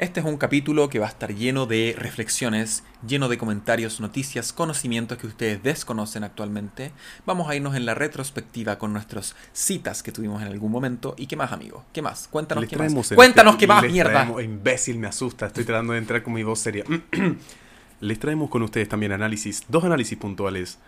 Este 0.00 0.20
es 0.20 0.24
un 0.24 0.38
capítulo 0.38 0.88
que 0.88 0.98
va 0.98 1.04
a 1.04 1.08
estar 1.10 1.34
lleno 1.34 1.66
de 1.66 1.94
reflexiones, 1.94 2.84
lleno 3.06 3.28
de 3.28 3.36
comentarios, 3.36 4.00
noticias, 4.00 4.50
conocimientos 4.54 5.18
que 5.18 5.26
ustedes 5.26 5.62
desconocen 5.62 6.24
actualmente. 6.24 6.92
Vamos 7.26 7.50
a 7.50 7.54
irnos 7.54 7.74
en 7.76 7.84
la 7.84 7.94
retrospectiva 7.94 8.78
con 8.78 8.94
nuestras 8.94 9.36
citas 9.52 10.02
que 10.02 10.10
tuvimos 10.10 10.40
en 10.40 10.48
algún 10.48 10.72
momento. 10.72 11.14
¿Y 11.18 11.26
qué 11.26 11.36
más, 11.36 11.52
amigo? 11.52 11.84
¿Qué 11.92 12.00
más? 12.00 12.28
Cuéntanos 12.28 12.62
Les 12.62 12.70
qué 12.70 12.78
más. 12.78 13.12
Cuéntanos 13.14 13.56
qué 13.56 13.66
más, 13.66 13.84
mierda. 13.84 14.24
traemos- 14.24 14.42
imbécil, 14.42 14.98
me 14.98 15.06
asusta. 15.06 15.48
Estoy 15.48 15.64
tratando 15.64 15.92
de 15.92 15.98
entrar 15.98 16.22
con 16.22 16.32
mi 16.32 16.44
voz 16.44 16.60
seria. 16.60 16.84
Les 18.00 18.18
traemos 18.18 18.48
con 18.48 18.62
ustedes 18.62 18.88
también 18.88 19.12
análisis, 19.12 19.64
dos 19.68 19.84
análisis 19.84 20.16
puntuales. 20.16 20.78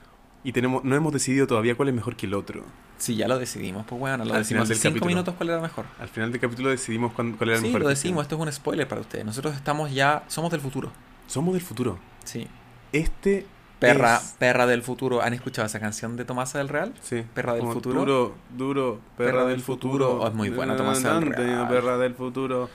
Y 0.45 0.53
tenemos, 0.53 0.83
no 0.85 0.97
hemos 0.97 1.13
decidido 1.13 1.47
todavía 1.47 1.77
cuál 1.77 1.89
es 1.89 1.95
mejor 1.95 2.17
que 2.17 2.27
el 2.27 2.35
otro. 2.35 2.65
Sí, 2.99 3.17
ya 3.17 3.29
lo 3.29 3.39
decidimos. 3.39 3.85
Pues 3.87 3.99
bueno, 4.01 4.25
lo 4.25 4.35
Al 4.35 4.45
cinco 4.45 4.65
capítulo. 4.65 5.07
minutos 5.07 5.35
cuál 5.37 5.51
era 5.51 5.61
mejor. 5.61 5.85
Al 6.01 6.09
final 6.09 6.33
del 6.33 6.41
capítulo 6.41 6.71
decidimos 6.71 7.13
cuál 7.13 7.35
era 7.41 7.53
el 7.55 7.59
Sí, 7.61 7.67
mejor. 7.67 7.81
lo 7.83 7.87
que 7.87 7.91
decimos. 7.95 8.23
Esto 8.23 8.35
es 8.37 8.41
un 8.43 8.53
spoiler 8.53 8.89
para 8.89 9.01
ustedes. 9.01 9.25
Nosotros 9.25 9.55
estamos 9.55 9.93
ya... 9.93 10.25
Somos 10.29 10.51
del 10.51 10.61
futuro. 10.61 10.91
Somos 11.29 11.55
del 11.55 11.63
futuro. 11.63 11.99
Sí. 12.25 12.47
Este. 12.93 13.47
Perra, 13.79 14.17
es- 14.17 14.36
perra 14.39 14.67
del 14.67 14.83
futuro. 14.83 15.23
¿Han 15.23 15.33
escuchado 15.35 15.67
esa 15.67 15.81
canción 15.81 16.17
de 16.17 16.25
Tomasa 16.25 16.59
del 16.59 16.69
Real? 16.69 16.93
Sí. 17.03 17.25
Perra 17.35 17.53
del 17.55 17.63
como 17.63 17.72
futuro. 17.75 18.00
Duro, 18.00 18.35
duro, 18.57 19.00
perra, 19.17 19.45
del 19.47 19.61
futuro. 19.61 20.21
Oh, 20.22 20.29
es 20.29 20.35
muy 20.35 20.50
buena 20.50 20.77
Tomasa 20.77 21.14
del 21.19 21.33
Real. 21.33 21.67
Perra 21.69 21.99
del 21.99 22.14
futuro. 22.14 22.69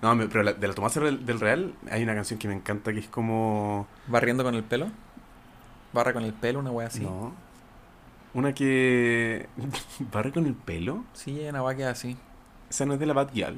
No, 0.00 0.16
pero 0.28 0.42
la- 0.42 0.52
de 0.54 0.68
la 0.68 0.72
Tomasa 0.74 1.00
del 1.00 1.40
Real 1.40 1.74
hay 1.90 2.02
una 2.02 2.14
canción 2.14 2.38
que 2.38 2.48
me 2.48 2.54
encanta 2.54 2.92
que 2.94 3.00
es 3.00 3.08
como. 3.08 3.86
¿Barriendo 4.06 4.42
con 4.44 4.54
el 4.54 4.62
pelo? 4.64 4.88
¿Barra 5.94 6.12
con 6.12 6.24
el 6.24 6.32
pelo? 6.34 6.58
Una 6.58 6.70
wea 6.70 6.88
así. 6.88 7.00
No. 7.00 7.32
Una 8.34 8.52
que. 8.52 9.48
¿Barre 10.12 10.32
con 10.32 10.44
el 10.46 10.54
pelo? 10.54 11.04
Sí, 11.14 11.40
una 11.48 11.62
wea 11.62 11.76
que 11.76 11.84
así. 11.84 12.16
Esa 12.68 12.84
no 12.84 12.94
es 12.94 13.00
de 13.00 13.06
la 13.06 13.12
Bad 13.14 13.30
Gyal. 13.32 13.56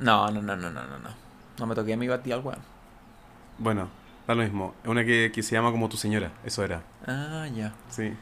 No, 0.00 0.30
no, 0.30 0.42
no, 0.42 0.56
no, 0.56 0.70
no, 0.70 0.82
no. 0.86 0.98
No, 0.98 1.10
no 1.58 1.66
me 1.66 1.74
toqué 1.74 1.94
a 1.94 1.96
mi 1.96 2.08
batial, 2.08 2.40
weón. 2.44 2.58
Bueno, 3.58 3.88
da 4.26 4.34
lo 4.34 4.42
mismo. 4.42 4.74
Una 4.84 5.04
que, 5.04 5.30
que 5.32 5.42
se 5.42 5.54
llama 5.54 5.70
como 5.70 5.88
tu 5.88 5.96
señora. 5.96 6.32
Eso 6.44 6.64
era. 6.64 6.82
Ah, 7.06 7.46
ya. 7.54 7.72
Sí. 7.88 8.12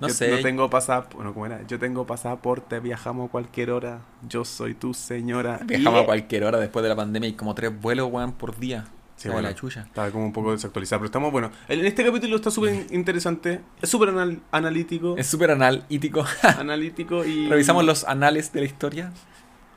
No 0.00 0.08
Yo 0.08 0.14
sé. 0.14 0.30
No 0.30 0.42
tengo 0.42 0.68
pasaporte. 0.68 1.14
Bueno, 1.16 1.32
¿cómo 1.32 1.46
era? 1.46 1.62
Yo 1.66 1.78
tengo 1.78 2.04
pasaporte, 2.06 2.80
viajamos 2.80 3.28
a 3.28 3.30
cualquier 3.30 3.70
hora. 3.70 4.00
Yo 4.28 4.44
soy 4.44 4.74
tu 4.74 4.92
señora. 4.92 5.60
Viajamos 5.64 5.92
Yeah. 5.94 6.02
a 6.02 6.06
cualquier 6.06 6.44
hora 6.44 6.58
después 6.58 6.82
de 6.82 6.88
la 6.88 6.96
pandemia 6.96 7.28
y 7.28 7.34
como 7.34 7.54
tres 7.54 7.80
vuelos, 7.80 8.10
weón, 8.10 8.32
por 8.32 8.58
día. 8.58 8.84
Sí, 9.22 9.28
bueno. 9.28 9.48
la. 9.48 9.82
Estaba 9.82 10.10
como 10.10 10.24
un 10.24 10.32
poco 10.32 10.52
desactualizado, 10.52 11.00
pero 11.00 11.06
estamos, 11.06 11.30
bueno, 11.32 11.50
en 11.68 11.84
este 11.86 12.04
capítulo 12.04 12.36
está 12.36 12.50
súper 12.50 12.86
interesante, 12.90 13.60
es 13.80 13.88
súper 13.90 14.08
anal- 14.10 14.40
analítico, 14.50 15.16
Es 15.16 15.26
súper 15.28 15.50
analítico. 15.52 16.24
analítico 16.58 17.24
y... 17.24 17.48
Revisamos 17.48 17.84
los 17.84 18.04
anales 18.04 18.52
de 18.52 18.60
la 18.60 18.66
historia. 18.66 19.12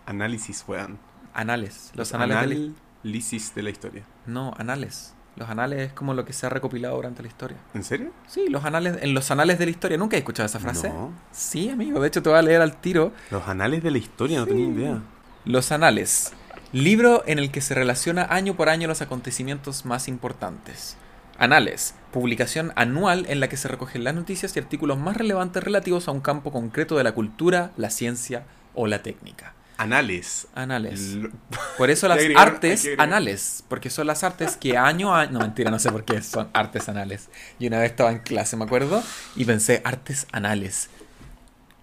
Análisis, 0.05 0.63
weón. 0.67 0.97
Anales. 1.33 1.91
Los 1.95 2.13
anales 2.13 2.41
de 2.49 2.55
la... 2.55 2.71
Análisis 3.03 3.53
de 3.53 3.63
la 3.63 3.69
historia. 3.69 4.03
No, 4.25 4.53
anales. 4.57 5.13
Los 5.35 5.49
anales 5.49 5.87
es 5.87 5.93
como 5.93 6.13
lo 6.13 6.23
que 6.23 6.31
se 6.31 6.45
ha 6.45 6.49
recopilado 6.49 6.95
durante 6.95 7.21
la 7.21 7.27
historia. 7.27 7.57
¿En 7.73 7.83
serio? 7.83 8.11
Sí, 8.25 8.47
los 8.49 8.63
anales, 8.63 8.97
en 9.01 9.13
los 9.13 9.29
anales 9.31 9.59
de 9.59 9.65
la 9.65 9.71
historia. 9.71 9.97
¿Nunca 9.97 10.15
he 10.15 10.19
escuchado 10.19 10.45
esa 10.47 10.59
frase? 10.59 10.87
No. 10.89 11.11
Sí, 11.31 11.69
amigo. 11.69 11.99
De 11.99 12.07
hecho, 12.07 12.23
te 12.23 12.29
voy 12.29 12.39
a 12.39 12.41
leer 12.41 12.61
al 12.61 12.77
tiro. 12.79 13.11
Los 13.31 13.45
anales 13.47 13.83
de 13.83 13.91
la 13.91 13.97
historia, 13.97 14.39
no 14.39 14.47
tenía 14.47 14.67
idea. 14.67 15.01
Los 15.43 15.71
Anales. 15.73 16.31
Libro 16.75 17.23
en 17.25 17.39
el 17.39 17.51
que 17.51 17.61
se 17.61 17.73
relaciona 17.73 18.27
año 18.29 18.57
por 18.57 18.67
año 18.67 18.89
los 18.89 19.01
acontecimientos 19.01 19.85
más 19.85 20.09
importantes. 20.09 20.97
Anales. 21.37 21.95
Publicación 22.11 22.73
anual 22.75 23.25
en 23.29 23.39
la 23.39 23.47
que 23.47 23.55
se 23.55 23.69
recogen 23.69 24.03
las 24.03 24.13
noticias 24.13 24.53
y 24.53 24.59
artículos 24.59 24.97
más 24.97 25.15
relevantes 25.15 25.63
relativos 25.63 26.09
a 26.09 26.11
un 26.11 26.19
campo 26.19 26.51
concreto 26.51 26.97
de 26.97 27.05
la 27.05 27.13
cultura, 27.13 27.71
la 27.77 27.89
ciencia 27.89 28.43
o 28.73 28.87
la 28.87 29.01
técnica. 29.01 29.53
Anales. 29.77 30.47
Anales. 30.53 31.17
Por 31.77 31.91
eso 31.91 32.09
las 32.09 32.17
agregar- 32.17 32.45
artes 32.45 32.85
anales. 32.97 33.63
Porque 33.69 33.89
son 33.89 34.07
las 34.07 34.25
artes 34.25 34.57
que 34.57 34.77
año 34.77 35.15
a 35.15 35.21
año... 35.21 35.31
No, 35.31 35.39
mentira, 35.39 35.71
no 35.71 35.79
sé 35.79 35.89
por 35.93 36.03
qué 36.03 36.21
son 36.21 36.49
artes 36.51 36.89
anales. 36.89 37.29
Y 37.57 37.67
una 37.67 37.79
vez 37.79 37.91
estaba 37.91 38.11
en 38.11 38.19
clase, 38.19 38.57
me 38.57 38.65
acuerdo, 38.65 39.01
y 39.37 39.45
pensé, 39.45 39.81
artes 39.85 40.27
anales. 40.33 40.89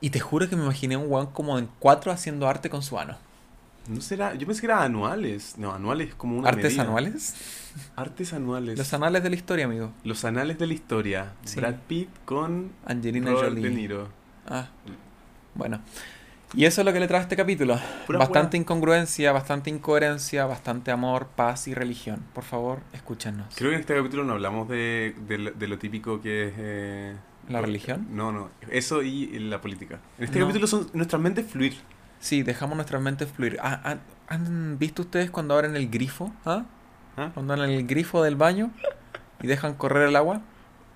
Y 0.03 0.11
te 0.11 0.21
juro 0.21 0.51
que 0.51 0.57
me 0.57 0.65
imaginé 0.65 0.99
un 0.99 1.11
weón 1.11 1.29
como 1.29 1.59
en 1.59 1.71
cuatro 1.79 2.13
haciendo 2.13 2.47
arte 2.47 2.69
con 2.69 2.83
su 2.83 2.99
ano. 2.99 3.17
No 3.89 4.01
será, 4.01 4.35
yo 4.35 4.47
pensé 4.47 4.61
que 4.61 4.67
era 4.67 4.83
anuales. 4.83 5.55
No, 5.59 5.73
anuales 5.73 6.11
es 6.11 6.15
como 6.15 6.39
una 6.39 6.49
¿Artes 6.49 6.65
medida. 6.73 6.83
anuales? 6.83 7.35
Artes 7.97 8.33
anuales. 8.33 8.79
Los 8.79 8.93
anales 8.95 9.23
de 9.23 9.31
la 9.31 9.37
historia, 9.37 9.65
amigo. 9.65 9.93
Los 10.05 10.25
anales 10.25 10.59
de 10.59 10.67
la 10.67 10.75
historia. 10.75 11.33
Sí. 11.45 11.57
Brad 11.59 11.75
Pitt 11.89 12.09
con 12.25 12.71
Angelina 12.87 13.31
Robert 13.33 13.49
Jolie. 13.51 13.63
De 13.63 13.71
Niro. 13.75 14.09
Ah, 14.47 14.69
bueno. 15.55 15.81
Y 16.55 16.67
eso 16.67 16.83
es 16.83 16.85
lo 16.85 16.93
que 16.93 17.01
le 17.01 17.09
trae 17.09 17.23
este 17.23 17.35
capítulo. 17.35 17.81
Pura 18.07 18.19
bastante 18.19 18.59
incongruencia, 18.59 19.33
bastante 19.33 19.71
incoherencia, 19.71 20.45
bastante 20.45 20.91
amor, 20.91 21.29
paz 21.35 21.67
y 21.67 21.73
religión. 21.75 22.23
Por 22.35 22.45
favor, 22.45 22.81
escúchenos. 22.93 23.47
Creo 23.57 23.71
que 23.71 23.77
en 23.77 23.81
este 23.81 23.97
capítulo 23.97 24.23
no 24.25 24.35
hablamos 24.35 24.69
de, 24.69 25.15
de, 25.27 25.39
lo- 25.39 25.51
de 25.53 25.67
lo 25.69 25.79
típico 25.79 26.21
que 26.21 26.49
es... 26.49 26.55
eh, 26.59 27.17
¿La 27.49 27.63
religión? 27.63 28.07
No, 28.11 28.31
no. 28.33 28.51
Eso 28.71 29.03
y 29.03 29.27
la 29.41 29.61
política. 29.63 29.99
En 30.19 30.25
este 30.25 30.39
No. 30.39 30.45
capítulo 30.47 30.67
son 30.67 30.89
nuestras 30.93 31.21
mentes 31.23 31.47
fluir. 31.51 31.75
Sí, 32.23 32.45
dejamos 32.45 32.77
nuestras 32.77 33.03
mentes 33.03 33.29
fluir. 33.29 33.59
Ah, 33.61 33.81
¿Han, 33.83 34.01
han 34.29 34.79
visto 34.79 35.03
ustedes 35.03 35.31
cuando 35.31 35.55
abren 35.55 35.75
el 35.75 35.91
grifo? 35.91 36.33
¿Ah? 36.45 36.65
¿Ah? 37.17 37.33
Cuando 37.35 37.53
abren 37.53 37.71
el 37.71 37.85
grifo 37.85 38.23
del 38.23 38.37
baño 38.37 38.71
y 39.43 39.49
dejan 39.49 39.75
correr 39.75 40.09
el 40.09 40.15
agua. 40.15 40.41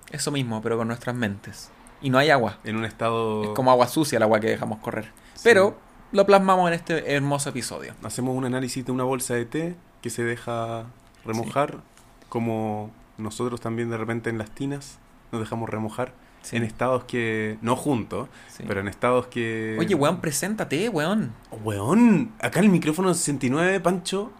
Eso 0.09 0.31
mismo, 0.31 0.61
pero 0.61 0.77
con 0.77 0.87
nuestras 0.87 1.13
mentes. 1.17 1.69
Y 2.01 2.09
no 2.11 2.17
hay 2.17 2.29
agua. 2.29 2.59
En 2.63 2.77
un 2.77 2.85
estado... 2.85 3.43
Es 3.43 3.49
como 3.49 3.71
agua 3.71 3.89
sucia 3.89 4.15
el 4.15 4.23
agua 4.23 4.39
que 4.39 4.47
dejamos 4.47 4.79
correr. 4.79 5.11
Pero 5.43 5.77
lo 6.13 6.25
plasmamos 6.25 6.69
en 6.69 6.75
este 6.75 7.13
hermoso 7.13 7.49
episodio. 7.49 7.93
Hacemos 8.03 8.33
un 8.33 8.45
análisis 8.45 8.85
de 8.85 8.93
una 8.93 9.03
bolsa 9.03 9.33
de 9.33 9.45
té 9.45 9.75
que 10.01 10.09
se 10.09 10.23
deja 10.23 10.85
remojar. 11.25 11.79
Como 12.29 12.89
nosotros 13.17 13.59
también 13.59 13.89
de 13.89 13.97
repente 13.97 14.29
en 14.29 14.37
las 14.37 14.49
tinas 14.51 14.97
nos 15.33 15.41
dejamos 15.41 15.69
remojar. 15.69 16.13
Sí, 16.47 16.55
En 16.55 16.63
estados 16.63 17.03
que... 17.03 17.57
No 17.61 17.75
juntos, 17.75 18.29
sí. 18.47 18.63
pero 18.65 18.79
en 18.79 18.87
estados 18.87 19.27
que... 19.27 19.75
Oye, 19.77 19.95
weón, 19.95 20.21
preséntate, 20.21 20.87
weón. 20.87 21.33
Weón, 21.61 22.31
acá 22.39 22.61
el 22.61 22.69
micrófono 22.69 23.13
69, 23.13 23.81
Pancho. 23.81 24.31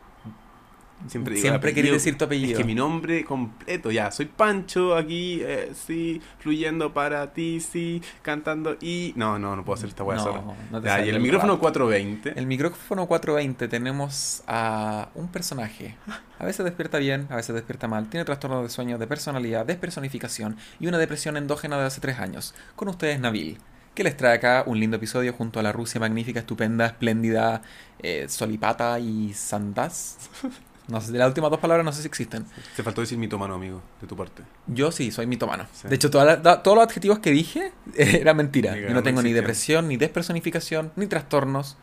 Siempre, 1.08 1.36
digo 1.36 1.48
Siempre 1.48 1.74
quería 1.74 1.92
decir 1.92 2.18
tu 2.18 2.26
apellido. 2.26 2.54
Es 2.54 2.58
que 2.58 2.64
mi 2.64 2.74
nombre 2.76 3.24
completo, 3.24 3.92
ya, 3.92 4.12
soy 4.12 4.26
Pancho 4.26 4.96
aquí, 4.96 5.42
eh, 5.44 5.72
sí, 5.74 6.22
fluyendo 6.40 6.94
para 6.94 7.34
ti, 7.34 7.60
sí, 7.62 8.02
cantando 8.24 8.76
y... 8.82 9.14
No, 9.16 9.38
no, 9.38 9.56
no 9.56 9.64
puedo 9.64 9.78
hacer 9.78 9.90
esta 9.90 10.04
weá 10.04 10.18
No, 10.18 10.24
sola. 10.24 10.44
no 10.72 10.82
Ya, 10.84 11.06
y 11.06 11.10
el 11.10 11.16
el 11.16 11.22
micrófono 11.22 11.54
rap. 11.54 11.62
420. 11.62 12.38
El 12.38 12.48
micrófono 12.48 13.08
420 13.08 13.68
tenemos 13.68 14.44
a 14.48 15.10
un 15.16 15.28
personaje. 15.30 15.96
A 16.40 16.46
veces 16.46 16.66
despierta 16.66 16.98
bien, 16.98 17.28
a 17.30 17.36
veces 17.36 17.56
despierta 17.56 17.88
mal. 17.88 18.10
Tiene 18.10 18.26
trastorno 18.26 18.64
de 18.64 18.70
sueño, 18.70 18.98
de 18.98 19.08
personalidad, 19.08 19.66
despersonificación 19.66 20.58
y 20.80 20.88
una 20.88 20.98
depresión 20.98 21.38
endógena 21.38 21.78
de 21.80 21.86
hace 21.86 22.02
tres 22.02 22.20
años. 22.20 22.56
Con 22.76 22.88
ustedes, 22.90 23.20
Nabil, 23.20 23.60
que 23.94 24.04
les 24.04 24.18
trae 24.18 24.36
acá 24.36 24.64
un 24.68 24.80
lindo 24.80 24.98
episodio 24.98 25.34
junto 25.34 25.60
a 25.60 25.64
la 25.64 25.72
Rusia 25.72 26.00
magnífica, 26.00 26.40
estupenda, 26.40 26.86
espléndida, 26.88 27.62
eh, 28.00 28.26
Solipata 28.30 29.00
y 29.00 29.34
Sandas. 29.34 30.18
No 30.88 31.02
sé, 31.02 31.12
de 31.12 31.18
las 31.20 31.28
últimas 31.28 31.52
dos 31.52 31.60
palabras 31.60 31.84
no 31.86 31.92
sé 31.92 32.02
si 32.02 32.08
existen. 32.08 32.46
Te 32.76 32.82
faltó 32.84 33.02
decir 33.02 33.18
mitómano, 33.18 33.56
amigo, 33.56 33.82
de 34.00 34.08
tu 34.08 34.16
parte. 34.16 34.44
Yo 34.68 34.92
sí, 34.92 35.12
soy 35.12 35.28
mitomano. 35.28 35.66
Sí. 35.74 35.88
De 35.90 35.96
hecho, 35.96 36.10
toda 36.10 36.24
la- 36.24 36.36
da- 36.38 36.64
todos 36.64 36.78
los 36.78 36.86
adjetivos 36.88 37.20
que 37.20 37.32
dije 37.32 37.74
eh, 37.96 38.20
eran 38.22 38.38
mentira. 38.38 38.76
Yo 38.78 38.90
no 38.94 39.04
tengo 39.04 39.22
ni 39.22 39.34
depresión, 39.34 39.88
ni 39.90 39.98
despersonificación, 39.98 40.92
ni 40.96 41.08
trastornos. 41.08 41.78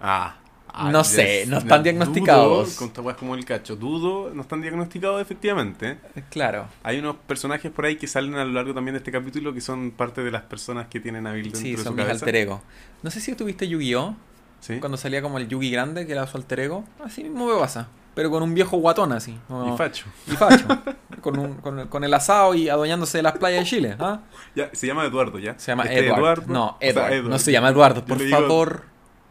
Ah. 0.00 0.36
ah, 0.68 0.90
No 0.90 1.04
sé, 1.04 1.46
no 1.46 1.58
están 1.58 1.82
diagnosticados. 1.82 2.76
Dudo, 2.78 2.92
con 2.92 3.14
como 3.14 3.34
el 3.34 3.44
cacho, 3.46 3.76
dudo, 3.76 4.30
no 4.34 4.42
están 4.42 4.60
diagnosticados 4.60 5.22
efectivamente. 5.22 5.98
Eh, 6.14 6.22
Claro. 6.28 6.66
Hay 6.82 6.98
unos 6.98 7.16
personajes 7.26 7.72
por 7.72 7.86
ahí 7.86 7.96
que 7.96 8.06
salen 8.06 8.34
a 8.34 8.44
lo 8.44 8.52
largo 8.52 8.74
también 8.74 8.92
de 8.92 8.98
este 8.98 9.10
capítulo 9.10 9.54
que 9.54 9.62
son 9.62 9.92
parte 9.92 10.22
de 10.22 10.30
las 10.30 10.42
personas 10.42 10.88
que 10.88 11.00
tienen 11.00 11.24
dentro 11.24 11.58
Sí, 11.58 11.70
de 11.72 11.76
son 11.78 11.86
su 11.86 11.92
mis 11.94 12.06
alter 12.08 12.36
ego. 12.36 12.62
No 13.02 13.10
sé 13.10 13.20
si 13.20 13.34
tuviste 13.34 13.66
Yu-Gi-Oh! 13.68 14.16
¿Sí? 14.60 14.78
Cuando 14.80 14.96
salía 14.96 15.20
como 15.20 15.36
el 15.38 15.46
Yugi 15.46 15.70
grande, 15.70 16.06
que 16.06 16.12
era 16.12 16.26
su 16.26 16.38
alter 16.38 16.60
ego. 16.60 16.84
Así 17.04 17.22
mismo 17.22 17.46
me 17.46 17.58
pasa. 17.60 17.88
Pero 18.14 18.30
con 18.30 18.42
un 18.42 18.54
viejo 18.54 18.76
guatón 18.78 19.12
así. 19.12 19.32
Y 19.32 19.76
facho. 19.76 20.06
y 20.26 20.32
facho. 20.32 20.66
con, 21.20 21.38
un- 21.38 21.54
con, 21.54 21.78
el- 21.80 21.88
con 21.88 22.04
el 22.04 22.14
asado 22.14 22.54
y 22.54 22.68
adueñándose 22.68 23.18
de 23.18 23.22
las 23.22 23.32
playas 23.38 23.64
de 23.64 23.70
Chile. 23.70 23.96
¿ah? 23.98 24.20
Ya, 24.54 24.70
se 24.72 24.86
llama 24.86 25.04
Eduardo, 25.04 25.38
¿ya? 25.38 25.58
Se 25.58 25.72
llama 25.72 25.84
Este 25.84 26.06
Edward. 26.06 26.18
Eduardo, 26.18 26.44
No, 26.52 26.66
o 26.66 26.76
sea, 26.80 27.10
Edward. 27.12 27.30
No 27.30 27.38
se 27.38 27.52
llama 27.52 27.68
Eduardo. 27.70 28.04
Por 28.04 28.18
digo- 28.18 28.30
favor, 28.38 28.82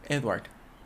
Edward. 0.10 0.44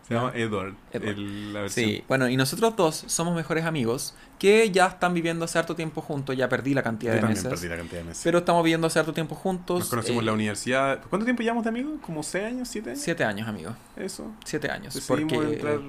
Se 0.08 0.14
llama 0.14 0.32
Edward. 0.36 0.74
Edward. 0.94 1.18
el- 1.18 1.54
la 1.54 1.62
versión. 1.62 1.86
Sí, 1.86 2.04
bueno, 2.08 2.30
y 2.30 2.38
nosotros 2.38 2.76
dos 2.78 3.04
somos 3.08 3.36
mejores 3.36 3.66
amigos 3.66 4.14
que 4.40 4.72
ya 4.72 4.86
están 4.88 5.14
viviendo 5.14 5.44
hace 5.44 5.60
harto 5.60 5.76
tiempo 5.76 6.00
juntos. 6.02 6.38
Ya 6.38 6.48
perdí 6.48 6.74
la 6.74 6.82
cantidad 6.84 7.14
Yo 7.16 7.22
de 7.24 7.28
meses. 7.28 7.48
perdí 7.48 7.68
la 7.68 7.76
cantidad 7.76 8.00
de 8.02 8.08
meses. 8.08 8.22
Pero 8.24 8.38
estamos 8.38 8.64
viviendo 8.64 8.88
hace 8.88 9.00
harto 9.00 9.12
tiempo 9.12 9.36
juntos. 9.36 9.80
Nos 9.80 9.90
conocimos 9.90 10.22
eh, 10.24 10.26
la 10.28 10.32
universidad. 10.34 11.02
¿Cuánto 11.10 11.26
tiempo 11.26 11.42
llevamos 11.44 11.64
de 11.66 11.70
amigos? 11.72 11.94
¿Como 12.06 12.24
6 12.24 12.46
años? 12.46 12.70
¿7 12.74 12.88
años? 12.92 13.00
Siete 13.02 13.24
años, 13.26 13.48
amigo. 13.50 13.72
Eso. 13.98 14.32
Siete 14.46 14.72
años. 14.72 14.94
Decidimos 14.94 15.34
porque 15.34 15.54
entrar. 15.56 15.80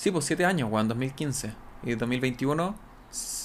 Sí, 0.00 0.10
pues 0.10 0.24
7 0.24 0.46
años, 0.46 0.70
weón, 0.72 0.88
2015. 0.88 1.50
Y 1.82 1.94
2021, 1.94 2.74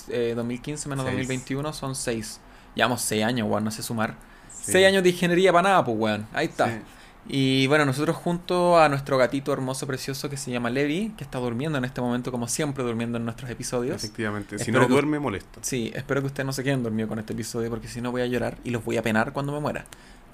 eh, 0.07 0.31
2015 0.37 0.87
menos 0.87 1.03
Seis. 1.05 1.17
2021 1.17 1.73
son 1.73 1.95
6. 1.95 2.39
Llevamos 2.75 3.01
6 3.01 3.25
años, 3.25 3.49
weón, 3.49 3.65
no 3.65 3.71
sé 3.71 3.83
sumar. 3.83 4.15
Sí. 4.63 4.71
6 4.71 4.87
años 4.87 5.03
de 5.03 5.09
ingeniería 5.09 5.51
para 5.51 5.67
nada, 5.67 5.83
pues, 5.83 5.97
weón. 5.99 6.25
Ahí 6.31 6.45
está. 6.45 6.67
Sí. 6.71 6.79
Y 7.27 7.67
bueno, 7.67 7.83
nosotros 7.83 8.15
junto 8.15 8.79
a 8.79 8.87
nuestro 8.87 9.17
gatito 9.17 9.51
hermoso, 9.51 9.85
precioso 9.85 10.29
que 10.29 10.37
se 10.37 10.49
llama 10.49 10.69
Levi, 10.69 11.13
que 11.17 11.25
está 11.25 11.39
durmiendo 11.39 11.77
en 11.77 11.83
este 11.83 11.99
momento, 11.99 12.31
como 12.31 12.47
siempre, 12.47 12.85
durmiendo 12.85 13.17
en 13.17 13.25
nuestros 13.25 13.49
episodios. 13.51 14.01
Efectivamente. 14.01 14.57
Si 14.57 14.71
no 14.71 14.79
que- 14.79 14.87
duerme, 14.87 15.19
molesto. 15.19 15.59
Sí, 15.61 15.91
espero 15.93 16.21
que 16.21 16.27
ustedes 16.27 16.45
no 16.45 16.53
se 16.53 16.63
queden 16.63 16.83
dormidos 16.83 17.09
con 17.09 17.19
este 17.19 17.33
episodio, 17.33 17.69
porque 17.69 17.89
si 17.89 17.99
no 17.99 18.11
voy 18.11 18.21
a 18.21 18.27
llorar 18.27 18.57
y 18.63 18.69
los 18.69 18.85
voy 18.85 18.95
a 18.95 19.01
penar 19.01 19.33
cuando 19.33 19.51
me 19.51 19.59
muera. 19.59 19.83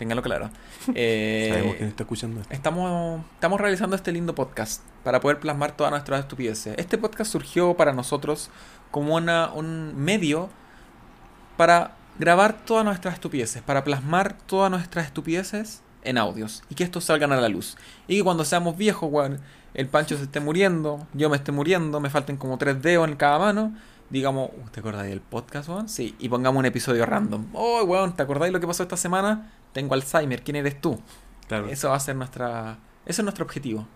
Ténganlo 0.01 0.23
claro. 0.23 0.49
Eh, 0.95 1.49
Sabemos 1.51 1.75
quién 1.75 1.89
está 1.89 2.01
escuchando 2.01 2.41
esto. 2.41 2.51
Estamos, 2.51 3.21
estamos 3.35 3.61
realizando 3.61 3.95
este 3.95 4.11
lindo 4.11 4.33
podcast 4.33 4.81
para 5.03 5.19
poder 5.19 5.39
plasmar 5.39 5.77
todas 5.77 5.91
nuestras 5.91 6.21
estupideces. 6.21 6.73
Este 6.79 6.97
podcast 6.97 7.31
surgió 7.31 7.75
para 7.75 7.93
nosotros 7.93 8.49
como 8.89 9.13
una, 9.13 9.51
un 9.53 9.93
medio 9.95 10.49
para 11.55 11.91
grabar 12.17 12.65
todas 12.65 12.83
nuestras 12.83 13.13
estupideces, 13.13 13.61
para 13.61 13.83
plasmar 13.83 14.35
todas 14.47 14.71
nuestras 14.71 15.05
estupideces 15.05 15.83
en 16.03 16.17
audios 16.17 16.63
y 16.67 16.73
que 16.73 16.83
estos 16.83 17.03
salgan 17.03 17.31
a 17.31 17.39
la 17.39 17.47
luz. 17.49 17.77
Y 18.07 18.17
que 18.17 18.23
cuando 18.23 18.43
seamos 18.43 18.75
viejos, 18.77 19.07
weón, 19.11 19.39
el 19.75 19.87
Pancho 19.87 20.17
se 20.17 20.23
esté 20.23 20.39
muriendo, 20.39 21.05
yo 21.13 21.29
me 21.29 21.37
esté 21.37 21.51
muriendo, 21.51 21.99
me 21.99 22.09
falten 22.09 22.37
como 22.37 22.57
tres 22.57 22.81
dedos 22.81 23.07
en 23.07 23.17
cada 23.17 23.37
mano. 23.37 23.75
Digamos, 24.09 24.49
"Uh, 24.49 24.67
¿te 24.71 24.79
acordáis 24.79 25.11
del 25.11 25.21
podcast, 25.21 25.69
weón? 25.69 25.87
Sí, 25.87 26.15
y 26.17 26.27
pongamos 26.27 26.59
un 26.59 26.65
episodio 26.65 27.05
random. 27.05 27.45
Oh, 27.53 27.83
weón, 27.83 28.15
¿te 28.15 28.23
acordáis 28.23 28.51
lo 28.51 28.59
que 28.59 28.65
pasó 28.65 28.81
esta 28.81 28.97
semana? 28.97 29.51
Tengo 29.73 29.93
Alzheimer, 29.93 30.43
¿quién 30.43 30.57
eres 30.57 30.79
tú? 30.79 30.99
Claro. 31.47 31.67
Eso 31.67 31.89
va 31.89 31.95
a 31.95 31.99
ser 31.99 32.15
nuestra. 32.15 32.77
Ese 33.05 33.21
es 33.21 33.23
nuestro 33.23 33.45
objetivo. 33.45 33.87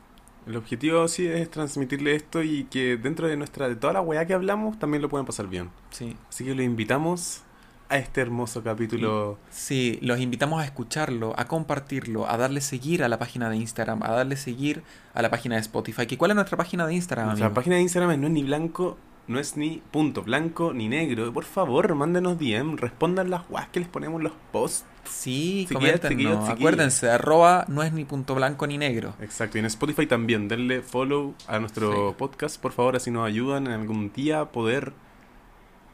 El 0.47 0.57
objetivo 0.57 1.07
sí 1.07 1.25
es 1.25 1.49
transmitirle 1.49 2.15
esto 2.15 2.43
y 2.43 2.65
que 2.65 2.97
dentro 2.97 3.27
de 3.27 3.35
nuestra 3.35 3.67
de 3.67 3.75
toda 3.75 3.93
la 3.93 4.01
weá 4.01 4.25
que 4.27 4.33
hablamos 4.33 4.77
también 4.77 5.01
lo 5.01 5.09
puedan 5.09 5.25
pasar 5.25 5.47
bien. 5.47 5.71
Sí. 5.89 6.15
Así 6.29 6.45
que 6.45 6.53
los 6.53 6.63
invitamos 6.63 7.41
a 7.89 7.97
este 7.97 8.21
hermoso 8.21 8.63
capítulo. 8.63 9.37
Sí, 9.49 9.99
los 10.01 10.19
invitamos 10.19 10.61
a 10.61 10.65
escucharlo, 10.65 11.33
a 11.37 11.45
compartirlo, 11.45 12.29
a 12.29 12.37
darle 12.37 12.61
seguir 12.61 13.03
a 13.03 13.09
la 13.09 13.17
página 13.17 13.49
de 13.49 13.57
Instagram, 13.57 14.03
a 14.03 14.11
darle 14.11 14.37
seguir 14.37 14.83
a 15.13 15.21
la 15.21 15.29
página 15.29 15.55
de 15.55 15.61
Spotify. 15.61 16.05
¿Que 16.05 16.17
¿Cuál 16.17 16.31
es 16.31 16.35
nuestra 16.35 16.57
página 16.57 16.85
de 16.85 16.93
Instagram? 16.93 17.27
Nuestra 17.27 17.47
amigo? 17.47 17.55
página 17.55 17.75
de 17.77 17.81
Instagram 17.81 18.19
no 18.19 18.27
es 18.27 18.33
ni 18.33 18.43
blanco, 18.43 18.97
no 19.27 19.39
es 19.39 19.57
ni 19.57 19.81
punto 19.91 20.21
blanco 20.23 20.73
ni 20.73 20.87
negro. 20.87 21.31
Por 21.33 21.45
favor, 21.45 21.93
mándenos 21.95 22.37
DM, 22.39 22.77
respondan 22.77 23.29
las 23.29 23.47
guas 23.47 23.67
que 23.69 23.79
les 23.79 23.89
ponemos 23.89 24.21
los 24.21 24.33
posts. 24.51 24.85
Sí, 25.09 25.67
chiquillas. 25.69 26.49
Acuérdense, 26.49 27.09
arroba 27.09 27.65
no 27.67 27.83
es 27.83 27.93
ni 27.93 28.05
punto 28.05 28.33
blanco 28.35 28.65
ni 28.67 28.77
negro. 28.77 29.13
Exacto, 29.21 29.57
y 29.57 29.59
en 29.59 29.65
Spotify 29.67 30.07
también, 30.07 30.47
denle 30.47 30.81
follow 30.81 31.35
a 31.47 31.59
nuestro 31.59 32.09
Sí. 32.09 32.15
podcast, 32.17 32.59
por 32.59 32.71
favor, 32.71 32.95
así 32.95 33.11
nos 33.11 33.25
ayudan 33.27 33.67
en 33.67 33.73
algún 33.73 34.11
día 34.13 34.41
a 34.41 34.49
poder 34.51 34.93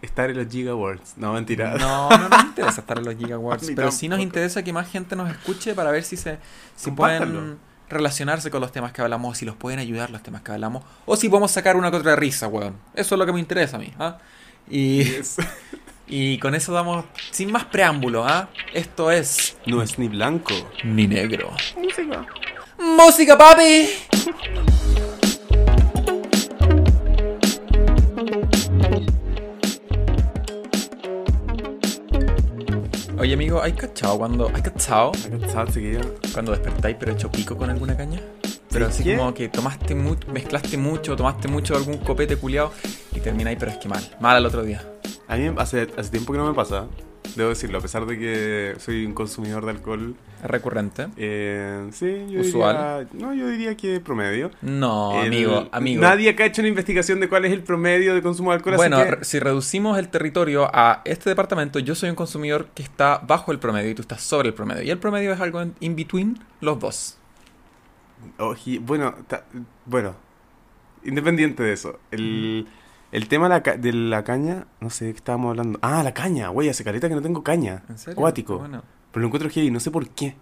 estar 0.01 0.29
en 0.29 0.37
los 0.37 0.47
Giga 0.47 0.71
Awards. 0.71 1.13
No, 1.17 1.33
mentira. 1.33 1.75
No, 1.77 2.09
no 2.09 2.29
nos 2.29 2.43
interesa 2.45 2.81
estar 2.81 2.97
en 2.99 3.05
los 3.05 3.15
Giga 3.17 3.35
Awards, 3.35 3.71
pero 3.75 3.91
sí 3.91 4.07
nos 4.07 4.17
tampoco. 4.17 4.23
interesa 4.23 4.63
que 4.63 4.73
más 4.73 4.89
gente 4.89 5.15
nos 5.15 5.29
escuche 5.29 5.75
para 5.75 5.91
ver 5.91 6.03
si 6.03 6.17
se 6.17 6.39
si 6.75 6.91
pueden 6.91 7.57
relacionarse 7.91 8.49
con 8.49 8.61
los 8.61 8.71
temas 8.71 8.91
que 8.91 9.01
hablamos, 9.01 9.37
si 9.37 9.45
los 9.45 9.55
pueden 9.55 9.79
ayudar 9.79 10.09
los 10.09 10.23
temas 10.23 10.41
que 10.41 10.51
hablamos, 10.51 10.83
o 11.05 11.15
si 11.15 11.29
podemos 11.29 11.51
sacar 11.51 11.75
una 11.75 11.91
que 11.91 11.97
otra 11.97 12.15
risa, 12.15 12.47
weón. 12.47 12.77
Eso 12.93 13.15
es 13.15 13.19
lo 13.19 13.25
que 13.25 13.33
me 13.33 13.39
interesa 13.39 13.77
a 13.77 13.79
mí, 13.79 13.93
¿ah? 13.99 14.17
Y, 14.69 15.03
Yes. 15.03 15.37
y 16.07 16.37
con 16.39 16.55
eso 16.55 16.73
damos, 16.73 17.05
sin 17.31 17.51
más 17.51 17.65
preámbulo, 17.65 18.25
¿ah? 18.25 18.49
Esto 18.73 19.11
es 19.11 19.57
No 19.65 19.81
es 19.81 19.99
ni 19.99 20.07
blanco. 20.07 20.53
Ni 20.83 21.07
Negro. 21.07 21.51
¡Música, 22.77 23.37
papi! 23.37 23.89
Oye, 33.21 33.35
amigo, 33.35 33.61
¿hay 33.61 33.73
cachado 33.73 34.17
cuando... 34.17 34.47
¿Hay 34.51 34.63
cachado 34.63 35.11
Acá 35.11 35.45
está, 35.45 35.67
chiquillo. 35.67 35.99
cuando 36.33 36.53
despertáis 36.53 36.97
pero 36.99 37.11
hecho 37.11 37.31
pico 37.31 37.55
con 37.55 37.69
alguna 37.69 37.95
caña? 37.95 38.19
Pero 38.71 38.87
¿Sí 38.87 38.91
así 38.91 39.03
qué? 39.03 39.15
como 39.15 39.31
que 39.31 39.47
tomaste 39.47 39.93
mucho, 39.93 40.27
mezclaste 40.31 40.75
mucho, 40.75 41.15
tomaste 41.15 41.47
mucho 41.47 41.75
de 41.75 41.81
algún 41.81 41.99
copete 41.99 42.35
culiado 42.37 42.71
y 43.13 43.19
termináis 43.19 43.59
pero 43.59 43.73
es 43.73 43.77
que 43.77 43.87
mal. 43.87 44.03
Mal 44.19 44.37
al 44.37 44.45
otro 44.47 44.63
día. 44.63 44.81
A 45.27 45.37
mí 45.37 45.53
hace, 45.55 45.87
hace 45.95 46.09
tiempo 46.09 46.33
que 46.33 46.39
no 46.39 46.47
me 46.47 46.55
pasa, 46.55 46.87
debo 47.35 47.49
decirlo, 47.49 47.77
a 47.77 47.81
pesar 47.81 48.05
de 48.05 48.17
que 48.19 48.75
soy 48.79 49.05
un 49.05 49.13
consumidor 49.13 49.63
de 49.65 49.71
alcohol. 49.71 50.15
Recurrente. 50.43 51.07
eh, 51.17 51.87
sí, 51.91 52.25
yo 52.29 52.41
Usual. 52.41 53.07
diría... 53.11 53.27
No, 53.27 53.33
yo 53.35 53.47
diría 53.47 53.77
que 53.77 53.99
promedio. 53.99 54.49
No, 54.63 55.21
El- 55.21 55.27
amigo, 55.27 55.69
amigo. 55.71 56.01
Nadie 56.01 56.29
acá 56.31 56.43
ha 56.43 56.47
hecho 56.47 56.61
una 56.61 56.69
investigación 56.69 57.19
de 57.19 57.29
cuál 57.29 57.45
es 57.45 57.51
el 57.51 57.61
promedio 57.61 58.15
de 58.15 58.21
consumo 58.23 58.49
de 58.51 58.57
alcohol, 58.57 58.75
Bueno, 58.75 58.97
así 58.97 59.09
que... 59.19 59.23
si 59.25 59.39
reducimos 59.39 59.99
el 59.99 60.09
territorio 60.09 60.67
a 60.73 61.01
este 61.05 61.29
departamento, 61.29 61.77
yo 61.79 61.93
soy 61.93 62.09
un 62.09 62.15
consumidor 62.15 62.67
que 62.73 62.81
está 62.81 63.19
bajo 63.19 63.51
el 63.51 63.59
promedio 63.59 63.91
y 63.91 63.95
tú 63.95 64.01
estás 64.01 64.21
sobre 64.23 64.47
el 64.49 64.53
promedio. 64.55 64.81
Y 64.81 64.89
el 64.89 64.97
promedio 64.97 65.31
es 65.31 65.39
algo 65.39 65.61
en 65.61 65.75
in 65.79 65.95
between 65.95 66.39
los 66.59 66.79
dos. 66.79 67.17
Oji- 68.39 68.79
bueno, 68.79 69.13
ta- 69.27 69.45
bueno, 69.85 70.15
independiente 71.03 71.63
de 71.63 71.73
eso, 71.73 71.99
el, 72.11 72.67
el 73.11 73.27
tema 73.27 73.45
de 73.45 73.49
la, 73.49 73.63
ca- 73.63 73.77
de 73.77 73.93
la 73.93 74.23
caña, 74.23 74.67
no 74.79 74.89
sé 74.89 75.05
de 75.05 75.11
qué 75.11 75.17
estábamos 75.17 75.49
hablando. 75.51 75.79
Ah, 75.81 76.01
la 76.03 76.13
caña, 76.13 76.49
güey, 76.49 76.69
hace 76.69 76.83
careta 76.83 77.09
que 77.09 77.15
no 77.15 77.21
tengo 77.21 77.43
caña. 77.43 77.83
¿En 77.89 77.97
serio? 77.97 78.13
Acuático. 78.19 78.59
Bueno, 78.59 78.83
Pero 79.11 79.21
lo 79.21 79.27
encuentro 79.27 79.49
heavy, 79.49 79.69
no 79.71 79.79
sé 79.79 79.91
por 79.91 80.07
qué. 80.09 80.35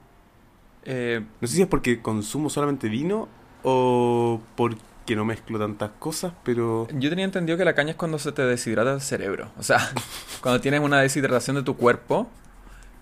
eh, 0.84 1.22
No 1.42 1.48
sé 1.48 1.56
si 1.56 1.62
es 1.62 1.68
porque 1.68 2.02
consumo 2.02 2.50
solamente 2.50 2.88
vino 2.90 3.28
o 3.64 4.40
porque 4.56 5.16
no 5.16 5.26
mezclo 5.26 5.58
tantas 5.60 5.90
cosas, 6.00 6.34
pero... 6.44 6.88
yo 6.94 7.10
tenía 7.10 7.26
entendido 7.26 7.58
que 7.58 7.66
la 7.66 7.74
caña 7.74 7.92
es 7.92 7.96
cuando 7.98 8.20
se 8.20 8.32
te 8.32 8.44
deshidrata 8.44 8.94
el 8.94 9.02
cerebro. 9.02 9.50
O 9.58 9.64
sea, 9.64 9.80
cuando 10.42 10.62
tienes 10.62 10.80
una 10.82 11.00
deshidratación 11.02 11.56
de 11.56 11.64
tu 11.64 11.76
cuerpo 11.76 12.28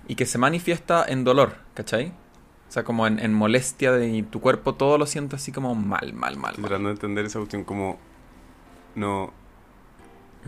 y 0.07 0.15
que 0.15 0.25
se 0.25 0.37
manifiesta 0.37 1.03
en 1.07 1.23
dolor, 1.25 1.57
¿cachai? 1.73 2.13
O 2.69 2.71
sea, 2.71 2.83
como 2.83 3.07
en, 3.07 3.19
en 3.19 3.33
molestia 3.33 3.91
de 3.91 4.23
tu 4.23 4.39
cuerpo, 4.41 4.73
todo 4.75 4.97
lo 4.97 5.05
siento 5.05 5.35
así 5.35 5.51
como 5.51 5.75
mal, 5.75 6.13
mal, 6.13 6.37
mal. 6.37 6.51
Estoy 6.51 6.61
mal. 6.63 6.69
tratando 6.69 6.89
de 6.89 6.93
entender 6.95 7.25
esa 7.25 7.39
cuestión 7.39 7.63
como... 7.65 7.97
No, 8.95 9.31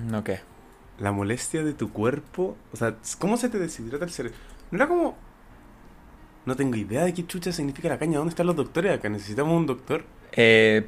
¿No 0.06 0.24
qué? 0.24 0.40
la 1.00 1.14
molestia 1.14 1.64
de 1.64 1.72
tu 1.74 1.94
cuerpo, 1.94 2.58
o 2.74 2.76
sea, 2.76 2.94
¿cómo 3.20 3.38
se 3.38 3.48
te 3.48 3.58
deshidrata 3.58 4.04
el 4.04 4.12
cerebro? 4.12 4.38
No 4.70 4.76
era 4.78 4.88
como... 4.90 5.18
No 6.46 6.56
tengo 6.58 6.76
idea 6.76 7.06
de 7.06 7.14
qué 7.14 7.26
chucha 7.26 7.54
significa 7.54 7.88
la 7.88 7.98
caña. 7.98 8.18
¿Dónde 8.18 8.32
están 8.32 8.48
los 8.48 8.56
doctores 8.58 8.98
acá? 8.98 9.08
¿Necesitamos 9.08 9.56
un 9.58 9.66
doctor? 9.66 10.04
Eh, 10.34 10.88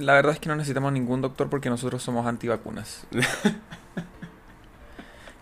la 0.00 0.14
verdad 0.14 0.32
es 0.32 0.40
que 0.40 0.48
no 0.48 0.56
necesitamos 0.56 0.92
ningún 0.92 1.20
doctor 1.20 1.48
porque 1.48 1.70
nosotros 1.70 2.02
somos 2.02 2.26
antivacunas. 2.26 3.06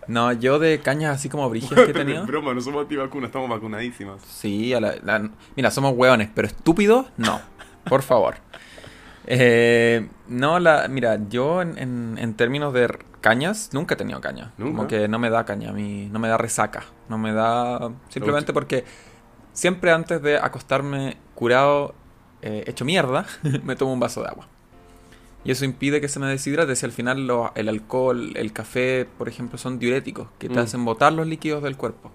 No, 0.07 0.33
yo 0.33 0.59
de 0.59 0.79
cañas 0.81 1.15
así 1.15 1.29
como 1.29 1.49
brigias 1.49 1.79
que 1.79 1.91
he 1.91 1.93
tenido. 1.93 2.25
broma, 2.25 2.53
no 2.53 2.59
somos 2.61 2.81
antivacunas, 2.81 3.29
estamos 3.29 3.49
vacunadísimas. 3.49 4.21
Sí, 4.23 4.73
a 4.73 4.81
la- 4.81 4.95
la- 5.03 5.29
mira, 5.55 5.71
somos 5.71 5.93
hueones, 5.95 6.27
pero 6.33 6.47
estúpidos, 6.47 7.05
no. 7.17 7.39
Por 7.85 8.01
favor. 8.01 8.35
Eh, 9.27 10.07
no, 10.27 10.59
la, 10.59 10.87
mira, 10.87 11.19
yo 11.29 11.61
en, 11.61 11.77
en- 11.77 12.17
en 12.17 12.33
términos 12.33 12.73
de 12.73 12.97
cañas, 13.21 13.69
nunca 13.73 13.93
he 13.93 13.97
tenido 13.97 14.19
caña. 14.21 14.51
¿Nunca? 14.57 14.75
Como 14.77 14.87
que 14.87 15.07
no 15.07 15.19
me 15.19 15.29
da 15.29 15.45
caña, 15.45 15.69
a 15.69 15.73
mí 15.73 16.09
no 16.11 16.19
me 16.19 16.27
da 16.27 16.37
resaca. 16.37 16.83
No 17.09 17.17
me 17.17 17.33
da. 17.33 17.91
Simplemente 18.09 18.51
porque 18.53 18.83
siempre 19.53 19.91
antes 19.91 20.21
de 20.21 20.37
acostarme 20.37 21.17
curado, 21.35 21.93
eh, 22.41 22.63
hecho 22.67 22.83
mierda, 22.85 23.25
me 23.63 23.75
tomo 23.75 23.93
un 23.93 23.99
vaso 23.99 24.21
de 24.21 24.27
agua. 24.29 24.47
Y 25.43 25.51
eso 25.51 25.65
impide 25.65 26.01
que 26.01 26.07
se 26.07 26.19
me 26.19 26.27
deshidrate. 26.27 26.75
Si 26.75 26.85
al 26.85 26.91
final 26.91 27.25
lo- 27.27 27.51
el 27.55 27.69
alcohol, 27.69 28.31
el 28.35 28.53
café, 28.53 29.07
por 29.17 29.27
ejemplo, 29.27 29.57
son 29.57 29.79
diuréticos 29.79 30.27
que 30.39 30.49
te 30.49 30.55
Mm. 30.55 30.63
hacen 30.63 30.85
botar 30.85 31.13
los 31.13 31.25
líquidos 31.27 31.63
del 31.63 31.77
cuerpo. 31.77 32.11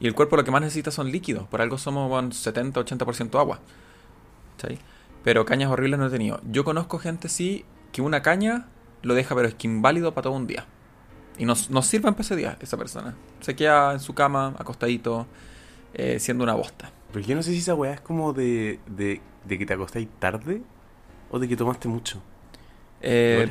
Y 0.00 0.06
el 0.06 0.14
cuerpo 0.14 0.36
lo 0.36 0.44
que 0.44 0.50
más 0.50 0.62
necesita 0.62 0.90
son 0.90 1.10
líquidos. 1.12 1.46
Por 1.48 1.60
algo 1.62 1.78
somos 1.78 2.08
bueno, 2.08 2.30
70-80% 2.30 3.38
agua. 3.38 3.58
¿Cachai? 4.56 4.78
Pero 5.22 5.44
cañas 5.44 5.70
horribles 5.70 5.98
no 5.98 6.06
he 6.06 6.10
tenido. 6.10 6.40
Yo 6.50 6.64
conozco 6.64 6.98
gente, 6.98 7.28
sí, 7.28 7.64
que 7.92 8.02
una 8.02 8.22
caña 8.22 8.66
lo 9.02 9.14
deja, 9.14 9.34
pero 9.34 9.48
es 9.48 9.54
que 9.54 9.66
inválido 9.66 10.14
para 10.14 10.24
todo 10.24 10.34
un 10.34 10.46
día. 10.46 10.66
Y 11.38 11.44
no, 11.44 11.54
no 11.70 11.82
sirve 11.82 12.10
para 12.10 12.20
ese 12.22 12.36
día 12.36 12.56
esa 12.60 12.76
persona. 12.76 13.14
Se 13.40 13.56
queda 13.56 13.92
en 13.92 14.00
su 14.00 14.14
cama, 14.14 14.54
acostadito, 14.58 15.26
eh, 15.94 16.18
siendo 16.18 16.44
una 16.44 16.54
bosta. 16.54 16.90
Pero 17.12 17.24
yo 17.24 17.34
no 17.34 17.42
sé 17.42 17.52
si 17.52 17.58
esa 17.58 17.74
weá 17.74 17.94
es 17.94 18.00
como 18.00 18.32
de, 18.32 18.78
de, 18.86 19.20
de 19.44 19.58
que 19.58 19.66
te 19.66 19.74
acostáis 19.74 20.08
tarde 20.18 20.62
o 21.30 21.38
de 21.38 21.48
que 21.48 21.56
tomaste 21.56 21.88
mucho. 21.88 22.22
Eh, 23.00 23.50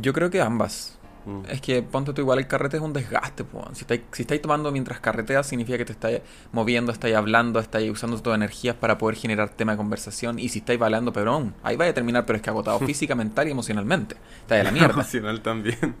yo 0.00 0.12
creo 0.12 0.30
que 0.30 0.40
ambas. 0.40 0.98
Mm. 1.26 1.40
Es 1.48 1.60
que 1.60 1.82
ponte 1.82 2.12
tú 2.12 2.20
igual 2.20 2.38
el 2.38 2.46
carrete 2.46 2.76
es 2.76 2.82
un 2.82 2.92
desgaste, 2.92 3.44
po. 3.44 3.66
Si 3.72 3.80
estáis, 3.82 4.02
si 4.12 4.22
estáis 4.22 4.42
tomando 4.42 4.70
mientras 4.72 5.00
carreteas, 5.00 5.46
significa 5.46 5.78
que 5.78 5.84
te 5.84 5.92
estáis 5.92 6.20
moviendo, 6.52 6.92
estáis 6.92 7.14
hablando, 7.16 7.60
estáis 7.60 7.90
usando 7.90 8.20
tus 8.20 8.34
energías 8.34 8.76
para 8.76 8.98
poder 8.98 9.16
generar 9.16 9.48
tema 9.50 9.72
de 9.72 9.78
conversación. 9.78 10.38
Y 10.38 10.48
si 10.50 10.58
estáis 10.58 10.78
bailando, 10.78 11.12
pebrón, 11.12 11.54
ahí 11.62 11.76
vais 11.76 11.90
a 11.90 11.94
terminar, 11.94 12.26
pero 12.26 12.36
es 12.36 12.42
que 12.42 12.50
agotado 12.50 12.78
física, 12.86 13.14
mental 13.14 13.48
y 13.48 13.52
emocionalmente. 13.52 14.16
Está 14.42 14.56
de 14.56 14.64
la 14.64 14.70
mierda. 14.70 14.96
Nacional 14.96 15.40
también. 15.42 15.94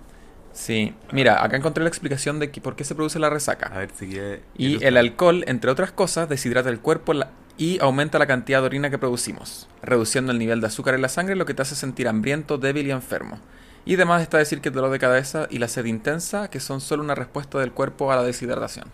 Sí. 0.52 0.94
Mira, 1.10 1.42
acá 1.42 1.56
encontré 1.56 1.82
la 1.82 1.88
explicación 1.88 2.38
de 2.38 2.50
que 2.50 2.60
por 2.60 2.76
qué 2.76 2.84
se 2.84 2.94
produce 2.94 3.18
la 3.18 3.28
resaca. 3.28 3.66
A 3.74 3.78
ver 3.78 3.90
si 3.92 4.06
quiere. 4.06 4.42
Y 4.56 4.84
el 4.84 4.96
alcohol, 4.96 5.42
entre 5.48 5.70
otras 5.70 5.90
cosas, 5.90 6.28
deshidrata 6.28 6.68
el 6.68 6.78
cuerpo 6.80 7.12
la- 7.12 7.30
y 7.58 7.80
aumenta 7.80 8.18
la 8.18 8.26
cantidad 8.26 8.60
de 8.60 8.66
orina 8.66 8.90
que 8.90 8.98
producimos, 8.98 9.68
reduciendo 9.82 10.32
el 10.32 10.38
nivel 10.38 10.60
de 10.60 10.66
azúcar 10.68 10.94
en 10.94 11.02
la 11.02 11.08
sangre, 11.08 11.34
lo 11.34 11.44
que 11.46 11.54
te 11.54 11.62
hace 11.62 11.74
sentir 11.74 12.06
hambriento, 12.08 12.58
débil 12.58 12.86
y 12.86 12.90
enfermo. 12.92 13.38
Y 13.86 13.94
además 13.96 14.22
está 14.22 14.38
decir 14.38 14.60
que 14.60 14.70
el 14.70 14.74
dolor 14.74 14.90
de 14.90 14.98
cabeza 14.98 15.46
y 15.50 15.58
la 15.58 15.68
sed 15.68 15.84
intensa, 15.84 16.48
que 16.48 16.60
son 16.60 16.80
solo 16.80 17.02
una 17.02 17.14
respuesta 17.14 17.58
del 17.58 17.72
cuerpo 17.72 18.10
a 18.10 18.16
la 18.16 18.22
deshidratación. 18.22 18.86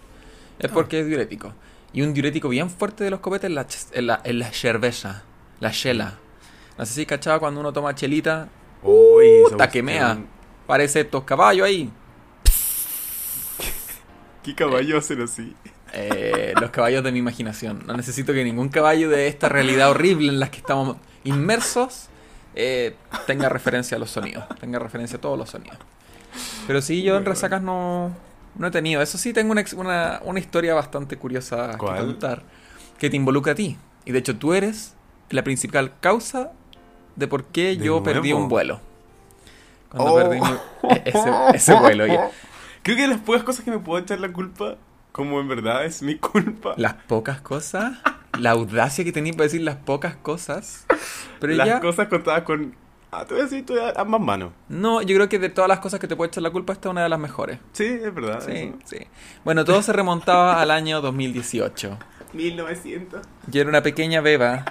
Es 0.59 0.71
porque 0.71 1.01
es 1.01 1.07
diurético. 1.07 1.55
Y 1.93 2.03
un 2.03 2.13
diurético 2.13 2.49
bien 2.49 2.71
fuerte 2.71 3.05
de 3.05 3.11
los 3.11 3.21
copetes 3.21 3.51
es 3.51 4.03
la, 4.03 4.21
es 4.25 4.35
la, 4.35 4.53
cerveza, 4.53 5.23
la 5.61 5.71
chela. 5.71 6.19
No 6.77 6.87
sé 6.87 6.95
si 6.95 7.07
cachaba 7.07 7.39
cuando 7.39 7.61
uno 7.61 7.73
toma 7.73 7.95
chelita, 7.95 8.49
Uy, 8.83 9.43
cuestión. 9.49 10.27
Parece 10.67 11.01
estos 11.01 11.25
caballos 11.25 11.67
ahí. 11.67 11.91
¿Qué 14.43 14.55
caballo 14.55 14.99
hacen 14.99 15.23
así? 15.23 15.55
Eh, 15.93 16.55
los 16.61 16.71
caballos 16.71 17.03
de 17.03 17.13
mi 17.13 17.19
imaginación. 17.19 17.83
No 17.87 17.97
necesito 17.97 18.33
que 18.33 18.45
ningún 18.45 18.69
caballo 18.69 19.09
de 19.09 19.27
esta 19.27 19.49
realidad 19.49 19.91
horrible 19.91 20.29
en 20.29 20.41
la 20.41 20.51
que 20.51 20.59
estamos 20.59 20.97
inmersos 21.25 22.10
eh, 22.55 22.97
tenga 23.27 23.49
referencia 23.49 23.97
a 23.97 24.01
los 24.01 24.11
sonidos. 24.11 24.45
Tenga 24.61 24.79
referencia 24.79 25.19
a 25.19 25.21
todos 25.21 25.39
los 25.39 25.51
sonidos. 25.51 25.79
Pero 26.67 26.81
sí, 26.83 27.03
yo 27.03 27.17
en 27.17 27.25
resacas 27.25 27.63
no, 27.63 28.15
no 28.57 28.67
he 28.67 28.71
tenido. 28.71 29.03
Eso 29.03 29.19
sí, 29.19 29.33
tengo 29.33 29.53
una, 29.53 29.65
una, 29.77 30.21
una 30.25 30.39
historia 30.41 30.75
bastante 30.75 31.17
curiosa 31.17 31.77
¿Cuál? 31.79 31.97
que 31.97 32.01
contar. 32.07 32.43
Que 32.99 33.11
te 33.11 33.17
involucra 33.17 33.53
a 33.53 33.57
ti. 33.57 33.77
Y 34.05 34.13
de 34.13 34.19
hecho 34.21 34.37
tú 34.37 34.55
eres 34.55 34.95
la 35.31 35.43
principal 35.45 35.93
causa 36.01 36.53
de 37.17 37.27
por 37.29 37.45
qué 37.45 37.77
¿De 37.77 37.79
yo 37.79 38.03
perdí 38.03 38.33
un 38.33 38.49
vuelo. 38.49 38.81
Cuando 39.91 40.13
Oh. 40.15 40.17
perdí 40.17 40.41
mi- 40.41 40.91
e- 40.95 41.03
ese, 41.07 41.31
ese 41.55 41.75
vuelo. 41.75 42.05
Creo 42.83 42.97
que 42.97 43.07
las 43.09 43.21
pocas 43.21 43.43
cosas 43.43 43.65
que 43.65 43.71
me 43.71 43.79
puedo 43.79 44.01
echar 44.03 44.21
la 44.21 44.33
culpa, 44.33 44.77
como 45.13 45.41
en 45.41 45.49
verdad 45.49 45.85
es 45.85 46.03
mi 46.03 46.17
culpa. 46.17 46.75
las 46.77 46.95
pocas 46.95 47.41
cosas, 47.41 47.99
la 48.39 48.51
audacia 48.51 49.05
que 49.05 49.13
tenía 49.13 49.33
para 49.33 49.45
decir 49.45 49.63
las 49.63 49.77
pocas 49.77 50.17
cosas. 50.17 50.87
Pero 51.41 51.55
las 51.55 51.81
cosas 51.81 52.09
contadas 52.09 52.43
con. 52.43 52.75
Ah, 53.13 53.25
te 53.25 53.35
voy 53.35 53.41
a 53.41 53.45
decir, 53.45 53.67
tú 53.67 53.75
a 53.79 53.91
ambas 54.01 54.21
manos. 54.21 54.53
No, 54.69 55.03
yo 55.03 55.17
creo 55.17 55.29
que 55.29 55.41
de 55.41 55.49
todas 55.49 55.69
las 55.69 55.81
cosas 55.81 55.99
que 55.99 56.07
te 56.07 56.15
puede 56.15 56.29
echar 56.29 56.45
la 56.45 56.51
culpa, 56.51 56.73
esta 56.73 56.89
es 56.89 56.93
una 56.93 57.03
de 57.03 57.09
las 57.09 57.19
mejores. 57.19 57.59
Sí, 57.73 57.85
es 57.85 58.15
verdad. 58.15 58.41
Sí, 58.45 58.53
eso. 58.53 58.79
sí. 58.85 58.99
Bueno, 59.45 59.65
todo 59.65 59.83
se 59.83 59.93
remontaba 59.93 60.61
al 60.61 60.71
año 60.71 61.01
2018. 61.01 61.99
1900. 62.33 63.23
Yo 63.49 63.61
era 63.61 63.69
una 63.69 63.83
pequeña 63.83 64.21
beba 64.21 64.65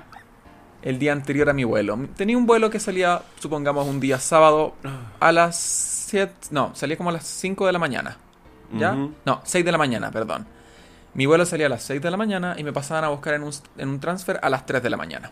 el 0.82 1.00
día 1.00 1.12
anterior 1.12 1.50
a 1.50 1.54
mi 1.54 1.64
vuelo. 1.66 2.00
Tenía 2.16 2.38
un 2.38 2.46
vuelo 2.46 2.70
que 2.70 2.80
salía, 2.80 3.22
supongamos, 3.40 3.86
un 3.88 4.00
día 4.00 4.20
sábado 4.20 4.76
a 5.20 5.32
las 5.32 5.58
7... 5.58 6.34
No, 6.52 6.74
salía 6.76 6.98
como 6.98 7.10
a 7.10 7.14
las 7.14 7.26
5 7.26 7.66
de 7.66 7.72
la 7.74 7.80
mañana. 7.80 8.18
¿Ya? 8.72 8.96
No, 9.26 9.42
6 9.44 9.66
de 9.66 9.72
la 9.72 9.78
mañana, 9.78 10.12
perdón. 10.12 10.46
Mi 11.14 11.26
vuelo 11.26 11.46
salía 11.46 11.66
a 11.66 11.70
las 11.70 11.84
6 11.84 12.02
de 12.02 12.12
la 12.12 12.18
mañana 12.18 12.56
y 12.58 12.64
me 12.64 12.72
pasaban 12.72 13.04
a 13.04 13.10
buscar 13.10 13.34
en 13.34 13.44
un, 13.44 13.52
en 13.78 13.90
un 13.90 14.00
transfer 14.00 14.40
a 14.42 14.50
las 14.50 14.66
3 14.66 14.82
de 14.84 14.90
la 14.90 14.98
mañana. 14.98 15.32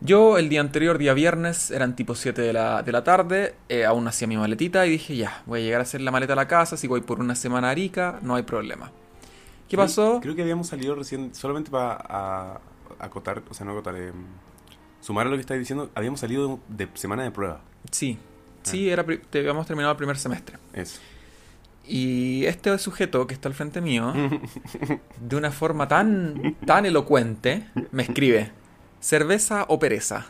Yo 0.00 0.38
el 0.38 0.48
día 0.48 0.60
anterior, 0.60 0.96
día 0.96 1.12
viernes, 1.12 1.72
eran 1.72 1.96
tipo 1.96 2.14
7 2.14 2.40
de 2.40 2.52
la, 2.52 2.82
de 2.84 2.92
la 2.92 3.02
tarde, 3.02 3.56
eh, 3.68 3.84
aún 3.84 4.06
hacía 4.06 4.28
mi 4.28 4.36
maletita 4.36 4.86
y 4.86 4.90
dije, 4.90 5.16
ya, 5.16 5.42
voy 5.46 5.60
a 5.60 5.62
llegar 5.64 5.80
a 5.80 5.82
hacer 5.82 6.00
la 6.00 6.12
maleta 6.12 6.34
a 6.34 6.36
la 6.36 6.46
casa, 6.46 6.76
si 6.76 6.86
voy 6.86 7.00
por 7.00 7.18
una 7.18 7.34
semana 7.34 7.68
a 7.68 7.70
Arica, 7.72 8.20
no 8.22 8.36
hay 8.36 8.44
problema. 8.44 8.92
¿Qué 9.68 9.76
Creo- 9.76 9.84
pasó? 9.86 10.20
Creo 10.22 10.36
que 10.36 10.42
habíamos 10.42 10.68
salido 10.68 10.94
recién, 10.94 11.34
solamente 11.34 11.70
para 11.72 12.60
acotar, 13.00 13.42
o 13.50 13.54
sea, 13.54 13.66
no 13.66 13.72
acotar, 13.72 13.96
eh, 13.96 14.12
sumar 15.00 15.26
a 15.26 15.30
lo 15.30 15.36
que 15.36 15.40
estáis 15.40 15.58
diciendo, 15.58 15.90
habíamos 15.96 16.20
salido 16.20 16.60
de 16.68 16.88
semana 16.94 17.24
de 17.24 17.32
prueba. 17.32 17.60
Sí, 17.90 18.18
sí, 18.62 18.88
era, 18.88 19.04
te- 19.04 19.38
habíamos 19.40 19.66
terminado 19.66 19.90
el 19.90 19.98
primer 19.98 20.16
semestre. 20.16 20.58
Eso. 20.74 21.00
Y 21.88 22.44
este 22.44 22.76
sujeto 22.78 23.26
que 23.26 23.32
está 23.32 23.48
al 23.48 23.54
frente 23.54 23.80
mío, 23.80 24.12
de 25.20 25.36
una 25.36 25.50
forma 25.50 25.88
tan, 25.88 26.54
tan 26.66 26.84
elocuente, 26.84 27.64
me 27.92 28.02
escribe, 28.02 28.52
¿cerveza 29.00 29.64
o 29.68 29.78
pereza? 29.78 30.26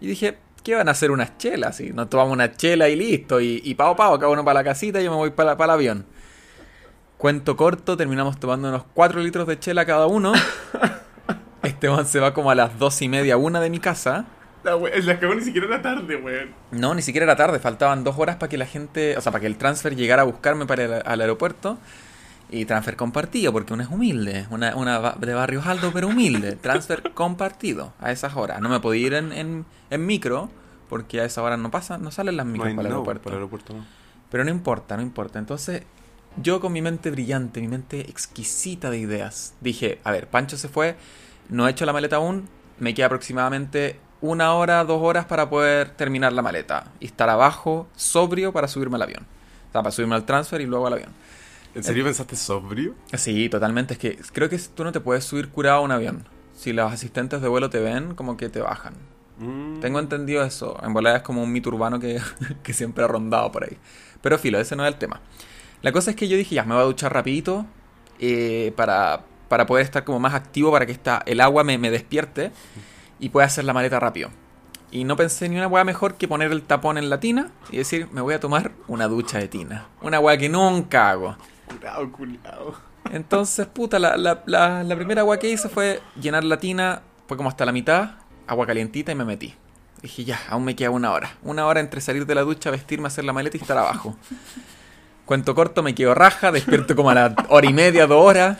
Y 0.00 0.08
dije, 0.08 0.38
¿qué 0.64 0.74
van 0.74 0.88
a 0.88 0.90
hacer 0.90 1.12
unas 1.12 1.38
chelas? 1.38 1.80
Y 1.80 1.90
nos 1.92 2.10
tomamos 2.10 2.32
una 2.32 2.52
chela 2.52 2.88
y 2.88 2.96
listo, 2.96 3.40
y, 3.40 3.62
y 3.64 3.74
pao 3.76 3.94
pao, 3.94 4.18
cada 4.18 4.32
uno 4.32 4.44
para 4.44 4.60
la 4.60 4.64
casita 4.64 5.00
y 5.00 5.04
yo 5.04 5.12
me 5.12 5.16
voy 5.16 5.30
para, 5.30 5.56
para 5.56 5.74
el 5.74 5.78
avión. 5.78 6.06
Cuento 7.16 7.56
corto, 7.56 7.96
terminamos 7.96 8.38
tomando 8.40 8.68
unos 8.68 8.82
4 8.94 9.20
litros 9.20 9.46
de 9.46 9.58
chela 9.58 9.86
cada 9.86 10.06
uno. 10.06 10.32
Este 11.62 11.90
man 11.90 12.06
se 12.06 12.20
va 12.20 12.32
como 12.34 12.50
a 12.50 12.54
las 12.54 12.78
dos 12.78 13.02
y 13.02 13.08
media, 13.08 13.36
una 13.36 13.60
de 13.60 13.68
mi 13.68 13.78
casa. 13.80 14.26
La 15.04 15.18
cagó 15.18 15.34
ni 15.34 15.42
siquiera 15.42 15.66
era 15.66 15.82
tarde, 15.82 16.16
weón. 16.16 16.50
No, 16.70 16.94
ni 16.94 17.02
siquiera 17.02 17.24
era 17.24 17.36
tarde, 17.36 17.58
faltaban 17.58 18.04
dos 18.04 18.18
horas 18.18 18.36
para 18.36 18.48
que 18.48 18.58
la 18.58 18.66
gente, 18.66 19.16
o 19.16 19.20
sea, 19.20 19.32
para 19.32 19.40
que 19.40 19.46
el 19.46 19.56
transfer 19.56 19.96
llegara 19.96 20.22
a 20.22 20.24
buscarme 20.24 20.66
para 20.66 20.84
el 20.84 21.02
al 21.04 21.20
aeropuerto. 21.20 21.78
Y 22.50 22.64
transfer 22.64 22.96
compartido, 22.96 23.52
porque 23.52 23.74
una 23.74 23.82
es 23.82 23.90
humilde, 23.90 24.46
una, 24.50 24.70
de 25.18 25.34
barrios 25.34 25.66
altos 25.66 25.90
pero 25.92 26.08
humilde. 26.08 26.52
Transfer 26.52 27.02
compartido 27.14 27.92
a 28.00 28.10
esas 28.10 28.36
horas. 28.36 28.62
No 28.62 28.70
me 28.70 28.80
podía 28.80 29.06
ir 29.06 29.14
en, 29.14 29.32
en, 29.32 29.66
en 29.90 30.06
micro, 30.06 30.48
porque 30.88 31.20
a 31.20 31.24
esa 31.24 31.42
hora 31.42 31.58
no 31.58 31.70
pasan, 31.70 32.02
no 32.02 32.10
salen 32.10 32.38
las 32.38 32.46
micros 32.46 32.74
para 32.74 32.88
el 32.88 32.88
no, 32.88 32.94
aeropuerto. 32.96 33.24
para 33.24 33.36
el 33.36 33.42
aeropuerto 33.42 33.74
no. 33.74 33.84
Pero 34.30 34.44
no 34.44 34.50
importa, 34.50 34.96
no 34.96 35.02
importa. 35.02 35.38
Entonces, 35.38 35.82
yo 36.36 36.60
con 36.60 36.72
mi 36.72 36.82
mente 36.82 37.10
brillante, 37.10 37.60
mi 37.60 37.68
mente 37.68 38.00
exquisita 38.00 38.90
de 38.90 38.98
ideas, 38.98 39.54
dije, 39.60 40.00
a 40.04 40.12
ver, 40.12 40.28
Pancho 40.28 40.56
se 40.56 40.68
fue, 40.68 40.96
no 41.48 41.66
he 41.66 41.70
hecho 41.70 41.84
la 41.86 41.92
maleta 41.92 42.16
aún, 42.16 42.48
me 42.78 42.94
queda 42.94 43.06
aproximadamente 43.06 43.98
una 44.20 44.54
hora, 44.54 44.84
dos 44.84 45.00
horas 45.02 45.26
para 45.26 45.48
poder 45.48 45.90
terminar 45.90 46.32
la 46.32 46.42
maleta 46.42 46.86
y 47.00 47.06
estar 47.06 47.28
abajo, 47.28 47.88
sobrio, 47.96 48.52
para 48.52 48.68
subirme 48.68 48.96
al 48.96 49.02
avión. 49.02 49.26
O 49.68 49.72
sea, 49.72 49.82
para 49.82 49.92
subirme 49.92 50.14
al 50.14 50.24
transfer 50.24 50.60
y 50.60 50.66
luego 50.66 50.86
al 50.86 50.94
avión. 50.94 51.12
¿En 51.74 51.84
serio 51.84 52.04
pensaste 52.04 52.34
sobrio? 52.34 52.94
Sí, 53.14 53.48
totalmente. 53.48 53.94
Es 53.94 53.98
que 53.98 54.18
creo 54.32 54.48
que 54.48 54.58
tú 54.58 54.84
no 54.84 54.92
te 54.92 55.00
puedes 55.00 55.24
subir 55.24 55.48
curado 55.48 55.78
a 55.78 55.80
un 55.80 55.92
avión. 55.92 56.24
Si 56.56 56.72
los 56.72 56.92
asistentes 56.92 57.40
de 57.40 57.48
vuelo 57.48 57.70
te 57.70 57.78
ven, 57.78 58.14
como 58.14 58.36
que 58.36 58.48
te 58.48 58.60
bajan. 58.60 58.94
Mm. 59.38 59.80
Tengo 59.80 60.00
entendido 60.00 60.42
eso. 60.42 60.76
En 60.82 60.92
volada 60.92 61.18
es 61.18 61.22
como 61.22 61.42
un 61.42 61.52
mito 61.52 61.68
urbano 61.68 62.00
que, 62.00 62.20
que 62.62 62.72
siempre 62.72 63.04
ha 63.04 63.06
rondado 63.06 63.52
por 63.52 63.64
ahí. 63.64 63.76
Pero 64.22 64.38
filo, 64.38 64.58
ese 64.58 64.74
no 64.74 64.84
es 64.84 64.92
el 64.92 64.98
tema. 64.98 65.20
La 65.82 65.92
cosa 65.92 66.10
es 66.10 66.16
que 66.16 66.26
yo 66.26 66.36
dije, 66.36 66.56
ya, 66.56 66.64
me 66.64 66.74
voy 66.74 66.82
a 66.82 66.86
duchar 66.86 67.12
rapidito 67.12 67.64
eh, 68.18 68.72
para, 68.74 69.20
para 69.48 69.66
poder 69.66 69.84
estar 69.84 70.02
como 70.02 70.18
más 70.18 70.34
activo, 70.34 70.72
para 70.72 70.86
que 70.86 70.92
esta, 70.92 71.22
el 71.26 71.40
agua 71.40 71.62
me, 71.62 71.78
me 71.78 71.90
despierte 71.90 72.50
y 73.18 73.28
pueda 73.30 73.46
hacer 73.46 73.64
la 73.64 73.72
maleta 73.72 74.00
rápido. 74.00 74.30
Y 74.90 75.04
no 75.04 75.16
pensé 75.16 75.48
ni 75.48 75.56
una 75.56 75.66
hueá 75.66 75.84
mejor 75.84 76.14
que 76.14 76.28
poner 76.28 76.50
el 76.50 76.62
tapón 76.62 76.96
en 76.96 77.10
la 77.10 77.20
tina 77.20 77.50
y 77.70 77.76
decir, 77.76 78.08
me 78.10 78.20
voy 78.22 78.34
a 78.34 78.40
tomar 78.40 78.72
una 78.86 79.06
ducha 79.06 79.38
de 79.38 79.48
tina. 79.48 79.86
Una 80.00 80.18
hueá 80.18 80.38
que 80.38 80.48
nunca 80.48 81.10
hago. 81.10 81.36
Curado, 81.66 82.10
culiao. 82.10 82.74
Entonces, 83.12 83.66
puta, 83.66 83.98
la, 83.98 84.16
la, 84.16 84.42
la, 84.46 84.82
la 84.82 84.96
primera 84.96 85.20
agua 85.22 85.38
que 85.38 85.50
hice 85.50 85.68
fue 85.68 86.00
llenar 86.20 86.44
la 86.44 86.58
tina, 86.58 87.02
fue 87.26 87.36
como 87.36 87.48
hasta 87.48 87.66
la 87.66 87.72
mitad, 87.72 88.12
agua 88.46 88.66
calientita 88.66 89.12
y 89.12 89.14
me 89.14 89.24
metí. 89.24 89.54
Dije, 90.02 90.24
ya, 90.24 90.40
aún 90.48 90.64
me 90.64 90.76
queda 90.76 90.90
una 90.90 91.12
hora. 91.12 91.30
Una 91.42 91.66
hora 91.66 91.80
entre 91.80 92.00
salir 92.00 92.24
de 92.24 92.34
la 92.34 92.42
ducha, 92.42 92.70
vestirme, 92.70 93.08
hacer 93.08 93.24
la 93.24 93.32
maleta 93.32 93.56
y 93.56 93.60
estar 93.60 93.76
abajo. 93.76 94.16
Cuento 95.26 95.54
corto, 95.54 95.82
me 95.82 95.94
quedo 95.94 96.14
raja, 96.14 96.50
despierto 96.52 96.96
como 96.96 97.10
a 97.10 97.14
la 97.14 97.34
hora 97.48 97.66
y 97.68 97.72
media, 97.72 98.06
dos 98.06 98.24
horas. 98.24 98.58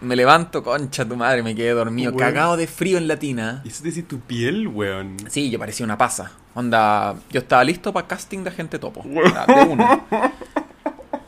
Me 0.00 0.14
levanto, 0.14 0.62
concha 0.62 1.04
tu 1.04 1.16
madre, 1.16 1.42
me 1.42 1.54
quedé 1.56 1.70
dormido, 1.70 2.10
Weón. 2.12 2.20
cagado 2.20 2.56
de 2.56 2.66
frío 2.68 2.98
en 2.98 3.08
la 3.08 3.16
tina. 3.18 3.62
¿Y 3.64 3.68
eso 3.68 3.82
te 3.82 3.88
dice 3.88 4.02
tu 4.04 4.20
piel, 4.20 4.68
weón? 4.68 5.16
Sí, 5.28 5.50
yo 5.50 5.58
parecía 5.58 5.84
una 5.84 5.98
pasa. 5.98 6.30
Onda, 6.54 7.16
yo 7.30 7.40
estaba 7.40 7.64
listo 7.64 7.92
para 7.92 8.06
casting 8.06 8.44
de 8.44 8.50
gente 8.52 8.78
topo. 8.78 9.04
Ah, 9.34 9.44
De 9.46 9.62
uno. 9.68 10.04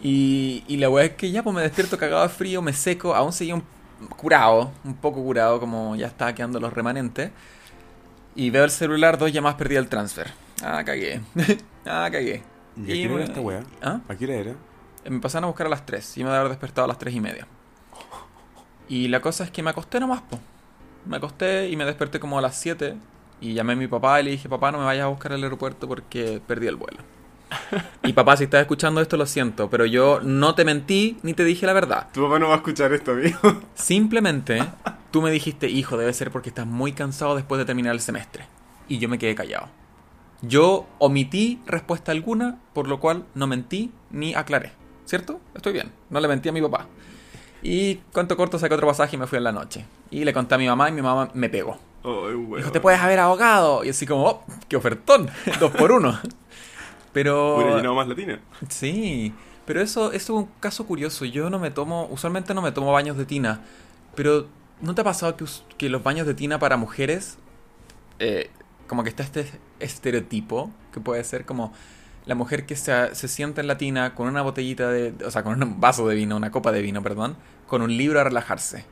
Y, 0.02 0.64
y 0.68 0.76
la 0.76 0.88
weá 0.88 1.06
es 1.06 1.12
que 1.12 1.30
ya 1.30 1.42
pues 1.42 1.54
me 1.54 1.62
despierto 1.62 1.98
cagado 1.98 2.22
de 2.22 2.28
frío, 2.28 2.62
me 2.62 2.72
seco, 2.72 3.14
aún 3.14 3.32
seguía 3.32 3.54
un 3.54 3.62
curado, 4.16 4.72
un 4.84 4.94
poco 4.94 5.22
curado, 5.22 5.60
como 5.60 5.94
ya 5.96 6.06
estaba 6.06 6.32
quedando 6.34 6.58
los 6.60 6.72
remanentes. 6.72 7.30
Y 8.34 8.50
veo 8.50 8.64
el 8.64 8.70
celular, 8.70 9.18
dos 9.18 9.32
llamadas 9.32 9.58
perdí 9.58 9.76
el 9.76 9.88
transfer. 9.88 10.32
Ah, 10.62 10.82
cagué. 10.84 11.20
ah, 11.86 12.08
cagué. 12.10 12.42
¿Y 12.76 12.82
a 12.82 12.94
qué 12.94 13.06
hora 13.06 13.14
era 13.16 13.24
esta 13.24 13.40
weá? 13.40 13.62
¿Ah? 13.82 14.00
¿A 14.08 14.14
qué 14.14 14.24
hora 14.26 14.34
era? 14.34 14.54
Me 15.08 15.18
pasaron 15.20 15.44
a 15.44 15.48
buscar 15.48 15.66
a 15.66 15.70
las 15.70 15.84
3 15.84 16.18
y 16.18 16.20
me 16.20 16.26
debe 16.26 16.38
haber 16.38 16.50
despertado 16.50 16.84
a 16.84 16.88
las 16.88 16.98
3 16.98 17.14
y 17.14 17.20
media. 17.20 17.46
Y 18.90 19.06
la 19.06 19.20
cosa 19.20 19.44
es 19.44 19.52
que 19.52 19.62
me 19.62 19.70
acosté 19.70 20.00
nomás, 20.00 20.20
po. 20.23 20.40
Me 21.06 21.16
acosté 21.16 21.68
y 21.68 21.76
me 21.76 21.85
desperté 21.85 22.18
como 22.18 22.38
a 22.38 22.42
las 22.42 22.56
7 22.61 22.97
y 23.40 23.54
llamé 23.54 23.75
a 23.75 23.76
mi 23.76 23.87
papá 23.87 24.20
y 24.20 24.25
le 24.25 24.32
dije, 24.32 24.49
papá, 24.49 24.73
no 24.73 24.78
me 24.78 24.85
vayas 24.85 25.04
a 25.04 25.09
buscar 25.09 25.32
al 25.32 25.42
aeropuerto 25.44 25.87
porque 25.87 26.42
perdí 26.44 26.66
el 26.66 26.75
vuelo. 26.75 26.99
y 28.02 28.12
papá, 28.12 28.37
si 28.37 28.44
estás 28.44 28.62
escuchando 28.62 29.00
esto, 29.00 29.16
lo 29.16 29.26
siento, 29.26 29.70
pero 29.70 29.87
yo 29.87 30.18
no 30.25 30.56
te 30.56 30.64
mentí 30.64 31.18
ni 31.23 31.35
te 31.35 31.44
dije 31.44 31.66
la 31.66 31.73
verdad. 31.73 32.09
Tu 32.12 32.20
papá 32.20 32.40
no 32.40 32.49
va 32.49 32.54
a 32.54 32.56
escuchar 32.56 32.92
esto, 32.92 33.12
amigo. 33.12 33.62
Simplemente 33.76 34.61
tú 35.12 35.23
me 35.23 35.30
dijiste, 35.30 35.68
hijo, 35.68 35.97
debe 35.97 36.12
ser 36.12 36.32
porque 36.32 36.49
estás 36.49 36.66
muy 36.66 36.92
cansado 36.92 37.37
después 37.37 37.61
de 37.61 37.66
terminar 37.66 37.94
el 37.94 38.00
semestre. 38.00 38.47
Y 38.88 38.99
yo 38.99 39.09
me 39.09 39.18
quedé 39.18 39.37
callado. 39.37 39.68
Yo 40.42 40.88
omití 40.99 41.61
respuesta 41.64 42.11
alguna, 42.11 42.59
por 42.73 42.88
lo 42.88 42.99
cual 42.99 43.25
no 43.37 43.47
mentí 43.47 43.92
ni 44.11 44.35
aclaré. 44.35 44.73
¿Cierto? 45.04 45.40
Estoy 45.54 45.75
bien. 45.75 45.92
No 46.09 46.18
le 46.18 46.26
mentí 46.26 46.49
a 46.49 46.52
mi 46.52 46.61
papá. 46.61 46.88
Y 47.62 47.97
cuanto 48.12 48.37
corto 48.37 48.59
saqué 48.59 48.75
otro 48.75 48.87
pasaje 48.87 49.17
y 49.17 49.19
me 49.19 49.26
fui 49.26 49.38
en 49.38 49.45
la 49.45 49.52
noche. 49.52 49.85
Y 50.11 50.25
le 50.25 50.33
conté 50.33 50.55
a 50.55 50.59
mi 50.59 50.67
mamá 50.67 50.88
y 50.88 50.93
mi 50.93 51.02
mamá 51.02 51.31
me 51.35 51.49
pegó. 51.49 51.79
Dijo, 52.57 52.73
te 52.73 52.81
puedes 52.81 53.00
haber 53.00 53.19
ahogado. 53.19 53.85
Y 53.85 53.90
así 53.90 54.07
como, 54.07 54.25
oh, 54.25 54.45
qué 54.69 54.76
ofertón. 54.76 55.29
Dos 55.61 55.71
por 55.73 55.93
uno. 55.93 56.19
Pero... 57.12 57.57
Hubiera 57.57 57.76
llenado 57.76 57.95
más 57.95 58.09
latina. 58.09 58.40
Sí, 58.69 59.35
pero 59.67 59.83
eso, 59.83 60.12
eso 60.12 60.14
es 60.14 60.31
un 60.31 60.49
caso 60.61 60.87
curioso. 60.87 61.25
Yo 61.25 61.50
no 61.50 61.59
me 61.59 61.71
tomo, 61.71 62.09
usualmente 62.11 62.55
no 62.55 62.62
me 62.62 62.73
tomo 62.73 62.93
baños 62.93 63.17
de 63.17 63.26
tina, 63.26 63.61
pero 64.14 64.47
¿no 64.81 64.95
te 64.95 65.02
ha 65.02 65.05
pasado 65.05 65.37
que, 65.37 65.45
que 65.76 65.88
los 65.88 66.02
baños 66.02 66.26
de 66.26 66.35
tina 66.35 66.59
para 66.59 66.76
mujeres, 66.76 67.38
eh, 68.19 68.50
como 68.87 69.02
que 69.02 69.11
está 69.11 69.23
este 69.23 69.50
estereotipo, 69.79 70.71
que 70.93 71.00
puede 71.00 71.23
ser 71.25 71.45
como 71.45 71.73
la 72.30 72.37
mujer 72.37 72.64
que 72.64 72.76
se, 72.76 73.12
se 73.16 73.26
sienta 73.26 73.60
en 73.60 73.66
la 73.66 73.76
tina 73.76 74.14
con 74.14 74.28
una 74.28 74.40
botellita 74.40 74.88
de, 74.88 75.12
o 75.26 75.30
sea, 75.32 75.42
con 75.42 75.60
un 75.60 75.80
vaso 75.80 76.06
de 76.06 76.14
vino, 76.14 76.37
una 76.37 76.52
copa 76.52 76.70
de 76.70 76.80
vino, 76.80 77.02
perdón, 77.02 77.37
con 77.66 77.82
un 77.82 77.96
libro 77.96 78.20
a 78.20 78.25
relajarse. 78.25 78.84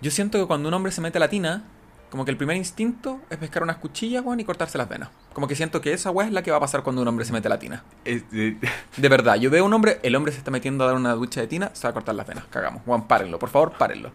Yo 0.00 0.10
siento 0.10 0.40
que 0.40 0.46
cuando 0.48 0.68
un 0.68 0.74
hombre 0.74 0.90
se 0.90 1.00
mete 1.00 1.18
a 1.18 1.20
la 1.20 1.28
tina, 1.28 1.62
como 2.10 2.24
que 2.24 2.32
el 2.32 2.36
primer 2.36 2.56
instinto 2.56 3.20
es 3.30 3.38
pescar 3.38 3.62
unas 3.62 3.76
cuchillas, 3.76 4.24
weón, 4.24 4.40
y 4.40 4.44
cortarse 4.44 4.76
las 4.78 4.88
venas. 4.88 5.10
Como 5.32 5.46
que 5.46 5.54
siento 5.54 5.80
que 5.80 5.92
esa 5.92 6.10
weá 6.10 6.26
es 6.26 6.32
la 6.32 6.42
que 6.42 6.50
va 6.50 6.56
a 6.56 6.60
pasar 6.60 6.82
cuando 6.82 7.00
un 7.02 7.06
hombre 7.08 7.24
se 7.24 7.32
mete 7.32 7.46
a 7.46 7.50
la 7.50 7.58
tina. 7.60 7.84
De- 8.04 8.58
De 8.96 9.08
verdad, 9.08 9.36
yo 9.36 9.48
veo 9.48 9.62
a 9.62 9.66
un 9.68 9.72
hombre, 9.72 10.00
el 10.02 10.16
hombre 10.16 10.32
se 10.32 10.38
está 10.38 10.50
metiendo 10.50 10.82
a 10.82 10.88
dar 10.88 10.96
una 10.96 11.12
ducha 11.14 11.40
de 11.40 11.46
tina, 11.46 11.70
se 11.72 11.84
va 11.86 11.90
a 11.90 11.94
cortar 11.94 12.16
las 12.16 12.26
venas. 12.26 12.44
Cagamos. 12.50 12.82
Juan, 12.84 13.06
párenlo, 13.06 13.38
por 13.38 13.48
favor, 13.48 13.74
párenlo. 13.78 14.10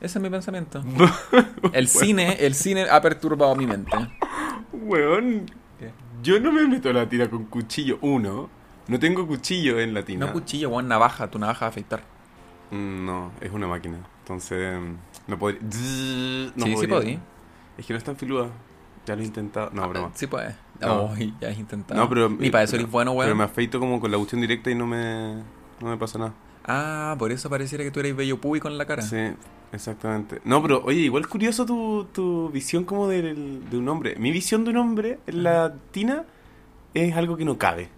Ese 0.00 0.18
es 0.18 0.22
mi 0.22 0.28
pensamiento. 0.28 0.84
El 1.72 1.88
cine, 1.88 2.36
el 2.46 2.54
cine 2.54 2.86
ha 2.90 3.00
perturbado 3.00 3.56
mi 3.56 3.66
mente. 3.66 3.96
Weón, 4.72 5.46
yo 6.22 6.40
no 6.40 6.52
me 6.52 6.66
meto 6.66 6.90
a 6.90 6.92
la 6.92 7.08
tina 7.08 7.28
con 7.28 7.44
cuchillo. 7.46 7.98
Uno, 8.02 8.48
no 8.88 8.98
tengo 8.98 9.26
cuchillo 9.26 9.78
en 9.80 9.94
la 9.94 10.04
tina. 10.04 10.26
No 10.26 10.32
cuchillo, 10.32 10.68
weón, 10.70 10.88
navaja, 10.88 11.30
tu 11.30 11.38
navaja 11.38 11.66
de 11.66 11.68
afeitar. 11.70 12.02
Mm, 12.70 13.04
No, 13.06 13.32
es 13.40 13.52
una 13.52 13.66
máquina. 13.66 13.98
Entonces, 14.20 14.78
no 15.26 15.38
podría. 15.38 15.60
No 15.62 15.68
sí, 15.70 16.52
sí 16.56 16.86
podría. 16.86 16.88
podí. 16.88 17.18
Es 17.78 17.86
que 17.86 17.92
no 17.92 17.98
es 17.98 18.04
tan 18.04 18.16
filuda. 18.16 18.48
Ya 19.06 19.16
lo 19.16 19.22
he 19.22 19.24
intentado. 19.24 19.70
No, 19.72 19.88
broma. 19.88 20.10
Sí 20.14 20.26
puede. 20.26 20.54
No. 20.80 21.10
Ay, 21.16 21.34
ya 21.40 21.48
has 21.48 21.58
intentado. 21.58 21.98
No, 22.00 22.08
pero. 22.08 22.28
Ni 22.28 22.50
para 22.50 22.64
eso 22.64 22.76
eres 22.76 22.90
bueno, 22.90 23.12
Pero 23.18 23.34
me 23.34 23.38
weón. 23.40 23.50
afeito 23.50 23.80
como 23.80 24.00
con 24.00 24.10
la 24.10 24.16
cuestión 24.18 24.40
directa 24.40 24.70
y 24.70 24.74
no 24.74 24.86
me. 24.86 25.34
No 25.80 25.88
me 25.88 25.96
pasa 25.96 26.18
nada. 26.18 26.34
Ah, 26.68 27.16
por 27.18 27.32
eso 27.32 27.48
pareciera 27.50 27.82
que 27.82 27.90
tú 27.90 28.00
eres 28.00 28.14
bello 28.14 28.40
público 28.40 28.68
en 28.68 28.76
la 28.78 28.84
cara. 28.84 29.02
Sí, 29.02 29.16
exactamente. 29.72 30.40
No, 30.44 30.60
pero 30.62 30.82
oye, 30.84 31.00
igual 31.00 31.22
es 31.22 31.28
curioso 31.28 31.64
tu, 31.64 32.06
tu 32.12 32.50
visión 32.50 32.84
como 32.84 33.08
de 33.08 33.32
un 33.72 33.88
hombre. 33.88 34.16
Mi 34.18 34.30
visión 34.30 34.64
de 34.64 34.70
un 34.70 34.76
hombre 34.76 35.18
en 35.26 35.42
la 35.44 35.74
tina 35.92 36.24
es 36.94 37.16
algo 37.16 37.36
que 37.36 37.44
no 37.46 37.56
cabe. 37.58 37.88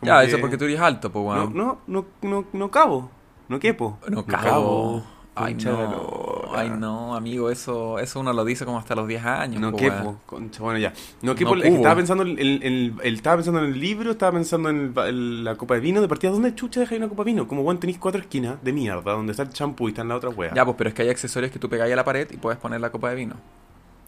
Como 0.00 0.10
Ya, 0.10 0.20
que- 0.22 0.28
eso 0.28 0.38
porque 0.40 0.56
tú 0.56 0.64
eres 0.64 0.80
alto, 0.80 1.12
pues, 1.12 1.22
No, 1.24 1.30
weón. 1.30 1.54
no, 1.56 1.78
no, 1.86 2.06
no, 2.22 2.44
no 2.52 2.70
cabo. 2.70 3.10
No 3.48 3.58
quepo. 3.60 3.98
No 4.08 4.24
cabo. 4.24 4.96
Ay, 4.96 5.02
Concha 5.02 5.19
de 5.36 5.54
no. 5.54 6.42
Ay, 6.52 6.68
no, 6.70 7.14
amigo, 7.14 7.50
eso, 7.50 7.98
eso 7.98 8.20
uno 8.20 8.32
lo 8.32 8.44
dice 8.44 8.64
como 8.64 8.78
hasta 8.78 8.94
los 8.94 9.06
10 9.06 9.24
años. 9.24 9.60
No 9.60 9.74
quepo, 9.74 9.96
weón. 10.02 10.18
concha, 10.26 10.62
bueno 10.62 10.78
ya. 10.78 10.92
No 11.22 11.34
quepo, 11.34 11.54
No 11.56 11.62
cubo. 11.62 11.76
estaba 11.76 11.94
pensando 11.96 12.24
en, 12.24 12.38
en- 12.38 12.62
en- 12.62 12.96
él 13.02 13.14
estaba 13.14 13.36
pensando 13.36 13.60
en 13.60 13.66
el 13.72 13.80
libro, 13.80 14.10
estaba 14.10 14.32
pensando 14.32 14.68
en, 14.70 14.92
el- 14.96 15.06
en 15.08 15.44
la 15.44 15.54
copa 15.54 15.74
de 15.74 15.80
vino, 15.80 16.00
de 16.00 16.08
partida, 16.08 16.30
¿dónde 16.32 16.54
chucha 16.54 16.80
dejáis 16.80 16.98
una 16.98 17.08
copa 17.08 17.22
de 17.24 17.30
vino? 17.32 17.46
Como 17.48 17.62
bueno, 17.62 17.78
tenéis 17.80 17.98
cuatro 17.98 18.20
esquinas 18.20 18.62
de 18.62 18.72
mierda, 18.72 19.12
donde 19.12 19.30
está 19.30 19.44
el 19.44 19.50
champú 19.50 19.86
y 19.88 19.92
están 19.92 20.08
las 20.08 20.16
otras 20.18 20.36
weas. 20.36 20.52
Ya, 20.54 20.64
pues, 20.64 20.76
pero 20.76 20.88
es 20.88 20.94
que 20.94 21.02
hay 21.02 21.08
accesorios 21.10 21.52
que 21.52 21.58
tú 21.58 21.68
pegáis 21.68 21.92
a 21.92 21.96
la 21.96 22.04
pared 22.04 22.28
y 22.30 22.36
puedes 22.36 22.58
poner 22.58 22.80
la 22.80 22.90
copa 22.90 23.10
de 23.10 23.14
vino. 23.16 23.36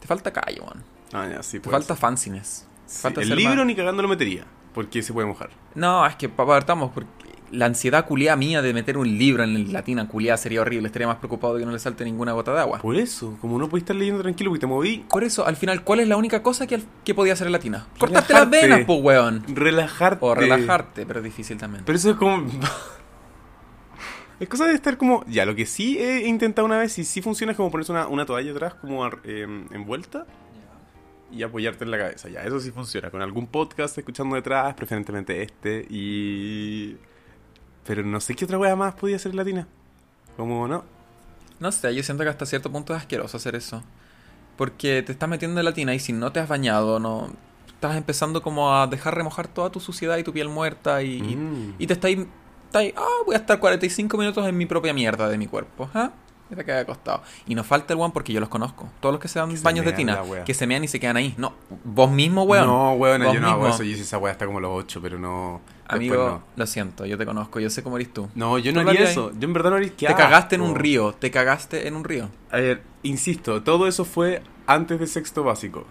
Te 0.01 0.07
falta 0.09 0.33
calle, 0.33 0.61
weón. 0.61 0.83
Ah, 1.13 1.29
ya, 1.31 1.43
sí, 1.43 1.59
Te 1.59 1.61
puede 1.65 1.77
falta 1.79 1.95
fanciness. 1.95 2.67
Sí, 2.87 3.09
el 3.17 3.37
libro 3.37 3.57
más- 3.57 3.67
ni 3.67 3.75
cagando 3.77 4.03
lo 4.03 4.09
metería, 4.09 4.45
porque 4.75 5.03
se 5.03 5.13
puede 5.13 5.27
mojar. 5.29 5.51
No, 5.77 6.05
es 6.07 6.17
que 6.17 6.29
partamos 6.29 6.91
porque 6.93 7.09
la 7.53 7.67
ansiedad 7.67 8.07
culiada 8.07 8.35
mía 8.37 8.63
de 8.63 8.73
meter 8.73 8.97
un 8.99 9.19
libro 9.19 9.45
en 9.45 9.73
la 9.73 9.83
tina 9.83 10.09
culiada 10.09 10.37
sería 10.39 10.63
horrible. 10.63 10.87
Estaría 10.87 11.07
más 11.07 11.19
preocupado 11.19 11.55
de 11.55 11.61
que 11.61 11.67
no 11.67 11.73
le 11.73 11.79
salte 11.79 12.03
ninguna 12.05 12.33
gota 12.33 12.53
de 12.55 12.61
agua. 12.61 12.79
Por 12.81 12.97
eso, 12.97 13.37
como 13.41 13.59
no 13.59 13.69
podéis 13.69 13.83
estar 13.83 13.95
leyendo 13.97 14.23
tranquilo 14.23 14.51
porque 14.51 14.61
te 14.61 14.67
moví, 14.67 15.05
Por 15.09 15.23
eso, 15.23 15.47
al 15.47 15.57
final, 15.57 15.85
¿cuál 15.85 16.01
es 16.01 16.09
la 16.09 16.17
única 16.17 16.43
cosa 16.43 16.67
que, 16.67 16.77
al- 16.77 16.85
que 17.05 17.15
podía 17.15 17.35
hacer 17.35 17.47
en 17.47 17.53
la 17.53 17.59
tina? 17.59 17.87
Cortarte 17.99 18.33
las 18.33 18.49
venas, 18.51 18.81
pues, 18.87 18.99
weón. 19.03 19.45
relajarte. 19.55 20.25
O 20.25 20.35
relajarte, 20.35 21.05
pero 21.07 21.21
es 21.21 21.25
difícil 21.25 21.59
también. 21.59 21.85
Pero 21.85 21.97
eso 21.97 22.11
es 22.11 22.17
como... 22.17 22.43
es 24.41 24.49
cosa 24.49 24.67
de 24.67 24.75
estar 24.75 24.97
como... 24.97 25.25
Ya, 25.27 25.45
lo 25.45 25.55
que 25.55 25.67
sí 25.67 25.99
he 25.99 26.27
intentado 26.27 26.65
una 26.65 26.79
vez 26.79 26.99
y 26.99 27.05
sí 27.05 27.23
funciona 27.23 27.53
es 27.53 27.57
como 27.57 27.71
ponerse 27.71 27.93
una, 27.93 28.09
una 28.09 28.27
toalla 28.27 28.51
atrás 28.51 28.75
como 28.75 29.07
em, 29.25 29.67
envuelta 29.73 30.27
y 31.31 31.43
apoyarte 31.43 31.85
en 31.85 31.91
la 31.91 31.99
cabeza. 31.99 32.29
Ya, 32.29 32.43
eso 32.45 32.59
sí 32.61 32.71
funciona. 32.71 33.11
Con 33.11 33.23
algún 33.23 33.47
podcast 33.47 33.97
escuchando 33.99 34.37
detrás, 34.37 34.75
preferentemente 34.75 35.43
este, 35.43 35.87
y... 35.89 36.97
Pero 37.87 38.03
no 38.05 38.21
sé 38.21 38.35
qué 38.35 38.45
otra 38.45 38.59
wea 38.59 38.77
más 38.77 38.95
podía 38.95 39.17
hacer 39.17 39.31
en 39.33 39.37
latina. 39.37 39.67
Como, 40.37 40.69
no. 40.69 40.85
No 41.61 41.73
sé, 41.73 41.95
yo 41.95 42.03
siento 42.03 42.23
que 42.25 42.31
hasta 42.31 42.47
cierto 42.47 42.71
punto 42.71 42.95
es 42.95 43.01
asqueroso 43.01 43.37
hacer 43.37 43.55
eso. 43.55 43.83
Porque 44.57 45.03
te 45.03 45.13
estás 45.13 45.29
metiendo 45.29 45.61
en 45.61 45.65
la 45.65 45.75
tina 45.75 45.95
y 45.95 45.99
si 45.99 46.13
no 46.13 46.31
te 46.33 46.41
has 46.41 46.49
bañado, 46.49 46.99
no 47.01 47.31
estás 47.67 47.97
empezando 47.97 48.43
como 48.43 48.75
a 48.77 48.87
dejar 48.87 49.15
remojar 49.17 49.49
toda 49.49 49.71
tu 49.71 49.81
suciedad 49.81 50.17
y 50.19 50.23
tu 50.23 50.33
piel 50.33 50.49
muerta 50.49 51.03
y, 51.03 51.17
y- 51.17 51.37
Mm. 51.37 51.75
y 51.79 51.87
te 51.87 51.95
ahí, 52.79 52.95
ah, 52.97 53.07
voy 53.27 53.35
a 53.35 53.39
estar 53.39 53.59
45 53.59 54.17
minutos 54.17 54.47
en 54.47 54.57
mi 54.57 54.67
propia 54.67 54.95
mierda 54.95 55.29
de 55.29 55.37
mi 55.39 55.47
cuerpo, 55.47 55.91
¿ah? 55.95 56.11
Y 56.53 56.55
te 56.55 56.65
quedas 56.65 56.83
acostado. 56.83 57.23
Y 57.47 57.55
nos 57.55 57.67
falta 57.67 57.95
el 57.95 58.01
one 58.01 58.13
porque 58.13 58.33
yo 58.33 58.39
los 58.39 58.51
conozco. 58.51 58.89
Todos 59.01 59.15
los 59.15 59.21
que 59.21 59.29
se 59.29 59.39
dan 59.39 59.49
Que 59.51 59.57
se 59.57 59.65
baños 59.65 59.87
de 59.87 59.93
tina, 59.93 60.21
que 60.45 60.53
se 60.53 60.67
mean 60.67 60.85
y 60.85 60.89
se 60.89 61.01
quedan 61.01 61.17
ahí. 61.17 61.35
No, 61.39 61.55
vos 61.83 62.11
mismo, 62.11 62.43
weón. 62.45 62.67
No, 62.67 62.93
weón, 62.93 63.23
yo 63.33 63.41
no 63.41 63.49
hago 63.49 63.69
eso. 63.69 63.83
Yo 63.83 63.91
hice 63.91 64.03
esa 64.03 64.19
wea 64.19 64.33
hasta 64.33 64.45
como 64.45 64.61
los 64.61 64.71
8, 64.73 65.01
pero 65.03 65.19
no... 65.19 65.63
Amigo, 65.89 66.15
no. 66.17 66.43
lo 66.57 66.67
siento, 66.67 67.05
yo 67.05 67.19
te 67.19 67.27
conozco, 67.27 67.61
yo 67.61 67.69
sé 67.69 67.83
cómo 67.83 67.97
eres 67.97 68.15
tú. 68.15 68.29
No, 68.35 68.57
yo 68.59 68.73
no 68.73 68.81
haría 68.81 69.03
eso. 69.03 69.31
Yo 69.39 69.47
en 69.47 69.53
verdad 69.53 69.71
no 69.71 69.77
haría 69.77 69.95
te 69.95 70.07
cagaste 70.07 70.55
en 70.55 70.63
un 70.63 70.75
río, 70.75 71.13
te 71.13 71.31
cagaste 71.31 71.87
en 71.87 71.97
un 71.97 72.05
río. 72.05 72.31
A 72.51 72.57
ver, 72.57 72.83
insisto, 73.03 73.63
todo 73.63 73.87
eso 73.87 74.05
fue 74.05 74.43
antes 74.67 74.99
de 74.99 75.07
sexto 75.07 75.45
básico. 75.45 75.85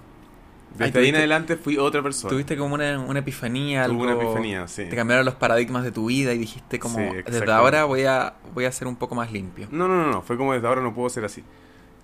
Desde 0.77 0.99
Ay, 0.99 1.05
ahí 1.05 1.10
en 1.10 1.15
adelante 1.17 1.57
fui 1.57 1.77
otra 1.77 2.01
persona. 2.01 2.29
Tuviste 2.29 2.55
como 2.57 2.75
una, 2.75 2.99
una 2.99 3.19
epifanía, 3.19 3.86
Tuve 3.86 3.93
algo... 3.93 4.03
una 4.03 4.13
epifanía, 4.13 4.67
sí. 4.67 4.86
Te 4.86 4.95
cambiaron 4.95 5.25
los 5.25 5.36
paradigmas 5.36 5.84
de 5.84 5.91
tu 5.91 6.05
vida 6.05 6.34
y 6.34 6.38
dijiste 6.38 6.79
como, 6.79 6.97
Sí, 6.97 7.17
desde 7.25 7.51
ahora 7.51 7.84
voy 7.86 8.05
a, 8.05 8.36
voy 8.53 8.65
a 8.65 8.71
ser 8.71 8.88
un 8.88 8.95
poco 8.95 9.15
más 9.15 9.31
limpio. 9.31 9.67
No, 9.71 9.88
no, 9.88 9.95
no, 10.03 10.12
no. 10.12 10.21
Fue 10.21 10.38
como 10.38 10.53
desde 10.53 10.67
ahora 10.67 10.81
no 10.81 10.93
puedo 10.93 11.10
ser 11.10 11.25
así. 11.25 11.43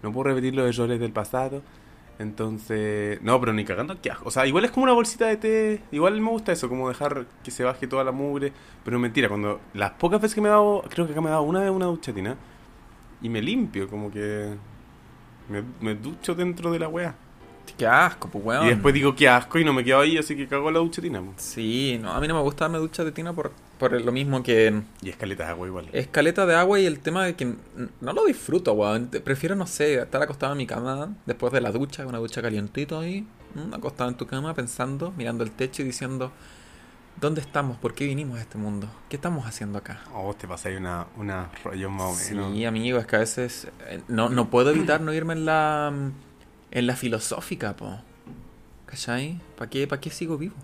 No 0.04 0.12
puedo 0.12 0.26
repetir 0.26 0.54
los 0.54 0.68
errores 0.68 1.00
del 1.00 1.12
pasado. 1.12 1.62
Entonces, 2.20 3.22
no, 3.22 3.40
pero 3.40 3.54
ni 3.54 3.64
cagando, 3.64 4.02
qué 4.02 4.12
asco. 4.12 4.28
O 4.28 4.32
sea, 4.32 4.48
igual 4.48 4.66
es 4.66 4.72
como 4.72 4.84
una 4.84 4.94
bolsita 4.94 5.28
de 5.28 5.38
té. 5.38 5.82
Igual 5.92 6.20
me 6.20 6.30
gusta 6.30 6.52
eso, 6.52 6.68
como 6.68 6.90
dejar 6.90 7.26
que 7.44 7.52
se 7.52 7.64
baje 7.64 7.88
toda 7.88 8.04
la 8.04 8.12
mugre. 8.12 8.52
Pero 8.84 9.00
mentira, 9.00 9.30
cuando 9.30 9.62
las 9.74 9.92
pocas 9.92 10.20
veces 10.20 10.36
que 10.36 10.42
me 10.42 10.48
he 10.48 10.52
dado, 10.52 10.84
creo 10.90 11.06
que 11.06 11.14
acá 11.14 11.22
me 11.22 11.28
he 11.28 11.32
dado 11.32 11.44
una 11.44 11.62
vez 11.62 11.70
una 11.70 11.86
duchatina. 11.86 12.36
Y 13.22 13.30
me 13.30 13.42
limpio, 13.42 13.88
como 13.88 14.12
que 14.12 14.56
me, 15.50 15.64
me 15.80 15.96
ducho 15.96 16.36
dentro 16.36 16.72
de 16.72 16.80
la 16.80 16.88
wea. 16.88 17.16
Qué 17.78 17.86
asco, 17.86 18.28
pues 18.30 18.44
weón. 18.44 18.66
Y 18.66 18.70
después 18.70 18.94
digo 18.94 19.16
qué 19.16 19.30
asco 19.30 19.60
y 19.60 19.64
no 19.64 19.72
me 19.72 19.84
quedo 19.84 20.00
ahí, 20.00 20.18
así 20.18 20.36
que 20.36 20.48
cago 20.48 20.68
en 20.70 20.74
la 20.74 20.80
duchatina. 20.80 21.22
po. 21.22 21.34
Sí, 21.38 22.00
no, 22.02 22.12
a 22.12 22.20
mí 22.20 22.28
no 22.28 22.34
me 22.34 22.42
gusta 22.42 22.66
darme 22.66 22.80
ducha 22.80 23.04
de 23.04 23.12
tina 23.12 23.34
por, 23.34 23.52
por 23.78 23.92
lo 24.02 24.12
mismo 24.12 24.42
que 24.42 24.82
Y 25.04 25.10
escaleta 25.10 25.44
de 25.46 25.50
agua 25.52 25.68
igual. 25.68 25.90
escaleta 25.94 26.46
de 26.48 26.56
agua 26.56 26.80
y 26.80 26.86
el 26.88 27.00
tema 27.00 27.24
de 27.26 27.36
que 27.36 27.54
no 28.02 28.14
lo 28.14 28.26
disfruto, 28.26 28.74
weón. 28.74 29.10
Prefiero, 29.24 29.56
no 29.56 29.68
sé, 29.68 30.02
estar 30.02 30.22
acostado 30.24 30.54
en 30.54 30.58
mi 30.58 30.66
cama 30.66 31.14
después 31.28 31.54
de 31.54 31.62
la 31.62 31.72
ducha, 31.72 32.06
una 32.08 32.18
ducha 32.18 32.42
calientito 32.42 33.00
ahí, 33.00 33.28
mm, 33.54 33.74
acostado 33.76 34.10
en 34.10 34.18
tu 34.18 34.26
cama 34.26 34.54
pensando, 34.56 35.14
mirando 35.16 35.44
el 35.44 35.52
techo 35.52 35.84
y 35.84 35.86
diciendo, 35.86 36.32
¿dónde 37.22 37.42
estamos? 37.42 37.78
¿Por 37.78 37.94
qué 37.94 38.06
vinimos 38.06 38.40
a 38.40 38.42
este 38.42 38.58
mundo? 38.58 38.88
¿Qué 39.08 39.18
estamos 39.18 39.46
haciendo 39.46 39.78
acá? 39.78 40.02
O 40.16 40.24
vos 40.24 40.38
te 40.38 40.48
pasáis 40.48 40.80
una, 40.80 41.06
una 41.16 41.50
rollo 41.64 41.92
más 41.92 42.02
o 42.30 42.34
menos. 42.34 42.54
Sí, 42.56 42.66
amigo, 42.66 42.98
es 42.98 43.06
que 43.06 43.16
a 43.18 43.20
veces 43.20 43.68
eh, 43.88 44.02
no, 44.08 44.30
no 44.30 44.50
puedo 44.50 44.72
evitar 44.72 45.00
no 45.02 45.14
irme 45.14 45.34
en 45.34 45.46
la 45.46 45.92
en 46.78 46.88
la 46.88 46.96
filosófica, 46.96 47.76
po. 47.76 48.00
¿Cachai? 48.86 49.40
¿Para 49.58 49.70
qué, 49.70 49.88
pa' 49.88 50.00
qué 50.00 50.10
sigo 50.10 50.38
vivo? 50.38 50.56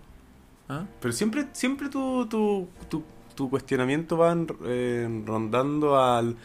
¿Ah? 0.70 0.86
Pero 1.02 1.12
siempre, 1.12 1.48
siempre 1.54 1.90
tu, 1.90 2.26
tu, 2.28 2.68
tu, 2.90 3.04
tu 3.36 3.50
cuestionamiento 3.50 4.18
va 4.18 4.36
eh, 4.66 5.24
rondando 5.26 6.00
al, 6.00 6.36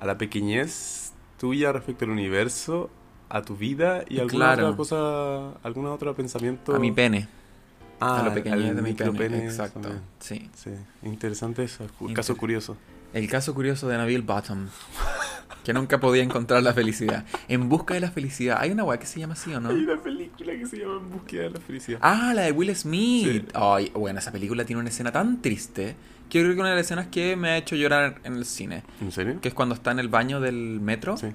a 0.00 0.06
la 0.06 0.16
pequeñez 0.16 1.12
tuya 1.38 1.72
respecto 1.72 2.04
al 2.04 2.12
universo, 2.12 2.90
a 3.28 3.42
tu 3.42 3.56
vida 3.56 4.04
y 4.08 4.18
alguna 4.20 4.54
Claro. 4.54 4.66
otra 4.68 4.76
cosa, 4.76 5.50
algún 5.62 5.86
otro 5.86 6.14
pensamiento. 6.14 6.74
A 6.74 6.78
mi 6.78 6.92
pene. 6.92 7.28
Ah, 8.00 8.20
a 8.20 8.22
lo 8.28 8.32
pequeñez 8.34 8.74
de 8.76 8.82
mi 8.82 8.94
pene. 8.94 9.10
micropene 9.10 9.44
Exacto. 9.44 9.88
Sí. 10.20 10.48
Sí, 10.54 10.70
interesante 11.02 11.64
eso, 11.64 11.84
Inter- 12.00 12.14
caso 12.16 12.36
curioso. 12.36 12.76
El 13.12 13.28
caso 13.28 13.54
curioso 13.54 13.88
de 13.88 13.96
Nabil 13.96 14.22
Bottom. 14.22 14.66
Que 15.64 15.72
nunca 15.72 15.98
podía 15.98 16.22
encontrar 16.22 16.62
la 16.62 16.72
felicidad. 16.72 17.24
En 17.48 17.68
busca 17.68 17.94
de 17.94 18.00
la 18.00 18.10
felicidad. 18.10 18.58
Hay 18.60 18.70
una 18.70 18.84
weá 18.84 18.98
que 18.98 19.06
se 19.06 19.20
llama 19.20 19.34
así, 19.34 19.52
¿o 19.52 19.60
no? 19.60 19.70
Hay 19.70 19.76
una 19.76 20.00
película 20.00 20.52
que 20.52 20.66
se 20.66 20.78
llama 20.78 20.96
En 20.96 21.10
búsqueda 21.10 21.42
de 21.42 21.50
la 21.50 21.60
felicidad. 21.60 21.98
Ah, 22.02 22.32
la 22.34 22.42
de 22.42 22.52
Will 22.52 22.74
Smith. 22.74 23.28
Sí. 23.28 23.44
Ay, 23.54 23.92
bueno, 23.94 24.18
esa 24.18 24.32
película 24.32 24.64
tiene 24.64 24.80
una 24.80 24.88
escena 24.88 25.12
tan 25.12 25.42
triste. 25.42 25.96
Que 26.28 26.38
yo 26.38 26.44
creo 26.44 26.54
que 26.54 26.60
una 26.60 26.70
de 26.70 26.76
las 26.76 26.86
escenas 26.86 27.08
que 27.08 27.36
me 27.36 27.50
ha 27.50 27.56
hecho 27.56 27.76
llorar 27.76 28.20
en 28.24 28.34
el 28.34 28.44
cine. 28.44 28.82
¿En 29.00 29.12
serio? 29.12 29.40
Que 29.40 29.48
es 29.48 29.54
cuando 29.54 29.74
está 29.74 29.90
en 29.90 29.98
el 29.98 30.08
baño 30.08 30.40
del 30.40 30.80
metro. 30.80 31.16
Sí. 31.16 31.28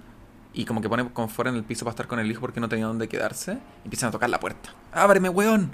Y 0.53 0.65
como 0.65 0.81
que 0.81 0.89
pone 0.89 1.09
confort 1.09 1.49
en 1.49 1.55
el 1.55 1.63
piso 1.63 1.85
para 1.85 1.93
estar 1.93 2.07
con 2.07 2.19
el 2.19 2.29
hijo 2.29 2.41
porque 2.41 2.59
no 2.59 2.69
tenía 2.69 2.85
dónde 2.85 3.07
quedarse. 3.07 3.53
Y 3.53 3.85
empiezan 3.85 4.09
a 4.09 4.11
tocar 4.11 4.29
la 4.29 4.39
puerta. 4.39 4.69
¡Ábreme, 4.91 5.29
weón! 5.29 5.71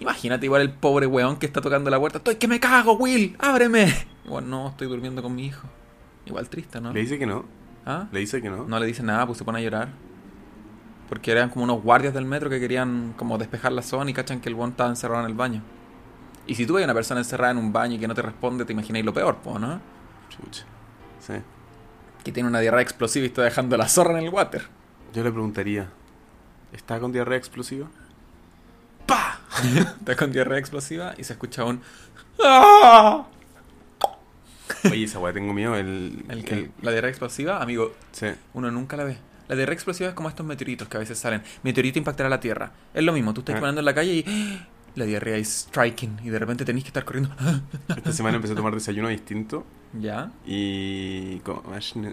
Imagínate 0.00 0.46
igual 0.46 0.62
el 0.62 0.70
pobre 0.70 1.06
weón 1.06 1.36
que 1.36 1.44
está 1.44 1.60
tocando 1.60 1.90
la 1.90 2.00
puerta. 2.00 2.18
¡Estoy 2.18 2.36
que 2.36 2.48
me 2.48 2.58
cago, 2.58 2.94
Will! 2.94 3.36
¡Ábreme! 3.38 3.94
Igual 4.24 4.48
no, 4.48 4.68
estoy 4.68 4.88
durmiendo 4.88 5.22
con 5.22 5.34
mi 5.34 5.44
hijo. 5.44 5.68
Igual 6.24 6.48
triste, 6.48 6.80
¿no? 6.80 6.92
Le 6.92 7.00
dice 7.00 7.18
que 7.18 7.26
no. 7.26 7.44
¿Ah? 7.84 8.08
Le 8.10 8.20
dice 8.20 8.40
que 8.40 8.48
no. 8.48 8.64
No 8.64 8.80
le 8.80 8.86
dice 8.86 9.02
nada, 9.02 9.26
pues 9.26 9.36
se 9.36 9.44
pone 9.44 9.58
a 9.58 9.62
llorar. 9.62 9.88
Porque 11.10 11.30
eran 11.32 11.50
como 11.50 11.64
unos 11.64 11.82
guardias 11.82 12.14
del 12.14 12.24
metro 12.24 12.48
que 12.48 12.58
querían 12.58 13.12
como 13.18 13.36
despejar 13.36 13.72
la 13.72 13.82
zona 13.82 14.10
y 14.10 14.14
cachan 14.14 14.40
que 14.40 14.48
el 14.48 14.54
weón 14.54 14.70
estaba 14.70 14.88
encerrado 14.88 15.22
en 15.22 15.30
el 15.30 15.36
baño. 15.36 15.62
Y 16.46 16.54
si 16.54 16.64
tú 16.64 16.74
ves 16.74 16.82
a 16.82 16.86
una 16.86 16.94
persona 16.94 17.20
encerrada 17.20 17.52
en 17.52 17.58
un 17.58 17.70
baño 17.70 17.96
y 17.96 17.98
que 17.98 18.08
no 18.08 18.14
te 18.14 18.22
responde, 18.22 18.64
te 18.64 18.72
imagináis 18.72 19.04
lo 19.04 19.12
peor, 19.12 19.36
po, 19.36 19.58
¿no? 19.58 19.82
Chucha. 20.30 20.64
Sí. 21.18 21.34
Que 22.24 22.32
tiene 22.32 22.48
una 22.48 22.60
diarrea 22.60 22.80
explosiva 22.80 23.24
y 23.24 23.28
está 23.28 23.42
dejando 23.42 23.76
la 23.76 23.86
zorra 23.86 24.18
en 24.18 24.24
el 24.24 24.30
water. 24.30 24.62
Yo 25.12 25.22
le 25.22 25.30
preguntaría, 25.30 25.90
¿está 26.72 26.98
con 27.00 27.12
diarrea 27.12 27.36
explosiva? 27.36 27.86
Está 29.98 30.16
con 30.16 30.32
diarrea 30.32 30.58
explosiva 30.58 31.14
y 31.18 31.24
se 31.24 31.32
escucha 31.34 31.64
un... 31.64 31.80
¡Ah! 32.44 33.26
Oye, 34.84 35.04
esa 35.04 35.18
weá 35.18 35.32
tengo 35.32 35.52
miedo. 35.52 35.74
El, 35.76 36.24
El 36.28 36.44
que, 36.44 36.70
la 36.82 36.90
diarrea 36.92 37.10
explosiva, 37.10 37.60
amigo, 37.62 37.94
Sí. 38.12 38.26
uno 38.54 38.70
nunca 38.70 38.96
la 38.96 39.04
ve. 39.04 39.18
La 39.48 39.56
diarrea 39.56 39.74
explosiva 39.74 40.08
es 40.08 40.14
como 40.14 40.28
estos 40.28 40.46
meteoritos 40.46 40.88
que 40.88 40.96
a 40.96 41.00
veces 41.00 41.18
salen. 41.18 41.42
Meteorito 41.64 41.98
impactará 41.98 42.28
la 42.28 42.38
Tierra. 42.40 42.70
Es 42.94 43.02
lo 43.02 43.12
mismo, 43.12 43.34
tú 43.34 43.40
estás 43.40 43.54
Ah. 43.56 43.58
caminando 43.58 43.80
en 43.80 43.84
la 43.84 43.94
calle 43.94 44.12
y. 44.14 44.66
la 44.94 45.04
diarrea 45.04 45.36
es 45.36 45.66
striking 45.68 46.18
y 46.24 46.30
de 46.30 46.38
repente 46.38 46.64
tenés 46.64 46.82
que 46.84 46.88
estar 46.88 47.04
corriendo. 47.04 47.30
Esta 47.96 48.12
semana 48.12 48.36
empecé 48.36 48.54
a 48.54 48.56
tomar 48.56 48.74
desayuno 48.74 49.08
distinto 49.08 49.64
¿Ya? 49.98 50.30
y 50.46 51.38
como, 51.40 51.62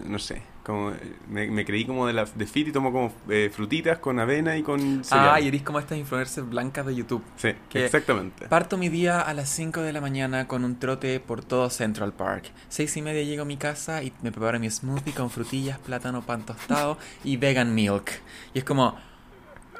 no 0.06 0.18
sé, 0.18 0.42
como 0.64 0.92
me, 1.28 1.48
me 1.50 1.64
creí 1.64 1.84
como 1.84 2.06
de 2.06 2.12
la 2.12 2.24
de 2.24 2.46
fit 2.46 2.68
y 2.68 2.72
tomo 2.72 2.92
como 2.92 3.12
eh, 3.28 3.50
frutitas 3.52 3.98
con 3.98 4.18
avena 4.20 4.56
y 4.56 4.62
con 4.62 5.02
cereal. 5.04 5.30
Ah, 5.34 5.40
y 5.40 5.48
eres 5.48 5.62
como 5.62 5.78
estas 5.78 5.96
influencers 5.98 6.48
blancas 6.48 6.84
de 6.86 6.94
YouTube. 6.94 7.22
Sí, 7.36 7.50
que- 7.68 7.84
exactamente. 7.84 8.46
Parto 8.48 8.76
mi 8.76 8.88
día 8.88 9.20
a 9.20 9.32
las 9.34 9.48
5 9.48 9.80
de 9.82 9.92
la 9.92 10.00
mañana 10.00 10.46
con 10.46 10.64
un 10.64 10.78
trote 10.78 11.20
por 11.20 11.44
todo 11.44 11.70
Central 11.70 12.12
Park. 12.12 12.50
Seis 12.68 12.96
y 12.96 13.02
media 13.02 13.22
llego 13.22 13.42
a 13.42 13.46
mi 13.46 13.56
casa 13.56 14.02
y 14.02 14.12
me 14.22 14.30
preparo 14.32 14.58
mi 14.60 14.70
smoothie 14.70 15.12
con 15.14 15.30
frutillas, 15.30 15.78
plátano, 15.78 16.22
pan 16.22 16.44
tostado 16.44 16.98
y 17.24 17.36
vegan 17.38 17.74
milk. 17.74 18.10
Y 18.54 18.58
es 18.58 18.64
como, 18.64 18.96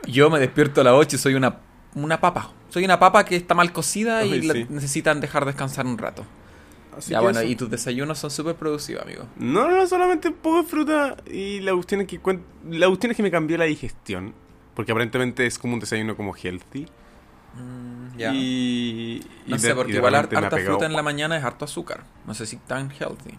yo 0.06 0.30
me 0.30 0.38
despierto 0.38 0.80
a 0.80 0.84
las 0.84 0.94
8 0.94 1.16
y 1.16 1.18
soy 1.18 1.34
una, 1.34 1.58
una 1.94 2.20
papa. 2.20 2.53
Soy 2.68 2.85
una 2.85 2.98
papa 2.98 3.24
que 3.24 3.37
está 3.37 3.55
mal 3.55 3.72
cocida 3.72 4.24
y 4.24 4.42
la- 4.42 4.55
necesitan 4.68 5.20
dejar 5.20 5.44
descansar 5.44 5.87
un 5.87 5.96
rato. 5.98 6.24
Así 6.96 7.12
ya 7.12 7.20
bueno, 7.20 7.38
eso. 7.40 7.48
y 7.48 7.55
tus 7.55 7.70
desayunos 7.70 8.18
son 8.18 8.31
súper 8.31 8.57
producidos, 8.57 9.03
amigo. 9.03 9.24
No, 9.37 9.70
no, 9.70 9.87
solamente 9.87 10.29
un 10.29 10.35
poco 10.35 10.62
de 10.62 10.68
fruta 10.68 11.16
y 11.31 11.61
la 11.61 11.72
cuestión 11.74 12.01
es 12.01 12.07
que 12.09 12.20
la 12.70 12.87
cuestión 12.88 13.11
es 13.12 13.16
que 13.16 13.22
me 13.22 13.31
cambió 13.31 13.57
la 13.57 13.64
digestión, 13.66 14.35
porque 14.74 14.92
aparentemente 14.92 15.46
es 15.46 15.59
como 15.59 15.74
un 15.74 15.81
desayuno 15.81 16.16
como 16.16 16.35
healthy. 16.35 16.87
Mm, 17.55 18.16
ya. 18.18 18.33
Y, 18.35 19.22
y 19.46 19.51
no 19.51 19.57
de- 19.57 19.62
sé, 19.62 19.70
y 19.70 19.74
porque 19.74 19.92
igual 19.94 20.14
harta 20.14 20.51
fruta 20.51 20.87
en 20.87 20.92
la 20.92 21.03
mañana 21.03 21.37
es 21.37 21.44
harto 21.44 21.64
azúcar. 21.64 22.05
No 22.27 22.35
sé 22.35 22.46
si 22.46 22.57
tan 22.57 22.90
healthy. 22.90 23.38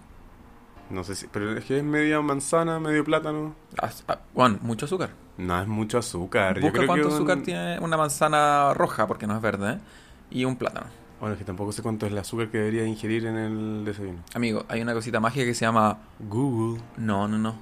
No 0.90 1.04
sé 1.04 1.16
si, 1.16 1.28
pero 1.28 1.56
es 1.58 1.66
que 1.66 1.78
es 1.78 1.84
media 1.84 2.20
manzana, 2.22 2.80
medio 2.80 3.04
plátano. 3.04 3.54
Ah, 3.82 3.90
ah, 4.08 4.50
mucho 4.62 4.86
azúcar. 4.86 5.12
No 5.38 5.62
es 5.62 5.68
mucho 5.68 5.98
azúcar. 6.00 6.56
Yo 6.56 6.62
Busca 6.64 6.74
creo 6.78 6.88
cuánto 6.88 7.04
que 7.08 7.10
un- 7.10 7.16
azúcar 7.16 7.42
tiene 7.44 7.80
una 7.80 7.96
manzana 7.98 8.74
roja, 8.74 9.08
porque 9.08 9.28
no 9.28 9.36
es 9.36 9.42
verde, 9.42 9.74
¿eh? 9.74 9.80
y 10.32 10.46
un 10.46 10.56
plátano. 10.56 10.88
Bueno, 11.20 11.34
es 11.34 11.40
que 11.40 11.46
tampoco 11.46 11.72
sé 11.72 11.82
cuánto 11.82 12.06
es 12.06 12.12
el 12.12 12.18
azúcar 12.18 12.50
que 12.50 12.58
debería 12.58 12.86
ingerir 12.86 13.26
en 13.26 13.36
el 13.38 13.86
desayuno. 13.86 14.20
Amigo, 14.34 14.66
hay 14.70 14.82
una 14.82 14.94
cosita 14.94 15.20
mágica 15.20 15.46
que 15.46 15.54
se 15.54 15.66
llama... 15.66 15.98
Google. 16.20 16.82
No, 16.98 17.28
no, 17.28 17.38
no. 17.38 17.56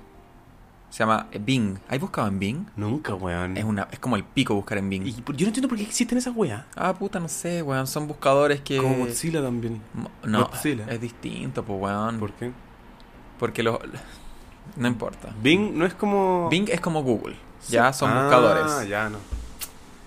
Se 0.89 0.99
llama 0.99 1.27
Bing. 1.41 1.77
¿Has 1.89 1.99
buscado 1.99 2.27
en 2.29 2.39
Bing? 2.39 2.65
Nunca, 2.77 3.13
weón. 3.15 3.57
Es, 3.57 3.63
una, 3.65 3.87
es 3.91 3.99
como 3.99 4.15
el 4.15 4.23
pico 4.23 4.53
buscar 4.55 4.77
en 4.77 4.89
Bing. 4.89 5.05
Y 5.07 5.11
yo 5.11 5.21
no 5.25 5.47
entiendo 5.47 5.67
por 5.67 5.77
qué 5.77 5.83
existen 5.83 6.17
esas 6.17 6.35
weas. 6.35 6.63
Ah, 6.75 6.93
puta, 6.93 7.19
no 7.19 7.27
sé, 7.27 7.61
weón. 7.61 7.87
Son 7.87 8.07
buscadores 8.07 8.61
que... 8.61 8.77
Como 8.77 8.95
Godzilla 8.99 9.41
también. 9.41 9.81
Mo- 9.93 10.11
No, 10.23 10.45
Godzilla. 10.45 10.85
es 10.89 11.01
distinto, 11.01 11.63
pues, 11.63 11.81
weón. 11.81 12.19
¿Por 12.19 12.31
qué? 12.33 12.51
Porque 13.39 13.63
los... 13.63 13.79
No 14.75 14.87
importa. 14.87 15.33
Bing 15.41 15.77
no 15.77 15.85
es 15.85 15.93
como... 15.93 16.49
Bing 16.49 16.69
es 16.69 16.79
como 16.81 17.03
Google. 17.03 17.35
Ya 17.69 17.91
son 17.93 18.11
Ah, 18.11 18.23
buscadores. 18.23 18.87
ya 18.89 19.09
no. 19.09 19.17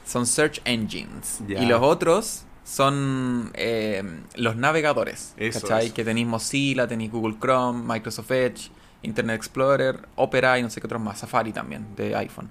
Son 0.06 0.26
search 0.26 0.60
engines. 0.64 1.40
Ya. 1.46 1.62
Y 1.62 1.66
los 1.66 1.80
otros 1.82 2.44
son 2.64 3.50
eh, 3.54 4.02
los 4.36 4.56
navegadores. 4.56 5.34
Eso, 5.36 5.60
¿Cachai? 5.62 5.86
eso. 5.86 5.94
Que 5.94 6.04
tenéis 6.04 6.26
Mozilla, 6.26 6.86
tenéis 6.86 7.10
Google 7.10 7.36
Chrome, 7.40 7.82
Microsoft 7.84 8.30
Edge, 8.30 8.70
Internet 9.02 9.36
Explorer, 9.36 10.08
Opera 10.16 10.58
y 10.58 10.62
no 10.62 10.70
sé 10.70 10.80
qué 10.80 10.86
otros 10.86 11.00
más. 11.02 11.18
Safari 11.18 11.52
también, 11.52 11.86
de 11.96 12.14
iPhone. 12.16 12.50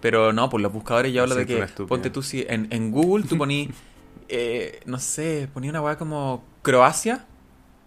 Pero 0.00 0.32
no, 0.32 0.48
pues 0.48 0.62
los 0.62 0.72
buscadores 0.72 1.12
yo 1.12 1.22
hablo 1.22 1.34
de 1.34 1.46
que, 1.46 1.66
ponte 1.86 2.08
tú, 2.10 2.22
si 2.22 2.44
en, 2.48 2.68
en 2.70 2.90
Google 2.90 3.24
tú 3.26 3.36
poní, 3.38 3.70
eh, 4.28 4.80
no 4.86 4.98
sé, 4.98 5.48
ponía 5.52 5.70
una 5.70 5.82
weá 5.82 5.98
como 5.98 6.42
Croacia. 6.62 7.26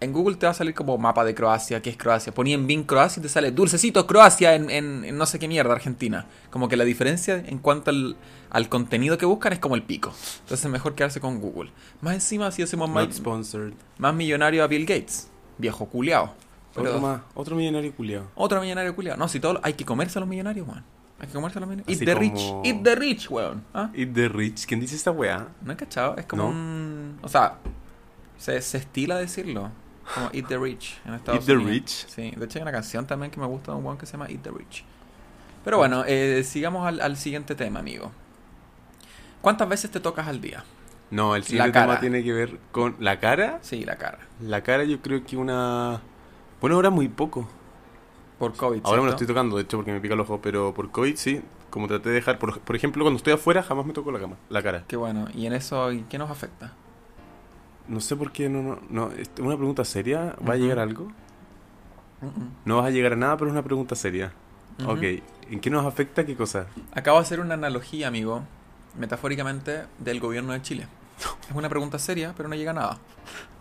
En 0.00 0.12
Google 0.12 0.36
te 0.36 0.44
va 0.44 0.50
a 0.52 0.54
salir 0.54 0.74
como 0.74 0.98
mapa 0.98 1.24
de 1.24 1.34
Croacia, 1.34 1.80
que 1.80 1.88
es 1.88 1.96
Croacia. 1.96 2.34
Ponía 2.34 2.54
en 2.56 2.66
Bing 2.66 2.84
Croacia 2.84 3.20
y 3.20 3.22
te 3.22 3.28
sale 3.28 3.52
dulcecito 3.52 4.06
Croacia 4.06 4.54
en, 4.54 4.68
en- 4.68 5.04
en 5.04 5.16
no 5.16 5.24
sé 5.24 5.38
qué 5.38 5.48
mierda, 5.48 5.72
Argentina. 5.72 6.26
Como 6.50 6.68
que 6.68 6.76
la 6.76 6.84
diferencia 6.84 7.36
en 7.46 7.58
cuanto 7.58 7.90
al, 7.90 8.16
al 8.50 8.68
contenido 8.68 9.16
que 9.16 9.24
buscan 9.24 9.52
es 9.54 9.60
como 9.60 9.76
el 9.76 9.82
pico. 9.82 10.12
Entonces 10.40 10.64
es 10.66 10.70
mejor 10.70 10.94
quedarse 10.94 11.20
con 11.20 11.40
Google. 11.40 11.70
Más 12.02 12.14
encima 12.14 12.50
si 12.50 12.62
hacemos 12.62 12.90
más, 12.90 13.14
sponsored. 13.14 13.72
más 13.98 14.14
millonario 14.14 14.62
a 14.62 14.66
Bill 14.66 14.84
Gates. 14.84 15.30
Viejo 15.58 15.86
culiao. 15.86 16.34
Pero- 16.74 16.88
Otro 16.90 17.00
más. 17.00 17.20
Otro 17.34 17.56
millonario 17.56 17.94
culiado. 17.94 18.26
Otro 18.34 18.60
millonario 18.60 18.94
culiao. 18.94 19.16
No, 19.16 19.28
si 19.28 19.40
todo, 19.40 19.58
hay 19.62 19.72
que 19.74 19.84
comerse 19.86 20.18
a 20.18 20.20
los 20.20 20.28
millonarios, 20.28 20.66
weón. 20.68 20.84
Hay 21.20 21.28
que 21.28 21.32
comerse 21.32 21.58
a 21.58 21.60
los 21.60 21.68
millonarios. 21.70 21.96
Así 21.96 22.04
Eat 22.04 22.14
the 22.14 22.20
rich. 22.20 22.54
Eat 22.64 22.82
the 22.82 22.94
rich, 22.96 23.30
weón. 23.30 23.62
¿Ah? 23.72 23.90
Eat 23.94 24.12
the 24.12 24.28
rich. 24.28 24.66
¿Quién 24.66 24.80
dice 24.80 24.96
esta 24.96 25.12
wea? 25.12 25.46
¿No 25.62 25.72
he 25.72 25.76
cachado? 25.76 26.16
Es 26.18 26.26
como 26.26 26.42
No. 26.42 26.48
un... 26.50 27.18
O 27.22 27.28
sea, 27.28 27.54
se, 28.36 28.60
se 28.60 28.78
estila 28.78 29.16
decirlo. 29.16 29.70
Como 30.14 30.30
Eat 30.32 30.48
the 30.48 30.58
Rich 30.58 31.00
en 31.06 31.14
Estados 31.14 31.40
Eat 31.40 31.46
the 31.46 31.52
Unidos. 31.54 31.72
Rich. 31.72 32.06
Sí, 32.08 32.30
de 32.36 32.44
hecho 32.44 32.58
hay 32.58 32.62
una 32.62 32.72
canción 32.72 33.06
también 33.06 33.30
que 33.30 33.40
me 33.40 33.46
gusta 33.46 33.72
de 33.72 33.78
un 33.78 33.84
weón 33.84 33.98
que 33.98 34.06
se 34.06 34.12
llama 34.12 34.26
Eat 34.28 34.42
the 34.42 34.50
Rich. 34.50 34.84
Pero 35.64 35.78
bueno, 35.78 36.04
eh, 36.06 36.42
sigamos 36.44 36.86
al, 36.86 37.00
al 37.00 37.16
siguiente 37.16 37.54
tema, 37.54 37.80
amigo. 37.80 38.12
¿Cuántas 39.40 39.68
veces 39.68 39.90
te 39.90 40.00
tocas 40.00 40.28
al 40.28 40.40
día? 40.40 40.64
No, 41.10 41.36
el 41.36 41.44
siguiente 41.44 41.78
tema 41.78 42.00
tiene 42.00 42.24
que 42.24 42.32
ver 42.32 42.58
con 42.72 42.96
la 42.98 43.20
cara. 43.20 43.58
Sí, 43.62 43.84
la 43.84 43.96
cara. 43.96 44.18
La 44.40 44.62
cara 44.62 44.84
yo 44.84 45.00
creo 45.00 45.24
que 45.24 45.36
una... 45.36 46.00
Bueno, 46.60 46.76
ahora 46.76 46.90
muy 46.90 47.08
poco. 47.08 47.48
Por 48.38 48.54
COVID. 48.54 48.80
Ahora 48.84 49.00
me 49.00 49.06
lo 49.06 49.12
¿cierto? 49.12 49.22
estoy 49.22 49.26
tocando, 49.28 49.56
de 49.56 49.62
hecho, 49.62 49.76
porque 49.76 49.92
me 49.92 50.00
pica 50.00 50.14
el 50.14 50.20
ojo, 50.20 50.40
pero 50.42 50.74
por 50.74 50.90
COVID 50.90 51.16
sí. 51.16 51.40
Como 51.70 51.88
traté 51.88 52.08
de 52.08 52.16
dejar, 52.16 52.38
por, 52.38 52.58
por 52.60 52.76
ejemplo, 52.76 53.04
cuando 53.04 53.16
estoy 53.18 53.32
afuera 53.32 53.62
jamás 53.62 53.84
me 53.86 53.92
toco 53.92 54.12
la 54.12 54.20
cama, 54.20 54.36
la 54.48 54.62
cara. 54.62 54.84
Qué 54.88 54.96
bueno. 54.96 55.28
¿Y 55.34 55.46
en 55.46 55.52
eso 55.52 55.92
¿y 55.92 56.02
qué 56.02 56.18
nos 56.18 56.30
afecta? 56.30 56.72
No 57.88 58.00
sé 58.00 58.16
por 58.16 58.32
qué, 58.32 58.48
no, 58.48 58.62
no, 58.62 58.78
no. 58.88 59.10
es 59.12 59.30
una 59.38 59.56
pregunta 59.56 59.84
seria. 59.84 60.36
¿Va 60.46 60.54
a 60.54 60.56
llegar 60.56 60.78
algo? 60.78 61.12
No 62.64 62.78
vas 62.78 62.86
a 62.86 62.90
llegar 62.90 63.12
a 63.12 63.16
nada, 63.16 63.36
pero 63.36 63.48
es 63.50 63.52
una 63.52 63.62
pregunta 63.62 63.94
seria. 63.94 64.32
Ujú. 64.80 64.90
Ok, 64.92 65.02
¿en 65.50 65.60
qué 65.60 65.70
nos 65.70 65.84
afecta 65.84 66.24
qué 66.24 66.34
cosa? 66.34 66.66
Acabo 66.94 67.18
de 67.18 67.22
hacer 67.24 67.40
una 67.40 67.54
analogía, 67.54 68.08
amigo, 68.08 68.42
metafóricamente, 68.98 69.84
del 69.98 70.20
gobierno 70.20 70.52
de 70.52 70.62
Chile. 70.62 70.86
Es 71.48 71.54
una 71.54 71.68
pregunta 71.68 71.98
seria, 71.98 72.32
pero 72.36 72.48
no 72.48 72.54
llega 72.54 72.70
a 72.70 72.74
nada. 72.74 72.98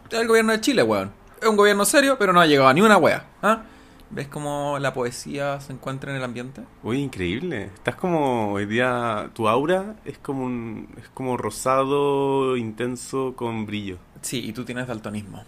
El 0.09 0.27
gobierno 0.27 0.53
de 0.53 0.61
Chile, 0.61 0.83
weón. 0.83 1.11
Es 1.41 1.47
un 1.47 1.57
gobierno 1.57 1.83
serio, 1.85 2.17
pero 2.17 2.31
no 2.31 2.39
ha 2.39 2.45
llegado 2.45 2.69
a 2.69 2.73
ni 2.73 2.81
una 2.81 2.97
wea. 2.97 3.25
¿Ah? 3.41 3.63
¿Ves 4.13 4.27
cómo 4.27 4.77
la 4.79 4.93
poesía 4.93 5.59
se 5.59 5.73
encuentra 5.73 6.11
en 6.11 6.17
el 6.17 6.23
ambiente? 6.23 6.61
Uy, 6.83 6.99
increíble. 6.99 7.71
Estás 7.73 7.95
como 7.95 8.53
hoy 8.53 8.67
día, 8.67 9.31
tu 9.33 9.47
aura 9.47 9.95
es 10.05 10.19
como 10.19 10.45
un, 10.45 10.87
es 10.97 11.09
como 11.09 11.35
rosado, 11.35 12.55
intenso, 12.55 13.33
con 13.35 13.65
brillo. 13.65 13.97
Sí, 14.21 14.39
y 14.47 14.53
tú 14.53 14.63
tienes 14.65 14.87
daltonismo. 14.87 15.43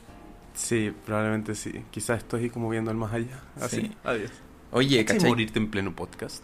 Sí, 0.56 0.92
probablemente 1.06 1.54
sí. 1.54 1.84
Quizás 1.92 2.20
estoy 2.20 2.50
como 2.50 2.68
viendo 2.70 2.90
el 2.90 2.98
más 2.98 3.14
allá. 3.14 3.40
Así. 3.62 3.82
Sí. 3.82 3.92
Adiós. 4.04 4.32
Oye, 4.72 5.06
¿Cachai? 5.06 5.30
morirte 5.30 5.60
en 5.60 5.70
pleno 5.70 5.96
podcast? 5.96 6.44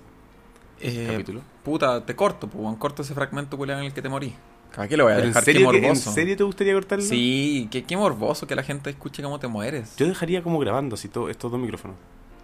Eh, 0.79 1.07
capítulo. 1.09 1.41
Puta, 1.63 2.05
te 2.05 2.15
corto, 2.15 2.47
pues, 2.47 2.77
corto 2.77 3.01
ese 3.01 3.15
fragmento 3.15 3.57
culiao 3.57 3.79
en 3.79 3.85
el 3.85 3.93
que 3.93 4.01
te 4.03 4.09
morí. 4.09 4.35
¿Para 4.75 4.87
qué 4.87 4.97
lo 4.97 5.03
voy 5.03 5.13
a 5.13 5.15
¿Pero 5.17 5.27
en 5.27 5.33
dejar? 5.33 5.43
Qué 5.43 5.53
serio, 5.53 5.73
¿En 5.73 5.81
morboso. 5.81 6.11
serio 6.11 6.37
te 6.37 6.43
gustaría 6.43 6.73
cortarlo? 6.73 7.03
Sí, 7.05 7.67
qué, 7.71 7.83
qué 7.83 7.97
morboso 7.97 8.47
que 8.47 8.55
la 8.55 8.63
gente 8.63 8.89
escuche 8.89 9.21
cómo 9.21 9.39
te 9.39 9.47
mueres. 9.47 9.95
Yo 9.97 10.07
dejaría 10.07 10.41
como 10.43 10.59
grabando 10.59 10.95
así 10.95 11.07
todo, 11.09 11.29
estos 11.29 11.51
dos 11.51 11.59
micrófonos. 11.59 11.97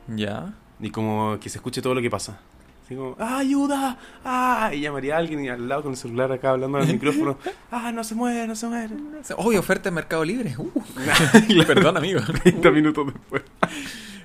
¿Ya? 0.08 0.54
Y 0.80 0.90
como 0.90 1.38
que 1.40 1.50
se 1.50 1.58
escuche 1.58 1.82
todo 1.82 1.96
lo 1.96 2.02
que 2.02 2.10
pasa. 2.10 2.40
Así 2.86 2.96
como, 2.96 3.16
¡ah, 3.20 3.40
ayuda! 3.40 3.98
¡Ah! 4.24 4.72
Y 4.74 4.82
llamaría 4.82 5.16
a 5.16 5.18
alguien 5.20 5.44
y 5.44 5.50
al 5.50 5.68
lado 5.68 5.84
con 5.84 5.92
el 5.92 5.98
celular 5.98 6.32
acá 6.32 6.52
hablando 6.52 6.78
al 6.78 6.88
micrófono. 6.88 7.38
¡Ah, 7.72 7.92
no 7.92 8.04
se 8.04 8.16
mueve, 8.16 8.48
no 8.48 8.56
se 8.56 8.68
mueve! 8.68 8.96
Uy, 9.38 9.58
oferta 9.58 9.90
en 9.90 9.96
Mercado 9.96 10.24
Libre. 10.24 10.56
Uh. 10.58 10.72
Perdón, 11.68 11.98
amigo. 11.98 12.22
30 12.44 12.72
minutos 12.72 13.08
después. 13.14 13.44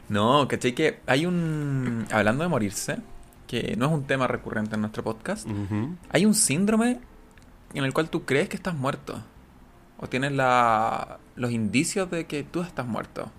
No, 0.08 0.46
¿cachai? 0.46 0.74
Que 0.74 1.00
hay 1.06 1.26
un... 1.26 2.06
Hablando 2.12 2.44
de 2.44 2.48
morirse, 2.48 2.98
que 3.48 3.74
no 3.76 3.86
es 3.86 3.92
un 3.92 4.04
tema 4.04 4.26
recurrente 4.26 4.74
en 4.76 4.82
nuestro 4.82 5.02
podcast, 5.02 5.48
hay 6.10 6.24
un 6.26 6.34
síndrome 6.34 7.00
en 7.78 7.84
el 7.84 7.92
cual 7.92 8.08
tú 8.10 8.24
crees 8.24 8.48
que 8.48 8.56
estás 8.56 8.74
muerto. 8.74 9.22
O 9.98 10.08
tienes 10.08 10.32
la... 10.32 11.18
los 11.36 11.50
indicios 11.52 12.10
de 12.10 12.26
que 12.26 12.42
tú 12.42 12.62
estás 12.62 12.86
muerto. 12.86 13.30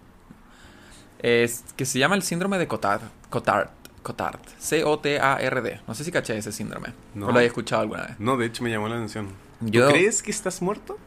Es 1.20 1.64
que 1.76 1.86
se 1.86 2.00
llama 2.00 2.16
el 2.16 2.24
síndrome 2.24 2.58
de 2.58 2.68
Cotard. 2.68 3.02
Cotard. 3.30 3.70
Cotard. 4.02 4.40
C-O-T-A-R-D. 4.60 5.82
No 5.88 5.94
sé 5.96 6.04
si 6.04 6.12
caché 6.12 6.38
ese 6.38 6.52
síndrome. 6.52 6.94
No. 7.16 7.28
O 7.28 7.32
lo 7.32 7.40
hayas 7.40 7.48
escuchado 7.48 7.82
alguna 7.82 8.04
vez. 8.08 8.20
No, 8.20 8.36
de 8.38 8.46
hecho 8.48 8.64
me 8.64 8.70
llamó 8.70 8.88
la 8.90 8.96
atención. 8.96 9.30
Yo- 9.62 9.88
¿Tú 9.88 9.94
crees 9.94 10.22
que 10.22 10.32
estás 10.32 10.62
muerto? 10.62 10.98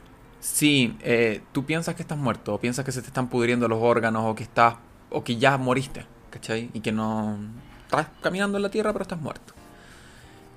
Sí, 0.40 0.96
eh, 1.00 1.42
tú 1.52 1.64
piensas 1.66 1.94
que 1.94 2.02
estás 2.02 2.16
muerto, 2.18 2.54
o 2.54 2.60
piensas 2.60 2.84
que 2.84 2.92
se 2.92 3.00
te 3.02 3.08
están 3.08 3.28
pudriendo 3.28 3.68
los 3.68 3.78
órganos, 3.82 4.22
o 4.24 4.34
que 4.34 4.44
estás, 4.44 4.76
o 5.10 5.24
que 5.24 5.36
ya 5.36 5.58
moriste, 5.58 6.06
¿cachai? 6.30 6.70
Y 6.72 6.80
que 6.80 6.92
no 6.92 7.38
estás 7.84 8.06
caminando 8.22 8.56
en 8.56 8.62
la 8.62 8.70
tierra, 8.70 8.92
pero 8.92 9.02
estás 9.02 9.20
muerto. 9.20 9.54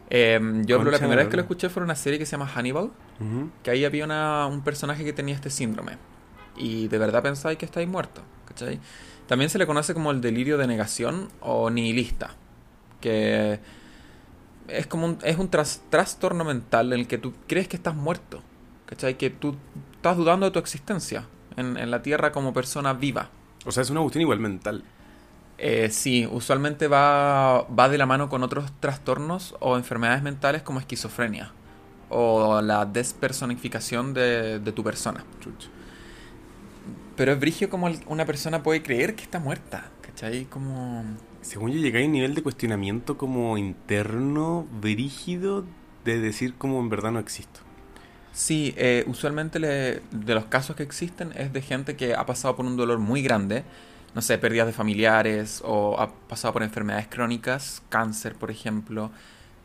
Eh, 0.09 0.39
yo 0.65 0.77
creo 0.77 0.79
que 0.79 0.83
la 0.83 0.83
Concha 0.83 0.97
primera 0.99 1.21
vez 1.21 1.29
que 1.29 1.35
lo 1.37 1.41
escuché 1.43 1.69
fue 1.69 1.83
una 1.83 1.95
serie 1.95 2.17
que 2.17 2.25
se 2.25 2.31
llama 2.31 2.47
Hannibal, 2.47 2.91
que 3.63 3.71
ahí 3.71 3.85
había 3.85 4.05
una- 4.05 4.47
un 4.47 4.61
personaje 4.63 5.03
que 5.05 5.13
tenía 5.13 5.35
este 5.35 5.49
síndrome. 5.49 5.97
Y 6.57 6.87
de 6.87 6.97
verdad 6.97 7.21
pensáis 7.23 7.57
que 7.57 7.65
estáis 7.65 7.87
muerto, 7.87 8.21
¿cachai? 8.45 8.79
También 9.27 9.49
se 9.49 9.57
le 9.59 9.67
conoce 9.67 9.93
como 9.93 10.11
el 10.11 10.21
delirio 10.21 10.57
de 10.57 10.65
negación 10.67 11.29
o 11.41 11.69
nihilista, 11.69 12.31
que 13.01 13.59
es 14.67 14.87
como 14.87 15.05
un, 15.05 15.17
es 15.23 15.37
un 15.37 15.49
tras- 15.49 15.81
trastorno 15.89 16.43
mental 16.43 16.91
en 16.93 16.99
el 17.01 17.07
que 17.07 17.17
tú 17.17 17.33
crees 17.47 17.67
que 17.67 17.75
estás 17.77 17.95
muerto, 17.95 18.41
¿cachai? 18.87 19.17
Que 19.17 19.29
tú 19.29 19.55
estás 19.95 20.17
dudando 20.17 20.45
de 20.45 20.51
tu 20.51 20.59
existencia 20.59 21.25
en, 21.55 21.77
en 21.77 21.91
la 21.91 22.01
Tierra 22.01 22.31
como 22.31 22.53
persona 22.53 22.93
viva, 22.93 23.29
O 23.65 23.71
sea, 23.71 23.83
es 23.83 23.89
una 23.89 23.99
cuestión 24.01 24.21
igual 24.21 24.39
mental. 24.39 24.83
Eh, 25.61 25.89
sí, 25.91 26.25
usualmente 26.31 26.87
va, 26.87 27.63
va 27.63 27.89
de 27.89 27.97
la 27.97 28.05
mano 28.05 28.29
con 28.29 28.43
otros 28.43 28.71
trastornos 28.79 29.55
o 29.59 29.75
enfermedades 29.77 30.23
mentales 30.23 30.61
como 30.61 30.79
esquizofrenia 30.79 31.51
o 32.09 32.61
la 32.61 32.85
despersonificación 32.85 34.13
de, 34.13 34.59
de 34.59 34.71
tu 34.71 34.83
persona. 34.83 35.25
Pero 37.15 37.33
es 37.33 37.39
brigio 37.39 37.69
como 37.69 37.89
una 38.07 38.25
persona 38.25 38.63
puede 38.63 38.81
creer 38.81 39.15
que 39.15 39.23
está 39.23 39.39
muerta, 39.39 39.91
¿cachai? 40.01 40.45
Como... 40.45 41.03
Según 41.41 41.71
yo 41.71 41.79
llegué 41.79 42.03
a 42.03 42.05
un 42.05 42.13
nivel 42.13 42.33
de 42.35 42.43
cuestionamiento 42.43 43.17
como 43.17 43.57
interno, 43.57 44.65
brígido, 44.81 45.65
de 46.05 46.19
decir 46.19 46.53
como 46.55 46.79
en 46.79 46.89
verdad 46.89 47.11
no 47.11 47.19
existo. 47.19 47.59
Sí, 48.31 48.73
eh, 48.77 49.03
usualmente 49.07 49.59
le- 49.59 50.01
de 50.11 50.35
los 50.35 50.45
casos 50.45 50.75
que 50.75 50.83
existen 50.83 51.31
es 51.35 51.51
de 51.51 51.61
gente 51.61 51.95
que 51.97 52.13
ha 52.13 52.25
pasado 52.25 52.55
por 52.55 52.65
un 52.65 52.77
dolor 52.77 52.99
muy 52.99 53.21
grande, 53.21 53.63
no 54.15 54.21
sé, 54.21 54.37
pérdidas 54.37 54.67
de 54.67 54.73
familiares 54.73 55.61
o 55.65 55.99
ha 55.99 56.11
pasado 56.27 56.53
por 56.53 56.63
enfermedades 56.63 57.07
crónicas, 57.07 57.81
cáncer, 57.89 58.35
por 58.35 58.51
ejemplo, 58.51 59.11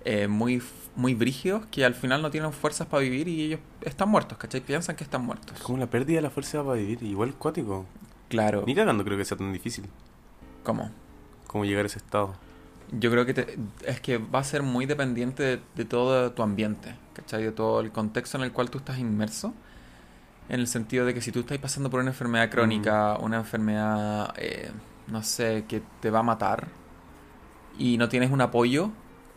eh, 0.05 0.29
muy, 0.29 0.63
muy 0.97 1.15
brígidos 1.15 1.67
que 1.67 1.85
al 1.85 1.95
final 1.95 2.23
no 2.23 2.31
tienen 2.31 2.53
fuerzas 2.53 2.87
para 2.87 3.03
vivir 3.03 3.27
y 3.29 3.43
ellos 3.43 3.61
están 3.83 4.09
muertos, 4.11 4.37
¿cachai? 4.39 4.61
Piensan 4.61 4.97
que 4.97 5.05
están 5.05 5.25
muertos. 5.25 5.59
Como 5.63 5.79
la 5.79 5.87
pérdida 5.87 6.17
de 6.17 6.23
la 6.23 6.31
fuerza 6.31 6.63
para 6.63 6.77
vivir, 6.77 7.03
igual 7.03 7.35
cuático. 7.35 7.87
Claro, 8.29 8.65
Ni 8.67 8.75
cagando 8.75 9.05
creo 9.05 9.17
que 9.19 9.25
sea 9.25 9.37
tan 9.37 9.53
difícil 9.53 9.87
¿cómo? 10.63 10.91
como 11.47 11.65
llegar 11.65 11.85
a 11.85 11.87
ese 11.87 11.99
estado. 11.99 12.35
Yo 12.93 13.11
creo 13.11 13.27
que 13.27 13.35
te- 13.35 13.59
es 13.87 14.01
que 14.01 14.19
va 14.19 14.41
a 14.41 14.45
ser 14.45 14.63
muy 14.63 14.87
dependiente 14.87 15.43
de, 15.43 15.61
de 15.75 15.85
todo 15.85 16.33
tu 16.33 16.43
ambiente, 16.43 16.95
¿cachai? 17.15 17.43
De 17.43 17.53
todo 17.53 17.81
el 17.81 17.91
contexto 17.93 18.37
en 18.39 18.45
el 18.45 18.53
cual 18.53 18.71
tú 18.71 18.79
estás 18.79 18.99
inmerso. 18.99 19.55
En 20.49 20.61
el 20.61 20.67
sentido 20.67 21.07
de 21.07 21.15
que 21.15 21.21
si 21.21 21.33
tú 21.33 21.41
estás 21.41 21.57
pasando 21.59 21.89
por 21.91 22.01
una 22.01 22.11
enfermedad 22.11 22.51
crónica, 22.51 23.17
una 23.19 23.39
enfermedad, 23.39 24.35
eh, 24.37 24.71
no 25.07 25.23
sé, 25.23 25.65
que 25.67 25.83
te 26.01 26.11
va 26.11 26.19
a 26.21 26.23
matar, 26.23 26.69
y 27.79 27.97
no 27.97 28.09
tienes 28.09 28.31
un 28.31 28.41
apoyo 28.41 28.91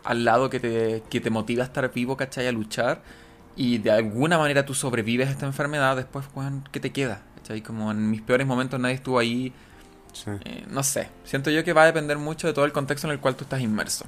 al 0.04 0.24
lado 0.24 0.50
que 0.50 0.60
te, 0.60 1.02
que 1.10 1.20
te 1.20 1.30
motiva 1.30 1.62
a 1.62 1.66
estar 1.66 1.90
vivo, 1.92 2.16
¿cachai? 2.16 2.46
A 2.46 2.52
luchar, 2.52 3.02
y 3.56 3.78
de 3.78 3.90
alguna 3.90 4.38
manera 4.38 4.64
tú 4.66 4.74
sobrevives 4.74 5.28
a 5.28 5.32
esta 5.32 5.46
enfermedad, 5.46 5.96
después, 5.96 6.26
weón, 6.34 6.68
¿qué 6.70 6.78
te 6.78 6.92
queda? 6.92 7.22
¿Cachai? 7.36 7.62
Como 7.62 7.90
en 7.90 8.10
mis 8.10 8.20
peores 8.22 8.46
momentos 8.46 8.78
nadie 8.78 8.96
estuvo 8.96 9.18
ahí, 9.18 9.52
Sí. 10.12 10.30
eh, 10.44 10.64
no 10.70 10.82
sé, 10.82 11.08
siento 11.24 11.50
yo 11.50 11.64
que 11.64 11.72
va 11.72 11.82
a 11.82 11.86
depender 11.86 12.16
mucho 12.18 12.46
de 12.46 12.52
todo 12.52 12.64
el 12.64 12.72
contexto 12.72 13.06
en 13.06 13.12
el 13.12 13.20
cual 13.20 13.34
tú 13.36 13.44
estás 13.44 13.60
inmerso. 13.60 14.04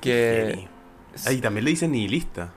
Que... 0.00 0.68
Ahí 1.26 1.40
también 1.40 1.64
le 1.64 1.70
dicen 1.72 1.92
nihilista. 1.92 2.52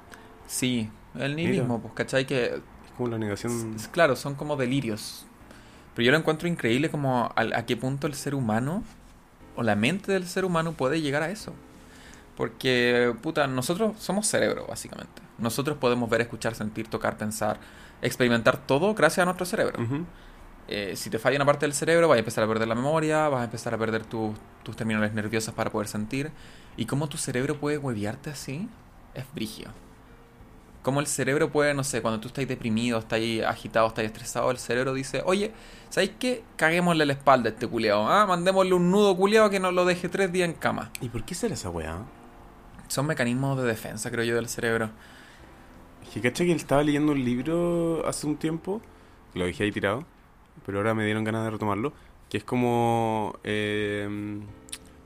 Sí, 0.48 0.90
el 1.18 1.36
nihilismo, 1.36 1.82
pues, 1.82 1.94
¿cachai? 1.94 2.26
Que, 2.26 2.62
como 2.98 3.10
la 3.10 3.18
negación. 3.18 3.74
s- 3.76 3.90
claro, 3.92 4.16
son 4.16 4.36
como 4.36 4.56
delirios. 4.56 5.26
Pero 5.96 6.06
yo 6.08 6.12
lo 6.12 6.18
encuentro 6.18 6.48
increíble 6.48 6.90
como 6.90 7.32
al- 7.36 7.54
a, 7.54 7.66
qué 7.66 7.78
punto 7.78 8.08
el 8.08 8.14
ser 8.16 8.34
humano, 8.36 8.84
o 9.56 9.64
la 9.64 9.76
mente 9.76 10.12
del 10.12 10.26
ser 10.28 10.46
humano 10.46 10.74
puede 10.74 11.02
llegar 11.02 11.22
a 11.24 11.30
eso. 11.30 11.54
Porque, 12.36 13.14
puta, 13.22 13.46
nosotros 13.48 13.96
somos 14.00 14.26
cerebro, 14.28 14.66
básicamente. 14.68 15.22
Nosotros 15.38 15.78
podemos 15.78 16.10
ver, 16.10 16.22
escuchar, 16.22 16.56
sentir, 16.56 16.88
tocar, 16.88 17.18
pensar, 17.18 17.60
experimentar 18.02 18.58
todo 18.58 18.94
gracias 18.96 19.20
a 19.20 19.26
nuestro 19.26 19.46
cerebro. 19.46 19.82
Ujú. 19.82 20.06
Eh, 20.68 20.94
si 20.96 21.10
te 21.10 21.20
falla 21.20 21.36
una 21.36 21.46
parte 21.46 21.66
del 21.66 21.74
cerebro, 21.74 22.08
vas 22.08 22.16
a 22.16 22.20
empezar 22.20 22.44
a 22.44 22.48
perder 22.48 22.68
la 22.68 22.76
memoria, 22.76 23.28
vas 23.30 23.42
a 23.42 23.44
empezar 23.44 23.74
a 23.74 23.78
perder 23.78 24.06
tu- 24.06 24.34
tus 24.64 24.76
terminales 24.76 25.14
nerviosas 25.14 25.54
para 25.54 25.70
poder 25.70 25.88
sentir. 25.88 26.32
Y 26.78 26.86
cómo 26.86 27.08
tu 27.08 27.18
cerebro 27.18 27.60
puede 27.60 27.78
hueviarte 27.78 28.32
así, 28.32 28.68
es 29.14 29.26
brigio. 29.36 29.68
Cómo 30.84 31.00
el 31.00 31.08
cerebro 31.08 31.50
puede, 31.50 31.74
no 31.74 31.84
sé, 31.84 32.02
cuando 32.02 32.20
tú 32.20 32.28
estás 32.28 32.46
deprimido, 32.46 33.00
estás 33.00 33.20
agitado, 33.48 33.88
estás 33.88 34.04
estresado, 34.04 34.52
el 34.52 34.58
cerebro 34.58 34.94
dice, 34.94 35.24
oye, 35.26 35.52
¿sabéis 35.90 36.12
qué? 36.20 36.44
Caguémosle 36.58 37.06
la 37.06 37.14
espalda 37.14 37.50
a 37.50 37.54
este 37.54 37.68
culeado, 37.68 38.06
¿ah? 38.08 38.26
Mandémosle 38.26 38.74
un 38.74 38.92
nudo 38.92 39.16
culeado 39.16 39.50
que 39.50 39.62
nos 39.62 39.74
lo 39.74 39.86
deje 39.86 40.10
tres 40.10 40.32
días 40.32 40.50
en 40.50 40.56
cama. 40.56 40.92
¿Y 41.00 41.08
por 41.08 41.24
qué 41.24 41.36
será 41.36 41.54
esa 41.54 41.70
weá? 41.70 42.00
Son 42.90 43.08
mecanismos 43.08 43.58
de 43.58 43.64
defensa, 43.64 44.12
creo 44.12 44.26
yo, 44.26 44.36
del 44.36 44.50
cerebro. 44.50 44.90
Que 46.14 46.20
cacha 46.20 46.44
que 46.44 46.52
él 46.52 46.58
estaba 46.58 46.84
leyendo 46.84 47.14
un 47.14 47.24
libro 47.24 48.06
hace 48.06 48.28
un 48.28 48.36
tiempo, 48.36 48.82
lo 49.36 49.46
dejé 49.46 49.64
ahí 49.64 49.72
tirado, 49.72 50.06
pero 50.66 50.80
ahora 50.80 50.94
me 50.94 51.06
dieron 51.06 51.24
ganas 51.24 51.46
de 51.46 51.52
retomarlo, 51.52 51.94
que 52.30 52.38
es 52.38 52.44
como 52.44 53.40
eh, 53.46 54.40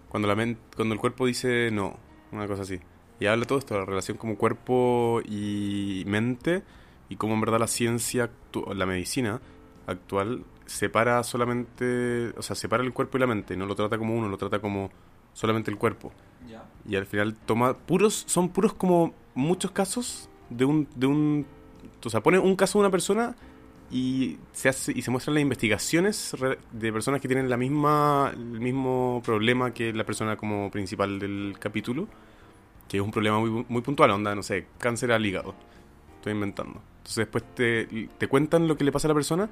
cuando 0.10 0.28
la 0.28 0.56
cuando 0.76 0.94
el 0.96 1.00
cuerpo 1.00 1.28
dice 1.28 1.70
no, 1.72 1.98
una 2.32 2.48
cosa 2.48 2.64
así. 2.64 2.80
Y 3.20 3.26
habla 3.26 3.46
todo 3.46 3.60
esto, 3.60 3.78
la 3.78 3.86
relación 3.86 4.18
como 4.18 4.38
cuerpo 4.38 5.22
y 5.26 6.04
mente, 6.06 6.64
y 7.10 7.16
cómo 7.16 7.34
en 7.34 7.42
verdad 7.42 7.60
la 7.60 7.68
ciencia, 7.68 8.30
la 8.76 8.86
medicina 8.86 9.42
actual, 9.88 10.44
separa 10.66 11.24
solamente, 11.24 12.34
o 12.38 12.42
sea, 12.42 12.56
separa 12.56 12.84
el 12.84 12.94
cuerpo 12.94 13.18
y 13.18 13.22
la 13.22 13.28
mente, 13.28 13.58
no 13.58 13.66
lo 13.66 13.76
trata 13.76 13.98
como 13.98 14.16
uno, 14.16 14.28
lo 14.28 14.38
trata 14.38 14.60
como 14.60 14.92
solamente 15.34 15.72
el 15.72 15.78
cuerpo. 15.78 16.12
Y 16.88 16.96
al 16.96 17.06
final 17.06 17.36
toma 17.46 17.78
puros, 17.78 18.24
son 18.28 18.50
puros 18.50 18.74
como 18.74 19.14
muchos 19.36 19.72
casos 19.72 20.30
de 20.50 20.66
un, 20.66 20.88
de 20.96 21.08
un, 21.08 21.46
o 22.04 22.10
sea, 22.10 22.22
pone 22.22 22.40
un 22.40 22.56
caso 22.56 22.80
de 22.80 22.86
una 22.86 22.92
persona 22.92 23.36
y 23.92 24.38
se 24.52 24.70
hace 24.70 24.92
y 24.94 25.02
se 25.02 25.12
muestran 25.12 25.36
las 25.36 25.42
investigaciones 25.42 26.36
de 26.72 26.94
personas 26.94 27.22
que 27.22 27.28
tienen 27.28 27.50
la 27.50 27.58
misma, 27.58 28.32
el 28.34 28.60
mismo 28.60 29.22
problema 29.26 29.74
que 29.74 29.94
la 29.94 30.06
persona 30.06 30.38
como 30.38 30.70
principal 30.72 31.20
del 31.20 31.56
capítulo, 31.60 32.08
que 32.88 32.98
es 32.98 33.04
un 33.04 33.12
problema 33.12 33.40
muy, 33.40 33.66
muy 33.68 33.82
puntual, 33.82 34.12
onda, 34.12 34.34
no 34.36 34.44
sé, 34.44 34.66
cáncer 34.78 35.12
al 35.12 35.26
hígado. 35.26 35.54
Estoy 36.18 36.34
inventando. 36.34 36.82
Entonces 36.98 37.18
después 37.18 37.44
te, 37.56 38.10
te 38.18 38.28
cuentan 38.28 38.68
lo 38.68 38.78
que 38.78 38.84
le 38.84 38.92
pasa 38.92 39.08
a 39.08 39.10
la 39.10 39.16
persona 39.16 39.50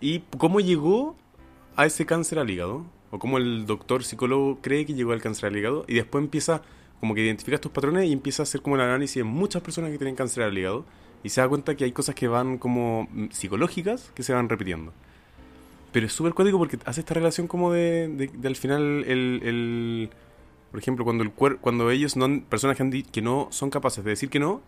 y 0.00 0.20
cómo 0.38 0.60
llegó 0.60 1.16
a 1.76 1.86
ese 1.86 2.06
cáncer 2.06 2.38
al 2.38 2.48
hígado, 2.50 2.86
o 3.10 3.18
cómo 3.18 3.38
el 3.38 3.66
doctor 3.66 4.04
psicólogo 4.04 4.58
cree 4.60 4.86
que 4.86 4.94
llegó 4.94 5.12
al 5.12 5.20
cáncer 5.22 5.46
al 5.50 5.56
hígado, 5.56 5.84
y 5.88 5.94
después 5.94 6.22
empieza, 6.22 6.62
como 7.00 7.14
que 7.14 7.22
identifica 7.24 7.54
estos 7.56 7.72
patrones 7.72 8.06
y 8.08 8.12
empieza 8.12 8.42
a 8.42 8.44
hacer 8.44 8.60
como 8.62 8.76
el 8.76 8.82
análisis 8.82 9.16
de 9.16 9.24
muchas 9.24 9.62
personas 9.62 9.90
que 9.90 9.98
tienen 9.98 10.14
cáncer 10.16 10.42
al 10.44 10.56
hígado, 10.56 10.84
y 11.22 11.30
se 11.30 11.40
da 11.40 11.48
cuenta 11.48 11.74
que 11.76 11.84
hay 11.84 11.92
cosas 11.92 12.14
que 12.14 12.28
van 12.28 12.58
como 12.58 13.08
psicológicas 13.30 14.10
que 14.14 14.22
se 14.22 14.32
van 14.34 14.48
repitiendo. 14.48 14.92
Pero 15.92 16.06
es 16.06 16.12
súper 16.12 16.34
cuático 16.34 16.58
porque 16.58 16.78
hace 16.86 17.00
esta 17.00 17.14
relación 17.14 17.46
como 17.46 17.72
de, 17.72 18.08
de- 18.08 18.28
de 18.28 18.48
al 18.48 18.56
final 18.56 19.04
el, 19.06 19.40
el- 19.44 20.10
por 20.74 20.80
ejemplo, 20.80 21.04
cuando 21.04 21.22
el 21.22 21.30
cuer 21.30 21.58
cuando 21.58 21.88
ellos 21.92 22.16
no 22.16 22.24
han- 22.24 22.40
personas 22.40 22.76
que, 22.76 22.82
han 22.82 22.90
que 22.90 23.22
no 23.22 23.46
son 23.52 23.70
capaces 23.70 24.02
de 24.02 24.10
decir 24.10 24.28
que 24.28 24.40
no, 24.40 24.60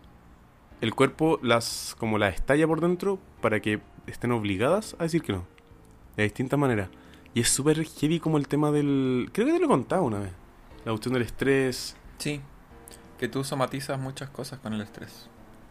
el 0.79 0.95
cuerpo 0.95 1.37
las 1.43 1.97
como 1.99 2.17
las 2.17 2.33
estalla 2.35 2.65
por 2.65 2.79
dentro 2.79 3.19
para 3.41 3.59
que 3.59 3.81
estén 4.05 4.31
obligadas 4.31 4.95
a 4.99 5.03
decir 5.03 5.21
que 5.21 5.33
no. 5.33 5.43
De 6.15 6.23
distintas 6.23 6.57
maneras. 6.57 6.87
Y 7.33 7.41
es 7.41 7.49
súper 7.49 7.83
heavy 7.83 8.21
como 8.21 8.37
el 8.37 8.47
tema 8.47 8.71
del... 8.71 9.29
Creo 9.33 9.47
que 9.47 9.51
te 9.51 9.59
lo 9.59 9.65
he 9.65 9.67
contado 9.67 10.03
una 10.03 10.19
vez. 10.19 10.31
La 10.85 10.93
cuestión 10.93 11.13
del 11.13 11.23
estrés. 11.23 11.97
Sí, 12.19 12.39
que 13.19 13.27
tú 13.27 13.43
somatizas 13.43 13.99
muchas 13.99 14.29
cosas 14.29 14.59
con 14.59 14.71
el 14.73 14.79
estrés. 14.79 15.27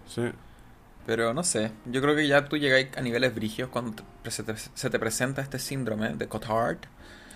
Sí. 0.06 0.22
Pero 1.06 1.32
no 1.32 1.44
sé, 1.44 1.72
yo 1.86 2.02
creo 2.02 2.14
que 2.14 2.28
ya 2.28 2.44
tú 2.44 2.58
llegáis 2.58 2.88
a 2.98 3.00
niveles 3.00 3.34
brigios 3.34 3.70
cuando 3.70 4.02
te- 4.22 4.30
se, 4.30 4.42
te, 4.42 4.54
se 4.56 4.90
te 4.90 4.98
presenta 4.98 5.40
este 5.40 5.58
síndrome 5.58 6.10
de 6.10 6.28
Cotard. 6.28 6.76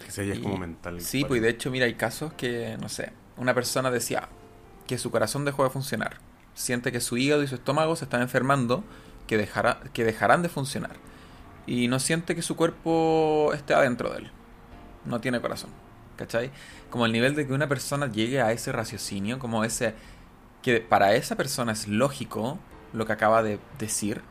Que 0.04 0.10
se 0.10 0.30
es 0.30 0.38
como 0.38 0.56
mental. 0.56 1.00
Sí, 1.00 1.24
pues 1.24 1.38
y 1.38 1.42
de 1.42 1.50
hecho, 1.50 1.70
mira, 1.70 1.86
hay 1.86 1.94
casos 1.94 2.32
que, 2.34 2.76
no 2.80 2.88
sé, 2.88 3.12
una 3.36 3.54
persona 3.54 3.90
decía 3.90 4.28
que 4.86 4.98
su 4.98 5.10
corazón 5.10 5.44
dejó 5.44 5.64
de 5.64 5.70
funcionar. 5.70 6.18
Siente 6.54 6.92
que 6.92 7.00
su 7.00 7.16
hígado 7.16 7.42
y 7.42 7.46
su 7.46 7.54
estómago 7.54 7.96
se 7.96 8.04
están 8.04 8.22
enfermando, 8.22 8.84
que, 9.26 9.36
dejará, 9.36 9.80
que 9.92 10.04
dejarán 10.04 10.42
de 10.42 10.48
funcionar. 10.48 10.96
Y 11.66 11.88
no 11.88 12.00
siente 12.00 12.34
que 12.34 12.42
su 12.42 12.56
cuerpo 12.56 13.52
esté 13.54 13.74
adentro 13.74 14.10
de 14.10 14.18
él. 14.18 14.30
No 15.04 15.20
tiene 15.20 15.40
corazón. 15.40 15.70
¿Cachai? 16.16 16.50
Como 16.90 17.06
el 17.06 17.12
nivel 17.12 17.34
de 17.34 17.46
que 17.46 17.52
una 17.52 17.68
persona 17.68 18.10
llegue 18.10 18.42
a 18.42 18.52
ese 18.52 18.72
raciocinio, 18.72 19.38
como 19.38 19.64
ese... 19.64 19.94
que 20.62 20.80
para 20.80 21.14
esa 21.14 21.36
persona 21.36 21.72
es 21.72 21.88
lógico 21.88 22.58
lo 22.92 23.06
que 23.06 23.12
acaba 23.12 23.42
de 23.42 23.58
decir, 23.78 24.22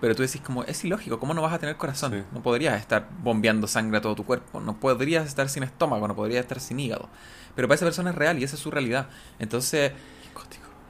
pero 0.00 0.14
tú 0.14 0.22
decís 0.22 0.40
como, 0.40 0.64
es 0.64 0.84
ilógico, 0.84 1.18
¿cómo 1.20 1.34
no 1.34 1.42
vas 1.42 1.52
a 1.52 1.58
tener 1.58 1.76
corazón? 1.76 2.12
Sí. 2.12 2.22
No 2.32 2.42
podrías 2.42 2.80
estar 2.80 3.08
bombeando 3.22 3.66
sangre 3.66 3.98
a 3.98 4.00
todo 4.00 4.14
tu 4.14 4.24
cuerpo, 4.24 4.60
no 4.60 4.80
podrías 4.80 5.26
estar 5.26 5.48
sin 5.48 5.62
estómago, 5.62 6.08
no 6.08 6.16
podrías 6.16 6.42
estar 6.42 6.60
sin 6.60 6.80
hígado. 6.80 7.08
Pero 7.54 7.68
para 7.68 7.76
esa 7.76 7.86
persona 7.86 8.10
es 8.10 8.16
real 8.16 8.38
y 8.38 8.44
esa 8.44 8.56
es 8.56 8.62
su 8.62 8.70
realidad. 8.70 9.08
Entonces, 9.38 9.92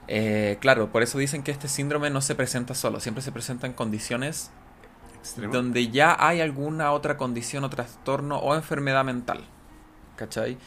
eh, 0.07 0.57
claro, 0.59 0.91
por 0.91 1.03
eso 1.03 1.17
dicen 1.17 1.43
que 1.43 1.51
este 1.51 1.67
síndrome 1.67 2.09
no 2.09 2.21
se 2.21 2.35
presenta 2.35 2.73
solo, 2.75 2.99
siempre 2.99 3.21
se 3.21 3.31
presenta 3.31 3.67
en 3.67 3.73
condiciones 3.73 4.51
Extremo. 5.19 5.53
donde 5.53 5.89
ya 5.89 6.15
hay 6.19 6.41
alguna 6.41 6.91
otra 6.91 7.17
condición 7.17 7.63
o 7.63 7.69
trastorno 7.69 8.37
o 8.39 8.55
enfermedad 8.55 9.05
mental. 9.05 9.45
¿Cachai? 10.15 10.57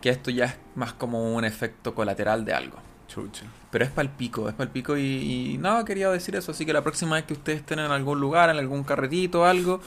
Que 0.00 0.10
esto 0.10 0.30
ya 0.30 0.44
es 0.46 0.56
más 0.74 0.92
como 0.92 1.34
un 1.34 1.44
efecto 1.44 1.94
colateral 1.94 2.44
de 2.44 2.54
algo. 2.54 2.78
Chucha. 3.14 3.44
Pero 3.70 3.84
es 3.84 3.90
palpico, 3.90 4.48
es 4.48 4.54
palpico 4.54 4.96
y, 4.96 5.52
y 5.54 5.58
nada, 5.58 5.84
quería 5.84 6.10
decir 6.10 6.34
eso. 6.36 6.50
Así 6.52 6.66
que 6.66 6.72
la 6.72 6.82
próxima 6.82 7.14
vez 7.16 7.24
que 7.24 7.34
ustedes 7.34 7.60
estén 7.60 7.78
en 7.78 7.90
algún 7.90 8.20
lugar, 8.20 8.50
en 8.50 8.56
algún 8.56 8.82
carretito 8.82 9.42
o 9.42 9.44
algo, 9.44 9.80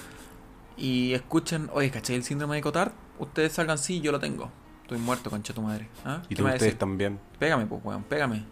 y 0.77 1.13
escuchen, 1.13 1.69
oye, 1.73 1.89
¿cachai 1.91 2.15
el 2.15 2.23
síndrome 2.23 2.55
de 2.55 2.61
Cotard? 2.61 2.91
Ustedes 3.19 3.51
salgan, 3.53 3.77
sí, 3.77 3.99
yo 3.99 4.11
lo 4.11 4.19
tengo. 4.19 4.49
Estoy 4.83 4.99
muerto, 4.99 5.29
concha 5.29 5.53
tu 5.53 5.61
madre. 5.61 5.89
¿Ah? 6.05 6.21
Y 6.25 6.29
¿Qué 6.29 6.35
tú, 6.35 6.43
ustedes 6.43 6.61
decir? 6.61 6.77
también. 6.77 7.19
Pégame, 7.39 7.65
pues, 7.65 7.81
weón, 7.83 8.03
pégame. 8.03 8.45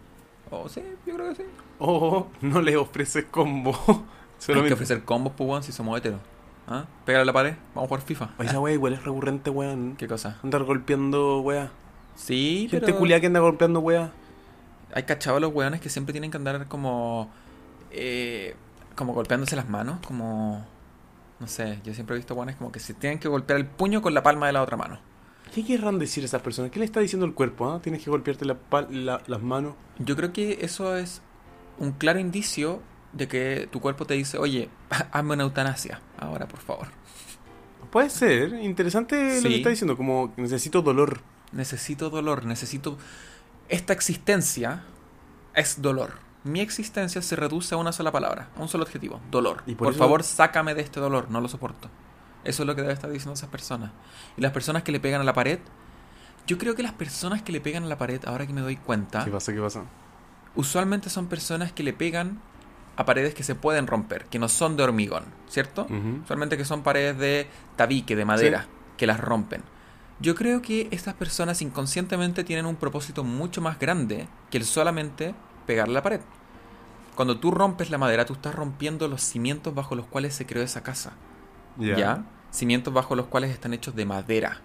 Oh, 0.50 0.68
sí, 0.68 0.82
yo 1.06 1.14
creo 1.14 1.30
que 1.30 1.36
sí. 1.36 1.42
Oh, 1.78 2.26
no 2.42 2.60
le 2.60 2.76
ofreces 2.76 3.24
combo. 3.30 3.72
Hay 3.86 3.94
que 4.38 4.44
Solamente. 4.44 4.74
ofrecer 4.74 5.04
combos, 5.04 5.32
pues, 5.36 5.48
weón, 5.48 5.62
si 5.62 5.72
somos 5.72 5.96
heteros. 5.98 6.20
¿Ah? 6.68 6.84
Pégale 7.04 7.22
a 7.22 7.24
la 7.26 7.32
pared, 7.32 7.54
vamos 7.74 7.86
a 7.86 7.88
jugar 7.88 8.02
FIFA. 8.02 8.30
Oye, 8.38 8.48
esa 8.48 8.60
wea 8.60 8.74
igual 8.74 8.92
es 8.92 9.04
recurrente, 9.04 9.50
weón. 9.50 9.94
¿Qué 9.96 10.06
cosa? 10.08 10.38
Andar 10.42 10.64
golpeando 10.64 11.40
wea. 11.40 11.70
Sí, 12.16 12.66
Gente 12.70 12.86
pero... 12.86 12.98
culiada 12.98 13.20
que 13.20 13.28
anda 13.28 13.40
golpeando 13.40 13.80
wea. 13.80 14.10
Hay 14.96 15.02
cachado 15.02 15.38
los 15.40 15.52
weones 15.52 15.80
que 15.82 15.90
siempre 15.90 16.12
tienen 16.12 16.30
que 16.30 16.38
andar 16.38 16.66
como. 16.68 17.30
eh, 17.90 18.56
como 18.94 19.12
golpeándose 19.12 19.54
las 19.56 19.68
manos, 19.68 19.98
como. 20.06 20.66
No 21.38 21.46
sé, 21.46 21.80
yo 21.84 21.92
siempre 21.92 22.16
he 22.16 22.18
visto 22.18 22.34
weones 22.34 22.56
como 22.56 22.72
que 22.72 22.80
se 22.80 22.94
tienen 22.94 23.18
que 23.18 23.28
golpear 23.28 23.58
el 23.60 23.66
puño 23.66 24.00
con 24.00 24.14
la 24.14 24.22
palma 24.22 24.46
de 24.46 24.54
la 24.54 24.62
otra 24.62 24.78
mano. 24.78 24.98
¿Qué 25.54 25.64
querrán 25.64 25.98
decir 25.98 26.24
esas 26.24 26.40
personas? 26.40 26.70
¿Qué 26.70 26.78
le 26.78 26.86
está 26.86 27.00
diciendo 27.00 27.26
el 27.26 27.34
cuerpo? 27.34 27.70
ah? 27.70 27.80
Tienes 27.82 28.02
que 28.02 28.08
golpearte 28.10 28.46
la 28.46 28.56
pal- 28.58 28.88
la- 28.90 29.20
las 29.26 29.42
manos. 29.42 29.74
Yo 29.98 30.16
creo 30.16 30.32
que 30.32 30.58
eso 30.62 30.96
es 30.96 31.20
un 31.78 31.92
claro 31.92 32.18
indicio 32.18 32.80
de 33.12 33.28
que 33.28 33.68
tu 33.70 33.80
cuerpo 33.82 34.06
te 34.06 34.14
dice, 34.14 34.38
oye, 34.38 34.70
hazme 35.12 35.34
una 35.34 35.42
eutanasia, 35.42 36.00
ahora 36.18 36.48
por 36.48 36.60
favor. 36.60 36.88
Puede 37.90 38.08
ser. 38.10 38.54
Interesante 38.54 39.36
lo 39.42 39.48
que 39.48 39.56
está 39.58 39.68
diciendo. 39.70 39.96
Como 39.96 40.32
necesito 40.38 40.80
dolor. 40.82 41.20
Necesito 41.52 42.08
dolor, 42.10 42.44
necesito... 42.46 42.96
Esta 43.68 43.92
existencia 43.92 44.84
es 45.54 45.82
dolor. 45.82 46.14
Mi 46.44 46.60
existencia 46.60 47.22
se 47.22 47.34
reduce 47.34 47.74
a 47.74 47.78
una 47.78 47.92
sola 47.92 48.12
palabra, 48.12 48.48
a 48.56 48.60
un 48.60 48.68
solo 48.68 48.84
adjetivo, 48.84 49.20
dolor. 49.30 49.62
Y 49.66 49.74
por 49.74 49.94
favor, 49.94 50.22
sácame 50.22 50.74
de 50.74 50.82
este 50.82 51.00
dolor, 51.00 51.28
no 51.30 51.40
lo 51.40 51.48
soporto. 51.48 51.88
Eso 52.44 52.62
es 52.62 52.66
lo 52.68 52.76
que 52.76 52.82
debe 52.82 52.92
estar 52.92 53.10
diciendo 53.10 53.34
esas 53.34 53.48
personas. 53.48 53.90
Y 54.36 54.40
las 54.40 54.52
personas 54.52 54.84
que 54.84 54.92
le 54.92 55.00
pegan 55.00 55.20
a 55.20 55.24
la 55.24 55.32
pared, 55.32 55.58
yo 56.46 56.58
creo 56.58 56.76
que 56.76 56.84
las 56.84 56.92
personas 56.92 57.42
que 57.42 57.50
le 57.50 57.60
pegan 57.60 57.82
a 57.82 57.86
la 57.86 57.98
pared, 57.98 58.24
ahora 58.24 58.46
que 58.46 58.52
me 58.52 58.60
doy 58.60 58.76
cuenta, 58.76 59.24
¿Qué 59.24 59.30
pasa? 59.32 59.52
¿Qué 59.52 59.60
pasa? 59.60 59.82
usualmente 60.54 61.10
son 61.10 61.26
personas 61.26 61.72
que 61.72 61.82
le 61.82 61.92
pegan 61.92 62.40
a 62.96 63.04
paredes 63.04 63.34
que 63.34 63.42
se 63.42 63.54
pueden 63.54 63.86
romper, 63.86 64.24
que 64.26 64.38
no 64.38 64.48
son 64.48 64.76
de 64.76 64.84
hormigón, 64.84 65.24
¿cierto? 65.48 65.86
Usualmente 66.22 66.56
que 66.56 66.64
son 66.64 66.82
paredes 66.82 67.18
de 67.18 67.48
tabique, 67.76 68.16
de 68.16 68.24
madera, 68.24 68.66
que 68.96 69.06
las 69.06 69.20
rompen. 69.20 69.62
Yo 70.18 70.34
creo 70.34 70.62
que 70.62 70.88
estas 70.90 71.14
personas 71.14 71.60
inconscientemente 71.60 72.42
tienen 72.42 72.66
un 72.66 72.76
propósito 72.76 73.22
mucho 73.22 73.60
más 73.60 73.78
grande 73.78 74.28
que 74.50 74.56
el 74.56 74.64
solamente 74.64 75.34
pegarle 75.66 75.92
a 75.92 76.00
la 76.00 76.02
pared. 76.02 76.20
Cuando 77.14 77.38
tú 77.38 77.50
rompes 77.50 77.90
la 77.90 77.98
madera, 77.98 78.24
tú 78.24 78.34
estás 78.34 78.54
rompiendo 78.54 79.08
los 79.08 79.22
cimientos 79.22 79.74
bajo 79.74 79.94
los 79.94 80.06
cuales 80.06 80.34
se 80.34 80.46
creó 80.46 80.62
esa 80.62 80.82
casa. 80.82 81.12
¿Ya? 81.78 82.24
Cimientos 82.50 82.94
bajo 82.94 83.14
los 83.14 83.26
cuales 83.26 83.50
están 83.50 83.74
hechos 83.74 83.94
de 83.94 84.06
madera. 84.06 84.60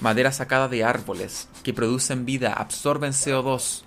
Madera 0.00 0.32
sacada 0.32 0.68
de 0.68 0.82
árboles 0.82 1.48
que 1.62 1.72
producen 1.72 2.24
vida, 2.24 2.52
absorben 2.52 3.12
CO2, 3.12 3.82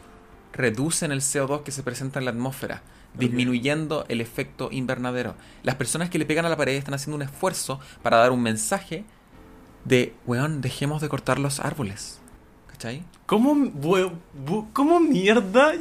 reducen 0.54 1.12
el 1.12 1.20
CO2 1.20 1.64
que 1.64 1.72
se 1.72 1.84
presenta 1.84 2.20
en 2.20 2.26
la 2.26 2.32
atmósfera, 2.32 2.84
disminuyendo 3.14 4.06
el 4.08 4.22
efecto 4.22 4.70
invernadero. 4.72 5.36
Las 5.64 5.76
personas 5.76 6.10
que 6.10 6.20
le 6.20 6.26
pegan 6.26 6.46
a 6.46 6.50
la 6.50 6.58
pared 6.58 6.76
están 6.76 6.94
haciendo 6.94 7.18
un 7.18 7.24
esfuerzo 7.24 7.82
para 8.02 8.18
dar 8.18 8.32
un 8.32 8.42
mensaje 8.42 9.04
de, 9.86 10.14
weón, 10.26 10.62
dejemos 10.62 11.02
de 11.02 11.10
cortar 11.10 11.40
los 11.40 11.60
árboles. 11.60 12.20
¿Cachai? 12.68 13.04
¿Cómo, 13.26 13.56
bu- 13.56 14.12
¿Cómo 14.74 15.00
mierda? 15.00 15.74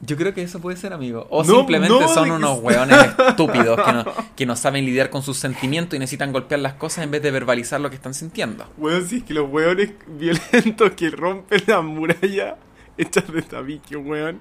Yo 0.00 0.16
creo 0.18 0.34
que 0.34 0.42
eso 0.42 0.60
puede 0.60 0.76
ser, 0.76 0.92
amigo. 0.92 1.26
O 1.30 1.42
No, 1.44 1.56
simplemente 1.56 1.98
no, 1.98 2.08
son 2.08 2.30
unos 2.30 2.58
weones 2.62 2.98
estúpidos 3.28 3.80
que 3.82 3.92
no, 3.92 4.04
que 4.36 4.46
no 4.46 4.54
saben 4.56 4.84
lidiar 4.84 5.08
con 5.08 5.22
sus 5.22 5.38
sentimientos 5.38 5.96
y 5.96 5.98
necesitan 5.98 6.30
golpear 6.32 6.60
las 6.60 6.74
cosas 6.74 7.04
en 7.04 7.10
vez 7.10 7.22
de 7.22 7.30
verbalizar 7.30 7.80
lo 7.80 7.88
que 7.88 7.96
están 7.96 8.12
sintiendo. 8.12 8.66
Weón, 8.76 9.06
si 9.06 9.16
es 9.18 9.24
que 9.24 9.32
los 9.34 9.50
weones 9.50 9.92
violentos 10.06 10.90
que 10.92 11.08
rompen 11.10 11.62
la 11.66 11.80
muralla 11.80 12.56
hechas 12.98 13.32
de 13.32 13.42
tabique, 13.42 13.96
weón, 13.96 14.40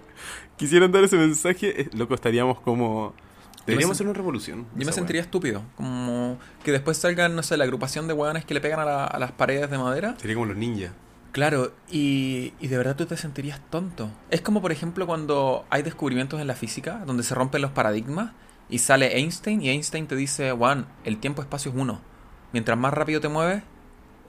quisieran 0.58 0.92
dar 0.92 1.04
ese 1.06 1.16
mensaje, 1.18 1.82
eh, 1.82 1.90
loco, 1.94 2.14
estaríamos 2.14 2.60
como... 2.60 3.14
Deberíamos 3.66 3.96
hacer 3.98 4.06
una 4.08 4.14
revolución. 4.14 4.66
Yo 4.76 4.86
me 4.86 4.92
sentiría 4.92 5.22
estúpido. 5.22 5.62
Como 5.78 6.38
que 6.64 6.72
después 6.72 6.98
salgan, 6.98 7.36
no 7.36 7.44
sé, 7.44 7.56
la 7.58 7.64
agrupación 7.64 8.08
de 8.08 8.14
weones 8.14 8.44
que 8.46 8.54
le 8.54 8.62
pegan 8.62 8.80
a, 8.80 8.86
la- 8.86 9.06
a 9.06 9.20
las 9.20 9.32
paredes 9.32 9.70
de 9.70 9.78
madera. 9.78 10.16
Sería 10.20 10.36
como 10.36 10.48
los 10.48 10.58
ninjas. 10.58 10.92
Claro, 11.32 11.72
y, 11.90 12.54
y 12.60 12.68
de 12.68 12.78
verdad 12.78 12.96
tú 12.96 13.06
te 13.08 13.18
sentirías 13.18 13.60
tonto. 13.72 14.10
Es 14.30 14.42
como, 14.42 14.62
por 14.62 14.72
ejemplo, 14.72 15.08
cuando 15.08 15.66
hay 15.70 15.82
descubrimientos 15.82 16.40
en 16.40 16.46
la 16.48 16.56
física 16.56 17.02
donde 17.08 17.24
se 17.24 17.34
rompen 17.34 17.62
los 17.62 17.72
paradigmas 17.72 18.34
y 18.70 18.80
sale 18.80 19.18
Einstein 19.18 19.62
y 19.62 19.70
Einstein 19.70 20.06
te 20.08 20.16
dice, 20.16 20.52
Juan, 20.52 20.86
el 21.06 21.18
tiempo-espacio 21.20 21.72
es 21.72 21.78
uno. 21.78 22.02
Mientras 22.52 22.78
más 22.78 22.94
rápido 22.94 23.20
te 23.20 23.30
mueves, 23.30 23.64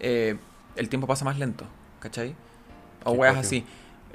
eh, 0.00 0.36
el 0.76 0.88
tiempo 0.88 1.06
pasa 1.06 1.24
más 1.26 1.38
lento. 1.38 1.66
¿Cachai? 2.00 2.34
O 3.04 3.12
weas 3.12 3.34
así. 3.36 3.66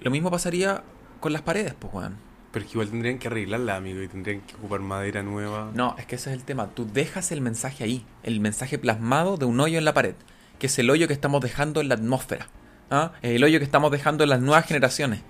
Lo 0.01 0.09
mismo 0.11 0.31
pasaría 0.31 0.81
con 1.19 1.31
las 1.33 1.41
paredes, 1.43 1.75
pues, 1.77 1.93
weón. 1.93 2.15
Pero 2.51 2.65
es 2.65 2.71
que 2.71 2.77
igual 2.77 2.89
tendrían 2.89 3.19
que 3.19 3.27
arreglarla, 3.27 3.75
amigo, 3.75 4.01
y 4.01 4.07
tendrían 4.07 4.41
que 4.41 4.55
ocupar 4.55 4.79
madera 4.79 5.21
nueva. 5.21 5.71
No, 5.73 5.95
es 5.99 6.05
que 6.07 6.15
ese 6.15 6.31
es 6.31 6.35
el 6.35 6.43
tema. 6.43 6.69
Tú 6.73 6.87
dejas 6.91 7.31
el 7.31 7.41
mensaje 7.41 7.83
ahí, 7.83 8.05
el 8.23 8.39
mensaje 8.39 8.77
plasmado 8.79 9.37
de 9.37 9.45
un 9.45 9.59
hoyo 9.59 9.77
en 9.77 9.85
la 9.85 9.93
pared, 9.93 10.15
que 10.57 10.67
es 10.67 10.79
el 10.79 10.89
hoyo 10.89 11.07
que 11.07 11.13
estamos 11.13 11.41
dejando 11.41 11.79
en 11.79 11.89
la 11.89 11.95
atmósfera. 11.95 12.47
¿ah? 12.89 13.11
Es 13.21 13.35
el 13.35 13.43
hoyo 13.43 13.59
que 13.59 13.65
estamos 13.65 13.91
dejando 13.91 14.23
en 14.23 14.29
las 14.31 14.41
nuevas 14.41 14.65
generaciones. 14.65 15.21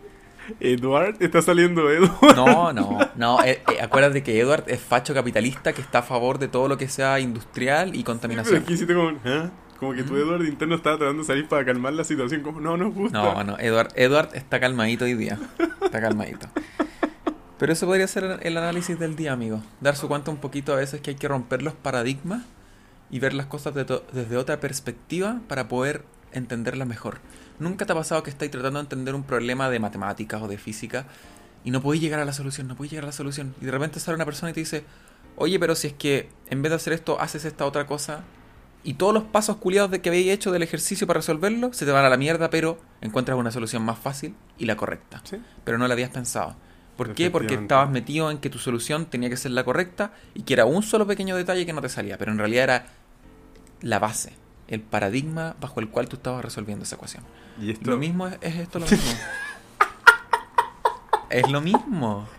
Edward, 0.60 1.18
está 1.20 1.42
saliendo 1.42 1.90
Edward. 1.92 2.36
No, 2.36 2.74
no, 2.74 3.00
no. 3.16 3.44
eh, 3.44 3.62
eh, 3.72 3.82
acuérdate 3.82 4.24
que 4.24 4.40
Edward 4.40 4.64
es 4.68 4.80
facho 4.80 5.14
capitalista 5.14 5.74
que 5.74 5.82
está 5.82 6.00
a 6.00 6.04
favor 6.04 6.40
de 6.40 6.48
todo 6.48 6.68
lo 6.68 6.78
que 6.78 6.88
sea 6.88 7.20
industrial 7.20 7.90
y 7.90 7.92
Pero 7.92 8.06
contaminación. 8.06 8.64
aquí 8.64 8.74
hiciste 8.74 8.94
como, 8.94 9.12
¿ah? 9.26 9.50
Como 9.80 9.94
que 9.94 10.04
tu 10.04 10.16
Edward 10.18 10.44
interno 10.46 10.76
estaba 10.76 10.98
tratando 10.98 11.22
de 11.22 11.28
salir 11.28 11.48
para 11.48 11.64
calmar 11.64 11.94
la 11.94 12.04
situación. 12.04 12.42
Como, 12.42 12.60
no, 12.60 12.76
nos 12.78 12.94
gusta. 12.94 13.18
No, 13.22 13.44
no, 13.44 13.58
Edward, 13.60 13.90
Edward 13.96 14.30
está 14.34 14.60
calmadito 14.60 15.06
hoy 15.06 15.14
día. 15.14 15.38
Está 15.82 16.02
calmadito. 16.02 16.48
Pero 17.60 17.74
eso 17.74 17.86
podría 17.86 18.08
ser 18.08 18.40
el 18.42 18.58
análisis 18.58 18.98
del 18.98 19.18
día, 19.18 19.34
amigo. 19.34 19.62
Darse 19.82 20.08
cuenta 20.08 20.32
un 20.32 20.38
poquito 20.38 20.72
a 20.72 20.78
veces 20.78 21.02
que 21.02 21.12
hay 21.12 21.18
que 21.18 21.28
romper 21.28 21.62
los 21.62 21.74
paradigmas 21.74 22.44
y 23.12 23.20
ver 23.20 23.34
las 23.34 23.48
cosas 23.48 23.76
de 23.76 23.84
desde 24.14 24.38
otra 24.38 24.62
perspectiva 24.62 25.42
para 25.50 25.68
poder 25.68 26.06
entenderlas 26.32 26.88
mejor. 26.88 27.20
¿Nunca 27.60 27.86
te 27.86 27.92
ha 27.92 27.96
pasado 27.96 28.24
que 28.24 28.30
estáis 28.30 28.50
tratando 28.50 28.80
de 28.80 28.84
entender 28.84 29.14
un 29.14 29.24
problema 29.24 29.70
de 29.70 29.80
matemáticas 29.80 30.42
o 30.42 30.48
de 30.48 30.58
física 30.58 31.06
y 31.66 31.72
no 31.72 31.82
podéis 31.82 32.02
llegar 32.02 32.22
a 32.22 32.26
la 32.26 32.32
solución, 32.32 32.70
no 32.70 32.76
podéis 32.78 32.92
llegar 32.92 33.04
a 33.04 33.08
la 33.08 33.14
solución? 33.14 33.54
Y 33.60 33.66
de 33.66 33.72
repente 33.72 34.00
sale 34.00 34.16
una 34.16 34.26
persona 34.26 34.52
y 34.52 34.54
te 34.54 34.62
dice, 34.62 34.86
oye, 35.36 35.60
pero 35.60 35.76
si 35.76 35.88
es 35.88 35.94
que 35.94 36.30
en 36.50 36.62
vez 36.62 36.70
de 36.70 36.78
hacer 36.78 36.94
esto, 36.94 37.20
haces 37.20 37.44
esta 37.44 37.66
otra 37.66 37.86
cosa, 37.86 38.24
y 38.86 38.94
todos 38.94 39.14
los 39.14 39.24
pasos 39.24 39.58
culiados 39.58 39.92
de 39.92 40.00
que 40.00 40.08
habéis 40.08 40.32
hecho 40.32 40.54
del 40.54 40.64
ejercicio 40.64 41.06
para 41.06 41.20
resolverlo 41.20 41.74
se 41.74 41.86
te 41.86 41.92
van 41.92 42.06
a 42.06 42.10
la 42.10 42.16
mierda, 42.16 42.50
pero 42.50 42.80
encuentras 43.02 43.38
una 43.38 43.52
solución 43.52 43.84
más 43.84 44.00
fácil 44.00 44.34
y 44.58 44.66
la 44.66 44.78
correcta. 44.78 45.22
Sí. 45.26 45.42
Pero 45.66 45.78
no 45.78 45.86
la 45.90 45.96
habías 45.96 46.12
pensado. 46.12 46.56
¿Por 47.00 47.16
qué? 47.16 47.32
Porque 47.32 47.54
estabas 47.56 47.90
metido 47.90 48.30
en 48.30 48.38
que 48.40 48.50
tu 48.50 48.60
solución 48.60 49.06
tenía 49.06 49.30
que 49.30 49.38
ser 49.38 49.52
la 49.52 49.64
correcta 49.64 50.12
y 50.34 50.44
que 50.44 50.54
era 50.54 50.66
un 50.66 50.84
solo 50.84 51.08
pequeño 51.08 51.36
detalle 51.36 51.66
que 51.66 51.74
no 51.74 51.82
te 51.82 51.90
salía, 51.90 52.18
pero 52.18 52.32
en 52.32 52.38
realidad 52.38 52.64
era 52.66 52.86
la 53.82 54.00
base, 54.00 54.34
el 54.68 54.82
paradigma 54.82 55.56
bajo 55.62 55.80
el 55.80 55.88
cual 55.90 56.10
tú 56.10 56.18
estabas 56.18 56.44
resolviendo 56.44 56.84
esa 56.84 56.96
ecuación. 56.98 57.24
Y 57.62 57.72
esto... 57.72 57.90
Lo 57.90 57.98
mismo 57.98 58.28
es, 58.28 58.38
es 58.42 58.56
esto 58.58 58.80
lo 58.80 58.86
mismo. 58.86 59.12
es 61.30 61.50
lo 61.50 61.62
mismo. 61.62 62.28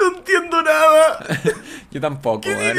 No 0.00 0.16
entiendo 0.16 0.62
nada. 0.62 1.24
Yo 1.90 2.00
tampoco, 2.00 2.48
weón. 2.48 2.76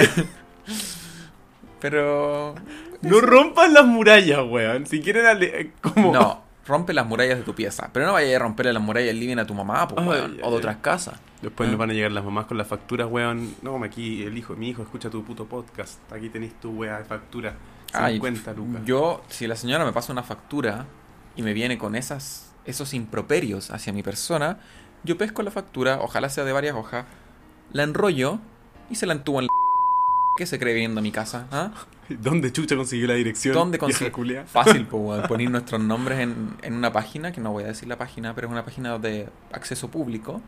Pero 1.79 2.55
No 3.01 3.21
rompan 3.21 3.73
las 3.73 3.85
murallas, 3.85 4.39
weón. 4.45 4.85
Si 4.87 5.01
quieren 5.01 5.25
ale- 5.25 5.61
eh, 5.61 5.71
como... 5.81 6.11
No, 6.13 6.43
rompe 6.65 6.93
las 6.93 7.05
murallas 7.05 7.37
de 7.37 7.43
tu 7.43 7.53
pieza. 7.55 7.89
Pero 7.93 8.05
no 8.05 8.13
vayas 8.13 8.35
a 8.35 8.39
romperle 8.39 8.73
las 8.73 8.81
murallas 8.81 9.07
del 9.07 9.19
living 9.19 9.37
a 9.37 9.45
tu 9.45 9.53
mamá, 9.53 9.87
pues, 9.87 10.01
Ay, 10.01 10.07
weón, 10.07 10.31
ay, 10.35 10.39
o 10.43 10.49
de 10.49 10.53
ay. 10.55 10.57
otras 10.59 10.77
casas. 10.77 11.19
Después 11.41 11.69
nos 11.69 11.77
van 11.77 11.89
a 11.89 11.93
llegar 11.93 12.11
las 12.11 12.23
mamás 12.23 12.45
con 12.45 12.57
las 12.57 12.67
facturas, 12.67 13.07
weón. 13.09 13.53
No, 13.61 13.83
aquí 13.83 14.23
el 14.23 14.37
hijo, 14.37 14.55
mi 14.55 14.69
hijo 14.69 14.81
escucha 14.81 15.09
tu 15.09 15.23
puto 15.23 15.45
podcast. 15.45 15.99
Aquí 16.11 16.29
tenéis 16.29 16.53
tu 16.59 16.71
weá 16.71 16.99
de 16.99 17.05
factura. 17.05 17.55
Ay, 17.93 18.13
50 18.13 18.53
lucas. 18.53 18.81
Yo, 18.85 19.21
si 19.27 19.45
la 19.45 19.55
señora 19.55 19.83
me 19.85 19.91
pasa 19.91 20.13
una 20.13 20.23
factura 20.23 20.85
y 21.35 21.41
me 21.43 21.53
viene 21.53 21.77
con 21.77 21.95
esas, 21.95 22.53
esos 22.65 22.93
improperios 22.93 23.71
hacia 23.71 23.91
mi 23.91 24.03
persona, 24.03 24.57
yo 25.03 25.17
pesco 25.17 25.43
la 25.43 25.51
factura, 25.51 25.99
ojalá 26.01 26.29
sea 26.29 26.45
de 26.45 26.53
varias 26.53 26.75
hojas, 26.75 27.05
la 27.71 27.83
enrollo 27.83 28.39
y 28.89 28.95
se 28.95 29.05
la 29.05 29.13
entubo 29.13 29.39
en 29.41 29.47
la 29.47 29.49
que 30.37 30.45
se 30.45 30.57
cree 30.59 30.73
viendo 30.73 30.99
a 30.99 31.03
mi 31.03 31.11
casa. 31.11 31.47
¿ah? 31.51 31.71
¿Dónde 32.09 32.51
chucha 32.51 32.75
consiguió 32.75 33.07
la 33.07 33.13
dirección? 33.15 33.53
¿Dónde 33.53 33.77
culia? 34.11 34.45
Fácil, 34.47 34.87
weón, 34.91 35.23
poner 35.27 35.49
nuestros 35.51 35.81
nombres 35.81 36.19
en, 36.19 36.55
en 36.61 36.73
una 36.73 36.91
página, 36.91 37.31
que 37.31 37.41
no 37.41 37.51
voy 37.51 37.63
a 37.63 37.67
decir 37.67 37.87
la 37.87 37.97
página, 37.97 38.33
pero 38.35 38.47
es 38.47 38.51
una 38.51 38.65
página 38.65 38.97
de 38.99 39.29
acceso 39.51 39.89
público. 39.89 40.41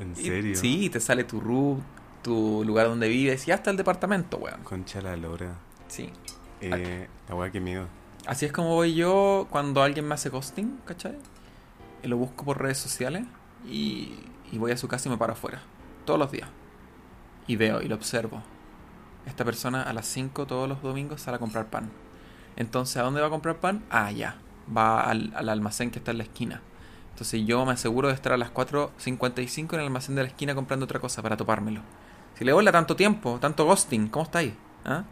¿En 0.00 0.12
Y- 0.12 0.26
serio? 0.26 0.54
sí, 0.56 0.90
te 0.90 1.00
sale 1.00 1.24
tu 1.24 1.40
root, 1.40 1.80
tu 2.22 2.62
lugar 2.64 2.86
donde 2.88 3.08
vives 3.08 3.46
y 3.48 3.52
hasta 3.52 3.70
el 3.70 3.76
departamento, 3.76 4.36
weón. 4.38 4.62
Concha 4.62 5.00
la 5.00 5.16
lora. 5.16 5.54
Sí. 5.88 6.10
Eh, 6.60 7.06
la 7.28 7.34
weá 7.34 7.50
que 7.50 7.60
miedo. 7.60 7.86
Así 8.26 8.44
es 8.44 8.52
como 8.52 8.74
voy 8.74 8.94
yo 8.94 9.46
cuando 9.50 9.82
alguien 9.82 10.06
me 10.06 10.14
hace 10.14 10.28
ghosting, 10.28 10.80
¿cachai? 10.84 11.16
Y 12.02 12.08
lo 12.08 12.16
busco 12.16 12.44
por 12.44 12.60
redes 12.60 12.78
sociales 12.78 13.24
y, 13.66 14.12
y 14.52 14.58
voy 14.58 14.72
a 14.72 14.76
su 14.76 14.86
casa 14.88 15.08
y 15.08 15.12
me 15.12 15.16
paro 15.18 15.32
afuera. 15.32 15.62
Todos 16.04 16.18
los 16.18 16.30
días. 16.30 16.48
Y 17.46 17.56
veo 17.56 17.80
y 17.80 17.88
lo 17.88 17.94
observo. 17.94 18.42
Esta 19.28 19.44
persona 19.44 19.82
a 19.82 19.92
las 19.92 20.06
5 20.06 20.46
todos 20.46 20.68
los 20.68 20.82
domingos 20.82 21.20
sale 21.20 21.36
a 21.36 21.38
comprar 21.38 21.66
pan. 21.66 21.90
Entonces, 22.56 22.96
¿a 22.96 23.02
dónde 23.02 23.20
va 23.20 23.26
a 23.26 23.30
comprar 23.30 23.56
pan? 23.56 23.84
Ah, 23.90 24.10
ya. 24.10 24.36
Va 24.74 25.02
al, 25.02 25.32
al 25.36 25.48
almacén 25.50 25.90
que 25.90 25.98
está 25.98 26.10
en 26.10 26.18
la 26.18 26.24
esquina. 26.24 26.62
Entonces 27.10 27.44
yo 27.44 27.64
me 27.66 27.72
aseguro 27.72 28.08
de 28.08 28.14
estar 28.14 28.32
a 28.32 28.36
las 28.36 28.52
4.55 28.54 29.74
en 29.74 29.80
el 29.80 29.86
almacén 29.86 30.14
de 30.14 30.22
la 30.22 30.28
esquina 30.28 30.54
comprando 30.54 30.84
otra 30.84 30.98
cosa 30.98 31.20
para 31.20 31.36
topármelo. 31.36 31.82
Si 32.38 32.44
le 32.44 32.52
hola 32.52 32.72
tanto 32.72 32.96
tiempo, 32.96 33.38
tanto 33.40 33.64
ghosting, 33.64 34.08
¿cómo 34.08 34.24
estáis? 34.24 34.54
¿Ah? 34.84 35.04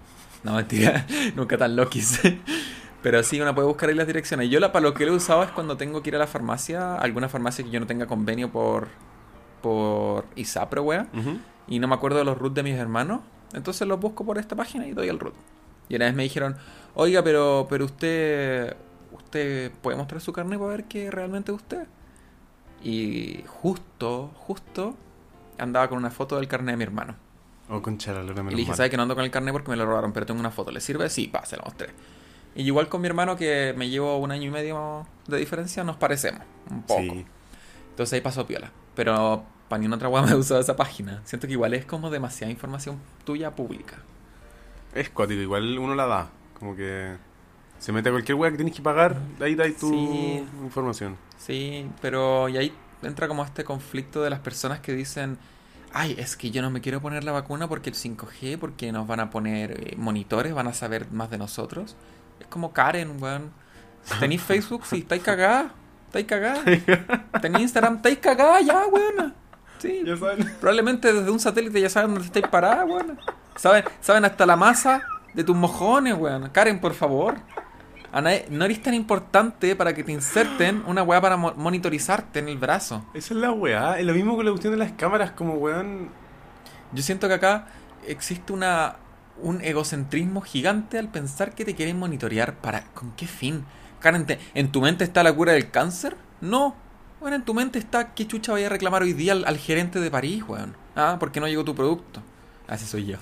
No, 0.45 0.55
mentira, 0.55 1.05
nunca 1.35 1.59
tan 1.59 1.75
loquis. 1.77 2.21
Pero 3.03 3.23
sí, 3.23 3.41
uno 3.41 3.55
puede 3.55 3.69
buscar 3.69 3.89
ahí 3.89 3.95
las 3.95 4.07
direcciones. 4.07 4.49
Yo 4.49 4.61
la, 4.61 4.73
para 4.73 4.85
lo 4.85 4.95
que 4.95 5.05
lo 5.05 5.13
he 5.13 5.17
usado 5.17 5.43
es 5.43 5.51
cuando 5.51 5.77
tengo 5.77 6.03
que 6.03 6.11
ir 6.11 6.17
a 6.17 6.19
la 6.21 6.27
farmacia, 6.27 6.95
alguna 6.95 7.29
farmacia 7.29 7.65
que 7.65 7.71
yo 7.71 7.81
no 7.81 7.87
tenga 7.87 8.07
convenio 8.07 8.51
por, 8.51 8.89
por 9.61 10.27
ISAPRE, 10.37 10.81
wea, 10.81 11.09
y 11.69 11.79
no 11.81 11.89
me 11.89 11.95
acuerdo 11.95 12.19
de 12.19 12.25
los 12.25 12.39
root 12.39 12.55
de 12.55 12.63
mis 12.63 12.77
hermanos. 12.77 13.21
Entonces 13.55 13.87
los 13.87 14.01
busco 14.01 14.25
por 14.25 14.39
esta 14.39 14.57
página 14.57 14.87
y 14.87 14.93
doy 14.93 15.09
el 15.09 15.19
root. 15.19 15.35
Y 15.89 15.97
una 15.97 16.07
vez 16.07 16.15
me 16.15 16.25
dijeron, 16.25 16.57
oiga, 16.95 17.23
pero, 17.23 17.67
pero 17.69 17.85
usted, 17.85 18.77
usted 19.13 19.73
puede 19.83 19.97
mostrar 19.97 20.21
su 20.21 20.33
carnet 20.33 20.59
para 20.59 20.71
ver 20.71 20.85
que 20.85 21.11
realmente 21.11 21.53
es 21.53 21.57
usted. 21.57 21.87
Y 22.83 23.45
justo, 23.47 24.31
justo, 24.35 24.95
andaba 25.59 25.89
con 25.89 25.99
una 25.99 26.11
foto 26.11 26.37
del 26.37 26.49
carnet 26.49 26.73
de 26.73 26.77
mi 26.77 26.85
hermano. 26.85 27.15
Oh, 27.69 27.83
concha 27.83 28.13
la 28.13 28.23
lora, 28.23 28.43
Y 28.43 28.51
le 28.51 28.57
dije. 28.57 28.75
¿sabes 28.75 28.91
que 28.91 28.97
no 28.97 29.03
ando 29.03 29.15
con 29.15 29.25
el 29.25 29.31
carnet 29.31 29.53
porque 29.53 29.71
me 29.71 29.77
lo 29.77 29.87
robaron? 29.87 30.13
Pero 30.13 30.27
tengo 30.27 30.39
una 30.39 30.51
foto. 30.51 30.71
¿Le 30.71 30.81
sirve? 30.81 31.09
Sí, 31.11 31.27
pa, 31.27 31.45
se 31.45 31.57
la 31.57 31.63
mostré. 31.65 31.91
Y 32.55 32.63
igual 32.63 32.89
con 32.89 33.01
mi 33.01 33.09
hermano, 33.09 33.37
que 33.37 33.75
me 33.77 33.89
llevo 33.89 34.19
un 34.19 34.31
año 34.31 34.49
y 34.49 34.51
medio 34.51 35.07
de 35.27 35.37
diferencia, 35.39 35.85
nos 35.85 35.97
parecemos 35.97 36.43
un 36.71 36.83
poco. 36.83 37.01
Sí. 37.01 37.27
Entonces 37.91 38.13
ahí 38.15 38.21
pasó 38.21 38.47
piola. 38.47 38.71
Pero 38.95 39.45
para 39.69 39.81
ni 39.81 39.87
una 39.87 39.97
otra 39.97 40.09
weá 40.09 40.23
me 40.23 40.31
he 40.33 40.35
usado 40.35 40.61
esa 40.61 40.77
página. 40.77 41.21
Siento 41.25 41.47
que 41.47 41.55
igual 41.55 41.75
es 41.75 41.85
como 41.85 42.11
demasiada 42.11 42.51
información 42.53 42.99
tuya 43.25 43.51
pública. 43.55 43.97
Es 44.95 45.11
cuático, 45.11 45.41
igual 45.41 45.79
uno 45.79 45.95
la 45.95 46.07
da. 46.07 46.29
Como 46.59 46.75
que 46.77 47.17
se 47.79 47.93
mete 47.93 48.09
a 48.09 48.13
cualquier 48.13 48.37
wea 48.37 48.51
que 48.51 48.57
tienes 48.57 48.75
que 48.75 48.83
pagar, 48.83 49.17
ahí 49.41 49.55
da 49.55 49.65
tu 49.79 49.91
Sí. 49.91 50.47
información. 50.63 51.17
Sí, 51.39 51.87
pero 52.01 52.49
y 52.49 52.57
ahí 52.57 52.73
entra 53.03 53.29
como 53.29 53.45
este 53.45 53.65
conflicto 53.65 54.23
de 54.23 54.31
las 54.31 54.41
personas 54.41 54.81
que 54.81 54.93
dicen, 54.93 55.37
ay, 55.93 56.15
es 56.19 56.37
que 56.37 56.51
yo 56.51 56.63
no 56.63 56.71
me 56.71 56.81
quiero 56.81 57.01
poner 57.03 57.25
la 57.25 57.33
vacuna 57.33 57.69
porque 57.69 57.91
el 57.91 57.97
5G, 57.97 58.59
porque 58.59 58.91
nos 58.93 59.07
van 59.07 59.21
a 59.21 59.31
poner 59.31 59.73
eh, 59.73 59.95
monitores, 59.99 60.55
van 60.55 60.69
a 60.69 60.73
saber 60.73 61.11
más 61.13 61.29
de 61.31 61.39
nosotros. 61.39 61.95
Es 62.41 62.47
como 62.47 62.73
Karen, 62.73 63.23
weón. 63.23 63.51
Si 64.05 64.19
tenéis 64.19 64.43
Facebook, 64.43 64.87
sí, 64.87 64.99
estáis 65.01 65.23
cagada. 65.23 65.73
Estáis 66.07 66.27
cagada. 66.27 66.63
Tenéis 67.43 67.65
Instagram, 67.65 67.97
estáis 67.97 68.19
cagada 68.19 68.61
ya, 68.63 68.87
weón. 68.87 69.35
Sí. 69.79 70.03
Ya 70.05 70.17
saben. 70.17 70.51
Probablemente 70.61 71.13
desde 71.13 71.31
un 71.31 71.41
satélite 71.41 71.81
ya 71.81 71.91
saben 71.91 72.11
dónde 72.13 72.27
estáis 72.27 72.47
parada, 72.49 72.85
weón. 72.85 73.19
Saben, 73.57 73.85
saben 74.01 74.25
hasta 74.25 74.47
la 74.47 74.57
masa 74.57 75.03
de 75.35 75.45
tus 75.45 75.57
mojones, 75.57 76.15
weón. 76.15 76.49
Karen, 76.51 76.81
por 76.81 76.95
favor. 76.95 77.37
Nadie- 78.13 78.47
no 78.49 78.65
eres 78.65 78.81
tan 78.83 78.95
importante 78.95 79.77
para 79.77 79.93
que 79.95 80.03
te 80.03 80.11
inserten 80.13 80.83
una 80.87 81.03
weá 81.03 81.21
para 81.21 81.37
mo- 81.37 81.53
monitorizarte 81.55 82.39
en 82.39 82.49
el 82.49 82.57
brazo. 82.57 83.05
Esa 83.13 83.35
es 83.35 83.41
la 83.41 83.53
weá. 83.53 83.99
Es 83.99 84.07
lo 84.07 84.15
mismo 84.15 84.37
con 84.37 84.45
la 84.47 84.51
cuestión 84.53 84.73
de 84.73 84.79
las 84.79 84.93
cámaras, 84.93 85.33
como 85.33 85.55
weón. 85.55 86.09
Yo 86.93 87.03
siento 87.03 87.29
que 87.29 87.35
acá 87.35 87.67
existe 88.07 88.53
una 88.53 88.97
un 89.43 89.61
egocentrismo 89.61 90.41
gigante 90.41 90.99
al 90.99 91.09
pensar 91.11 91.55
que 91.55 91.67
te 91.67 91.75
quieren 91.75 91.99
monitorear 91.99 92.55
para 92.55 92.85
¿con 92.95 93.11
qué 93.13 93.27
fin? 93.27 93.67
Karen, 94.01 94.25
¿te- 94.25 94.39
¿en 94.55 94.73
tu 94.73 94.81
mente 94.81 95.05
está 95.05 95.23
la 95.23 95.35
cura 95.35 95.53
del 95.53 95.71
cáncer? 95.71 96.17
No. 96.41 96.75
Bueno, 97.21 97.37
en 97.37 97.45
tu 97.45 97.55
mente 97.55 97.79
está 97.79 98.15
qué 98.15 98.27
chucha 98.27 98.53
vaya 98.53 98.67
a 98.67 98.71
reclamar 98.71 99.03
hoy 99.03 99.13
día 99.13 99.33
al, 99.33 99.45
al 99.47 99.57
gerente 99.59 100.01
de 100.01 100.11
París, 100.11 100.45
weón. 100.47 100.77
Ah, 100.95 101.17
porque 101.19 101.41
no 101.41 101.49
llegó 101.49 101.65
tu 101.65 101.75
producto. 101.75 102.21
Así 102.69 102.85
soy 102.87 103.07
yo. 103.07 103.17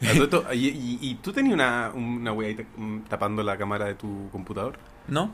Y, 0.52 0.68
y- 0.68 0.98
y 1.00 1.14
tú 1.16 1.32
tenías 1.32 1.54
una, 1.54 1.90
una 1.94 2.32
weá 2.32 2.48
ahí 2.50 2.66
mm, 2.76 3.00
tapando 3.08 3.42
la 3.42 3.56
cámara 3.56 3.86
de 3.86 3.94
tu 3.94 4.28
computador? 4.30 4.78
¿No? 5.08 5.30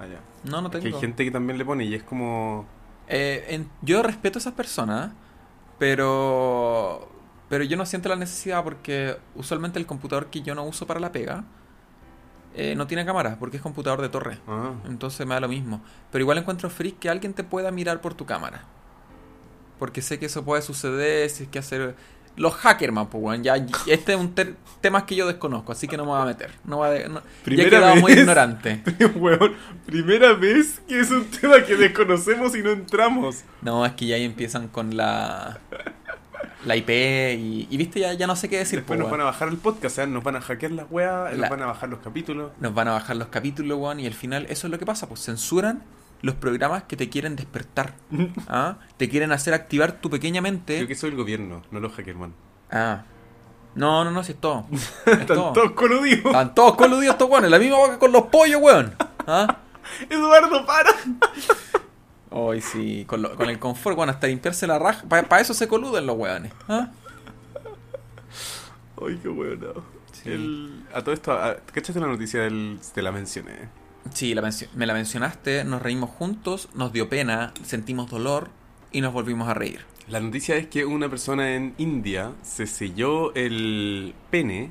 Ah, 0.00 0.06
ya. 0.06 0.18
No, 0.50 0.60
no 0.60 0.66
Es 0.68 0.72
que 0.74 0.80
tengo. 0.80 0.96
hay 0.96 1.00
gente 1.00 1.24
que 1.24 1.30
también 1.30 1.58
le 1.58 1.64
pone 1.64 1.84
y 1.84 1.94
es 1.94 2.02
como. 2.02 2.66
Eh, 3.06 3.44
en- 3.50 3.68
yo 3.82 4.02
respeto 4.02 4.38
a 4.38 4.40
esas 4.40 4.54
personas, 4.54 5.12
pero 5.78 7.08
pero 7.48 7.62
yo 7.62 7.76
no 7.76 7.86
siento 7.86 8.08
la 8.08 8.16
necesidad 8.16 8.64
porque 8.64 9.16
usualmente 9.36 9.78
el 9.78 9.86
computador 9.86 10.26
que 10.26 10.42
yo 10.42 10.54
no 10.56 10.64
uso 10.64 10.86
para 10.86 10.98
la 10.98 11.12
pega 11.12 11.44
eh, 12.54 12.74
no 12.76 12.86
tiene 12.86 13.04
cámara 13.04 13.36
porque 13.38 13.56
es 13.58 13.62
computador 13.62 14.00
de 14.02 14.08
torre. 14.08 14.38
Ah, 14.46 14.72
Entonces 14.86 15.26
me 15.26 15.34
da 15.34 15.40
lo 15.40 15.48
mismo. 15.48 15.82
Pero 16.12 16.22
igual 16.22 16.38
encuentro 16.38 16.70
freak 16.70 16.98
que 16.98 17.08
alguien 17.10 17.34
te 17.34 17.44
pueda 17.44 17.70
mirar 17.70 18.00
por 18.00 18.14
tu 18.14 18.26
cámara. 18.26 18.64
Porque 19.78 20.02
sé 20.02 20.18
que 20.18 20.26
eso 20.26 20.44
puede 20.44 20.62
suceder 20.62 21.28
si 21.30 21.44
es 21.44 21.48
que 21.48 21.58
hacer... 21.58 21.94
Los 22.36 22.52
hackers, 22.54 22.92
man, 22.92 23.06
pues, 23.06 23.22
weón. 23.22 23.44
Ya, 23.44 23.54
este 23.86 24.12
es 24.14 24.18
un 24.18 24.34
ter- 24.34 24.56
tema 24.80 25.06
que 25.06 25.14
yo 25.14 25.24
desconozco, 25.28 25.70
así 25.70 25.86
que 25.86 25.96
no 25.96 26.02
me 26.04 26.10
voy 26.10 26.20
a 26.20 26.24
meter. 26.24 26.50
No 26.64 26.78
voy 26.78 26.88
a- 26.88 27.08
no- 27.08 27.20
ya 27.20 27.26
he 27.28 27.44
Primera 27.44 27.70
quedado 27.70 27.96
muy 27.96 28.10
vez. 28.10 28.20
ignorante. 28.22 28.82
weón, 29.14 29.54
primera 29.86 30.32
vez 30.32 30.80
que 30.88 30.98
es 30.98 31.12
un 31.12 31.26
tema 31.26 31.62
que 31.62 31.76
desconocemos 31.76 32.56
y 32.56 32.62
no 32.64 32.70
entramos. 32.70 33.44
No, 33.62 33.86
es 33.86 33.92
que 33.92 34.06
ya 34.06 34.16
ahí 34.16 34.24
empiezan 34.24 34.66
con 34.66 34.96
la... 34.96 35.60
La 36.64 36.76
IP 36.76 36.88
y, 36.88 37.66
y 37.70 37.76
viste, 37.76 38.00
ya, 38.00 38.12
ya 38.14 38.26
no 38.26 38.36
sé 38.36 38.48
qué 38.48 38.58
decir. 38.58 38.78
Después 38.80 38.98
nos 38.98 39.10
van 39.10 39.20
a 39.20 39.24
bajar 39.24 39.48
el 39.48 39.56
podcast, 39.58 39.84
o 39.92 39.96
sea, 39.96 40.06
nos 40.06 40.22
van 40.22 40.36
a 40.36 40.40
hackear 40.40 40.72
las 40.72 40.86
weas, 40.90 41.36
nos 41.36 41.50
van 41.50 41.62
a 41.62 41.66
bajar 41.66 41.88
los 41.88 42.00
capítulos. 42.00 42.52
Nos 42.60 42.74
van 42.74 42.88
a 42.88 42.92
bajar 42.92 43.16
los 43.16 43.28
capítulos, 43.28 43.78
weón, 43.78 44.00
y 44.00 44.06
al 44.06 44.14
final 44.14 44.46
eso 44.48 44.66
es 44.66 44.70
lo 44.70 44.78
que 44.78 44.86
pasa, 44.86 45.08
pues 45.08 45.20
censuran 45.24 45.82
los 46.22 46.34
programas 46.36 46.84
que 46.84 46.96
te 46.96 47.10
quieren 47.10 47.36
despertar. 47.36 47.94
¿ah? 48.48 48.78
Te 48.96 49.08
quieren 49.08 49.30
hacer 49.32 49.52
activar 49.54 49.92
tu 50.00 50.08
pequeña 50.10 50.40
mente. 50.40 50.80
Yo 50.80 50.86
que 50.88 50.94
soy 50.94 51.10
el 51.10 51.16
gobierno, 51.16 51.62
no 51.70 51.80
los 51.80 51.92
hackers, 51.92 52.18
man. 52.18 52.32
Ah. 52.70 53.02
No, 53.74 54.04
no, 54.04 54.10
no, 54.10 54.22
si 54.24 54.32
es 54.32 54.40
todo. 54.40 54.66
Es 54.72 54.88
Están 55.06 55.26
todo. 55.26 55.52
todos 55.52 55.72
coludidos. 55.72 56.26
Están 56.26 56.54
todos 56.54 56.76
coludidos 56.76 57.14
estos 57.14 57.28
weones, 57.28 57.50
la 57.50 57.58
misma 57.58 57.76
boca 57.76 57.98
con 57.98 58.12
los 58.12 58.22
pollos, 58.24 58.60
weón. 58.62 58.94
¿Ah? 59.26 59.58
Eduardo, 60.08 60.64
para. 60.64 60.90
Hoy 62.36 62.60
sí, 62.60 63.04
con, 63.06 63.22
lo- 63.22 63.36
con 63.36 63.48
el 63.48 63.60
confort, 63.60 63.96
weón, 63.96 64.10
hasta 64.10 64.26
limpiarse 64.26 64.66
la 64.66 64.78
raja. 64.78 65.04
Para 65.08 65.40
eso 65.40 65.54
se 65.54 65.68
coluden 65.68 66.04
los 66.06 66.16
weones. 66.16 66.52
¿Ah? 66.68 66.90
Ay, 69.06 69.18
qué 69.22 69.28
bueno. 69.28 69.72
Sí. 70.12 70.30
El- 70.30 70.84
a 70.92 71.02
todo 71.02 71.12
esto, 71.14 71.32
a- 71.32 71.56
¿cachaste 71.72 72.00
la 72.00 72.06
noticia 72.06 72.40
del, 72.42 72.78
te 72.94 73.02
la 73.02 73.12
mencioné? 73.12 73.52
Sí, 74.12 74.34
la 74.34 74.42
mencio- 74.42 74.68
me 74.74 74.86
la 74.86 74.94
mencionaste, 74.94 75.64
nos 75.64 75.80
reímos 75.82 76.10
juntos, 76.10 76.68
nos 76.74 76.92
dio 76.92 77.08
pena, 77.08 77.52
sentimos 77.64 78.10
dolor 78.10 78.48
y 78.92 79.00
nos 79.00 79.12
volvimos 79.12 79.48
a 79.48 79.54
reír. 79.54 79.80
La 80.08 80.20
noticia 80.20 80.56
es 80.56 80.66
que 80.66 80.84
una 80.84 81.08
persona 81.08 81.54
en 81.54 81.74
India 81.78 82.32
se 82.42 82.66
selló 82.66 83.34
el 83.34 84.14
pene 84.30 84.70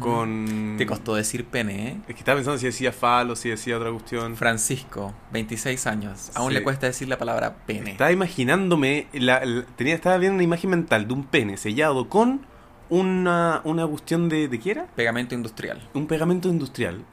con... 0.00 0.74
Te 0.78 0.86
costó 0.86 1.14
decir 1.14 1.44
pene, 1.46 1.88
¿eh? 1.88 1.96
Es 2.08 2.14
que 2.14 2.20
estaba 2.20 2.36
pensando 2.36 2.58
si 2.58 2.66
decía 2.66 2.92
falo, 2.92 3.36
si 3.36 3.48
decía 3.50 3.76
otra 3.76 3.90
cuestión. 3.90 4.36
Francisco, 4.36 5.14
26 5.32 5.86
años. 5.86 6.30
Aún 6.34 6.48
Sí. 6.50 6.54
le 6.54 6.62
cuesta 6.62 6.86
decir 6.86 7.08
la 7.08 7.18
palabra 7.18 7.56
pene. 7.66 7.92
Estaba 7.92 8.12
imaginándome, 8.12 9.08
la, 9.12 9.44
la- 9.44 9.64
tenía, 9.76 9.94
estaba 9.94 10.16
viendo 10.18 10.34
una 10.34 10.44
imagen 10.44 10.70
mental 10.70 11.06
de 11.08 11.14
un 11.14 11.24
pene 11.24 11.56
sellado 11.56 12.08
con 12.08 12.46
una, 12.90 13.60
una 13.64 13.86
cuestión 13.86 14.28
de... 14.28 14.48
¿De 14.48 14.58
qué 14.60 14.70
era? 14.72 14.86
Pegamento 14.96 15.34
industrial. 15.34 15.80
Un 15.94 16.06
pegamento 16.06 16.48
industrial. 16.48 17.04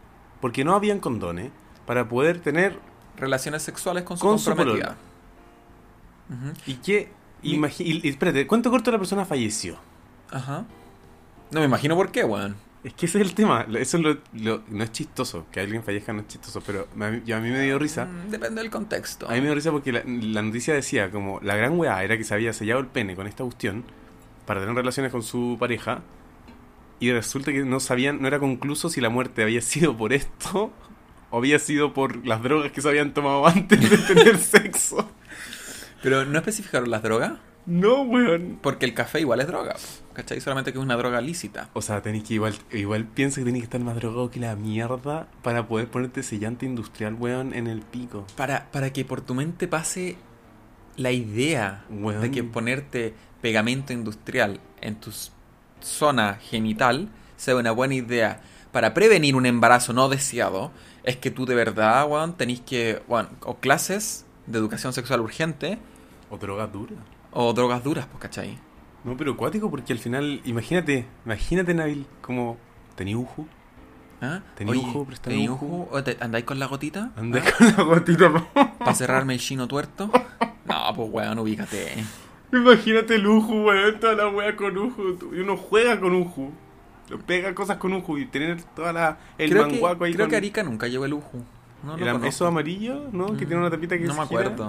Porque 0.41 0.63
no 0.63 0.73
habían 0.75 0.99
condones 0.99 1.51
para 1.85 2.07
poder 2.07 2.39
tener... 2.39 2.79
Relaciones 3.17 3.61
sexuales 3.63 4.03
con 4.03 4.17
su 4.17 4.25
Con 4.25 4.39
su 4.39 4.49
comprometida. 4.53 4.95
¿Y 6.65 6.75
qué? 6.75 7.09
Y- 7.41 7.55
y, 7.55 8.07
y 8.07 8.09
espérate, 8.09 8.47
¿cuánto 8.47 8.69
corto 8.71 8.91
la 8.91 8.97
persona 8.97 9.25
falleció? 9.25 9.77
Ajá. 10.31 10.65
No 11.51 11.59
me 11.59 11.65
imagino 11.65 11.95
por 11.95 12.11
qué, 12.11 12.23
weón. 12.23 12.55
Es 12.85 12.93
que 12.93 13.07
ese 13.07 13.19
es 13.19 13.27
el 13.27 13.33
tema. 13.33 13.65
Eso 13.77 13.97
es 13.97 14.03
lo, 14.03 14.17
lo- 14.33 14.61
no 14.69 14.83
es 14.83 14.91
chistoso. 14.91 15.47
Que 15.51 15.59
alguien 15.59 15.83
fallezca 15.83 16.13
no 16.13 16.21
es 16.21 16.27
chistoso. 16.27 16.61
Pero 16.65 16.87
a 16.99 17.09
mí, 17.09 17.21
yo- 17.25 17.35
a 17.35 17.39
mí 17.39 17.49
me 17.49 17.61
dio 17.63 17.79
risa. 17.79 18.05
Mm, 18.05 18.29
Depende 18.29 18.61
del 18.61 18.69
contexto. 18.69 19.27
A 19.27 19.31
mí 19.33 19.39
me 19.39 19.45
dio 19.47 19.55
risa 19.55 19.71
porque 19.71 19.91
la, 19.91 20.03
la 20.05 20.41
noticia 20.43 20.73
decía 20.73 21.09
como 21.09 21.39
la 21.41 21.55
gran 21.55 21.77
weá 21.79 22.03
era 22.03 22.15
que 22.17 22.23
se 22.23 22.33
había 22.35 22.53
sellado 22.53 22.79
el 22.79 22.87
pene 22.87 23.15
con 23.15 23.25
esta 23.27 23.43
cuestión 23.43 23.83
para 24.45 24.59
tener 24.61 24.75
relaciones 24.75 25.11
con 25.11 25.23
su 25.23 25.57
pareja 25.59 26.03
y 26.99 27.11
resulta 27.11 27.51
que 27.51 27.65
no 27.65 27.79
sabían, 27.79 28.21
no 28.21 28.27
era 28.27 28.37
concluso 28.39 28.89
si 28.89 29.01
la 29.01 29.09
muerte 29.09 29.41
había 29.43 29.61
sido 29.61 29.97
por 29.97 30.13
esto 30.13 30.71
o 31.31 31.37
había 31.39 31.57
sido 31.59 31.93
por 31.93 32.25
las 32.25 32.41
drogas 32.43 32.71
que 32.71 32.81
se 32.81 32.87
habían 32.89 33.13
tomado 33.15 33.47
antes 33.47 33.89
de 33.89 33.97
tener 33.97 34.37
sexo. 34.39 35.09
Pero 36.03 36.23
no 36.25 36.37
especificaron 36.37 36.91
las 36.91 37.01
drogas, 37.01 37.33
No, 37.65 38.03
weón. 38.03 38.59
porque 38.61 38.85
el 38.85 38.93
café 38.93 39.19
igual 39.21 39.41
es 39.41 39.47
droga. 39.47 39.75
¿Cachai? 40.13 40.39
Solamente 40.39 40.71
que 40.71 40.79
es 40.79 40.83
una 40.83 40.95
droga 40.95 41.19
lícita. 41.19 41.69
O 41.73 41.81
sea, 41.81 42.01
tenés 42.01 42.23
que 42.23 42.35
igual, 42.35 42.53
igual 42.71 43.05
pienso 43.05 43.41
que 43.41 43.45
tenés 43.45 43.61
que 43.61 43.65
estar 43.65 43.81
más 43.81 43.95
drogado 43.95 44.29
que 44.31 44.39
la 44.39 44.55
mierda 44.55 45.27
para 45.41 45.67
poder 45.67 45.87
ponerte 45.89 46.23
sellante 46.23 46.65
industrial, 46.65 47.15
weón, 47.15 47.53
en 47.53 47.67
el 47.67 47.81
pico. 47.81 48.25
Para, 48.37 48.71
para 48.71 48.93
que 48.93 49.03
por 49.03 49.21
tu 49.21 49.33
mente 49.33 49.67
pase 49.67 50.15
la 50.95 51.11
idea 51.11 51.83
Weón. 51.89 52.21
de 52.21 52.31
que 52.31 52.43
ponerte 52.43 53.13
pegamento 53.41 53.91
industrial 53.93 54.59
en 54.79 54.95
tu 54.95 55.11
zona 55.81 56.35
genital 56.35 57.09
sea 57.35 57.55
una 57.57 57.71
buena 57.71 57.95
idea 57.95 58.41
para 58.71 58.93
prevenir 58.93 59.35
un 59.35 59.45
embarazo 59.45 59.91
no 59.93 60.07
deseado, 60.09 60.71
es 61.03 61.17
que 61.17 61.31
tú 61.31 61.45
de 61.45 61.55
verdad, 61.55 62.07
weón, 62.09 62.37
tenés 62.37 62.61
que, 62.61 63.01
weón, 63.07 63.29
o 63.41 63.55
clases 63.57 64.25
de 64.47 64.59
educación 64.59 64.93
sexual 64.93 65.21
urgente 65.21 65.77
O 66.29 66.37
droga 66.37 66.67
dura. 66.67 66.95
O 67.35 67.53
drogas 67.53 67.83
duras, 67.83 68.07
pues, 68.07 68.19
¿cachai? 68.21 68.57
No, 69.03 69.15
pero 69.15 69.33
acuático 69.33 69.69
porque 69.69 69.93
al 69.93 69.99
final, 69.99 70.41
imagínate, 70.45 71.05
imagínate, 71.25 71.73
Nabil, 71.75 72.07
como 72.21 72.57
tenía 72.95 73.17
¿Ah? 74.21 74.39
¿Tenía 74.55 74.73
un 74.73 74.91
jugo? 74.91 75.05
Préstame 75.05 75.35
¿tenía 75.35 75.51
un 75.51 75.57
jugo? 75.57 75.89
¿O 75.91 76.03
te- 76.03 76.17
¿Andáis 76.21 76.45
con 76.45 76.57
la 76.57 76.65
gotita? 76.65 77.11
Andé 77.15 77.41
con 77.57 77.67
la 77.67 77.83
gotita. 77.83 78.31
¿Para 78.79 78.95
cerrarme 78.95 79.33
el 79.35 79.39
chino 79.39 79.67
tuerto? 79.67 80.09
No, 80.65 80.93
pues 80.95 81.09
weón, 81.11 81.37
ubícate. 81.37 81.93
Imagínate 82.51 83.15
el 83.15 83.27
Uju, 83.27 83.65
weón, 83.67 83.99
toda 83.99 84.13
la 84.15 84.29
wea 84.29 84.55
con 84.55 84.75
Uju. 84.77 85.17
Y 85.35 85.39
uno 85.39 85.57
juega 85.57 85.99
con 85.99 86.15
Uju. 86.15 86.51
Pega 87.27 87.53
cosas 87.53 87.77
con 87.77 87.93
Uju 87.93 88.17
y 88.17 88.25
tener 88.25 88.63
toda 88.75 88.91
la. 88.93 89.17
El 89.37 89.51
creo 89.51 89.67
manguaco 89.67 89.99
que, 89.99 90.05
ahí 90.05 90.13
creo 90.13 90.25
con. 90.25 90.29
que 90.31 90.35
Arica 90.37 90.63
nunca 90.63 90.87
llevó 90.87 91.05
el 91.05 91.13
Uju. 91.13 91.43
No 91.83 91.91
lo 91.91 91.97
el 91.97 92.03
conozco. 92.05 92.27
eso 92.27 92.47
amarillo, 92.47 93.03
¿no? 93.11 93.27
Que 93.37 93.45
tiene 93.45 93.57
una 93.57 93.69
tapita 93.69 93.97
que 93.97 94.05
No 94.05 94.13
se 94.13 94.19
me 94.21 94.27
gira. 94.27 94.39
acuerdo. 94.41 94.65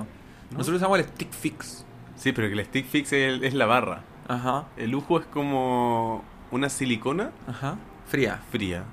¿No? 0.50 0.58
Nosotros 0.58 0.76
usamos 0.76 0.98
el 0.98 1.04
stick 1.06 1.32
fix. 1.32 1.86
Sí, 2.16 2.32
pero 2.32 2.48
que 2.48 2.54
el 2.54 2.64
stick 2.64 2.86
fix 2.86 3.12
es, 3.12 3.54
la 3.54 3.66
barra. 3.66 4.02
Ajá, 4.28 4.64
El 4.76 4.94
Uju 4.94 5.18
es 5.18 5.26
como 5.26 6.24
una 6.50 6.68
silicona 6.68 7.30
ajá. 7.46 7.76
Fría, 8.06 8.40
fría. 8.50 8.84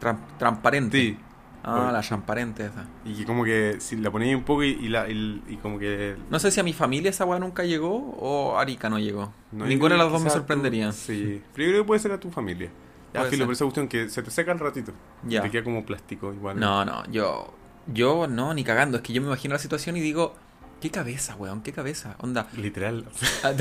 tran- 0.00 0.18
transparente. 0.38 0.98
Sí. 0.98 1.18
Ah, 1.64 1.74
Bueno. 1.76 1.92
la 1.92 2.00
transparente 2.00 2.66
esa. 2.66 2.86
Y 3.04 3.14
que 3.14 3.24
como 3.24 3.44
que 3.44 3.76
si 3.78 3.96
la 3.96 4.10
ponéis 4.10 4.34
un 4.34 4.42
poco 4.42 4.64
y, 4.64 4.70
y 4.70 4.88
la, 4.88 5.08
y, 5.08 5.42
y 5.48 5.56
como 5.58 5.78
que... 5.78 6.16
No 6.28 6.38
sé 6.40 6.50
si 6.50 6.58
a 6.58 6.64
mi 6.64 6.72
familia 6.72 7.10
esa 7.10 7.24
weá 7.24 7.38
nunca 7.38 7.62
llegó 7.64 7.94
o 8.18 8.58
Arica 8.58 8.90
no 8.90 8.98
llegó. 8.98 9.32
no, 9.52 9.64
Ninguna 9.66 9.94
de 9.94 10.02
las 10.02 10.10
dos 10.10 10.22
me 10.22 10.30
sorprendería. 10.30 10.90
sí. 10.92 11.40
Pero 11.54 11.66
yo 11.66 11.72
creo 11.72 11.82
que 11.82 11.86
puede 11.86 12.00
ser 12.00 12.12
a 12.12 12.18
tu 12.18 12.30
familia. 12.30 12.70
Ya, 13.14 13.24
filo, 13.24 13.44
por 13.44 13.52
esa 13.52 13.64
cuestión 13.64 13.86
que 13.88 14.08
se 14.08 14.22
te 14.22 14.30
seca 14.30 14.52
al 14.52 14.58
ratito. 14.58 14.92
Ya. 15.22 15.42
Te 15.42 15.50
queda 15.50 15.62
como 15.62 15.84
plástico 15.84 16.32
igual. 16.32 16.58
No, 16.58 16.84
no, 16.84 17.04
yo. 17.10 17.52
Yo 17.86 18.26
no, 18.26 18.54
ni 18.54 18.64
cagando. 18.64 18.96
Es 18.96 19.02
que 19.02 19.12
yo 19.12 19.20
me 19.20 19.26
imagino 19.28 19.52
la 19.52 19.58
situación 19.58 19.96
y 19.96 20.00
digo, 20.00 20.34
¿qué 20.82 20.90
cabeza, 20.90 21.36
weón? 21.36 21.62
¿Qué 21.62 21.72
cabeza? 21.72 22.16
Onda. 22.18 22.48
Literal. 22.56 23.06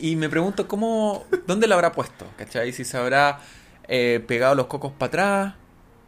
y 0.00 0.16
me 0.16 0.28
pregunto, 0.28 0.66
¿cómo. 0.66 1.24
¿Dónde 1.46 1.68
la 1.68 1.76
habrá 1.76 1.92
puesto? 1.92 2.26
¿Cachai? 2.36 2.72
Si 2.72 2.84
se 2.84 2.98
habrá 2.98 3.38
eh, 3.86 4.22
pegado 4.26 4.56
los 4.56 4.66
cocos 4.66 4.92
para 4.98 5.06
atrás, 5.06 5.54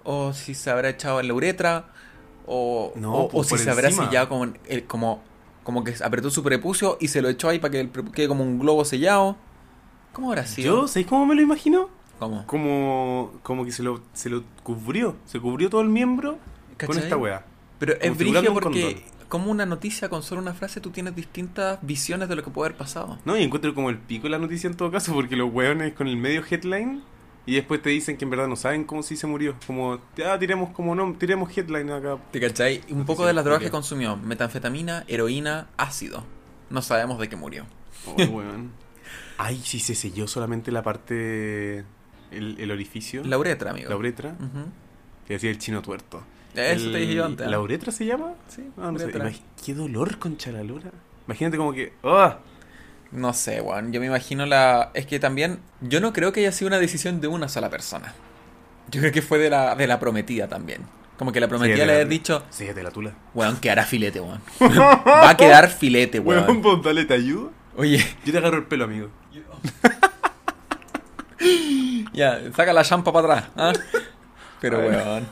o 0.02 0.32
si 0.32 0.56
se 0.56 0.68
habrá 0.68 0.88
echado 0.88 1.20
en 1.20 1.28
la 1.28 1.34
uretra, 1.34 1.84
o, 2.46 2.92
No, 2.96 3.14
o, 3.14 3.22
o 3.22 3.28
pues 3.28 3.48
si 3.48 3.58
se 3.58 3.70
habrá 3.70 3.92
sellado 3.92 4.28
como, 4.28 4.52
el, 4.66 4.84
como, 4.84 5.22
como 5.62 5.84
que 5.84 5.94
apretó 6.02 6.28
su 6.28 6.42
prepucio 6.42 6.98
y 7.00 7.08
se 7.08 7.22
lo 7.22 7.28
echó 7.28 7.48
ahí 7.48 7.60
para 7.60 7.70
que 7.70 7.80
el 7.80 7.90
quede 7.90 8.26
como 8.26 8.42
un 8.42 8.58
globo 8.58 8.84
sellado. 8.84 9.36
¿Cómo 10.12 10.30
habrá 10.30 10.44
sido? 10.44 10.82
¿Yo? 10.82 10.88
¿Sabéis 10.88 11.06
cómo 11.06 11.24
me 11.24 11.36
lo 11.36 11.40
imagino? 11.40 11.88
¿Cómo? 12.18 12.44
Como, 12.48 13.32
como 13.44 13.64
que 13.64 13.70
se 13.70 13.84
lo, 13.84 14.02
se 14.12 14.28
lo 14.28 14.42
cubrió. 14.64 15.16
Se 15.24 15.38
cubrió 15.38 15.70
todo 15.70 15.82
el 15.82 15.88
miembro 15.88 16.38
con 16.84 16.98
esta 16.98 17.16
weá. 17.16 17.44
Pero 17.86 17.98
Como 17.98 18.38
es 18.38 18.48
un 18.48 18.54
porque 18.54 19.04
como 19.28 19.50
una 19.50 19.66
noticia 19.66 20.08
con 20.08 20.22
solo 20.22 20.40
una 20.40 20.54
frase 20.54 20.80
tú 20.80 20.90
tienes 20.90 21.16
distintas 21.16 21.78
visiones 21.82 22.28
de 22.28 22.36
lo 22.36 22.44
que 22.44 22.50
puede 22.50 22.68
haber 22.68 22.78
pasado. 22.78 23.18
No, 23.24 23.36
y 23.36 23.42
encuentro 23.42 23.74
como 23.74 23.90
el 23.90 23.98
pico 23.98 24.28
la 24.28 24.38
noticia 24.38 24.68
en 24.68 24.76
todo 24.76 24.90
caso, 24.90 25.12
porque 25.12 25.36
los 25.36 25.52
weones 25.52 25.92
con 25.94 26.06
el 26.06 26.16
medio 26.16 26.42
headline 26.48 27.02
y 27.46 27.56
después 27.56 27.82
te 27.82 27.90
dicen 27.90 28.16
que 28.16 28.24
en 28.24 28.30
verdad 28.30 28.48
no 28.48 28.56
saben 28.56 28.84
cómo 28.84 29.02
si 29.02 29.16
se 29.16 29.26
murió. 29.26 29.54
Como, 29.66 29.98
ya 30.16 30.38
tiremos 30.38 30.70
como 30.70 30.94
no, 30.94 31.14
tiremos 31.18 31.56
headline 31.56 31.90
acá. 31.90 32.16
¿Te 32.30 32.40
cachai? 32.40 32.82
Un 32.90 33.04
poco 33.04 33.26
de 33.26 33.32
las 33.34 33.44
drogas 33.44 33.62
que 33.62 33.70
consumió. 33.70 34.16
Metanfetamina, 34.16 35.04
heroína, 35.08 35.68
ácido. 35.76 36.24
No 36.70 36.80
sabemos 36.80 37.18
de 37.18 37.28
qué 37.28 37.36
murió. 37.36 37.66
Oh, 38.06 38.14
weón. 38.30 38.70
Ay, 39.36 39.60
si 39.64 39.80
se 39.80 39.94
selló 39.94 40.26
solamente 40.28 40.70
la 40.72 40.82
parte, 40.82 41.84
el, 42.30 42.56
el 42.58 42.70
orificio, 42.70 43.24
La 43.24 43.36
uretra, 43.36 43.72
amigo. 43.72 43.90
la 43.90 43.96
uretra, 43.96 44.36
que 45.26 45.34
decía 45.34 45.50
el 45.50 45.58
chino 45.58 45.82
tuerto. 45.82 46.22
Eso 46.54 46.86
El- 46.86 46.92
te 46.92 46.98
dije 46.98 47.14
yo 47.14 47.24
antes. 47.24 47.46
¿eh? 47.46 47.50
¿La 47.50 47.60
uretra 47.60 47.92
se 47.92 48.06
llama? 48.06 48.34
Sí, 48.48 48.68
no 48.76 48.98
sé. 48.98 49.12
Qué 49.64 49.74
dolor 49.74 50.18
con 50.18 50.36
chalalura. 50.36 50.90
Imagínate 51.26 51.56
como 51.56 51.72
que, 51.72 51.92
¡ah! 52.04 52.38
No 53.12 53.32
sé, 53.32 53.60
weón. 53.60 53.92
Yo 53.92 54.00
me 54.00 54.06
imagino 54.06 54.44
la. 54.46 54.90
Es 54.94 55.06
que 55.06 55.18
también. 55.20 55.60
Yo 55.80 56.00
no 56.00 56.12
creo 56.12 56.32
que 56.32 56.40
haya 56.40 56.52
sido 56.52 56.68
una 56.68 56.78
decisión 56.78 57.20
de 57.20 57.28
una 57.28 57.48
sola 57.48 57.70
persona. 57.70 58.12
Yo 58.90 59.00
creo 59.00 59.12
que 59.12 59.22
fue 59.22 59.38
de 59.38 59.50
la, 59.50 59.74
de 59.76 59.86
la 59.86 59.98
prometida 60.00 60.48
también. 60.48 60.82
Como 61.16 61.30
que 61.32 61.40
la 61.40 61.46
prometida 61.48 61.76
Sí, 61.76 61.80
le 61.80 61.86
de 61.86 61.92
había 61.92 62.04
la- 62.04 62.10
dicho, 62.10 62.42
Séllate 62.50 62.82
la 62.82 62.90
tula. 62.90 63.12
weón, 63.34 63.56
quedará 63.58 63.84
filete, 63.84 64.20
weón. 64.20 64.40
Va 64.60 65.30
a 65.30 65.36
quedar 65.36 65.70
filete, 65.70 66.18
Weón, 66.18 66.60
weón. 66.64 66.82
dale, 66.82 67.04
te 67.04 67.14
ayudo. 67.14 67.52
Oye, 67.76 68.04
Yo 68.24 68.32
te 68.32 68.38
agarro 68.38 68.58
el 68.58 68.64
pelo, 68.64 68.84
amigo. 68.84 69.08
ya, 72.12 72.40
saca 72.54 72.72
la 72.72 72.84
champa 72.84 73.12
para 73.12 73.34
atrás. 73.34 73.50
¿ah? 73.56 73.72
Pero, 74.60 74.78
weón. 74.80 75.26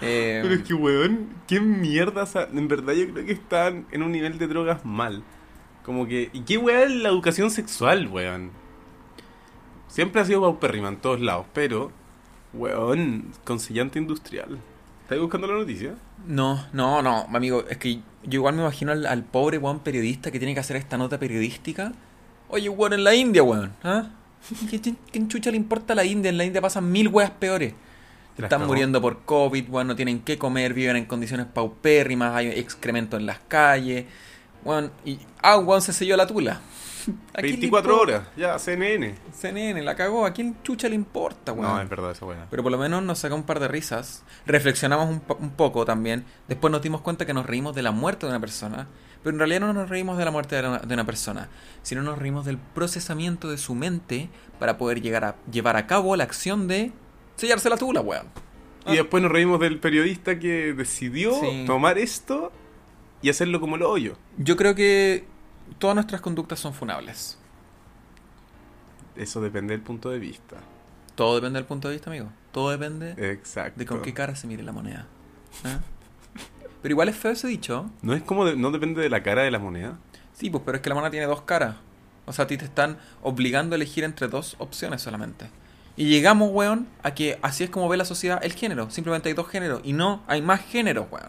Eh, 0.00 0.40
Pero 0.42 0.54
es 0.54 0.62
que, 0.62 0.74
weón, 0.74 1.28
qué 1.46 1.60
mierda. 1.60 2.22
o 2.22 2.26
sea, 2.26 2.48
en 2.52 2.68
verdad, 2.68 2.92
yo 2.94 3.12
creo 3.12 3.26
que 3.26 3.32
están 3.32 3.86
en 3.90 4.02
un 4.02 4.12
nivel 4.12 4.38
de 4.38 4.46
drogas 4.46 4.84
mal. 4.84 5.22
Como 5.84 6.06
que. 6.06 6.30
¿Y 6.32 6.40
qué 6.42 6.58
weón 6.58 6.90
es 6.90 6.96
la 6.96 7.08
educación 7.08 7.50
sexual, 7.50 8.08
weón? 8.08 8.50
Siempre 9.88 10.20
ha 10.20 10.24
sido 10.24 10.40
paupérrima 10.42 10.88
en 10.88 10.96
todos 10.96 11.20
lados, 11.20 11.46
pero. 11.52 11.90
Weón, 12.52 13.32
con 13.44 13.58
sellante 13.60 13.98
industrial. 13.98 14.58
¿Estás 15.02 15.18
buscando 15.20 15.46
la 15.46 15.54
noticia? 15.54 15.94
No, 16.26 16.64
no, 16.72 17.02
no, 17.02 17.26
amigo, 17.34 17.64
es 17.68 17.78
que 17.78 17.96
yo 17.96 18.00
igual 18.40 18.54
me 18.54 18.60
imagino 18.62 18.92
al, 18.92 19.06
al 19.06 19.24
pobre 19.24 19.56
weón 19.58 19.80
periodista 19.80 20.30
que 20.30 20.38
tiene 20.38 20.52
que 20.54 20.60
hacer 20.60 20.76
esta 20.76 20.98
nota 20.98 21.18
periodística. 21.18 21.92
Oye, 22.48 22.68
weón, 22.68 22.92
en 22.94 23.04
la 23.04 23.14
India, 23.14 23.42
weón. 23.42 23.72
¿Ah? 23.82 24.10
¿Qué, 24.70 24.80
qué, 24.80 24.94
qué 25.10 25.28
chucha 25.28 25.50
le 25.50 25.56
importa 25.56 25.92
a 25.94 25.96
la 25.96 26.04
India? 26.04 26.28
En 26.30 26.36
la 26.38 26.44
India 26.44 26.60
pasan 26.60 26.90
mil 26.90 27.08
weas 27.08 27.30
peores. 27.30 27.74
Están 28.44 28.66
muriendo 28.66 29.00
por 29.00 29.24
COVID, 29.24 29.68
weón, 29.68 29.86
no 29.88 29.96
tienen 29.96 30.20
qué 30.20 30.38
comer, 30.38 30.74
viven 30.74 30.96
en 30.96 31.04
condiciones 31.06 31.46
paupérrimas, 31.46 32.34
hay 32.34 32.48
excremento 32.48 33.16
en 33.16 33.26
las 33.26 33.38
calles. 33.48 34.06
Weón, 34.64 34.92
y. 35.04 35.18
Ah, 35.42 35.58
weón 35.58 35.82
se 35.82 35.92
selló 35.92 36.16
la 36.16 36.26
tula. 36.26 36.60
¿A 37.32 37.40
quién 37.40 37.46
le 37.46 37.52
24 37.52 37.90
importa? 37.92 38.16
horas, 38.16 38.28
ya, 38.36 38.58
CNN. 38.58 39.14
CNN, 39.32 39.82
la 39.82 39.94
cagó. 39.96 40.26
¿A 40.26 40.32
quién 40.32 40.56
chucha 40.62 40.88
le 40.88 40.94
importa, 40.94 41.52
weón? 41.52 41.66
No, 41.74 41.80
es 41.80 41.88
verdad, 41.88 42.10
esa 42.10 42.26
weá. 42.26 42.46
Pero 42.50 42.62
por 42.62 42.70
lo 42.72 42.78
menos 42.78 43.02
nos 43.02 43.20
saca 43.20 43.34
un 43.34 43.44
par 43.44 43.60
de 43.60 43.68
risas. 43.68 44.24
Reflexionamos 44.46 45.08
un, 45.08 45.22
un 45.38 45.50
poco 45.50 45.84
también. 45.84 46.24
Después 46.48 46.70
nos 46.70 46.82
dimos 46.82 47.00
cuenta 47.00 47.24
que 47.24 47.32
nos 47.32 47.46
reímos 47.46 47.74
de 47.74 47.82
la 47.82 47.92
muerte 47.92 48.26
de 48.26 48.30
una 48.30 48.40
persona. 48.40 48.88
Pero 49.22 49.34
en 49.34 49.38
realidad 49.38 49.60
no 49.60 49.72
nos 49.72 49.88
reímos 49.88 50.18
de 50.18 50.24
la 50.24 50.30
muerte 50.30 50.56
de, 50.56 50.62
la- 50.62 50.78
de 50.80 50.94
una 50.94 51.04
persona. 51.06 51.48
Sino 51.82 52.02
nos 52.02 52.18
reímos 52.18 52.44
del 52.44 52.58
procesamiento 52.58 53.48
de 53.50 53.58
su 53.58 53.74
mente 53.74 54.28
para 54.58 54.76
poder 54.76 55.00
llegar 55.00 55.24
a 55.24 55.36
llevar 55.50 55.76
a 55.76 55.86
cabo 55.86 56.14
la 56.14 56.24
acción 56.24 56.68
de 56.68 56.92
sellarse 57.38 57.70
la 57.70 57.76
tula, 57.78 58.02
weón. 58.02 58.26
Y 58.86 58.96
después 58.96 59.22
nos 59.22 59.32
reímos 59.32 59.60
del 59.60 59.78
periodista 59.80 60.38
que 60.38 60.72
decidió 60.74 61.32
Sí. 61.40 61.64
tomar 61.66 61.98
esto 61.98 62.52
y 63.22 63.28
hacerlo 63.30 63.60
como 63.60 63.76
lo 63.76 63.90
hoyo. 63.90 64.16
Yo 64.38 64.56
creo 64.56 64.74
que 64.74 65.24
todas 65.78 65.94
nuestras 65.94 66.20
conductas 66.20 66.58
son 66.60 66.72
funables. 66.74 67.38
Eso 69.16 69.40
depende 69.40 69.72
del 69.74 69.82
punto 69.82 70.10
de 70.10 70.18
vista. 70.18 70.56
Todo 71.14 71.34
depende 71.34 71.58
del 71.58 71.66
punto 71.66 71.88
de 71.88 71.94
vista, 71.94 72.10
amigo. 72.10 72.28
Todo 72.52 72.70
depende 72.70 73.14
Exacto. 73.32 73.78
de 73.78 73.86
con 73.86 74.02
qué 74.02 74.14
cara 74.14 74.36
se 74.36 74.46
mire 74.46 74.62
la 74.62 74.72
moneda. 74.72 75.06
¿Ah? 75.64 75.80
Pero 76.80 76.92
igual 76.92 77.08
es 77.08 77.16
feo 77.16 77.32
ese 77.32 77.48
dicho. 77.48 77.90
No 78.02 78.14
es 78.14 78.22
como 78.22 78.44
de- 78.44 78.56
no 78.56 78.70
depende 78.70 79.02
de 79.02 79.10
la 79.10 79.22
cara 79.22 79.42
de 79.42 79.50
la 79.50 79.58
moneda. 79.58 79.98
Sí, 80.32 80.48
pues, 80.50 80.62
pero 80.64 80.76
es 80.76 80.82
que 80.82 80.88
la 80.88 80.94
moneda 80.94 81.10
tiene 81.10 81.26
dos 81.26 81.42
caras. 81.42 81.76
O 82.26 82.32
sea, 82.32 82.44
a 82.44 82.48
ti 82.48 82.56
te 82.56 82.64
están 82.66 82.98
obligando 83.22 83.74
a 83.74 83.76
elegir 83.76 84.04
entre 84.04 84.28
dos 84.28 84.54
opciones 84.58 85.02
solamente. 85.02 85.50
Y 85.98 86.04
llegamos, 86.04 86.50
weón, 86.52 86.86
a 87.02 87.12
que 87.12 87.40
así 87.42 87.64
es 87.64 87.70
como 87.70 87.88
ve 87.88 87.96
la 87.96 88.04
sociedad 88.04 88.38
el 88.44 88.52
género. 88.52 88.88
Simplemente 88.88 89.30
hay 89.30 89.34
dos 89.34 89.48
géneros. 89.48 89.80
Y 89.82 89.92
no, 89.92 90.22
hay 90.28 90.40
más 90.40 90.60
géneros, 90.60 91.08
weón. 91.10 91.26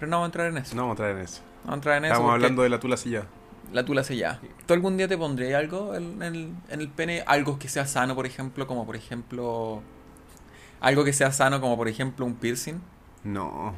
Pero 0.00 0.10
no 0.10 0.16
vamos 0.16 0.24
a 0.24 0.26
entrar 0.26 0.46
en 0.48 0.58
eso. 0.58 0.74
No 0.74 0.82
vamos 0.82 0.98
a 0.98 1.04
entrar 1.04 1.16
en 1.16 1.24
eso. 1.24 1.42
No 1.42 1.70
vamos 1.70 1.72
a 1.72 1.74
entrar 1.76 1.96
en. 1.98 2.04
Estamos 2.06 2.32
hablando 2.32 2.62
de 2.62 2.70
la 2.70 2.80
tula 2.80 2.96
silla. 2.96 3.26
La 3.72 3.84
tula 3.84 4.02
ya. 4.02 4.40
¿Tú 4.66 4.74
algún 4.74 4.96
día 4.96 5.06
te 5.06 5.16
pondrías 5.16 5.60
algo 5.60 5.94
en 5.94 6.20
el, 6.24 6.52
en 6.70 6.80
el 6.80 6.88
pene? 6.88 7.22
Algo 7.24 7.60
que 7.60 7.68
sea 7.68 7.86
sano, 7.86 8.16
por 8.16 8.26
ejemplo, 8.26 8.66
como 8.66 8.84
por 8.84 8.96
ejemplo... 8.96 9.80
Algo 10.80 11.04
que 11.04 11.12
sea 11.12 11.30
sano, 11.30 11.60
como 11.60 11.76
por 11.76 11.86
ejemplo 11.86 12.26
un 12.26 12.34
piercing. 12.34 12.80
No. 13.22 13.74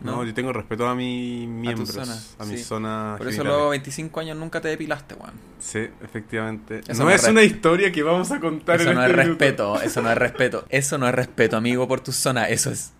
No, 0.00 0.16
¿No? 0.16 0.24
yo 0.24 0.34
tengo 0.34 0.52
respeto 0.52 0.86
a 0.86 0.94
mis 0.94 1.48
miembros. 1.48 1.90
zona, 1.90 2.16
a 2.38 2.44
mi 2.44 2.58
sí. 2.58 2.64
zona. 2.64 3.14
Por 3.16 3.28
eso 3.28 3.42
luego 3.44 3.70
25 3.70 4.20
años 4.20 4.36
nunca 4.36 4.60
te 4.60 4.68
depilaste, 4.68 5.14
weón. 5.14 5.32
Sí, 5.58 5.88
efectivamente. 6.02 6.80
Eso 6.86 7.02
no 7.02 7.08
no 7.08 7.14
es 7.14 7.22
es 7.24 7.30
una 7.30 7.42
historia 7.42 7.90
que 7.90 8.02
vamos 8.02 8.30
a 8.30 8.38
contar 8.38 8.80
Eso 8.80 8.90
en 8.90 8.96
no 8.96 9.02
es 9.02 9.10
este 9.10 9.22
minuto. 9.22 9.38
respeto, 9.40 9.80
eso 9.82 10.02
no 10.02 10.10
es 10.12 10.18
respeto. 10.18 10.64
Eso 10.68 10.98
no 10.98 11.08
es 11.08 11.14
respeto, 11.14 11.56
amigo, 11.56 11.88
por 11.88 12.00
tu 12.00 12.12
zona. 12.12 12.48
Eso 12.48 12.70
es... 12.70 12.92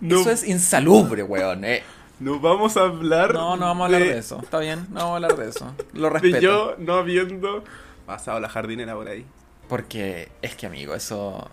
No, 0.00 0.20
Eso 0.20 0.30
es 0.30 0.46
insalubre, 0.46 1.22
weón. 1.24 1.64
eh. 1.64 1.82
no 2.20 2.38
vamos 2.38 2.76
a 2.76 2.82
hablar. 2.82 3.34
No, 3.34 3.56
no 3.56 3.66
vamos 3.66 3.82
a 3.82 3.84
hablar 3.86 4.02
de 4.02 4.18
eso. 4.18 4.38
Está 4.42 4.58
bien, 4.60 4.86
no 4.90 4.94
vamos 5.00 5.10
a 5.12 5.14
hablar 5.16 5.36
de 5.36 5.48
eso. 5.48 5.74
Lo 5.94 6.04
De 6.08 6.10
respeto. 6.10 6.38
yo 6.40 6.74
no 6.78 6.94
habiendo 6.94 7.64
pasado 8.06 8.38
la 8.40 8.48
jardinera 8.48 8.94
por 8.94 9.08
ahí. 9.08 9.26
Porque 9.68 10.30
es 10.42 10.54
que, 10.54 10.66
amigo, 10.66 10.94
eso. 10.94 11.50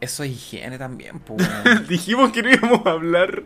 Eso 0.00 0.22
es 0.22 0.30
higiene 0.30 0.78
también, 0.78 1.18
pues. 1.20 1.46
Dijimos 1.88 2.30
que 2.32 2.42
no 2.42 2.50
íbamos 2.50 2.86
a 2.86 2.90
hablar. 2.92 3.42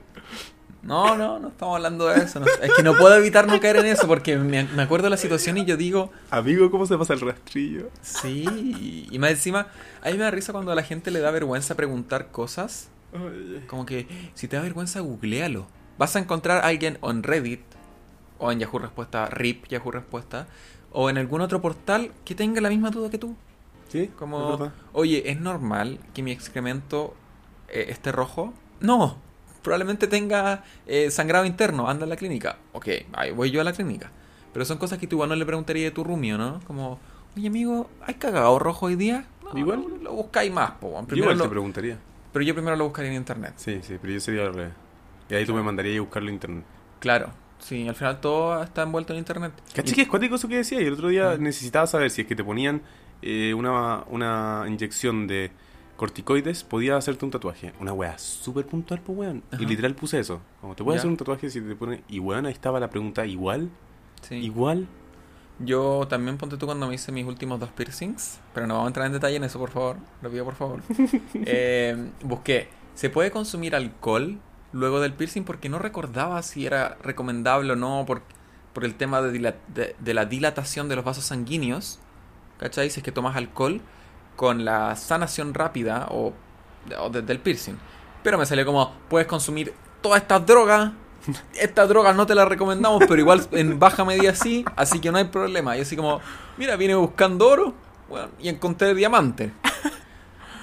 No, 0.82 1.16
no, 1.16 1.38
no 1.38 1.48
estamos 1.48 1.76
hablando 1.76 2.08
de 2.08 2.24
eso. 2.24 2.40
no- 2.40 2.46
Es 2.46 2.72
que 2.76 2.82
no 2.82 2.94
puedo 2.96 3.14
evitar 3.16 3.46
no 3.46 3.60
caer 3.60 3.76
en 3.76 3.86
eso 3.86 4.06
porque 4.08 4.36
me, 4.36 4.64
me 4.64 4.82
acuerdo 4.82 5.04
de 5.04 5.10
la 5.10 5.16
situación 5.16 5.56
y 5.58 5.64
yo 5.64 5.76
digo, 5.76 6.10
Amigo, 6.30 6.70
¿cómo 6.70 6.86
se 6.86 6.98
pasa 6.98 7.14
el 7.14 7.20
rastrillo? 7.20 7.88
sí. 8.02 9.06
Y 9.10 9.18
más 9.18 9.30
encima, 9.30 9.68
a 10.02 10.06
mí 10.10 10.14
me 10.14 10.24
da 10.24 10.30
risa 10.32 10.52
cuando 10.52 10.72
a 10.72 10.74
la 10.74 10.82
gente 10.82 11.10
le 11.10 11.20
da 11.20 11.30
vergüenza 11.30 11.74
preguntar 11.76 12.30
cosas. 12.32 12.88
Como 13.68 13.86
que, 13.86 14.06
si 14.34 14.48
te 14.48 14.56
da 14.56 14.62
vergüenza, 14.62 15.00
googlealo. 15.00 15.66
Vas 15.98 16.16
a 16.16 16.18
encontrar 16.18 16.58
a 16.64 16.66
alguien 16.68 16.98
en 17.02 17.22
Reddit, 17.22 17.60
o 18.38 18.50
en 18.50 18.58
Yahoo 18.58 18.78
Respuesta, 18.80 19.26
RIP 19.26 19.68
Yahoo 19.68 19.90
Respuesta, 19.92 20.46
o 20.90 21.10
en 21.10 21.18
algún 21.18 21.42
otro 21.42 21.60
portal 21.62 22.10
que 22.24 22.34
tenga 22.34 22.60
la 22.60 22.70
misma 22.70 22.90
duda 22.90 23.08
que 23.10 23.18
tú. 23.18 23.36
Sí, 23.92 24.10
Como, 24.18 24.64
es 24.64 24.70
oye, 24.94 25.30
¿es 25.30 25.38
normal 25.40 25.98
que 26.14 26.22
mi 26.22 26.32
excremento 26.32 27.14
eh, 27.68 27.86
esté 27.90 28.10
rojo? 28.10 28.54
No, 28.80 29.18
probablemente 29.62 30.06
tenga 30.06 30.64
eh, 30.86 31.10
sangrado 31.10 31.44
interno, 31.44 31.88
anda 31.88 32.04
a 32.06 32.08
la 32.08 32.16
clínica. 32.16 32.56
Ok, 32.72 32.88
ahí 33.12 33.30
voy 33.32 33.50
yo 33.50 33.60
a 33.60 33.64
la 33.64 33.72
clínica. 33.72 34.10
Pero 34.52 34.64
son 34.64 34.78
cosas 34.78 34.98
que 34.98 35.06
tú 35.06 35.16
igual 35.16 35.28
no 35.28 35.36
le 35.36 35.44
preguntarías 35.46 35.84
de 35.84 35.90
tu 35.90 36.04
rumio, 36.04 36.36
¿no? 36.38 36.60
Como, 36.66 36.98
oye 37.36 37.48
amigo, 37.48 37.88
¿hay 38.06 38.14
cagado 38.14 38.58
rojo 38.58 38.86
hoy 38.86 38.96
día? 38.96 39.26
No, 39.44 39.58
Igual. 39.58 39.80
Lo, 39.82 39.96
lo 39.98 40.12
buscáis 40.14 40.50
más, 40.52 40.72
po. 40.72 40.98
Yo 41.00 41.06
Primero 41.06 41.32
igual 41.32 41.46
te 41.46 41.50
preguntaría. 41.50 41.98
pero 42.32 42.44
yo 42.44 42.54
primero 42.54 42.76
lo 42.76 42.84
buscaría 42.84 43.10
en 43.10 43.16
internet. 43.18 43.52
Sí, 43.56 43.80
sí, 43.82 43.98
pero 44.00 44.14
yo 44.14 44.20
sería 44.20 44.42
al 44.46 44.54
revés. 44.54 44.72
Y 45.28 45.34
ahí 45.34 45.44
tú 45.46 45.54
me 45.54 45.62
mandarías 45.62 45.98
a 45.98 46.00
buscarlo 46.00 46.28
en 46.28 46.34
internet. 46.34 46.64
Claro, 46.98 47.30
sí, 47.58 47.86
al 47.88 47.94
final 47.94 48.20
todo 48.20 48.62
está 48.62 48.82
envuelto 48.82 49.12
en 49.12 49.18
internet. 49.18 49.52
¿Cachai 49.74 49.92
Y- 49.92 49.94
que 49.96 50.02
es 50.02 50.08
cuático 50.08 50.34
eso 50.36 50.48
que 50.48 50.56
decía? 50.56 50.80
Y 50.80 50.86
el 50.86 50.94
otro 50.94 51.08
día 51.08 51.32
Ah. 51.32 51.36
necesitaba 51.38 51.86
saber 51.86 52.10
si 52.10 52.22
es 52.22 52.26
que 52.26 52.34
te 52.36 52.44
ponían 52.44 52.82
eh, 53.22 53.54
una, 53.54 54.04
una 54.10 54.64
inyección 54.68 55.26
de 55.26 55.50
corticoides, 55.96 56.64
podía 56.64 56.96
hacerte 56.96 57.24
un 57.24 57.30
tatuaje. 57.30 57.72
Una 57.80 57.92
wea 57.92 58.18
súper 58.18 58.66
puntual, 58.66 59.00
pues 59.00 59.16
weón. 59.18 59.42
Y 59.58 59.66
literal 59.66 59.94
puse 59.94 60.18
eso. 60.18 60.40
Como 60.60 60.74
te 60.74 60.82
puedes 60.82 61.00
hacer 61.00 61.10
un 61.10 61.16
tatuaje 61.16 61.48
si 61.50 61.60
te 61.60 61.76
pone. 61.76 62.02
Y 62.08 62.18
weón, 62.18 62.46
ahí 62.46 62.52
estaba 62.52 62.80
la 62.80 62.90
pregunta, 62.90 63.24
¿igual? 63.26 63.70
sí. 64.22 64.34
¿Igual? 64.36 64.86
Yo 65.58 66.06
también 66.08 66.38
ponte 66.38 66.56
tú 66.56 66.66
cuando 66.66 66.88
me 66.88 66.94
hice 66.94 67.12
mis 67.12 67.24
últimos 67.26 67.60
dos 67.60 67.68
piercings, 67.70 68.40
pero 68.52 68.66
no 68.66 68.74
vamos 68.74 68.86
a 68.86 68.88
entrar 68.88 69.06
en 69.06 69.12
detalle 69.12 69.36
en 69.36 69.44
eso, 69.44 69.58
por 69.60 69.70
favor. 69.70 69.96
Lo 70.22 70.30
pido, 70.30 70.44
por 70.44 70.54
favor. 70.54 70.80
Eh, 71.34 72.10
busqué, 72.24 72.68
¿se 72.94 73.10
puede 73.10 73.30
consumir 73.30 73.76
alcohol 73.76 74.38
luego 74.72 75.00
del 75.00 75.12
piercing? 75.12 75.42
Porque 75.44 75.68
no 75.68 75.78
recordaba 75.78 76.42
si 76.42 76.66
era 76.66 76.96
recomendable 77.02 77.72
o 77.74 77.76
no 77.76 78.04
por, 78.06 78.22
por 78.72 78.84
el 78.84 78.94
tema 78.96 79.22
de, 79.22 79.38
de- 79.68 79.94
de 79.98 80.14
la 80.14 80.24
dilatación 80.24 80.88
de 80.88 80.96
los 80.96 81.04
vasos 81.04 81.24
sanguíneos. 81.24 82.00
¿Cachai? 82.62 82.90
Si 82.90 83.00
es 83.00 83.04
que 83.04 83.10
tomas 83.10 83.34
alcohol 83.36 83.80
con 84.36 84.64
la 84.64 84.94
sanación 84.94 85.52
rápida 85.52 86.06
o, 86.10 86.32
o 86.98 87.10
desde 87.10 87.32
el 87.32 87.40
piercing. 87.40 87.74
Pero 88.22 88.38
me 88.38 88.46
salió 88.46 88.64
como, 88.64 88.92
puedes 89.08 89.26
consumir 89.26 89.74
todas 90.00 90.22
estas 90.22 90.46
drogas. 90.46 90.92
Estas 91.54 91.88
drogas 91.88 92.14
no 92.16 92.24
te 92.26 92.34
las 92.34 92.48
recomendamos, 92.48 93.02
pero 93.08 93.20
igual 93.20 93.46
en 93.52 93.78
baja 93.78 94.04
medida 94.04 94.34
sí, 94.34 94.64
así 94.76 95.00
que 95.00 95.10
no 95.10 95.18
hay 95.18 95.24
problema. 95.24 95.76
Y 95.76 95.80
así 95.80 95.96
como, 95.96 96.20
mira, 96.56 96.76
vine 96.76 96.94
buscando 96.94 97.48
oro 97.48 97.74
bueno, 98.08 98.28
y 98.40 98.48
encontré 98.48 98.94
diamante. 98.94 99.52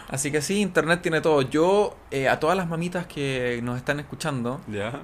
Así 0.09 0.31
que 0.31 0.41
sí, 0.41 0.59
internet 0.61 1.01
tiene 1.01 1.21
todo. 1.21 1.41
Yo, 1.43 1.95
eh, 2.11 2.27
a 2.29 2.39
todas 2.39 2.57
las 2.57 2.67
mamitas 2.67 3.05
que 3.07 3.59
nos 3.63 3.77
están 3.77 3.99
escuchando, 3.99 4.59
Ya. 4.67 5.01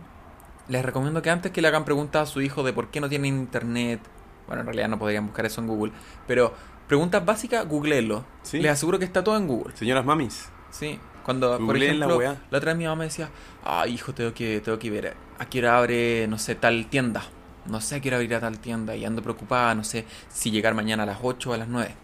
les 0.68 0.84
recomiendo 0.84 1.22
que 1.22 1.30
antes 1.30 1.52
que 1.52 1.62
le 1.62 1.68
hagan 1.68 1.86
preguntas 1.86 2.30
a 2.30 2.32
su 2.32 2.41
hijo 2.41 2.64
de 2.64 2.74
por 2.74 2.88
qué 2.88 3.00
no 3.02 3.08
tienen 3.08 3.36
internet, 3.36 4.00
bueno, 4.48 4.62
en 4.62 4.66
realidad 4.68 4.88
no 4.89 4.98
podrían 4.98 5.26
buscar 5.28 5.46
eso 5.46 5.62
en 5.62 5.68
Google, 5.68 5.91
pero 6.28 6.54
preguntas 6.88 7.26
básicas, 7.26 7.68
googleenlo. 7.68 8.26
Sí. 8.44 8.60
Les 8.60 8.72
aseguro 8.72 9.00
que 9.00 9.06
está 9.06 9.24
todo 9.24 9.38
en 9.38 9.48
Google. 9.48 9.76
Señoras 9.76 10.06
mamis. 10.06 10.50
Sí, 10.72 11.00
cuando, 11.24 11.52
por 11.58 11.68
Googleen 11.68 12.00
la 12.00 12.06
ejemplo, 12.06 12.18
weá. 12.18 12.42
la 12.52 12.58
otra 12.58 12.72
vez 12.74 12.78
mi 12.78 12.84
mamá 12.86 12.98
me 12.98 13.06
decía, 13.06 13.30
ay, 13.64 13.94
hijo, 13.94 14.14
tengo 14.14 14.34
que, 14.34 14.60
tengo 14.62 14.78
que 14.78 14.90
ver 14.92 15.16
a 15.40 15.46
qué 15.46 15.60
hora 15.60 15.78
abre, 15.78 16.28
no 16.28 16.38
sé, 16.38 16.56
tal 16.56 16.86
tienda. 16.88 17.24
No 17.66 17.82
sé 17.82 17.96
a 17.96 18.00
qué 18.02 18.10
hora 18.10 18.18
abrirá 18.18 18.40
tal 18.40 18.60
tienda 18.60 18.96
y 18.96 19.06
ando 19.06 19.24
preocupada, 19.24 19.74
no 19.74 19.84
sé 19.84 20.06
si 20.30 20.52
llegar 20.52 20.76
mañana 20.76 21.04
a 21.04 21.06
las 21.08 21.20
8 21.22 21.50
o 21.50 21.54
a 21.54 21.58
las 21.58 21.68
9. 21.68 21.96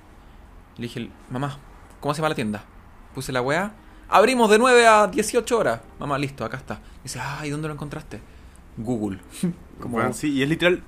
Le 0.78 0.82
dije, 0.84 1.10
mamá, 1.30 1.60
¿cómo 2.00 2.14
se 2.14 2.20
llama 2.20 2.30
la 2.30 2.36
tienda? 2.36 2.64
Puse 3.14 3.32
la 3.32 3.42
weá. 3.42 3.74
Abrimos 4.10 4.50
de 4.50 4.58
9 4.58 4.88
a 4.88 5.08
18 5.08 5.58
horas. 5.60 5.82
Mamá, 6.00 6.18
listo, 6.18 6.44
acá 6.44 6.58
está. 6.58 6.80
Dice, 7.04 7.20
ay, 7.22 7.50
¿dónde 7.52 7.68
lo 7.68 7.74
encontraste? 7.76 8.22
Google. 8.78 9.20
Como- 9.80 10.14
sí, 10.14 10.32
y 10.32 10.44
es 10.44 10.50
literal 10.50 10.82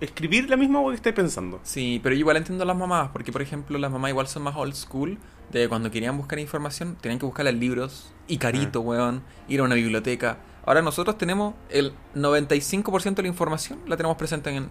escribir 0.00 0.48
la 0.50 0.56
misma 0.56 0.80
wea 0.80 0.90
que 0.90 0.96
estáis 0.96 1.14
pensando. 1.14 1.60
Sí, 1.62 2.00
pero 2.02 2.14
yo 2.14 2.20
igual 2.20 2.36
entiendo 2.36 2.64
a 2.64 2.66
las 2.66 2.76
mamás, 2.76 3.10
porque 3.10 3.32
por 3.32 3.42
ejemplo 3.42 3.78
las 3.78 3.90
mamás 3.90 4.10
igual 4.10 4.26
son 4.28 4.42
más 4.42 4.56
old 4.56 4.74
school, 4.74 5.18
de 5.50 5.68
cuando 5.68 5.90
querían 5.90 6.16
buscar 6.16 6.38
información, 6.38 6.96
tenían 7.00 7.18
que 7.18 7.26
buscarla 7.26 7.50
en 7.50 7.60
libros, 7.60 8.12
y 8.26 8.38
carito, 8.38 8.80
weón, 8.80 9.22
ir 9.48 9.60
a 9.60 9.62
una 9.62 9.74
biblioteca. 9.74 10.38
Ahora 10.64 10.82
nosotros 10.82 11.16
tenemos 11.16 11.54
el 11.70 11.94
95% 12.14 13.14
de 13.14 13.22
la 13.22 13.28
información, 13.28 13.78
la 13.86 13.96
tenemos 13.96 14.18
presente 14.18 14.50
en, 14.50 14.68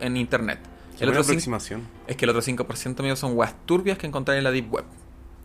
en, 0.00 0.16
internet. 0.16 0.60
El 1.00 1.08
otro 1.08 1.22
aproximación. 1.22 1.82
es 2.06 2.16
que 2.16 2.24
el 2.24 2.30
otro 2.30 2.42
5% 2.42 3.02
mío 3.02 3.16
son 3.16 3.36
weas 3.36 3.54
turbias 3.66 3.98
que 3.98 4.06
encontrar 4.06 4.38
en 4.38 4.44
la 4.44 4.52
deep 4.52 4.72
web. 4.72 4.84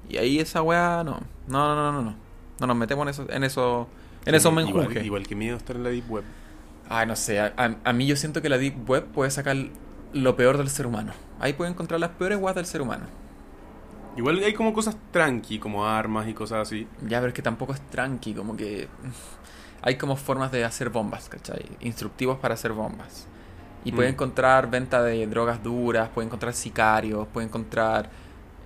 Y 0.07 0.17
ahí 0.17 0.39
esa 0.39 0.61
wea 0.61 1.03
no. 1.03 1.19
No, 1.47 1.75
no, 1.75 1.91
no, 1.91 1.91
no. 1.91 2.01
No, 2.01 2.15
no 2.59 2.67
nos 2.67 2.77
metemos 2.77 3.03
en 3.03 3.09
eso, 3.09 3.25
en 3.27 3.43
eso, 3.43 3.87
en 4.25 4.35
esos 4.35 4.51
igual, 4.51 4.65
menjunjes. 4.65 5.03
igual 5.03 5.25
que 5.25 5.35
miedo 5.35 5.57
estar 5.57 5.75
en 5.75 5.83
la 5.83 5.89
deep 5.89 6.09
web. 6.11 6.23
Ay, 6.93 7.07
no 7.07 7.15
sé, 7.15 7.39
a, 7.39 7.53
a- 7.57 7.75
a 7.83 7.93
mí 7.93 8.05
yo 8.05 8.15
siento 8.15 8.41
que 8.41 8.49
la 8.49 8.57
Deep 8.57 8.89
Web 8.89 9.05
puede 9.13 9.31
sacar 9.31 9.55
lo 10.13 10.35
peor 10.35 10.57
del 10.57 10.69
ser 10.69 10.85
humano. 10.87 11.13
Ahí 11.39 11.53
puede 11.53 11.71
encontrar 11.71 11.99
las 11.99 12.09
peores 12.11 12.37
weas 12.37 12.55
del 12.55 12.65
ser 12.65 12.81
humano. 12.81 13.05
Igual 14.17 14.39
hay 14.43 14.53
como 14.53 14.73
cosas 14.73 14.97
tranqui, 15.11 15.57
como 15.57 15.87
armas 15.87 16.27
y 16.27 16.33
cosas 16.33 16.67
así. 16.67 16.85
Ya, 17.07 17.19
pero 17.19 17.29
es 17.29 17.33
que 17.33 17.41
tampoco 17.41 17.73
es 17.73 17.81
tranqui, 17.89 18.33
como 18.33 18.55
que... 18.57 18.87
Hay 19.83 19.95
como 19.95 20.15
formas 20.15 20.51
de 20.51 20.63
hacer 20.63 20.89
bombas, 20.91 21.27
¿cachai? 21.27 21.65
Instructivos 21.79 22.37
para 22.37 22.53
hacer 22.53 22.71
bombas. 22.71 23.25
Y 23.83 23.91
puede 23.93 24.09
Mm. 24.09 24.13
encontrar 24.13 24.69
venta 24.69 25.01
de 25.01 25.25
drogas 25.25 25.63
duras, 25.63 26.09
puede 26.13 26.27
encontrar 26.27 26.53
sicarios, 26.53 27.27
puede 27.29 27.47
encontrar 27.47 28.09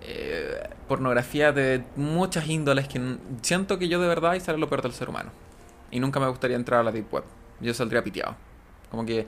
eh, 0.01 0.67
pornografía 0.89 1.53
de 1.53 1.86
muchas 1.95 2.49
índoles 2.49 2.88
que 2.89 3.17
siento 3.41 3.80
que 3.80 3.88
yo 3.88 4.01
de 4.01 4.07
verdad 4.09 4.32
ahí 4.32 4.41
sale 4.41 4.57
lo 4.57 4.67
peor 4.67 4.82
del 4.82 4.91
ser 4.91 5.07
humano. 5.07 5.32
Y 5.89 6.01
nunca 6.01 6.19
me 6.19 6.28
gustaría 6.28 6.57
entrar 6.57 6.82
a 6.82 6.84
la 6.84 6.91
Deep 6.91 7.13
Web. 7.13 7.23
Yo 7.60 7.74
saldría 7.74 8.03
piteado. 8.03 8.36
Como 8.91 9.06
que 9.06 9.28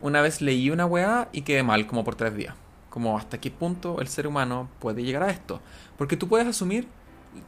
una 0.00 0.20
vez 0.20 0.40
leí 0.40 0.70
una 0.70 0.86
weá 0.86 1.28
y 1.32 1.42
quedé 1.42 1.62
mal 1.62 1.86
como 1.86 2.04
por 2.04 2.14
tres 2.14 2.34
días. 2.34 2.54
Como 2.88 3.16
hasta 3.16 3.38
qué 3.38 3.50
punto 3.50 4.00
el 4.00 4.08
ser 4.08 4.26
humano 4.26 4.68
puede 4.78 5.02
llegar 5.02 5.22
a 5.22 5.30
esto. 5.30 5.60
Porque 5.96 6.16
tú 6.16 6.28
puedes 6.28 6.46
asumir 6.46 6.88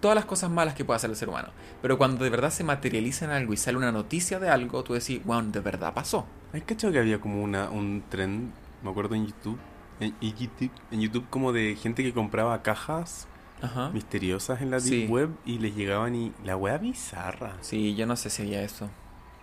todas 0.00 0.14
las 0.14 0.24
cosas 0.24 0.50
malas 0.50 0.74
que 0.74 0.84
puede 0.84 0.96
hacer 0.96 1.10
el 1.10 1.16
ser 1.16 1.28
humano. 1.28 1.48
Pero 1.80 1.98
cuando 1.98 2.22
de 2.22 2.30
verdad 2.30 2.50
se 2.50 2.64
materializa 2.64 3.24
en 3.24 3.32
algo 3.32 3.52
y 3.52 3.56
sale 3.56 3.76
una 3.76 3.90
noticia 3.92 4.38
de 4.38 4.48
algo, 4.48 4.84
tú 4.84 4.94
decís, 4.94 5.20
wow, 5.24 5.42
de 5.42 5.60
verdad 5.60 5.94
pasó. 5.94 6.26
¿Hay 6.52 6.60
cachado 6.60 6.92
que 6.92 6.98
había 6.98 7.20
como 7.20 7.42
una, 7.42 7.70
un 7.70 8.04
trend, 8.08 8.52
me 8.82 8.90
acuerdo 8.90 9.14
en 9.14 9.26
YouTube, 9.26 9.58
en, 10.00 10.14
en 10.20 10.36
YouTube, 10.36 10.70
en 10.90 11.00
YouTube 11.00 11.26
como 11.30 11.52
de 11.52 11.76
gente 11.76 12.02
que 12.02 12.12
compraba 12.12 12.62
cajas 12.62 13.26
Ajá. 13.60 13.90
misteriosas 13.90 14.60
en 14.60 14.70
la 14.70 14.78
Deep. 14.78 15.10
Web 15.10 15.30
y 15.44 15.58
les 15.58 15.74
llegaban 15.74 16.14
y... 16.14 16.32
La 16.44 16.56
wea 16.56 16.78
bizarra. 16.78 17.56
Sí, 17.60 17.94
yo 17.94 18.06
no 18.06 18.16
sé 18.16 18.30
si 18.30 18.42
había 18.42 18.62
eso. 18.62 18.90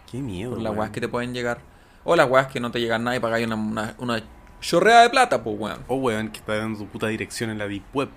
Qué 0.10 0.20
miedo. 0.20 0.51
Por 0.51 0.62
las 0.62 0.76
weas 0.76 0.91
que 0.91 1.01
te 1.01 1.07
pueden 1.07 1.34
llegar. 1.34 1.60
O 2.03 2.16
las 2.16 2.30
weas 2.30 2.47
que 2.47 2.60
no 2.60 2.72
te 2.72 2.80
llegan 2.80 3.03
nada 3.03 3.18
y 3.18 3.20
pagáis 3.20 3.45
una, 3.45 3.55
una, 3.55 3.95
una 3.99 4.24
chorrea 4.62 5.01
de 5.01 5.10
plata, 5.10 5.43
pues 5.43 5.55
weón. 5.60 5.84
O 5.88 5.95
weón 5.95 6.30
que 6.30 6.39
está 6.39 6.57
dando 6.57 6.80
su 6.80 6.88
puta 6.88 7.07
dirección 7.07 7.49
en 7.49 7.57
la 7.57 7.68
Deep 7.68 7.84
Web. 7.93 8.10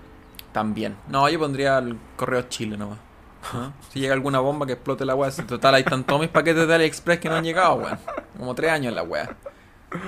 También. 0.51 0.95
No, 1.07 1.27
yo 1.29 1.39
pondría 1.39 1.77
el 1.79 1.97
correo 2.15 2.43
Chile 2.43 2.77
nomás. 2.77 2.99
¿Ah? 3.53 3.71
Si 3.89 3.99
llega 3.99 4.13
alguna 4.13 4.39
bomba 4.39 4.65
que 4.65 4.73
explote 4.73 5.05
la 5.05 5.15
wea. 5.15 5.31
si 5.31 5.43
Total, 5.43 5.75
ahí 5.75 5.83
están 5.83 6.03
todos 6.03 6.21
mis 6.21 6.29
paquetes 6.29 6.67
de 6.67 6.73
AliExpress 6.73 7.19
que 7.19 7.29
no 7.29 7.35
han 7.35 7.43
llegado, 7.43 7.75
weón. 7.75 7.99
Como 8.37 8.55
tres 8.55 8.71
años 8.71 8.89
en 8.89 8.95
la 8.95 9.03
wea. 9.03 9.35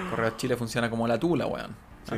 Correo 0.10 0.32
Chile 0.38 0.56
funciona 0.56 0.90
como 0.90 1.08
la 1.08 1.20
tula, 1.20 1.46
weón. 1.46 1.76
Sí. 2.10 2.16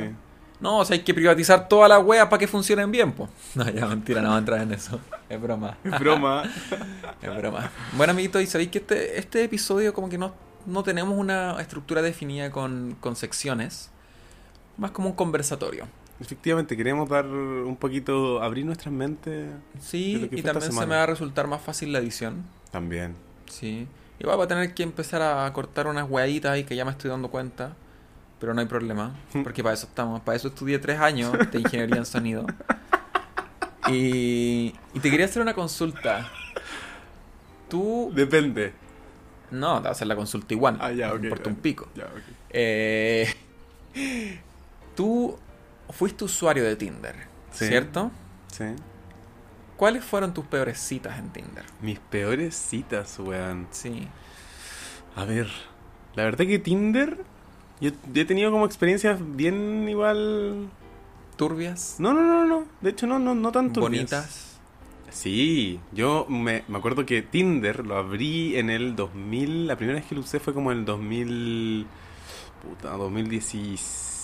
No, 0.60 0.78
o 0.78 0.84
sea, 0.84 0.94
hay 0.96 1.02
que 1.02 1.14
privatizar 1.14 1.68
todas 1.68 1.88
las 1.88 2.02
weas 2.04 2.26
para 2.26 2.38
que 2.38 2.48
funcionen 2.48 2.90
bien, 2.90 3.12
pues. 3.12 3.30
No, 3.54 3.68
ya 3.70 3.86
mentira, 3.86 4.20
no 4.20 4.30
va 4.30 4.36
a 4.36 4.38
entrar 4.38 4.60
en 4.60 4.72
eso. 4.72 5.00
Es 5.28 5.40
broma. 5.40 5.76
Es 5.84 5.98
broma. 6.00 6.42
Es 7.22 7.36
broma. 7.36 7.70
Bueno, 7.92 8.12
amiguitos, 8.12 8.42
y 8.42 8.46
sabéis 8.46 8.70
que 8.70 8.78
este, 8.78 9.18
este 9.18 9.44
episodio 9.44 9.92
como 9.92 10.08
que 10.08 10.16
no, 10.18 10.34
no 10.66 10.82
tenemos 10.82 11.16
una 11.18 11.60
estructura 11.60 12.00
definida 12.02 12.50
con, 12.50 12.96
con 13.00 13.14
secciones. 13.14 13.90
Más 14.78 14.90
como 14.92 15.10
un 15.10 15.14
conversatorio. 15.16 15.86
Efectivamente, 16.20 16.76
queremos 16.76 17.08
dar 17.08 17.26
un 17.26 17.76
poquito, 17.76 18.42
abrir 18.42 18.64
nuestras 18.64 18.92
mentes 18.92 19.50
Sí, 19.80 20.28
y 20.32 20.42
también 20.42 20.72
se 20.72 20.86
me 20.86 20.96
va 20.96 21.02
a 21.04 21.06
resultar 21.06 21.46
más 21.46 21.60
fácil 21.60 21.92
la 21.92 21.98
edición. 22.00 22.44
también. 22.72 23.14
Sí. 23.46 23.86
Igual 24.18 24.36
voy 24.36 24.44
a 24.46 24.48
tener 24.48 24.74
que 24.74 24.82
empezar 24.82 25.22
a 25.22 25.52
cortar 25.52 25.86
unas 25.86 26.08
hueaditas 26.10 26.50
ahí 26.52 26.64
que 26.64 26.74
ya 26.74 26.84
me 26.84 26.90
estoy 26.90 27.10
dando 27.10 27.28
cuenta. 27.30 27.76
Pero 28.40 28.54
no 28.54 28.60
hay 28.60 28.66
problema. 28.66 29.14
Porque 29.42 29.62
para 29.62 29.74
eso 29.74 29.86
estamos. 29.86 30.20
Para 30.20 30.36
eso 30.36 30.48
estudié 30.48 30.78
tres 30.78 31.00
años 31.00 31.32
de 31.50 31.58
ingeniería 31.60 31.96
en 31.96 32.06
sonido. 32.06 32.46
Y, 33.88 34.74
y 34.94 35.00
te 35.00 35.10
quería 35.10 35.26
hacer 35.26 35.42
una 35.42 35.54
consulta. 35.54 36.30
Tú. 37.68 38.10
Depende. 38.14 38.72
No, 39.50 39.76
te 39.76 39.80
voy 39.80 39.88
a 39.88 39.90
hacer 39.92 40.06
la 40.06 40.16
consulta 40.16 40.52
igual. 40.54 40.76
Ah, 40.80 40.92
ya, 40.92 41.12
ok, 41.12 41.22
importa 41.24 41.44
ya. 41.44 41.50
un 41.50 41.56
pico. 41.56 41.88
Ya, 41.94 42.04
ok. 42.04 42.22
Eh, 42.50 43.34
tú 44.94 45.38
fuiste 45.90 46.24
usuario 46.24 46.64
de 46.64 46.76
Tinder, 46.76 47.14
Sí. 47.50 47.66
¿cierto? 47.66 48.10
Sí. 48.52 48.64
¿Cuáles 49.76 50.04
fueron 50.04 50.34
tus 50.34 50.44
peores 50.44 50.78
citas 50.78 51.18
en 51.18 51.30
Tinder? 51.30 51.64
Mis 51.80 51.98
peores 51.98 52.54
citas, 52.54 53.18
weón. 53.18 53.68
Sí. 53.70 54.06
A 55.16 55.24
ver, 55.24 55.48
la 56.14 56.24
verdad 56.24 56.44
que 56.46 56.58
Tinder, 56.58 57.24
yo, 57.80 57.90
yo 58.12 58.22
he 58.22 58.24
tenido 58.24 58.50
como 58.50 58.66
experiencias 58.66 59.18
bien 59.36 59.88
igual... 59.88 60.68
¿Turbias? 61.36 61.96
No, 61.98 62.12
no, 62.12 62.22
no, 62.22 62.44
no. 62.44 62.64
De 62.80 62.90
hecho, 62.90 63.06
no, 63.06 63.18
no, 63.18 63.34
no 63.34 63.52
tanto. 63.52 63.80
¿Bonitas? 63.80 64.58
Sí, 65.10 65.80
yo 65.92 66.26
me, 66.28 66.64
me 66.68 66.78
acuerdo 66.78 67.06
que 67.06 67.22
Tinder 67.22 67.86
lo 67.86 67.96
abrí 67.96 68.56
en 68.56 68.70
el 68.70 68.96
2000. 68.96 69.68
La 69.68 69.76
primera 69.76 69.98
vez 69.98 70.08
que 70.08 70.14
lo 70.16 70.22
usé 70.22 70.40
fue 70.40 70.52
como 70.52 70.72
en 70.72 70.78
el 70.78 70.84
2000. 70.84 71.86
Puta, 72.62 72.90
2016, 72.96 74.18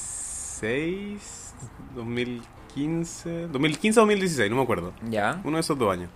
2016, 0.65 1.55
2015, 1.95 3.49
2015 3.49 4.01
o 4.01 4.03
2016, 4.03 4.51
no 4.51 4.57
me 4.57 4.63
acuerdo. 4.63 4.93
Ya. 5.09 5.41
Uno 5.45 5.57
de 5.57 5.61
esos 5.61 5.79
dos 5.79 5.93
años. 5.93 6.11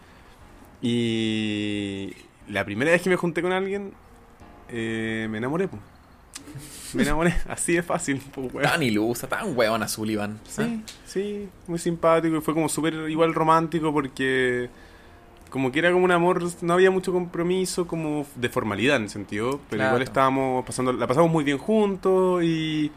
Y 0.81 2.13
la 2.49 2.65
primera 2.65 2.91
vez 2.91 3.03
que 3.03 3.11
me 3.11 3.17
junté 3.17 3.43
con 3.43 3.53
alguien, 3.53 3.93
eh, 4.69 5.27
me 5.31 5.39
enamoré. 5.39 5.69
Me 6.95 7.03
enamoré, 7.03 7.35
así 7.49 7.75
de 7.75 7.83
fácil. 7.83 8.19
po, 8.35 8.43
weón. 8.43 8.63
Tan 8.63 8.83
ilusa, 8.83 9.27
tan 9.29 9.57
huevona 9.57 9.87
Sullivan. 9.89 10.39
Sí, 10.49 10.83
sí, 11.07 11.49
muy 11.67 11.79
simpático 11.79 12.37
y 12.37 12.41
fue 12.41 12.55
como 12.55 12.69
súper 12.69 12.95
igual 13.11 13.35
romántico 13.35 13.93
porque 13.93 14.71
como 15.51 15.73
que 15.73 15.79
era 15.79 15.91
como 15.93 16.05
un 16.05 16.11
amor, 16.13 16.43
no 16.63 16.75
había 16.75 16.91
mucho 16.91 17.11
compromiso 17.13 17.87
como 17.87 18.27
de 18.37 18.49
formalidad 18.51 18.97
en 18.97 19.05
el 19.05 19.09
sentido, 19.11 19.61
pero 19.71 19.81
Claro. 19.81 19.91
igual 19.93 20.03
estábamos 20.03 20.65
pasando, 20.67 20.93
la 20.93 21.07
pasamos 21.07 21.31
muy 21.31 21.43
bien 21.43 21.57
juntos 21.59 22.43
y, 22.45 22.91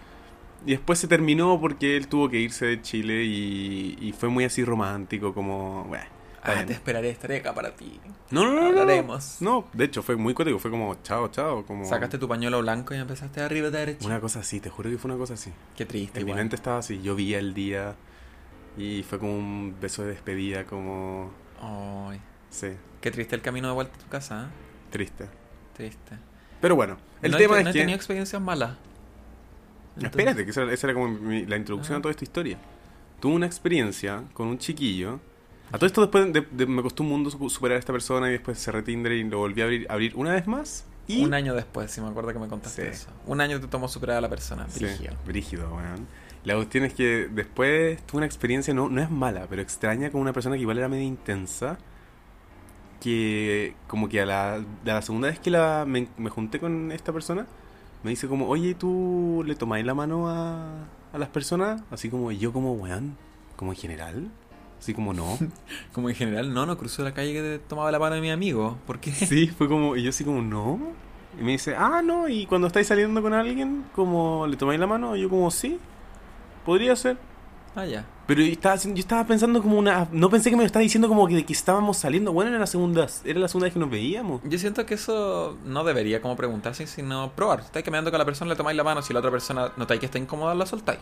y 0.66 0.72
después 0.72 1.00
se 1.00 1.08
terminó 1.08 1.60
porque 1.62 1.96
él 1.96 2.08
tuvo 2.08 2.30
que 2.30 2.40
irse 2.40 2.66
de 2.66 2.82
Chile 2.82 3.24
y, 3.24 3.98
y 4.02 4.12
fue 4.12 4.28
muy 4.28 4.44
así 4.44 4.66
romántico 4.66 5.34
como, 5.34 5.86
bueno, 5.86 6.04
Ah, 6.44 6.64
te 6.66 6.74
esperaré, 6.74 7.10
estaré 7.12 7.38
acá 7.38 7.54
para 7.54 7.76
ti. 7.76 8.00
no, 8.32 8.46
no, 8.46 8.54
no, 8.60 8.68
Hablaremos. 8.80 9.38
no, 9.42 9.68
de 9.74 9.86
hecho 9.86 10.02
fue 10.02 10.16
muy 10.16 10.34
cuático, 10.34 10.58
fue 10.58 10.72
como 10.72 10.96
chao, 11.04 11.28
chao, 11.28 11.64
como 11.66 11.86
Sacaste 11.86 12.18
tu 12.18 12.28
pañuelo 12.28 12.60
blanco 12.62 12.96
y 12.96 12.98
empezaste 12.98 13.42
arriba 13.42 13.70
derecha. 13.70 14.06
una 14.08 14.20
cosa 14.20 14.40
así, 14.40 14.60
te 14.60 14.70
juro 14.72 14.90
que 14.90 14.98
fue 14.98 15.12
una 15.12 15.20
cosa 15.20 15.36
así. 15.36 15.52
Qué 15.78 15.86
triste, 15.86 16.20
En 16.20 16.26
mi 16.26 16.32
igual. 16.32 16.42
mente 16.44 16.56
estaba 16.56 16.80
así, 16.80 17.00
yo 17.02 17.14
vi 17.16 17.36
el 17.36 17.54
día 17.54 17.96
y 18.78 19.04
fue 19.04 19.20
como 19.20 19.38
un 19.38 19.76
beso 19.80 20.02
de 20.04 20.10
despedida, 20.10 20.66
como... 20.66 21.32
Ay, 21.62 22.20
Sí, 22.50 22.70
qué 23.02 23.12
triste 23.12 23.36
el 23.36 23.42
camino 23.42 23.68
de 23.68 23.74
vuelta 23.76 23.96
a 23.96 24.00
tu 24.00 24.08
casa, 24.10 24.46
¿eh? 24.46 24.48
triste. 24.90 25.28
Triste. 25.78 26.18
Pero 26.60 26.76
bueno, 26.76 26.98
el 27.22 27.32
no 27.32 27.38
tema 27.38 27.56
he, 27.56 27.60
es 27.60 27.64
no 27.66 27.70
he 27.70 27.74
que... 27.74 27.80
tenido 27.80 27.96
experiencias 27.96 28.42
malas. 28.42 28.78
Espérate, 30.02 30.44
que 30.46 30.52
esa, 30.52 30.64
esa 30.72 30.88
era 30.88 30.94
como 30.94 31.08
mi- 31.10 31.46
la 31.46 31.58
introducción 31.58 31.96
Ah. 31.96 32.00
a 32.00 32.02
toda 32.02 32.12
esta 32.12 32.24
historia. 32.24 32.58
Tuve 33.20 33.34
una 33.36 33.46
experiencia 33.46 34.24
con 34.34 34.48
un 34.48 34.58
chiquillo. 34.58 35.20
A 35.72 35.78
todo 35.78 35.86
esto 35.88 36.02
después 36.02 36.32
de- 36.34 36.46
de- 36.52 36.66
me 36.66 36.82
costó 36.82 37.04
un 37.04 37.10
mundo 37.10 37.30
su- 37.30 37.50
superar 37.50 37.78
a 37.78 37.80
esta 37.80 37.94
persona 37.94 38.28
y 38.30 38.32
después 38.34 38.58
cerré 38.62 38.82
Tinder 38.84 39.12
y 39.14 39.24
lo 39.24 39.40
volví 39.40 39.62
a 39.62 39.66
abrir, 39.66 39.88
abrir 39.90 40.14
una 40.16 40.32
vez 40.34 40.46
más. 40.48 40.86
Y... 41.08 41.24
Un 41.24 41.34
año 41.34 41.54
después, 41.56 41.92
si 41.92 42.00
me 42.02 42.08
acuerdo 42.08 42.32
que 42.34 42.40
me 42.40 42.48
contaste 42.48 42.84
Sí. 42.84 42.88
eso. 42.90 43.10
Un 43.26 43.42
año 43.42 43.60
te 43.60 43.68
tomó 43.68 43.88
superar 43.88 44.18
a 44.18 44.22
la 44.22 44.30
persona. 44.30 44.68
Sí, 44.70 44.84
Brígido. 44.86 45.14
brígido, 45.26 45.76
weón. 45.76 46.08
La 46.44 46.56
cuestión 46.56 46.84
es 46.86 46.94
que 46.94 47.28
después 47.32 48.02
tuve 48.06 48.18
una 48.18 48.26
experiencia, 48.26 48.74
no, 48.74 48.90
no 48.90 49.02
es 49.02 49.10
mala, 49.12 49.46
pero 49.50 49.62
extraña 49.62 50.10
con 50.12 50.22
una 50.22 50.34
persona 50.34 50.56
que 50.56 50.62
igual 50.62 50.78
era 50.78 50.88
medio 50.90 51.04
intensa. 51.04 51.78
Que 53.00 53.74
como 53.88 54.10
que 54.10 54.22
a 54.22 54.26
la, 54.26 54.56
a 54.56 54.64
la 54.84 55.02
segunda 55.02 55.28
vez 55.30 55.40
que 55.40 55.50
la, 55.50 55.86
me, 55.88 56.08
me 56.18 56.30
junté 56.30 56.60
con 56.60 56.92
esta 56.92 57.12
persona, 57.12 57.48
me 58.04 58.12
dice 58.12 58.28
como, 58.28 58.48
oye, 58.48 58.76
¿tú 58.76 59.44
le 59.46 59.56
tomáis 59.56 59.86
la 59.86 59.96
mano 59.96 60.30
a, 60.30 60.86
a 61.12 61.18
las 61.18 61.30
personas? 61.30 61.82
Así 61.90 62.10
como, 62.10 62.32
yo 62.32 62.54
como, 62.54 62.74
weón, 62.74 63.18
como 63.56 63.72
en 63.72 63.78
general. 63.78 64.30
Así 64.82 64.96
como, 64.96 65.14
no. 65.14 65.38
Como 65.94 66.10
en 66.10 66.16
general, 66.16 66.52
no, 66.52 66.66
no 66.66 66.76
cruzó 66.76 67.04
la 67.04 67.14
calle 67.14 67.34
que 67.34 67.62
tomaba 67.70 67.92
la 67.92 68.00
mano 68.00 68.16
de 68.16 68.22
mi 68.22 68.32
amigo. 68.32 68.80
¿Por 68.88 69.00
qué? 69.00 69.12
Sí, 69.16 69.48
fue 69.48 69.68
como, 69.68 69.96
y 69.96 70.02
yo 70.02 70.10
así 70.10 70.24
como, 70.24 70.42
no. 70.42 70.80
Y 71.40 71.44
me 71.44 71.52
dice, 71.52 71.76
ah, 71.78 72.02
no, 72.04 72.28
y 72.28 72.48
cuando 72.48 72.66
estáis 72.66 72.88
saliendo 72.88 73.22
con 73.22 73.34
alguien, 73.34 73.86
como, 73.96 74.48
¿le 74.48 74.58
tomáis 74.58 74.80
la 74.80 74.88
mano? 74.88 75.16
Y 75.16 75.22
yo 75.22 75.30
como, 75.30 75.52
sí, 75.52 75.80
podría 76.66 76.96
ser. 76.96 77.18
Ah, 77.76 77.86
ya. 77.86 78.06
Pero 78.26 78.42
yo 78.42 78.52
estaba, 78.52 78.76
yo 78.76 78.94
estaba 78.96 79.26
pensando 79.26 79.62
como 79.62 79.78
una... 79.78 80.08
No 80.12 80.30
pensé 80.30 80.50
que 80.50 80.56
me 80.56 80.64
lo 80.64 80.66
estaba 80.66 80.82
diciendo 80.82 81.08
como 81.08 81.28
que 81.28 81.46
que 81.46 81.54
estábamos 81.54 81.98
saliendo. 81.98 82.34
Bueno, 82.34 82.50
era 82.50 82.60
la 82.60 82.66
segunda, 82.66 83.08
era 83.24 83.40
la 83.40 83.48
segunda 83.48 83.66
vez 83.66 83.74
que 83.74 83.80
nos 83.80 83.90
veíamos. 83.90 84.42
Yo 84.46 84.58
siento 84.58 84.86
que 84.86 84.96
eso 84.96 85.58
no 85.64 85.84
debería 85.84 86.22
como 86.22 86.36
preguntarse, 86.36 86.88
sino 86.88 87.32
probar. 87.34 87.60
Estáis 87.62 87.86
caminando 87.86 88.10
con 88.10 88.18
la 88.18 88.26
persona, 88.26 88.50
le 88.50 88.58
tomáis 88.58 88.76
la 88.76 88.84
mano. 88.84 89.02
Si 89.04 89.14
la 89.14 89.20
otra 89.20 89.32
persona 89.32 89.72
notáis 89.78 90.00
que 90.00 90.08
está 90.08 90.18
incómoda, 90.18 90.56
la 90.56 90.66
soltáis. 90.66 91.00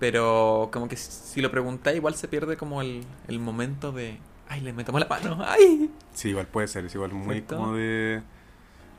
Pero 0.00 0.70
como 0.72 0.88
que 0.88 0.96
si 0.96 1.40
lo 1.42 1.50
preguntáis, 1.50 1.96
igual 1.98 2.14
se 2.16 2.26
pierde 2.26 2.56
como 2.56 2.80
el, 2.80 3.04
el 3.28 3.38
momento 3.38 3.92
de... 3.92 4.18
Ay, 4.48 4.62
le 4.62 4.72
me 4.72 4.82
tomó 4.82 4.98
la 4.98 5.06
mano. 5.06 5.38
Ay. 5.46 5.90
Sí, 6.14 6.30
igual 6.30 6.46
puede 6.46 6.66
ser. 6.66 6.86
Es 6.86 6.94
igual 6.94 7.12
muy 7.12 7.36
¿Cierto? 7.36 7.56
como 7.56 7.74
de... 7.74 8.22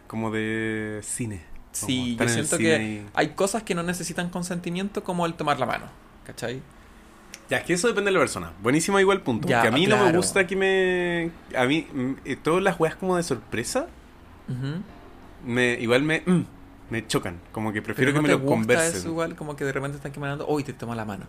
Como 0.08 0.32
de 0.32 1.00
cine. 1.04 1.42
Sí, 1.72 2.16
yo 2.18 2.28
siento 2.30 2.58
que 2.58 2.84
y- 2.84 3.06
hay 3.14 3.30
cosas 3.30 3.64
que 3.64 3.74
no 3.76 3.82
necesitan 3.82 4.30
consentimiento 4.30 5.04
como 5.04 5.26
el 5.26 5.34
tomar 5.34 5.60
la 5.60 5.66
mano. 5.66 5.86
¿Cachai? 6.26 6.62
Ya, 7.50 7.58
es 7.58 7.64
que 7.64 7.74
eso 7.74 7.88
depende 7.88 8.10
de 8.10 8.14
la 8.14 8.20
persona. 8.20 8.52
Buenísimo 8.62 9.00
igual 9.00 9.22
punto. 9.22 9.48
Ya, 9.48 9.62
que 9.64 9.68
a 9.70 9.72
mí 9.72 9.88
no 9.88 9.98
me 10.06 10.12
gusta 10.14 10.46
que 10.48 10.56
me... 10.56 11.32
A 11.58 11.66
mí, 11.66 11.88
mm, 11.92 12.12
eh, 12.26 12.36
todas 12.36 12.62
las 12.64 12.80
weas 12.80 12.96
como 12.96 13.18
de 13.18 13.24
sorpresa, 13.24 13.88
me 15.46 15.74
igual 15.80 16.04
me... 16.04 16.22
mm, 16.26 16.42
me 16.92 17.08
chocan. 17.08 17.40
Como 17.52 17.74
que 17.74 17.82
prefiero 17.82 18.12
Pero 18.12 18.14
que 18.14 18.18
¿no 18.18 18.22
me 18.22 18.28
te 18.30 18.34
lo 18.34 18.40
gusta 18.42 18.56
conversen. 18.56 18.98
eso 19.00 19.08
igual 19.10 19.36
como 19.36 19.56
que 19.56 19.66
de 19.66 19.72
repente 19.72 19.98
están 19.98 20.12
caminando, 20.12 20.46
hoy 20.48 20.64
te 20.64 20.74
toma 20.74 20.96
la 20.96 21.06
mano. 21.06 21.26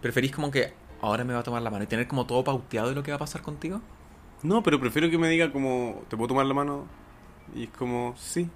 ¿Preferís 0.00 0.30
como 0.32 0.50
que 0.50 0.72
ahora 1.00 1.24
me 1.24 1.32
va 1.34 1.40
a 1.40 1.42
tomar 1.42 1.62
la 1.62 1.70
mano 1.70 1.82
y 1.84 1.86
tener 1.86 2.06
como 2.06 2.26
todo 2.26 2.44
pauteado 2.44 2.88
de 2.90 2.94
lo 2.94 3.02
que 3.02 3.10
va 3.10 3.16
a 3.16 3.18
pasar 3.20 3.42
contigo? 3.42 3.80
No, 4.42 4.62
pero 4.62 4.78
prefiero 4.80 5.08
que 5.10 5.18
me 5.18 5.28
diga 5.28 5.50
como... 5.52 6.02
¿Te 6.08 6.16
puedo 6.16 6.28
tomar 6.28 6.46
la 6.46 6.54
mano? 6.54 6.84
Y 7.54 7.64
es 7.64 7.70
como... 7.70 8.14
Sí. 8.16 8.48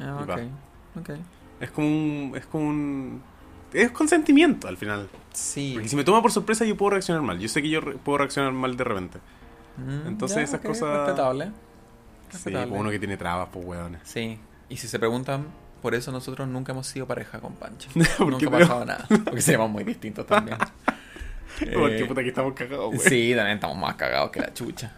Ah, 0.00 0.18
Y 0.20 0.22
ok. 0.22 0.28
va. 0.28 0.36
Ok. 1.00 1.10
Es 1.60 1.70
como 1.70 1.86
un... 1.88 2.32
Es 2.36 2.46
como 2.46 2.68
un... 2.68 3.22
Es 3.72 3.90
consentimiento 3.90 4.68
al 4.68 4.76
final. 4.76 5.08
Sí. 5.32 5.72
Porque 5.74 5.88
si 5.88 5.96
me 5.96 6.04
toma 6.04 6.22
por 6.22 6.30
sorpresa 6.30 6.64
yo 6.64 6.76
puedo 6.76 6.90
reaccionar 6.90 7.22
mal. 7.22 7.40
Yo 7.40 7.48
sé 7.48 7.60
que 7.60 7.68
yo 7.68 7.80
re- 7.80 7.96
puedo 7.96 8.18
reaccionar 8.18 8.52
mal 8.52 8.76
de 8.76 8.84
repente. 8.84 9.18
Mm, 9.76 10.06
entonces 10.06 10.36
ya, 10.36 10.42
esas 10.44 10.60
ok, 10.60 10.66
cosas- 10.66 10.96
Respetable. 10.98 11.46
Sí, 11.46 12.30
Respetable. 12.32 12.68
como 12.68 12.80
uno 12.80 12.90
que 12.90 12.98
tiene 13.00 13.16
trabas, 13.16 13.48
pues 13.52 13.64
weones. 13.66 14.00
Sí. 14.04 14.38
Y 14.74 14.76
si 14.76 14.88
se 14.88 14.98
preguntan, 14.98 15.46
por 15.82 15.94
eso 15.94 16.10
nosotros 16.10 16.48
nunca 16.48 16.72
hemos 16.72 16.88
sido 16.88 17.06
pareja 17.06 17.38
con 17.38 17.54
Pancho. 17.54 17.88
¿Por 18.18 18.26
nunca 18.32 18.48
ha 18.48 18.50
pasado 18.50 18.84
nada. 18.84 19.06
Porque 19.24 19.40
seríamos 19.40 19.70
muy 19.70 19.84
distintos 19.84 20.26
también. 20.26 20.58
Porque 21.72 21.98
Eh, 22.00 22.04
puta 22.06 22.22
que 22.22 22.30
estamos 22.30 22.54
cagados, 22.54 22.88
weón. 22.88 22.98
Sí, 23.00 23.32
también 23.36 23.54
estamos 23.58 23.76
más 23.78 23.94
cagados 23.94 24.32
que 24.32 24.40
la 24.40 24.52
chucha. 24.52 24.92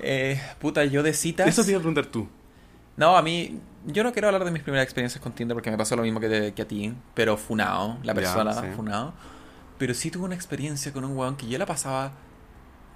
Eh, 0.00 0.40
puta, 0.58 0.84
yo 0.86 1.02
de 1.02 1.12
citas. 1.12 1.46
Eso 1.46 1.62
te 1.64 1.70
iba 1.72 1.78
a 1.78 1.80
preguntar 1.82 2.06
tú. 2.06 2.26
No, 2.96 3.14
a 3.16 3.20
mí. 3.22 3.60
Yo 3.84 4.02
no 4.02 4.12
quiero 4.12 4.28
hablar 4.28 4.44
de 4.44 4.50
mis 4.50 4.62
primeras 4.62 4.84
experiencias 4.84 5.22
con 5.22 5.32
Tinder 5.32 5.54
porque 5.54 5.70
me 5.70 5.76
pasó 5.76 5.94
lo 5.94 6.02
mismo 6.02 6.18
que, 6.18 6.28
te- 6.30 6.54
que 6.54 6.62
a 6.62 6.66
ti. 6.68 6.94
Pero 7.14 7.36
funado, 7.36 7.98
la 8.02 8.14
persona 8.14 8.54
sí. 8.54 8.66
funado. 8.74 9.12
Pero 9.78 9.92
sí 9.92 10.10
tuve 10.10 10.24
una 10.24 10.34
experiencia 10.34 10.92
con 10.94 11.04
un 11.04 11.14
weón 11.16 11.36
que 11.36 11.46
yo 11.46 11.58
la 11.58 11.66
pasaba 11.66 12.12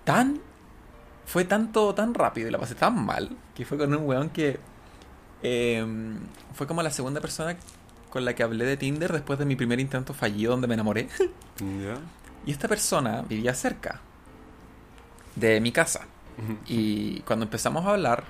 tan. 0.04 0.40
Fue 1.26 1.44
tanto, 1.44 1.94
tan 1.94 2.14
rápido 2.14 2.48
y 2.48 2.50
la 2.50 2.58
pasé 2.58 2.74
tan 2.74 3.04
mal. 3.04 3.36
Que 3.54 3.66
fue 3.66 3.76
con 3.76 3.94
un 3.94 4.06
weón 4.06 4.30
que. 4.30 4.58
Eh, 5.42 5.84
fue 6.54 6.66
como 6.66 6.82
la 6.82 6.90
segunda 6.90 7.20
persona 7.20 7.56
con 8.10 8.24
la 8.24 8.34
que 8.34 8.42
hablé 8.42 8.64
de 8.64 8.76
Tinder 8.76 9.12
después 9.12 9.38
de 9.38 9.44
mi 9.44 9.56
primer 9.56 9.80
intento 9.80 10.12
fallido 10.12 10.52
donde 10.52 10.66
me 10.66 10.74
enamoré. 10.74 11.08
Y 12.46 12.52
esta 12.52 12.68
persona 12.68 13.22
vivía 13.28 13.52
cerca 13.54 14.00
de 15.36 15.60
mi 15.60 15.72
casa. 15.72 16.06
Y 16.66 17.20
cuando 17.20 17.44
empezamos 17.44 17.84
a 17.84 17.90
hablar, 17.90 18.24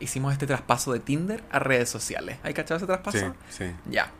hicimos 0.00 0.32
este 0.32 0.46
traspaso 0.46 0.92
de 0.92 0.98
Tinder 0.98 1.44
a 1.52 1.60
redes 1.60 1.88
sociales. 1.88 2.38
¿Hay 2.42 2.52
cachado 2.52 2.78
ese 2.78 2.86
traspaso? 2.86 3.18
Sí, 3.18 3.26
sí. 3.48 3.64
Ya. 3.88 4.10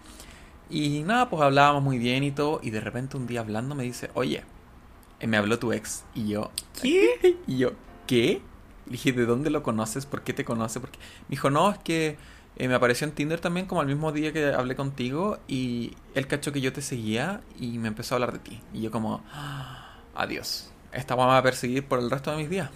Y 0.70 1.02
nada, 1.02 1.28
pues 1.28 1.42
hablábamos 1.42 1.82
muy 1.82 1.98
bien 1.98 2.22
y 2.22 2.30
todo. 2.30 2.60
Y 2.62 2.70
de 2.70 2.80
repente 2.80 3.16
un 3.16 3.26
día 3.26 3.40
hablando 3.40 3.74
me 3.74 3.82
dice, 3.82 4.10
oye, 4.14 4.44
eh, 5.18 5.26
me 5.26 5.36
habló 5.36 5.58
tu 5.58 5.72
ex. 5.72 6.04
Y 6.14 6.28
yo, 6.28 6.52
¿Qué? 6.80 7.36
y 7.46 7.58
yo, 7.58 7.72
¿qué? 8.06 8.40
Le 8.86 8.92
dije, 8.92 9.12
¿de 9.12 9.26
dónde 9.26 9.50
lo 9.50 9.62
conoces? 9.62 10.06
¿Por 10.06 10.22
qué 10.22 10.32
te 10.32 10.44
conoce? 10.44 10.80
Porque 10.80 10.98
me 10.98 11.30
dijo, 11.30 11.50
no, 11.50 11.70
es 11.70 11.78
que 11.78 12.16
eh, 12.56 12.68
me 12.68 12.74
apareció 12.74 13.06
en 13.06 13.12
Tinder 13.14 13.40
también 13.40 13.66
como 13.66 13.80
al 13.80 13.86
mismo 13.86 14.12
día 14.12 14.32
que 14.32 14.52
hablé 14.52 14.76
contigo 14.76 15.38
y 15.48 15.96
él 16.14 16.26
cachó 16.26 16.52
que 16.52 16.60
yo 16.60 16.72
te 16.72 16.82
seguía 16.82 17.40
y 17.58 17.78
me 17.78 17.88
empezó 17.88 18.14
a 18.14 18.16
hablar 18.16 18.32
de 18.32 18.38
ti. 18.38 18.60
Y 18.72 18.80
yo 18.82 18.90
como, 18.90 19.24
"Ah, 19.32 19.96
adiós. 20.14 20.70
Esta 20.92 21.16
me 21.16 21.22
va 21.22 21.38
a 21.38 21.42
perseguir 21.42 21.84
por 21.84 21.98
el 21.98 22.10
resto 22.10 22.30
de 22.30 22.36
mis 22.36 22.50
días. 22.50 22.70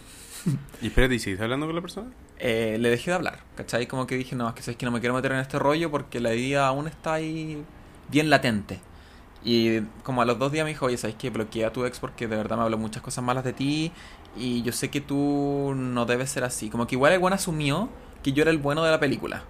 Y 0.83 0.87
espérate, 0.89 1.15
¿y 1.15 1.19
sigues 1.19 1.41
hablando 1.41 1.67
con 1.67 1.75
la 1.75 1.83
persona? 1.83 2.09
Eh, 2.39 2.77
le 2.81 2.91
dejé 2.91 3.11
de 3.11 3.17
hablar, 3.17 3.41
¿cachai? 3.57 3.87
Como 3.87 4.07
que 4.07 4.17
dije, 4.17 4.37
no, 4.37 4.49
es 4.49 4.55
que 4.55 4.63
sabes 4.63 4.77
que 4.77 4.87
no 4.87 4.93
me 4.93 5.01
quiero 5.01 5.15
meter 5.15 5.33
en 5.33 5.39
este 5.39 5.59
rollo 5.59 5.91
porque 5.91 6.21
la 6.21 6.35
idea 6.35 6.67
aún 6.69 6.87
está 6.87 7.15
ahí 7.15 7.63
bien 8.09 8.31
latente. 8.31 8.81
Y 9.45 9.81
como 10.03 10.23
a 10.23 10.25
los 10.25 10.39
dos 10.39 10.51
días 10.53 10.65
me 10.65 10.71
dijo, 10.71 10.87
oye, 10.87 10.97
¿sabes 10.97 11.17
qué? 11.17 11.31
Bloquea 11.31 11.69
a 11.69 11.73
tu 11.73 11.85
ex 11.85 12.01
porque 12.01 12.27
de 12.27 12.37
verdad 12.37 12.57
me 12.57 12.65
habló 12.65 12.77
muchas 12.79 13.03
cosas 13.03 13.23
malas 13.25 13.45
de 13.45 13.53
ti 13.53 13.93
y 14.37 14.63
yo 14.63 14.73
sé 14.73 14.91
que 14.91 15.01
tú 15.01 15.73
no 15.77 16.07
debes 16.07 16.31
ser 16.31 16.45
así. 16.45 16.69
Como 16.71 16.87
que 16.87 16.97
igual 16.97 17.13
el 17.13 17.19
buen 17.21 17.33
asumió 17.35 17.89
que 18.23 18.33
yo 18.33 18.43
era 18.43 18.51
el 18.51 18.59
bueno 18.59 18.83
de 18.85 18.91
la 18.91 18.99
película. 19.01 19.45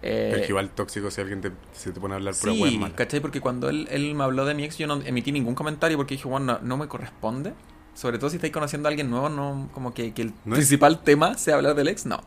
Eh, 0.00 0.28
Pero 0.30 0.36
es 0.36 0.46
que 0.46 0.52
igual 0.52 0.70
tóxico 0.70 1.10
si 1.10 1.20
alguien 1.20 1.40
te, 1.40 1.50
se 1.72 1.92
te 1.92 2.00
pone 2.00 2.14
a 2.14 2.16
hablar 2.18 2.34
pura 2.34 2.52
sí, 2.52 2.62
wea 2.62 2.70
mala. 2.72 2.94
¿cachai? 2.94 3.20
Porque 3.20 3.40
cuando 3.40 3.68
él, 3.68 3.88
él 3.90 4.14
me 4.14 4.24
habló 4.24 4.44
de 4.46 4.54
mi 4.54 4.64
ex 4.64 4.78
yo 4.78 4.86
no 4.86 5.00
emití 5.04 5.32
ningún 5.32 5.54
comentario 5.54 5.96
porque 5.96 6.14
dije, 6.14 6.28
bueno, 6.28 6.46
no, 6.54 6.58
no 6.62 6.76
me 6.76 6.88
corresponde. 6.88 7.52
Sobre 7.94 8.18
todo 8.18 8.30
si 8.30 8.36
estáis 8.36 8.52
conociendo 8.52 8.88
a 8.88 8.90
alguien 8.90 9.10
nuevo, 9.10 9.28
no 9.28 9.68
como 9.74 9.92
que, 9.92 10.14
que 10.14 10.22
el 10.22 10.28
No 10.44 10.54
es- 10.54 10.60
principal 10.60 11.02
tema 11.02 11.36
sea 11.36 11.56
hablar 11.56 11.74
del 11.74 11.88
ex, 11.88 12.06
no. 12.06 12.20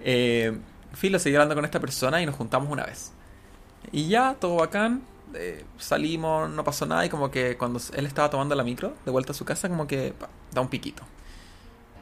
Eh, 0.00 0.56
Filo, 0.92 1.18
seguí 1.18 1.34
hablando 1.34 1.54
con 1.54 1.64
esta 1.64 1.80
persona 1.80 2.20
y 2.22 2.26
nos 2.26 2.34
juntamos 2.36 2.70
una 2.70 2.84
vez. 2.84 3.12
Y 3.90 4.08
ya, 4.08 4.36
todo 4.38 4.56
bacán. 4.56 5.02
Eh, 5.34 5.64
salimos, 5.78 6.50
no 6.50 6.64
pasó 6.64 6.86
nada 6.86 7.04
y 7.06 7.08
como 7.08 7.30
que 7.30 7.56
cuando 7.56 7.80
él 7.94 8.06
estaba 8.06 8.30
tomando 8.30 8.54
la 8.54 8.64
micro, 8.64 8.94
de 9.04 9.10
vuelta 9.10 9.32
a 9.32 9.34
su 9.34 9.44
casa, 9.44 9.68
como 9.68 9.86
que 9.86 10.12
pa, 10.18 10.28
da 10.52 10.60
un 10.60 10.68
piquito. 10.68 11.02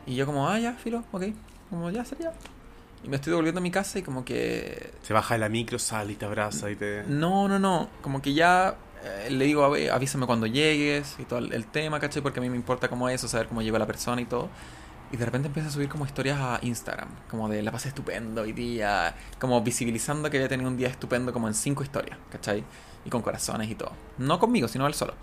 Y 0.07 0.17
yo 0.17 0.27
como, 0.27 0.49
ah, 0.49 0.59
ya, 0.59 0.73
Filo, 0.75 1.05
ok. 1.13 1.25
Como 1.69 1.91
ya 1.91 2.05
sería. 2.05 2.33
Y 3.05 3.09
me 3.09 3.17
estoy 3.17 3.31
devolviendo 3.31 3.61
a 3.61 3.63
mi 3.63 3.71
casa 3.71 3.99
y 3.99 4.03
como 4.03 4.25
que... 4.25 4.93
Se 5.03 5.13
baja 5.13 5.35
de 5.35 5.41
la 5.41 5.49
micro, 5.49 5.79
sale 5.79 6.13
y 6.13 6.17
te 6.17 6.25
abraza 6.27 6.71
y 6.71 6.77
te... 6.77 7.05
No, 7.07 7.49
no, 7.49 7.59
no. 7.59 7.89
Como 8.03 8.21
que 8.21 8.35
ya 8.35 8.77
eh, 9.03 9.31
le 9.31 9.45
digo, 9.47 9.65
"A 9.65 9.69
ver, 9.71 9.91
avísame 9.91 10.27
cuando 10.27 10.47
llegues 10.47 11.17
y 11.19 11.25
todo 11.25 11.39
el, 11.39 11.53
el 11.53 11.67
tema, 11.67 12.01
¿cachai? 12.01 12.23
Porque 12.23 12.41
a 12.41 12.43
mí 12.43 12.51
me 12.51 12.57
importa 12.57 12.89
cómo 12.89 13.09
es 13.09 13.17
eso, 13.17 13.29
saber 13.29 13.47
cómo 13.49 13.63
llegó 13.63 13.79
la 13.79 13.87
persona 13.87 14.21
y 14.21 14.27
todo. 14.27 14.49
Y 15.13 15.17
de 15.17 15.25
repente 15.25 15.49
empieza 15.49 15.69
a 15.69 15.73
subir 15.73 15.89
como 15.89 16.07
historias 16.07 16.39
a 16.39 16.59
Instagram, 16.63 17.09
como 17.29 17.49
de 17.49 17.63
la 17.63 17.73
pasé 17.73 17.89
estupendo 17.89 18.43
hoy 18.43 18.53
día, 18.53 19.15
como 19.41 19.61
visibilizando 19.61 20.31
que 20.31 20.37
había 20.37 20.49
tenido 20.49 20.71
un 20.71 20.77
día 20.77 20.89
estupendo 20.89 21.33
como 21.33 21.49
en 21.49 21.55
cinco 21.55 21.83
historias, 21.83 22.17
¿cachai? 22.31 22.63
Y 23.05 23.11
con 23.11 23.23
corazones 23.23 23.71
y 23.71 23.75
todo. 23.75 23.93
No 24.19 24.39
conmigo, 24.39 24.69
sino 24.69 24.87
él 24.87 24.95
solo. 24.95 25.15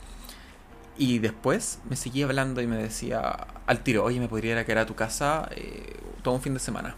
Y 0.97 1.19
después 1.19 1.79
me 1.89 1.95
seguía 1.95 2.25
hablando 2.25 2.59
y 2.61 2.67
me 2.67 2.75
decía 2.77 3.47
al 3.67 3.83
tiro, 3.83 4.03
oye, 4.03 4.19
me 4.19 4.27
podría 4.27 4.53
ir 4.53 4.57
a 4.57 4.65
quedar 4.65 4.79
a 4.79 4.85
tu 4.87 4.95
casa 4.95 5.47
eh, 5.51 5.95
todo 6.23 6.33
un 6.33 6.41
fin 6.41 6.53
de 6.55 6.59
semana. 6.59 6.95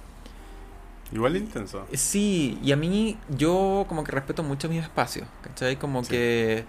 Igual 1.11 1.35
intenso. 1.35 1.85
Sí, 1.93 2.59
y 2.63 2.71
a 2.71 2.75
mí 2.77 3.17
yo 3.29 3.85
como 3.89 4.03
que 4.03 4.11
respeto 4.11 4.43
mucho 4.43 4.69
mis 4.69 4.83
espacios, 4.83 5.27
¿cachai? 5.41 5.75
Como 5.77 6.03
Sí. 6.03 6.11
que 6.11 6.65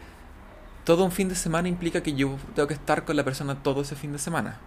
todo 0.85 1.05
un 1.05 1.13
fin 1.13 1.29
de 1.29 1.35
semana 1.35 1.69
implica 1.69 2.03
que 2.03 2.15
yo 2.15 2.37
tengo 2.55 2.67
que 2.67 2.75
estar 2.75 3.05
con 3.05 3.15
la 3.17 3.23
persona 3.23 3.63
todo 3.63 3.83
ese 3.83 3.95
fin 3.97 4.13
de 4.13 4.19
semana. 4.19 4.59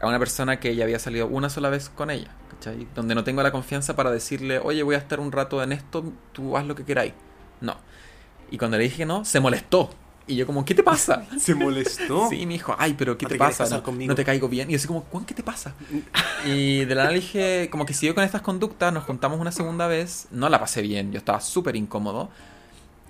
A 0.00 0.06
una 0.06 0.18
persona 0.20 0.60
que 0.60 0.76
ya 0.76 0.84
había 0.84 0.98
salido 1.00 1.26
una 1.26 1.50
sola 1.50 1.70
vez 1.70 1.88
con 1.88 2.10
ella, 2.10 2.28
¿cachai? 2.50 2.86
Donde 2.94 3.16
no 3.16 3.24
tengo 3.24 3.42
la 3.42 3.50
confianza 3.50 3.96
para 3.96 4.10
decirle, 4.12 4.60
oye, 4.60 4.82
voy 4.84 4.94
a 4.94 4.98
estar 4.98 5.18
un 5.18 5.32
rato 5.32 5.60
en 5.62 5.72
esto, 5.72 6.12
tú 6.32 6.56
haz 6.56 6.64
lo 6.66 6.76
que 6.76 6.84
queráis. 6.84 7.14
No. 7.60 7.76
Y 8.50 8.58
cuando 8.58 8.76
le 8.78 8.84
dije 8.84 8.98
que 8.98 9.06
no, 9.06 9.24
se 9.24 9.40
molestó. 9.40 9.90
Y 10.28 10.36
yo 10.36 10.46
como, 10.46 10.62
¿qué 10.64 10.74
te 10.74 10.82
pasa? 10.82 11.24
Se 11.38 11.54
molestó. 11.54 12.28
Sí, 12.28 12.44
me 12.44 12.52
dijo, 12.52 12.76
ay, 12.78 12.94
pero 12.98 13.16
¿qué 13.16 13.24
¿No 13.24 13.28
te, 13.30 13.34
te 13.36 13.38
pasa? 13.38 13.66
No, 13.66 13.92
no 13.92 14.14
te 14.14 14.24
caigo 14.24 14.46
bien. 14.46 14.68
Y 14.68 14.74
yo 14.74 14.76
así 14.76 14.86
como, 14.86 15.00
Juan, 15.10 15.24
¿qué 15.24 15.34
te 15.34 15.42
pasa? 15.42 15.74
Y 16.46 16.84
de 16.84 16.94
la 16.94 17.02
nada 17.02 17.12
le 17.12 17.20
dije, 17.20 17.68
como 17.70 17.86
que 17.86 17.94
siguió 17.94 18.14
con 18.14 18.22
estas 18.22 18.42
conductas, 18.42 18.92
nos 18.92 19.04
juntamos 19.04 19.40
una 19.40 19.50
segunda 19.50 19.88
vez, 19.88 20.28
no 20.30 20.48
la 20.48 20.60
pasé 20.60 20.82
bien, 20.82 21.10
yo 21.10 21.18
estaba 21.18 21.40
súper 21.40 21.74
incómodo. 21.76 22.28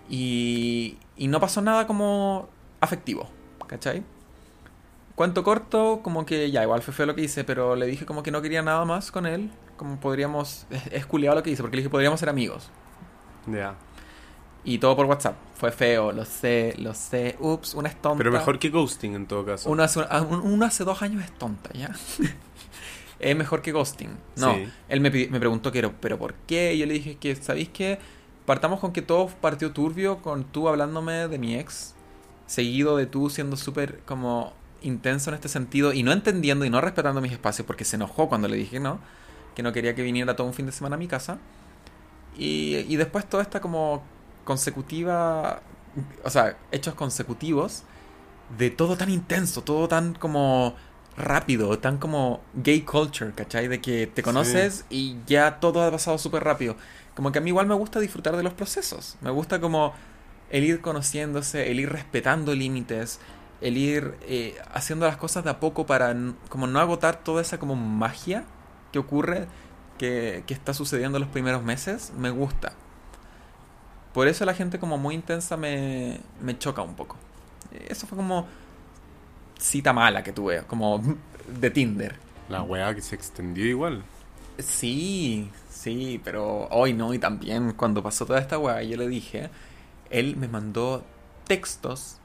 Y, 0.08 0.96
y 1.16 1.26
no 1.26 1.40
pasó 1.40 1.60
nada 1.60 1.86
como 1.86 2.48
afectivo, 2.80 3.28
¿cachai? 3.66 4.04
Cuento 5.14 5.42
corto, 5.42 6.00
como 6.02 6.24
que 6.24 6.50
ya, 6.52 6.62
igual 6.62 6.80
fue 6.80 6.94
feo 6.94 7.04
lo 7.04 7.14
que 7.16 7.22
hice, 7.22 7.42
pero 7.42 7.74
le 7.74 7.86
dije 7.86 8.06
como 8.06 8.22
que 8.22 8.30
no 8.30 8.40
quería 8.40 8.62
nada 8.62 8.84
más 8.84 9.10
con 9.10 9.26
él, 9.26 9.50
como 9.76 9.98
podríamos, 9.98 10.66
es, 10.70 10.86
es 10.92 11.06
culiado 11.06 11.36
lo 11.36 11.42
que 11.42 11.50
hice, 11.50 11.62
porque 11.62 11.76
le 11.76 11.82
dije 11.82 11.90
podríamos 11.90 12.20
ser 12.20 12.28
amigos. 12.28 12.70
Ya. 13.46 13.74
Y 14.68 14.78
todo 14.78 14.94
por 14.96 15.06
WhatsApp. 15.06 15.34
Fue 15.56 15.72
feo, 15.72 16.12
lo 16.12 16.24
sé, 16.26 16.74
lo 16.78 16.92
sé. 16.92 17.36
Ups, 17.40 17.74
una 17.74 17.88
es 17.88 17.96
tonta. 18.02 18.18
Pero 18.18 18.30
mejor 18.30 18.58
que 18.58 18.68
ghosting 18.68 19.14
en 19.14 19.26
todo 19.26 19.44
caso. 19.46 19.70
Uno 19.70 19.82
hace, 19.82 20.00
ah, 20.10 20.20
un- 20.20 20.40
uno 20.40 20.66
hace 20.66 20.84
dos 20.84 21.00
años 21.00 21.24
es 21.24 21.32
tonta, 21.38 21.70
¿ya? 21.72 21.90
es 23.18 23.36
mejor 23.36 23.62
que 23.62 23.72
ghosting. 23.72 24.10
No, 24.36 24.54
Sí. 24.54 24.68
él 24.88 25.00
me, 25.00 25.10
me 25.10 25.38
preguntó, 25.40 25.72
que, 25.72 25.88
pero 25.88 26.18
¿por 26.18 26.34
qué? 26.46 26.74
Y 26.74 26.78
yo 26.78 26.86
le 26.86 26.94
dije 26.94 27.16
que, 27.16 27.34
¿sabéis 27.36 27.70
qué? 27.70 27.98
Partamos 28.44 28.78
con 28.80 28.92
que 28.92 29.00
todo 29.02 29.28
partió 29.28 29.72
turbio 29.72 30.18
con 30.22 30.44
tú 30.44 30.68
hablándome 30.68 31.28
de 31.28 31.38
mi 31.38 31.54
ex, 31.56 31.94
seguido 32.46 32.96
de 32.96 33.06
tú 33.06 33.30
siendo 33.30 33.56
súper 33.56 34.00
como 34.06 34.52
intenso 34.82 35.30
en 35.30 35.34
este 35.34 35.48
sentido 35.48 35.92
y 35.92 36.02
no 36.02 36.12
entendiendo 36.12 36.64
y 36.64 36.70
no 36.70 36.80
respetando 36.80 37.20
mis 37.20 37.32
espacios 37.32 37.66
porque 37.66 37.84
se 37.84 37.96
enojó 37.96 38.28
cuando 38.28 38.48
le 38.48 38.56
dije 38.56 38.80
no, 38.80 39.00
que 39.56 39.62
no 39.62 39.72
quería 39.72 39.94
que 39.94 40.02
viniera 40.02 40.36
todo 40.36 40.46
un 40.46 40.54
fin 40.54 40.66
de 40.66 40.72
semana 40.72 40.96
a 40.96 40.98
mi 40.98 41.08
casa. 41.08 41.38
Y, 42.36 42.76
y 42.88 42.96
después 42.96 43.28
toda 43.28 43.42
esta 43.42 43.60
como 43.60 44.02
consecutiva, 44.48 45.60
o 46.24 46.30
sea, 46.30 46.56
hechos 46.72 46.94
consecutivos 46.94 47.82
de 48.56 48.70
todo 48.70 48.96
tan 48.96 49.10
intenso, 49.10 49.60
todo 49.60 49.88
tan 49.88 50.14
como 50.14 50.74
rápido, 51.18 51.78
tan 51.78 51.98
como 51.98 52.40
gay 52.54 52.80
culture, 52.80 53.32
¿cachai? 53.34 53.68
De 53.68 53.82
que 53.82 54.06
te 54.06 54.22
conoces 54.22 54.86
y 54.88 55.18
ya 55.26 55.60
todo 55.60 55.82
ha 55.82 55.90
pasado 55.90 56.16
súper 56.16 56.44
rápido. 56.44 56.76
Como 57.14 57.30
que 57.30 57.40
a 57.40 57.42
mí 57.42 57.50
igual 57.50 57.66
me 57.66 57.74
gusta 57.74 58.00
disfrutar 58.00 58.38
de 58.38 58.42
los 58.42 58.54
procesos. 58.54 59.18
Me 59.20 59.30
gusta 59.30 59.60
como 59.60 59.92
el 60.48 60.64
ir 60.64 60.80
conociéndose, 60.80 61.70
el 61.70 61.78
ir 61.80 61.90
respetando 61.90 62.54
límites, 62.54 63.20
el 63.60 63.76
ir 63.76 64.14
eh, 64.22 64.56
haciendo 64.72 65.04
las 65.04 65.18
cosas 65.18 65.44
de 65.44 65.50
a 65.50 65.60
poco 65.60 65.84
para 65.84 66.16
como 66.48 66.66
no 66.66 66.80
agotar 66.80 67.22
toda 67.22 67.42
esa 67.42 67.58
como 67.58 67.76
magia 67.76 68.46
que 68.92 68.98
ocurre, 68.98 69.46
que, 69.98 70.42
que 70.46 70.54
está 70.54 70.72
sucediendo 70.72 71.18
en 71.18 71.24
los 71.24 71.30
primeros 71.30 71.62
meses. 71.62 72.14
Me 72.16 72.30
gusta. 72.30 72.72
Por 74.12 74.28
eso 74.28 74.44
la 74.44 74.54
gente 74.54 74.78
como 74.78 74.98
muy 74.98 75.14
intensa 75.14 75.56
me, 75.56 76.20
me 76.40 76.58
choca 76.58 76.82
un 76.82 76.94
poco. 76.94 77.16
Eso 77.88 78.06
fue 78.06 78.16
como 78.16 78.46
cita 79.58 79.92
mala 79.92 80.22
que 80.22 80.32
tuve, 80.32 80.62
como 80.62 81.02
de 81.60 81.70
Tinder. 81.70 82.16
La 82.48 82.62
weá 82.62 82.94
que 82.94 83.02
se 83.02 83.14
extendió 83.14 83.66
igual. 83.66 84.02
Sí, 84.58 85.50
sí, 85.70 86.20
pero 86.24 86.68
hoy 86.70 86.92
no, 86.92 87.12
y 87.14 87.18
también 87.18 87.72
cuando 87.72 88.02
pasó 88.02 88.26
toda 88.26 88.40
esta 88.40 88.58
weá, 88.58 88.82
yo 88.82 88.96
le 88.96 89.06
dije, 89.08 89.50
él 90.10 90.36
me 90.36 90.48
mandó 90.48 91.04
textos, 91.46 92.16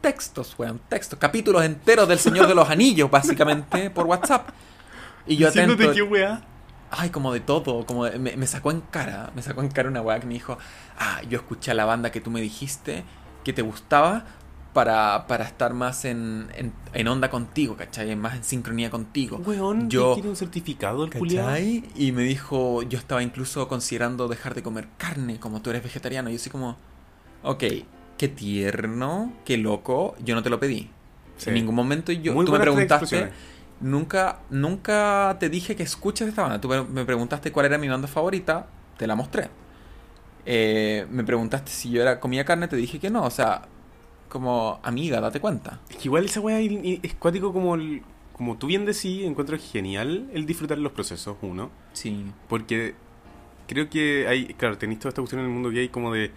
textos, 0.00 0.54
weón, 0.58 0.80
textos, 0.88 1.18
capítulos 1.18 1.64
enteros 1.64 2.08
del 2.08 2.18
Señor 2.18 2.46
de 2.48 2.54
los 2.54 2.68
Anillos, 2.70 3.10
básicamente, 3.10 3.90
por 3.90 4.06
WhatsApp. 4.06 4.48
Y 5.26 5.36
yo 5.36 5.48
atento, 5.48 5.92
qué 5.92 6.02
weá. 6.02 6.42
Ay, 6.90 7.10
como 7.10 7.32
de 7.32 7.40
todo, 7.40 7.84
como 7.86 8.04
de- 8.04 8.18
me, 8.18 8.36
me 8.36 8.46
sacó 8.46 8.70
en 8.70 8.80
cara, 8.80 9.30
me 9.34 9.42
sacó 9.42 9.62
en 9.62 9.68
cara 9.68 9.88
una 9.88 10.00
weá 10.00 10.20
que 10.20 10.26
me 10.26 10.34
dijo, 10.34 10.58
ah, 10.98 11.20
yo 11.28 11.38
escuché 11.38 11.70
a 11.70 11.74
la 11.74 11.84
banda 11.84 12.10
que 12.10 12.20
tú 12.20 12.30
me 12.30 12.40
dijiste 12.40 13.04
que 13.44 13.52
te 13.52 13.62
gustaba 13.62 14.24
para, 14.72 15.26
para 15.26 15.44
estar 15.44 15.74
más 15.74 16.04
en, 16.04 16.48
en, 16.54 16.72
en 16.92 17.08
onda 17.08 17.30
contigo, 17.30 17.76
¿cachai? 17.76 18.14
Más 18.16 18.36
en 18.36 18.44
sincronía 18.44 18.90
contigo. 18.90 19.38
Weón, 19.44 19.88
Yo- 19.90 20.14
quiere 20.14 20.28
un 20.28 20.36
certificado 20.36 21.04
el? 21.04 21.10
¿Cachai? 21.10 21.84
Y 21.96 22.12
me 22.12 22.22
dijo, 22.22 22.82
yo 22.82 22.98
estaba 22.98 23.22
incluso 23.22 23.66
considerando 23.68 24.28
dejar 24.28 24.54
de 24.54 24.62
comer 24.62 24.88
carne, 24.98 25.40
como 25.40 25.62
tú 25.62 25.70
eres 25.70 25.82
vegetariano. 25.82 26.28
Y 26.28 26.34
yo 26.34 26.36
así 26.36 26.50
como, 26.50 26.76
ok, 27.42 27.64
qué 28.18 28.28
tierno, 28.28 29.32
qué 29.44 29.56
loco, 29.56 30.14
yo 30.24 30.34
no 30.34 30.42
te 30.42 30.50
lo 30.50 30.60
pedí. 30.60 30.90
Sí. 31.38 31.50
En 31.50 31.54
ningún 31.54 31.74
momento 31.74 32.12
yo, 32.12 32.34
Muy 32.34 32.44
tú 32.44 32.52
me 32.52 32.58
preguntaste. 32.60 33.32
Nunca, 33.80 34.40
nunca 34.50 35.36
te 35.40 35.48
dije 35.48 35.76
que 35.76 35.82
escuches 35.82 36.28
esta 36.28 36.42
banda. 36.42 36.60
Tú 36.60 36.68
me- 36.68 37.04
preguntaste 37.04 37.52
cuál 37.52 37.66
era 37.66 37.78
mi 37.78 37.88
banda 37.88 38.08
favorita, 38.08 38.66
te 38.96 39.06
la 39.06 39.14
mostré. 39.14 39.48
Eh, 40.46 41.06
me 41.10 41.24
preguntaste 41.24 41.70
si 41.70 41.90
yo 41.90 42.00
era 42.02 42.20
comía 42.20 42.44
carne, 42.44 42.68
te 42.68 42.76
dije 42.76 42.98
que 42.98 43.10
no. 43.10 43.24
O 43.24 43.30
sea, 43.30 43.62
como 44.28 44.80
amiga, 44.82 45.20
date 45.20 45.40
cuenta. 45.40 45.80
Es 45.90 45.96
que 45.96 46.04
igual 46.08 46.24
esa 46.24 46.40
weá 46.40 46.60
i- 46.60 46.66
i- 46.82 47.00
es 47.02 47.14
cuático 47.14 47.52
como 47.52 47.74
el- 47.74 48.02
como 48.32 48.56
tú 48.56 48.66
bien 48.68 48.84
decís, 48.86 49.24
encuentro 49.24 49.58
genial 49.58 50.28
el 50.32 50.46
disfrutar 50.46 50.78
los 50.78 50.92
procesos, 50.92 51.36
uno. 51.42 51.70
Sí. 51.92 52.24
Porque 52.48 52.94
creo 53.66 53.90
que 53.90 54.26
hay, 54.28 54.54
claro, 54.54 54.78
tenéis 54.78 55.00
toda 55.00 55.10
esta 55.10 55.20
cuestión 55.20 55.40
en 55.40 55.46
el 55.48 55.52
mundo 55.52 55.70
gay 55.70 55.88
como 55.88 56.12
de 56.12 56.30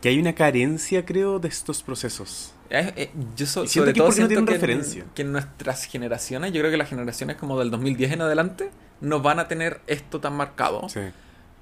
que 0.00 0.10
hay 0.10 0.18
una 0.20 0.34
carencia, 0.34 1.04
creo, 1.04 1.38
de 1.40 1.48
estos 1.48 1.82
procesos. 1.82 2.52
Eh, 2.70 2.92
eh, 2.96 3.10
yo 3.36 3.46
so- 3.46 3.64
Y 3.64 3.68
sobre 3.68 3.92
que 3.92 3.98
todo 3.98 4.08
no 4.08 4.12
siento 4.14 4.34
que, 4.34 4.40
en- 4.40 4.46
referencia. 4.46 5.04
que 5.14 5.22
en 5.22 5.32
nuestras 5.32 5.84
generaciones, 5.84 6.52
yo 6.52 6.60
creo 6.60 6.70
que 6.70 6.76
las 6.76 6.88
generaciones 6.88 7.36
como 7.36 7.58
del 7.58 7.70
2010 7.70 8.12
en 8.12 8.20
adelante, 8.22 8.70
no 9.00 9.20
van 9.20 9.38
a 9.38 9.48
tener 9.48 9.80
esto 9.86 10.20
tan 10.20 10.34
marcado. 10.36 10.88
Sí. 10.88 11.00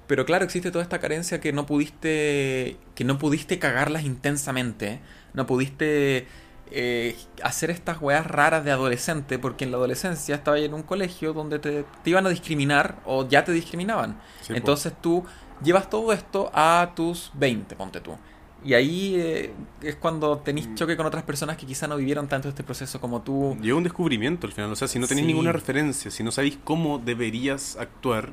Pero 0.07 0.25
claro, 0.25 0.45
existe 0.45 0.71
toda 0.71 0.83
esta 0.83 0.99
carencia 0.99 1.39
que 1.41 1.51
no 1.53 1.65
pudiste, 1.65 2.77
que 2.95 3.03
no 3.03 3.17
pudiste 3.17 3.59
cagarlas 3.59 4.03
intensamente, 4.03 4.99
no 5.33 5.45
pudiste 5.45 6.27
eh, 6.71 7.15
hacer 7.43 7.71
estas 7.71 8.01
weas 8.01 8.27
raras 8.27 8.65
de 8.65 8.71
adolescente, 8.71 9.39
porque 9.39 9.63
en 9.63 9.71
la 9.71 9.77
adolescencia 9.77 10.35
estaba 10.35 10.59
en 10.59 10.73
un 10.73 10.83
colegio 10.83 11.31
donde 11.31 11.59
te, 11.59 11.85
te 12.03 12.09
iban 12.09 12.25
a 12.25 12.29
discriminar 12.29 12.97
o 13.05 13.25
ya 13.27 13.45
te 13.45 13.53
discriminaban. 13.53 14.19
Sí. 14.41 14.51
Entonces 14.53 14.91
tú 15.01 15.23
llevas 15.63 15.89
todo 15.89 16.11
esto 16.11 16.51
a 16.53 16.91
tus 16.93 17.31
20, 17.35 17.75
ponte 17.77 18.01
tú. 18.01 18.17
Y 18.65 18.73
ahí 18.73 19.15
eh, 19.17 19.51
es 19.81 19.95
cuando 19.95 20.39
tenés 20.39 20.67
Mm. 20.67 20.75
choque 20.75 20.97
con 20.97 21.05
otras 21.05 21.23
personas 21.23 21.57
que 21.57 21.65
quizá 21.65 21.87
no 21.87 21.95
vivieron 21.97 22.27
tanto 22.27 22.49
este 22.49 22.63
proceso 22.63 22.99
como 22.99 23.21
tú. 23.21 23.55
Llega 23.61 23.75
un 23.75 23.83
descubrimiento 23.83 24.47
al 24.47 24.53
final. 24.53 24.71
O 24.71 24.75
sea, 24.75 24.87
si 24.87 24.99
no 24.99 25.07
tenéis 25.07 25.25
Sí. 25.27 25.31
ninguna 25.33 25.51
referencia, 25.51 26.09
si 26.11 26.23
no 26.23 26.31
sabéis 26.31 26.57
cómo 26.63 26.97
deberías 26.99 27.77
actuar, 27.77 28.31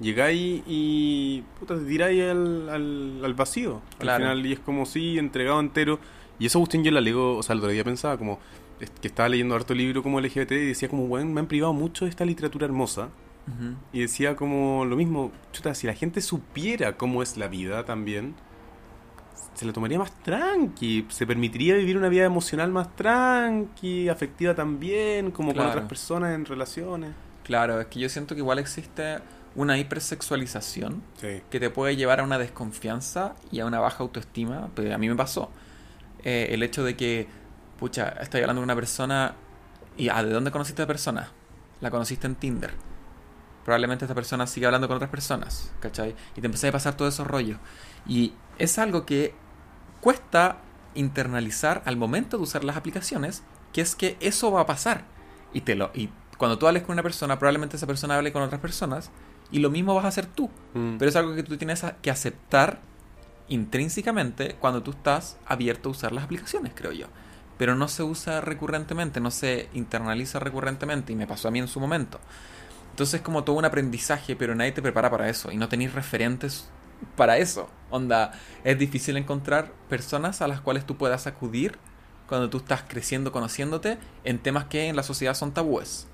llegáis 0.00 0.62
y 0.66 1.42
puta, 1.58 1.74
te 1.76 1.84
tiráis 1.84 2.22
al, 2.22 2.68
al, 2.68 3.20
al 3.24 3.34
vacío. 3.34 3.82
Claro. 3.98 4.24
Al 4.26 4.30
final, 4.36 4.46
y 4.46 4.52
es 4.52 4.60
como 4.60 4.86
si 4.86 5.18
entregado 5.18 5.58
entero. 5.60 5.98
Y 6.38 6.46
esa 6.46 6.58
cuestión 6.58 6.84
yo 6.84 6.90
la 6.90 7.00
leo, 7.00 7.36
o 7.36 7.42
sea, 7.42 7.54
el 7.54 7.58
otro 7.60 7.70
día 7.70 7.82
pensaba 7.84 8.16
como 8.18 8.38
que 9.00 9.08
estaba 9.08 9.28
leyendo 9.30 9.54
harto 9.54 9.74
libro 9.74 10.02
como 10.02 10.20
LGBT 10.20 10.52
y 10.52 10.66
decía 10.66 10.88
como, 10.88 11.06
bueno, 11.06 11.30
me 11.30 11.40
han 11.40 11.46
privado 11.46 11.72
mucho 11.72 12.04
de 12.04 12.10
esta 12.10 12.24
literatura 12.24 12.66
hermosa. 12.66 13.08
Y 13.92 14.00
decía 14.00 14.34
como 14.34 14.84
lo 14.84 14.96
mismo, 14.96 15.30
chuta, 15.52 15.72
si 15.74 15.86
la 15.86 15.94
gente 15.94 16.20
supiera 16.20 16.96
cómo 16.96 17.22
es 17.22 17.36
la 17.36 17.46
vida 17.46 17.84
también, 17.84 18.34
se 19.56 19.64
la 19.64 19.72
tomaría 19.72 19.98
más 19.98 20.12
tranqui, 20.22 21.06
se 21.08 21.26
permitiría 21.26 21.74
vivir 21.74 21.96
una 21.96 22.08
vida 22.08 22.24
emocional 22.26 22.70
más 22.70 22.94
tranqui, 22.94 24.08
afectiva 24.08 24.54
también, 24.54 25.30
como 25.30 25.52
Claro. 25.52 25.70
con 25.70 25.76
otras 25.78 25.88
personas 25.88 26.34
en 26.34 26.44
relaciones. 26.44 27.12
Claro, 27.42 27.80
es 27.80 27.86
que 27.86 27.98
yo 28.00 28.08
siento 28.08 28.34
que 28.34 28.40
igual 28.42 28.58
existe 28.58 29.18
una 29.54 29.78
hipersexualización 29.78 31.02
Sí. 31.20 31.40
que 31.50 31.58
te 31.60 31.70
puede 31.70 31.96
llevar 31.96 32.20
a 32.20 32.24
una 32.24 32.38
desconfianza 32.38 33.34
y 33.50 33.60
a 33.60 33.66
una 33.66 33.80
baja 33.80 34.02
autoestima. 34.02 34.68
Pues 34.74 34.92
a 34.92 34.98
mí 34.98 35.08
me 35.08 35.16
pasó. 35.16 35.50
Eh, 36.24 36.48
el 36.50 36.62
hecho 36.62 36.84
de 36.84 36.96
que, 36.96 37.26
pucha, 37.78 38.08
estoy 38.20 38.42
hablando 38.42 38.60
con 38.60 38.64
una 38.64 38.74
persona 38.74 39.34
y, 39.96 40.08
ah, 40.10 40.22
¿de 40.22 40.30
dónde 40.32 40.50
conociste 40.50 40.82
a 40.82 40.84
la 40.84 40.88
persona? 40.88 41.30
La 41.80 41.90
conociste 41.90 42.26
en 42.26 42.34
Tinder. 42.36 42.72
probablemente 43.64 44.04
esta 44.04 44.14
persona 44.14 44.46
sigue 44.46 44.66
hablando 44.66 44.86
con 44.86 44.94
otras 44.96 45.10
personas, 45.10 45.72
¿cachai? 45.80 46.14
Y 46.36 46.40
te 46.40 46.46
empecé 46.46 46.68
a 46.68 46.72
pasar 46.72 46.96
todos 46.96 47.12
esos 47.14 47.26
rollos. 47.26 47.58
Y 48.06 48.32
es 48.58 48.78
algo 48.78 49.04
que 49.04 49.34
cuesta 50.06 50.58
internalizar 50.94 51.82
al 51.84 51.96
momento 51.96 52.36
de 52.36 52.44
usar 52.44 52.62
las 52.62 52.76
aplicaciones, 52.76 53.42
que 53.72 53.80
es 53.80 53.96
que 53.96 54.16
eso 54.20 54.52
va 54.52 54.60
a 54.60 54.66
pasar. 54.66 55.02
Y, 55.52 55.62
te 55.62 55.74
lo, 55.74 55.90
y 55.94 56.10
cuando 56.38 56.56
tú 56.58 56.68
hables 56.68 56.84
con 56.84 56.92
una 56.92 57.02
persona, 57.02 57.40
probablemente 57.40 57.76
esa 57.76 57.88
persona 57.88 58.16
hable 58.16 58.32
con 58.32 58.40
otras 58.40 58.60
personas, 58.60 59.10
y 59.50 59.58
lo 59.58 59.68
mismo 59.68 59.96
vas 59.96 60.04
a 60.04 60.08
hacer 60.08 60.26
tú. 60.26 60.48
Mm. 60.74 60.98
Pero 60.98 61.08
es 61.08 61.16
algo 61.16 61.34
que 61.34 61.42
tú 61.42 61.56
tienes 61.56 61.84
que 62.02 62.12
aceptar 62.12 62.78
intrínsecamente 63.48 64.54
cuando 64.60 64.80
tú 64.80 64.92
estás 64.92 65.38
abierto 65.44 65.88
a 65.88 65.92
usar 65.92 66.12
las 66.12 66.22
aplicaciones, 66.22 66.70
creo 66.72 66.92
yo. 66.92 67.08
Pero 67.58 67.74
no 67.74 67.88
se 67.88 68.04
usa 68.04 68.40
recurrentemente, 68.40 69.18
no 69.18 69.32
se 69.32 69.68
internaliza 69.74 70.38
recurrentemente, 70.38 71.14
y 71.14 71.16
me 71.16 71.26
pasó 71.26 71.48
a 71.48 71.50
mí 71.50 71.58
en 71.58 71.66
su 71.66 71.80
momento. 71.80 72.20
Entonces 72.92 73.14
es 73.14 73.22
como 73.22 73.42
todo 73.42 73.56
un 73.56 73.64
aprendizaje, 73.64 74.36
pero 74.36 74.54
nadie 74.54 74.70
te 74.70 74.82
prepara 74.82 75.10
para 75.10 75.28
eso, 75.28 75.50
y 75.50 75.56
no 75.56 75.68
tenéis 75.68 75.94
referentes 75.94 76.70
para 77.16 77.38
eso. 77.38 77.68
Onda, 77.90 78.32
es 78.64 78.78
difícil 78.78 79.16
encontrar 79.16 79.72
personas 79.88 80.42
a 80.42 80.48
las 80.48 80.60
cuales 80.60 80.84
tú 80.86 80.96
puedas 80.96 81.26
acudir 81.26 81.78
cuando 82.28 82.50
tú 82.50 82.58
estás 82.58 82.82
creciendo, 82.88 83.30
conociéndote, 83.30 83.98
en 84.24 84.38
temas 84.38 84.64
que 84.64 84.88
en 84.88 84.96
la 84.96 85.02
sociedad 85.04 85.34
son 85.34 85.52
tabúes. 85.52 86.08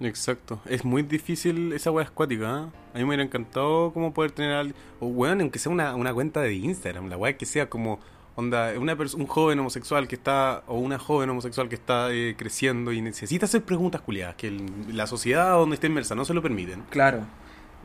Exacto. 0.00 0.60
Es 0.66 0.84
muy 0.84 1.02
difícil 1.02 1.72
esa 1.72 1.90
wea 1.90 2.04
escuática, 2.04 2.48
¿ah? 2.48 2.68
A 2.94 2.98
mí 2.98 3.00
me 3.00 3.06
hubiera 3.06 3.22
encantado 3.22 3.92
como 3.92 4.12
poder 4.12 4.32
tener 4.32 4.52
al... 4.52 4.74
O 5.00 5.06
weón, 5.06 5.40
aunque 5.40 5.58
sea 5.58 5.70
una, 5.70 5.94
una 5.94 6.12
cuenta 6.12 6.40
de 6.40 6.54
Instagram, 6.54 7.08
la 7.08 7.16
wea 7.16 7.36
que 7.36 7.46
sea 7.46 7.68
como... 7.68 8.00
Onda, 8.34 8.72
una 8.78 8.94
un 8.94 9.26
joven 9.26 9.58
homosexual 9.58 10.08
que 10.08 10.14
está... 10.16 10.62
O 10.66 10.78
una 10.78 10.98
joven 10.98 11.30
homosexual 11.30 11.68
que 11.68 11.74
está 11.74 12.12
eh, 12.12 12.34
creciendo 12.36 12.92
y 12.92 13.00
necesita 13.00 13.46
hacer 13.46 13.62
preguntas 13.62 14.00
culiadas. 14.00 14.34
Que 14.36 14.48
el- 14.48 14.96
la 14.96 15.06
sociedad 15.06 15.52
donde 15.52 15.74
está 15.74 15.86
inmersa 15.86 16.14
no 16.14 16.24
se 16.24 16.34
lo 16.34 16.42
permiten. 16.42 16.82
Claro. 16.90 17.20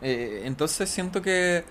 Eh, 0.02 0.44
entonces 0.46 0.90
siento 0.90 1.22
que 1.22 1.66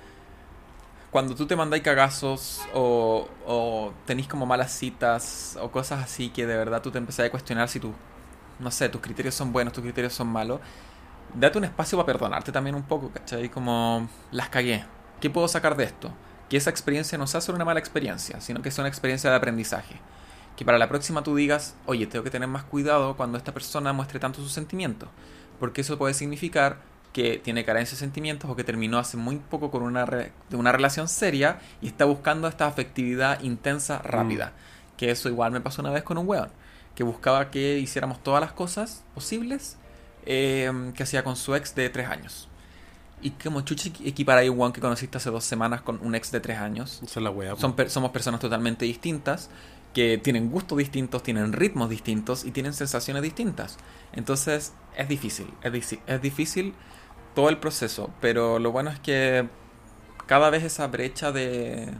cuando 1.11 1.35
tú 1.35 1.47
te 1.47 1.57
mandáis 1.57 1.83
cagazos 1.83 2.61
o, 2.75 3.29
o 3.47 3.93
tenéis 4.05 4.29
como 4.29 4.47
malas 4.47 4.73
citas 4.73 5.59
o 5.61 5.71
cosas 5.71 6.03
así 6.03 6.31
que 6.31 6.47
de 6.47 6.57
verdad 6.57 6.83
tú 6.83 6.91
te 6.91 6.99
empezás 6.99 7.27
a 7.27 7.31
cuestionar 7.31 7.69
si 7.69 7.81
tú, 7.81 7.93
no 8.59 8.71
sé, 8.71 8.89
tus 8.89 9.01
criterios 9.01 9.35
son 9.35 9.53
buenos, 9.53 9.73
tus 9.73 9.83
criterios 9.83 10.13
son 10.13 10.29
malos, 10.29 10.61
date 11.35 11.59
un 11.59 11.65
espacio 11.65 11.99
para 11.99 12.07
perdonarte 12.07 12.53
también 12.53 12.75
un 12.77 12.83
poco, 12.83 13.11
¿cachai? 13.11 13.49
Como 13.49 14.09
las 14.31 14.49
cagué. 14.49 14.85
¿Qué 15.21 15.31
puedo 15.31 15.49
sacar 15.49 15.77
de 15.77 15.85
esto? 15.85 16.13
Que 16.49 16.57
esa 16.57 16.71
experiencia 16.71 17.19
no 17.19 17.27
sea 17.27 17.41
solo 17.41 17.57
una 17.57 17.65
mala 17.65 17.81
experiencia, 17.81 18.41
sino 18.41 18.63
que 18.63 18.71
sea 18.71 18.83
una 18.83 18.89
experiencia 18.89 19.31
de 19.31 19.37
aprendizaje. 19.37 19.97
Que 20.57 20.65
para 20.65 20.79
la 20.79 20.89
próxima 20.89 21.23
tú 21.23 21.37
digas, 21.37 21.75
oye, 21.87 22.07
tengo 22.07 22.25
que 22.25 22.31
tener 22.31 22.49
más 22.49 22.65
cuidado 22.65 23.17
cuando 23.17 23.39
esta 23.39 23.53
persona 23.53 23.93
muestre 23.93 24.21
tanto 24.21 24.41
sus 24.41 24.53
sentimientos. 24.53 25.09
Porque 25.59 25.83
eso 25.83 25.99
puede 25.99 26.15
significar 26.15 26.79
que 27.17 27.39
tiene 27.39 27.65
carencia 27.65 27.95
de 27.97 28.01
sentimientos 28.01 28.51
o 28.51 28.55
que 28.57 28.63
terminó 28.63 28.99
hace 28.99 29.17
muy 29.17 29.37
poco 29.37 29.71
con 29.71 29.83
una, 29.83 30.05
re- 30.05 30.33
de 30.51 30.57
una 30.57 30.71
relación 30.71 31.09
seria 31.09 31.61
y 31.81 31.87
está 31.87 32.05
buscando 32.05 32.47
esta 32.47 32.67
afectividad 32.67 33.41
intensa, 33.41 34.03
rápida. 34.03 34.53
Que 34.99 35.11
eso 35.11 35.31
igual 35.31 35.51
me 35.51 35.63
pasó 35.63 35.81
una 35.81 35.91
vez 35.93 36.03
con 36.03 36.19
un 36.19 36.29
weón. 36.29 36.51
Que 36.95 37.05
buscaba 37.05 37.51
que 37.51 37.79
hiciéramos 37.79 38.23
todas 38.23 38.43
las 38.43 38.53
cosas 38.53 39.03
posibles 39.15 39.79
eh, 40.27 40.71
que 40.95 41.05
hacía 41.05 41.25
con 41.25 41.37
su 41.37 41.55
ex 41.55 41.75
de 41.75 41.89
tres 41.89 42.07
años. 42.07 42.51
Y 43.23 43.31
como 43.31 43.63
chuchi 43.63 43.95
equipar 44.05 44.37
a 44.39 44.43
un 44.51 44.59
weón 44.59 44.75
que 44.75 44.83
conociste 44.83 45.17
hace 45.17 45.31
dos 45.31 45.45
semanas 45.45 45.81
con 45.81 45.99
un 46.03 46.15
ex 46.15 46.31
de 46.33 46.41
tres 46.41 46.59
años. 46.59 47.01
Esa 47.03 47.21
es 47.21 47.25
la 47.25 47.31
wea. 47.31 47.55
po. 47.55 47.61
Son 47.63 47.73
per- 47.75 47.89
somos 47.89 48.11
personas 48.11 48.41
totalmente 48.41 48.85
distintas 48.85 49.49
que 49.95 50.19
tienen 50.19 50.51
gustos 50.51 50.77
distintos, 50.77 51.23
tienen 51.23 51.55
ritmos 51.55 51.89
distintos 51.89 52.45
y 52.45 52.51
tienen 52.51 52.75
sensaciones 52.75 53.23
distintas. 53.23 53.79
Entonces 54.13 54.75
es 54.99 55.09
difícil, 55.09 55.47
es, 55.63 55.99
es 56.07 56.21
difícil 56.21 56.75
todo 57.37 57.51
el 57.51 57.59
proceso, 57.59 58.11
pero 58.23 58.59
lo 58.59 58.73
bueno 58.73 58.89
es 58.89 58.99
que 58.99 59.47
cada 60.25 60.49
vez 60.49 60.65
esa 60.65 60.87
brecha 60.87 61.33
de, 61.33 61.93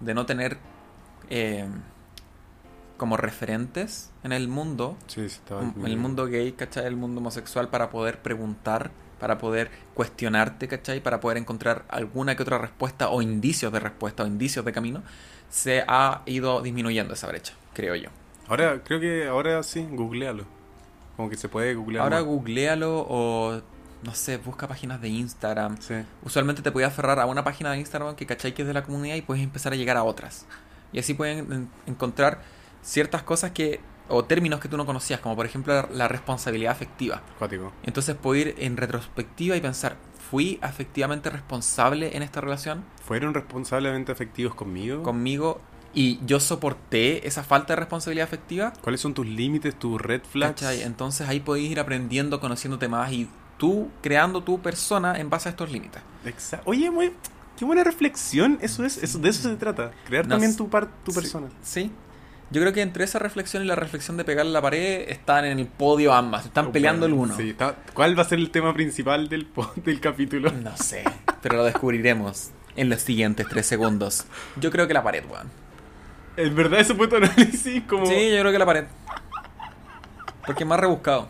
de 0.00 0.14
no 0.14 0.26
tener 0.26 0.58
eh, 1.30 1.66
como 2.98 3.16
referentes 3.16 4.12
en 4.22 4.32
el 4.32 4.46
mundo, 4.46 4.98
Sí, 5.06 5.26
en 5.50 5.86
el 5.86 5.96
mundo 5.96 6.26
gay, 6.26 6.52
¿cachai? 6.52 6.84
El 6.84 6.96
mundo 6.96 7.22
homosexual 7.22 7.70
para 7.70 7.88
poder 7.88 8.20
preguntar, 8.20 8.90
para 9.18 9.38
poder 9.38 9.70
cuestionarte, 9.94 10.68
¿cachai? 10.68 11.00
Para 11.02 11.18
poder 11.18 11.38
encontrar 11.38 11.86
alguna 11.88 12.36
que 12.36 12.42
otra 12.42 12.58
respuesta 12.58 13.08
o 13.08 13.22
indicios 13.22 13.72
de 13.72 13.80
respuesta 13.80 14.24
o 14.24 14.26
indicios 14.26 14.66
de 14.66 14.72
camino, 14.72 15.02
se 15.48 15.82
ha 15.88 16.20
ido 16.26 16.60
disminuyendo 16.60 17.14
esa 17.14 17.26
brecha, 17.26 17.54
creo 17.72 17.94
yo. 17.94 18.10
Ahora, 18.48 18.82
creo 18.84 19.00
que 19.00 19.26
ahora 19.28 19.62
sí, 19.62 19.88
googlealo. 19.90 20.44
Como 21.16 21.30
que 21.30 21.36
se 21.36 21.48
puede 21.48 21.74
googlear. 21.74 22.02
Ahora 22.02 22.16
más. 22.16 22.26
googlealo 22.26 23.06
o, 23.08 23.62
no 24.04 24.14
sé, 24.14 24.36
busca 24.36 24.68
páginas 24.68 25.00
de 25.00 25.08
Instagram. 25.08 25.76
Sí. 25.80 25.94
Usualmente 26.22 26.62
te 26.62 26.70
puedes 26.70 26.88
aferrar 26.88 27.18
a 27.20 27.26
una 27.26 27.42
página 27.44 27.72
de 27.72 27.78
Instagram 27.78 28.14
que 28.16 28.26
cachai 28.26 28.54
que 28.54 28.62
es 28.62 28.68
de 28.68 28.74
la 28.74 28.82
comunidad 28.84 29.16
y 29.16 29.22
puedes 29.22 29.42
empezar 29.42 29.72
a 29.72 29.76
llegar 29.76 29.96
a 29.96 30.02
otras. 30.04 30.46
Y 30.92 30.98
así 30.98 31.14
pueden 31.14 31.38
en- 31.52 31.68
encontrar 31.86 32.40
ciertas 32.82 33.22
cosas 33.22 33.50
que, 33.52 33.80
o 34.08 34.24
términos 34.24 34.60
que 34.60 34.68
tú 34.68 34.76
no 34.76 34.84
conocías, 34.86 35.20
como 35.20 35.34
por 35.34 35.46
ejemplo 35.46 35.74
la- 35.74 35.88
la 35.92 36.08
responsabilidad 36.08 36.72
afectiva. 36.72 37.22
Cuático. 37.38 37.72
Entonces 37.82 38.14
puedo 38.14 38.36
ir 38.40 38.54
en 38.58 38.76
retrospectiva 38.76 39.56
y 39.56 39.60
pensar, 39.60 39.96
¿fui 40.30 40.58
afectivamente 40.62 41.30
responsable 41.30 42.16
en 42.16 42.22
esta 42.22 42.40
relación 42.40 42.84
¿Fueron 43.04 43.34
responsablemente 43.34 44.12
efectivos 44.12 44.54
conmigo? 44.54 45.02
conmigo 45.02 45.60
y 45.96 46.18
yo 46.26 46.40
soporté 46.40 47.26
esa 47.26 47.44
falta 47.44 47.74
de 47.74 47.76
responsabilidad 47.80 48.26
afectiva? 48.26 48.72
¿Cuáles 48.82 49.00
son 49.00 49.14
tus 49.14 49.26
límites, 49.26 49.78
tus 49.78 50.00
red 50.00 50.22
flags? 50.22 50.60
¿Cachai? 50.60 50.82
Entonces 50.82 51.28
ahí 51.28 51.40
podéis 51.40 51.70
ir 51.70 51.78
aprendiendo, 51.80 52.40
conociéndote 52.40 52.88
más 52.88 53.12
y 53.12 53.28
tú 53.58 53.88
creando 54.02 54.42
tu 54.42 54.60
persona 54.60 55.18
en 55.18 55.30
base 55.30 55.48
a 55.48 55.50
estos 55.50 55.70
límites. 55.70 56.02
Exa- 56.24 56.60
Oye, 56.64 56.90
muy, 56.90 57.12
qué 57.58 57.64
buena 57.64 57.84
reflexión. 57.84 58.58
Eso 58.60 58.84
es, 58.84 58.96
eso, 59.02 59.18
de 59.18 59.28
eso 59.30 59.48
se 59.48 59.56
trata. 59.56 59.90
Crear 60.06 60.26
No 60.26 60.30
también 60.34 60.56
tu, 60.56 60.68
par, 60.68 60.88
tu 61.04 61.12
Sí, 61.12 61.20
persona. 61.20 61.48
Sí. 61.62 61.90
Yo 62.50 62.60
creo 62.60 62.72
que 62.72 62.82
entre 62.82 63.04
esa 63.04 63.18
reflexión 63.18 63.64
y 63.64 63.66
la 63.66 63.74
reflexión 63.74 64.16
de 64.16 64.24
pegarle 64.24 64.50
a 64.50 64.54
la 64.54 64.62
pared 64.62 65.08
están 65.08 65.44
en 65.44 65.58
el 65.58 65.66
podio 65.66 66.12
ambas, 66.12 66.44
están 66.44 66.70
peleando 66.72 67.06
el 67.06 67.12
uno. 67.14 67.34
Sí, 67.36 67.50
está- 67.50 67.74
¿Cuál 67.94 68.16
va 68.16 68.22
a 68.22 68.26
ser 68.26 68.38
el 68.38 68.50
tema 68.50 68.72
principal 68.74 69.28
del, 69.28 69.48
del 69.76 70.00
capítulo? 70.00 70.52
No 70.52 70.76
sé, 70.76 71.04
pero 71.42 71.56
lo 71.56 71.64
descubriremos 71.64 72.50
en 72.76 72.90
los 72.90 73.00
siguientes 73.00 73.46
tres 73.48 73.66
segundos. 73.66 74.24
Yo 74.56 74.70
creo 74.70 74.86
que 74.86 74.94
la 74.94 75.02
pared, 75.02 75.24
weón. 75.28 75.48
En 76.36 76.54
verdad, 76.54 76.80
eso 76.80 76.94
fue 76.96 77.06
tu 77.08 77.16
análisis. 77.16 77.82
Como... 77.84 78.06
Sí, 78.06 78.30
yo 78.32 78.40
creo 78.40 78.52
que 78.52 78.58
la 78.58 78.66
pared. 78.66 78.84
Porque 80.46 80.64
es 80.64 80.68
más 80.68 80.78
rebuscado. 80.80 81.28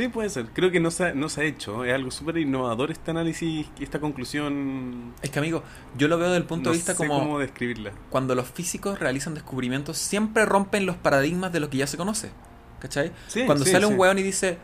Sí, 0.00 0.08
puede 0.08 0.30
ser. 0.30 0.46
Creo 0.54 0.70
que 0.70 0.80
no 0.80 0.90
se 0.90 1.04
ha, 1.04 1.12
no 1.12 1.28
se 1.28 1.42
ha 1.42 1.44
hecho. 1.44 1.84
Es 1.84 1.92
algo 1.92 2.10
súper 2.10 2.38
innovador 2.38 2.90
este 2.90 3.10
análisis, 3.10 3.66
esta 3.78 4.00
conclusión. 4.00 5.12
Es 5.20 5.28
que, 5.28 5.38
amigo, 5.38 5.62
yo 5.98 6.08
lo 6.08 6.16
veo 6.16 6.28
desde 6.28 6.38
el 6.38 6.46
punto 6.46 6.70
no 6.70 6.72
de 6.72 6.78
vista 6.78 6.92
sé 6.92 6.96
como 6.96 7.18
cómo 7.18 7.38
describirla. 7.38 7.92
cuando 8.08 8.34
los 8.34 8.48
físicos 8.48 8.98
realizan 8.98 9.34
descubrimientos, 9.34 9.98
siempre 9.98 10.46
rompen 10.46 10.86
los 10.86 10.96
paradigmas 10.96 11.52
de 11.52 11.60
lo 11.60 11.68
que 11.68 11.76
ya 11.76 11.86
se 11.86 11.98
conoce. 11.98 12.30
¿Cachai? 12.78 13.12
Sí, 13.26 13.44
cuando 13.44 13.66
sí, 13.66 13.72
sale 13.72 13.86
sí. 13.86 13.92
un 13.92 14.00
weón 14.00 14.18
y 14.18 14.22
dice, 14.22 14.56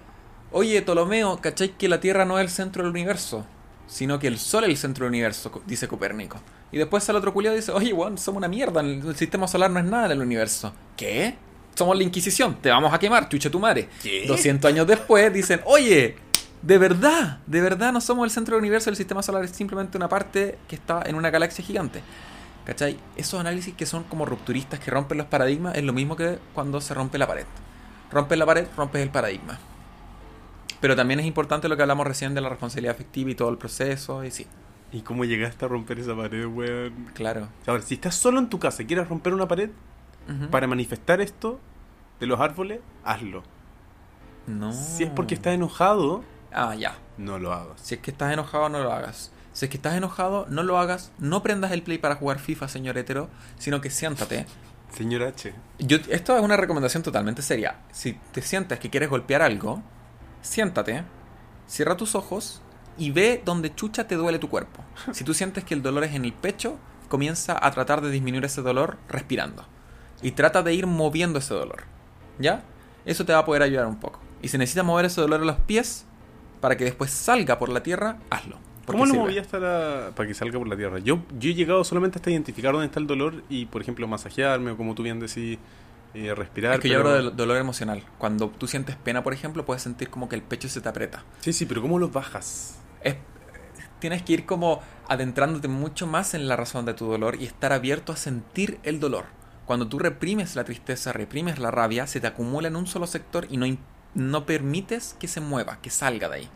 oye, 0.52 0.80
Ptolomeo, 0.80 1.38
¿cachai 1.42 1.76
que 1.76 1.90
la 1.90 2.00
Tierra 2.00 2.24
no 2.24 2.38
es 2.38 2.44
el 2.44 2.50
centro 2.50 2.82
del 2.82 2.92
universo? 2.92 3.44
Sino 3.86 4.18
que 4.18 4.28
el 4.28 4.38
Sol 4.38 4.64
es 4.64 4.70
el 4.70 4.76
centro 4.78 5.04
del 5.04 5.10
universo, 5.10 5.52
dice 5.66 5.86
Copérnico. 5.86 6.40
Y 6.72 6.78
después 6.78 7.04
sale 7.04 7.18
otro 7.18 7.34
culiado 7.34 7.54
y 7.54 7.60
dice, 7.60 7.72
oye, 7.72 7.92
weón, 7.92 8.16
somos 8.16 8.38
una 8.38 8.48
mierda, 8.48 8.80
el 8.80 9.06
el 9.06 9.16
sistema 9.16 9.46
solar 9.46 9.70
no 9.70 9.80
es 9.80 9.84
nada 9.84 10.06
en 10.06 10.12
el 10.12 10.22
universo. 10.22 10.72
¿Qué? 10.96 11.36
Somos 11.76 11.96
la 11.96 12.02
Inquisición, 12.02 12.56
te 12.60 12.70
vamos 12.70 12.92
a 12.92 12.98
quemar, 12.98 13.28
chuche 13.28 13.50
tu 13.50 13.60
madre. 13.60 13.88
¿Qué? 14.02 14.24
200 14.26 14.70
años 14.70 14.86
después 14.86 15.32
dicen, 15.32 15.60
oye, 15.66 16.16
de 16.62 16.78
verdad, 16.78 17.40
de 17.46 17.60
verdad 17.60 17.92
no 17.92 18.00
somos 18.00 18.24
el 18.24 18.30
centro 18.30 18.56
del 18.56 18.62
universo, 18.62 18.88
el 18.88 18.96
sistema 18.96 19.22
solar 19.22 19.44
es 19.44 19.50
simplemente 19.50 19.98
una 19.98 20.08
parte 20.08 20.58
que 20.66 20.74
está 20.76 21.02
en 21.04 21.14
una 21.16 21.30
galaxia 21.30 21.62
gigante. 21.64 22.00
¿Cachai? 22.64 22.98
Esos 23.16 23.38
análisis 23.38 23.74
que 23.74 23.86
son 23.86 24.04
como 24.04 24.24
rupturistas, 24.24 24.80
que 24.80 24.90
rompen 24.90 25.18
los 25.18 25.26
paradigmas, 25.28 25.76
es 25.76 25.84
lo 25.84 25.92
mismo 25.92 26.16
que 26.16 26.38
cuando 26.54 26.80
se 26.80 26.94
rompe 26.94 27.18
la 27.18 27.26
pared. 27.26 27.44
Rompes 28.10 28.38
la 28.38 28.46
pared, 28.46 28.66
rompes 28.76 29.02
el 29.02 29.10
paradigma. 29.10 29.58
Pero 30.80 30.96
también 30.96 31.20
es 31.20 31.26
importante 31.26 31.68
lo 31.68 31.76
que 31.76 31.82
hablamos 31.82 32.06
recién 32.06 32.34
de 32.34 32.40
la 32.40 32.48
responsabilidad 32.48 32.94
afectiva 32.94 33.30
y 33.30 33.34
todo 33.34 33.50
el 33.50 33.58
proceso, 33.58 34.24
y 34.24 34.30
sí, 34.30 34.46
¿Y 34.92 35.00
cómo 35.02 35.24
llegaste 35.24 35.64
a 35.64 35.68
romper 35.68 35.98
esa 35.98 36.16
pared, 36.16 36.46
weón? 36.46 37.10
claro. 37.14 37.48
A 37.66 37.72
ver, 37.72 37.82
si 37.82 37.94
estás 37.94 38.14
solo 38.14 38.38
en 38.38 38.48
tu 38.48 38.58
casa 38.58 38.82
y 38.82 38.86
quieres 38.86 39.08
romper 39.08 39.34
una 39.34 39.46
pared, 39.46 39.70
Para 40.50 40.66
manifestar 40.66 41.20
esto 41.20 41.60
de 42.20 42.26
los 42.26 42.40
árboles, 42.40 42.80
hazlo. 43.04 43.42
No. 44.46 44.72
Si 44.72 45.04
es 45.04 45.10
porque 45.10 45.34
estás 45.34 45.54
enojado, 45.54 46.24
Ah, 46.52 46.74
ya. 46.74 46.96
no 47.18 47.38
lo 47.38 47.52
hagas. 47.52 47.80
Si 47.80 47.94
es 47.94 48.00
que 48.00 48.10
estás 48.10 48.32
enojado, 48.32 48.68
no 48.68 48.80
lo 48.82 48.92
hagas. 48.92 49.30
Si 49.52 49.64
es 49.64 49.70
que 49.70 49.76
estás 49.76 49.94
enojado, 49.94 50.46
no 50.48 50.62
lo 50.62 50.78
hagas. 50.78 51.12
No 51.18 51.42
prendas 51.42 51.72
el 51.72 51.82
play 51.82 51.98
para 51.98 52.16
jugar 52.16 52.38
FIFA, 52.38 52.68
señor 52.68 52.98
hetero, 52.98 53.28
sino 53.58 53.80
que 53.80 53.90
siéntate. 53.90 54.46
Señor 54.90 55.22
H. 55.24 55.52
Yo, 55.78 55.98
esto 56.10 56.36
es 56.36 56.42
una 56.42 56.56
recomendación 56.56 57.02
totalmente 57.02 57.42
seria. 57.42 57.76
Si 57.92 58.14
te 58.32 58.40
sientes 58.42 58.78
que 58.78 58.90
quieres 58.90 59.10
golpear 59.10 59.42
algo, 59.42 59.82
siéntate, 60.42 61.04
cierra 61.66 61.96
tus 61.96 62.14
ojos 62.14 62.62
y 62.96 63.10
ve 63.10 63.42
donde 63.44 63.74
chucha 63.74 64.06
te 64.06 64.14
duele 64.14 64.38
tu 64.38 64.48
cuerpo. 64.48 64.82
Si 65.12 65.24
tú 65.24 65.34
sientes 65.34 65.64
que 65.64 65.74
el 65.74 65.82
dolor 65.82 66.04
es 66.04 66.14
en 66.14 66.24
el 66.24 66.32
pecho, 66.32 66.78
comienza 67.08 67.58
a 67.60 67.70
tratar 67.72 68.00
de 68.00 68.10
disminuir 68.10 68.44
ese 68.44 68.62
dolor 68.62 68.98
respirando. 69.08 69.64
Y 70.22 70.32
trata 70.32 70.62
de 70.62 70.74
ir 70.74 70.86
moviendo 70.86 71.38
ese 71.38 71.54
dolor. 71.54 71.84
¿Ya? 72.38 72.62
Eso 73.04 73.24
te 73.24 73.32
va 73.32 73.40
a 73.40 73.44
poder 73.44 73.62
ayudar 73.62 73.86
un 73.86 73.96
poco. 74.00 74.20
Y 74.42 74.48
si 74.48 74.58
necesitas 74.58 74.84
mover 74.84 75.04
ese 75.06 75.20
dolor 75.20 75.40
a 75.40 75.44
los 75.44 75.56
pies, 75.60 76.06
para 76.60 76.76
que 76.76 76.84
después 76.84 77.10
salga 77.10 77.58
por 77.58 77.68
la 77.68 77.82
tierra, 77.82 78.18
hazlo. 78.30 78.58
¿Cómo 78.86 79.04
lo 79.04 79.14
moví 79.14 79.36
hasta 79.38 79.58
la... 79.58 80.10
para 80.14 80.28
que 80.28 80.34
salga 80.34 80.58
por 80.58 80.68
la 80.68 80.76
tierra? 80.76 80.98
Yo, 81.00 81.18
yo 81.38 81.50
he 81.50 81.54
llegado 81.54 81.82
solamente 81.82 82.18
hasta 82.18 82.30
identificar 82.30 82.72
dónde 82.72 82.86
está 82.86 83.00
el 83.00 83.06
dolor 83.08 83.42
y, 83.48 83.66
por 83.66 83.82
ejemplo, 83.82 84.06
masajearme 84.06 84.70
o 84.70 84.76
como 84.76 84.94
tú 84.94 85.02
bien 85.02 85.18
decís, 85.18 85.58
eh, 86.14 86.34
respirar. 86.34 86.74
Es 86.74 86.80
que 86.80 86.88
yo 86.88 86.98
pero- 86.98 87.08
hablo 87.10 87.24
del 87.30 87.36
dolor 87.36 87.56
emocional. 87.56 88.04
Cuando 88.18 88.48
tú 88.48 88.68
sientes 88.68 88.94
pena, 88.96 89.24
por 89.24 89.32
ejemplo, 89.32 89.64
puedes 89.66 89.82
sentir 89.82 90.08
como 90.08 90.28
que 90.28 90.36
el 90.36 90.42
pecho 90.42 90.68
se 90.68 90.80
te 90.80 90.88
aprieta. 90.88 91.24
Sí, 91.40 91.52
sí, 91.52 91.66
pero 91.66 91.82
¿cómo 91.82 91.98
los 91.98 92.12
bajas? 92.12 92.78
Es- 93.02 93.16
tienes 93.98 94.22
que 94.22 94.34
ir 94.34 94.46
como 94.46 94.80
adentrándote 95.08 95.66
mucho 95.68 96.06
más 96.06 96.34
en 96.34 96.46
la 96.46 96.54
razón 96.54 96.84
de 96.86 96.94
tu 96.94 97.06
dolor 97.06 97.36
y 97.40 97.44
estar 97.44 97.72
abierto 97.72 98.12
a 98.12 98.16
sentir 98.16 98.78
el 98.84 99.00
dolor. 99.00 99.24
Cuando 99.66 99.88
tú 99.88 99.98
reprimes 99.98 100.54
la 100.54 100.64
tristeza, 100.64 101.12
reprimes 101.12 101.58
la 101.58 101.72
rabia, 101.72 102.06
se 102.06 102.20
te 102.20 102.28
acumula 102.28 102.68
en 102.68 102.76
un 102.76 102.86
solo 102.86 103.06
sector 103.06 103.46
y 103.50 103.56
no, 103.56 103.66
no 104.14 104.46
permites 104.46 105.16
que 105.18 105.28
se 105.28 105.40
mueva, 105.40 105.80
que 105.82 105.90
salga 105.90 106.28
de 106.28 106.36
ahí. 106.36 106.48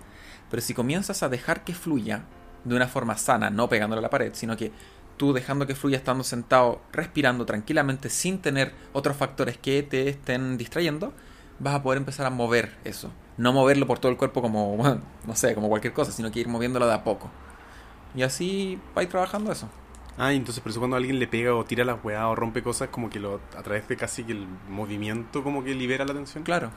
Pero 0.48 0.62
si 0.62 0.74
comienzas 0.74 1.22
a 1.22 1.28
dejar 1.28 1.64
que 1.64 1.74
fluya 1.74 2.22
de 2.64 2.76
una 2.76 2.86
forma 2.86 3.16
sana, 3.16 3.50
no 3.50 3.68
pegándole 3.68 3.98
a 3.98 4.02
la 4.02 4.10
pared, 4.10 4.32
sino 4.34 4.56
que 4.56 4.70
tú 5.16 5.32
dejando 5.32 5.66
que 5.66 5.74
fluya 5.74 5.96
estando 5.96 6.24
sentado, 6.24 6.80
respirando 6.92 7.44
tranquilamente, 7.44 8.10
sin 8.10 8.40
tener 8.40 8.72
otros 8.92 9.16
factores 9.16 9.58
que 9.58 9.82
te 9.82 10.08
estén 10.08 10.56
distrayendo, 10.56 11.12
vas 11.58 11.74
a 11.74 11.82
poder 11.82 11.98
empezar 11.98 12.26
a 12.26 12.30
mover 12.30 12.76
eso. 12.84 13.10
No 13.36 13.52
moverlo 13.52 13.86
por 13.86 13.98
todo 13.98 14.12
el 14.12 14.18
cuerpo 14.18 14.40
como, 14.40 14.76
bueno, 14.76 15.02
no 15.26 15.34
sé, 15.34 15.54
como 15.54 15.68
cualquier 15.68 15.92
cosa, 15.92 16.12
sino 16.12 16.30
que 16.30 16.40
ir 16.40 16.48
moviéndolo 16.48 16.86
de 16.86 16.94
a 16.94 17.04
poco. 17.04 17.30
Y 18.14 18.22
así 18.22 18.80
vais 18.94 19.08
trabajando 19.08 19.52
eso. 19.52 19.68
Ah, 20.18 20.32
entonces 20.32 20.62
por 20.62 20.70
eso 20.70 20.80
cuando 20.80 20.96
alguien 20.96 21.18
le 21.18 21.26
pega 21.26 21.54
o 21.54 21.64
tira 21.64 21.84
la 21.84 21.94
weá 21.94 22.28
o 22.28 22.34
rompe 22.34 22.62
cosas, 22.62 22.88
como 22.90 23.08
que 23.10 23.18
lo 23.20 23.40
a 23.56 23.62
través 23.62 23.88
de 23.88 23.96
casi 23.96 24.24
que 24.24 24.32
el 24.32 24.46
movimiento 24.68 25.42
como 25.42 25.64
que 25.64 25.74
libera 25.74 26.04
la 26.04 26.12
tensión. 26.14 26.44
Claro, 26.44 26.70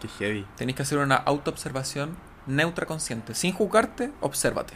Qué 0.00 0.08
heavy. 0.08 0.46
tenéis 0.56 0.76
que 0.76 0.82
hacer 0.82 0.98
una 0.98 1.16
autoobservación 1.16 2.16
neutra 2.46 2.86
consciente. 2.86 3.34
Sin 3.34 3.52
juzgarte, 3.52 4.10
obsérvate. 4.20 4.74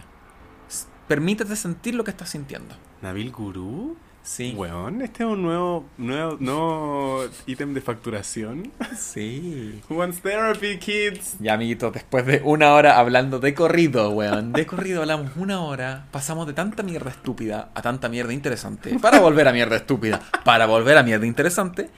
Permítete 1.07 1.57
sentir 1.57 1.95
lo 1.95 2.05
que 2.05 2.11
estás 2.11 2.29
sintiendo. 2.31 2.75
¿Nabil 3.01 3.33
Gurú? 3.33 3.97
Sí. 4.29 4.53
Weón, 4.55 5.01
este 5.01 5.23
es 5.23 5.29
un 5.29 5.43
nuevo, 5.43 5.87
nuevo, 5.97 6.37
nuevo 6.39 7.25
ítem 7.47 7.73
de 7.73 7.81
facturación. 7.81 8.71
Sí. 8.95 9.81
Who 9.89 9.97
wants 9.97 10.21
therapy, 10.21 10.79
kids? 10.79 11.37
Ya, 11.41 11.55
amiguitos, 11.55 11.95
después 11.95 12.27
de 12.27 12.43
una 12.45 12.75
hora 12.75 12.99
hablando 12.99 13.41
de 13.41 13.55
corrido, 13.55 14.11
weón. 14.11 14.53
De 14.53 14.67
corrido 14.67 15.01
hablamos 15.01 15.31
una 15.37 15.63
hora. 15.63 16.09
Pasamos 16.11 16.47
de 16.47 16.53
tanta 16.53 16.83
mierda 16.83 17.11
estúpida 17.11 17.71
a 17.75 17.81
tanta 17.81 18.11
mierda 18.11 18.35
interesante. 18.35 18.99
Para 18.99 19.19
volver 19.19 19.49
a 19.49 19.53
mierda 19.53 19.77
estúpida. 19.77 20.21
Para 20.45 20.67
volver 20.67 20.99
a 20.99 21.03
mierda 21.03 21.27
interesante. 21.27 21.89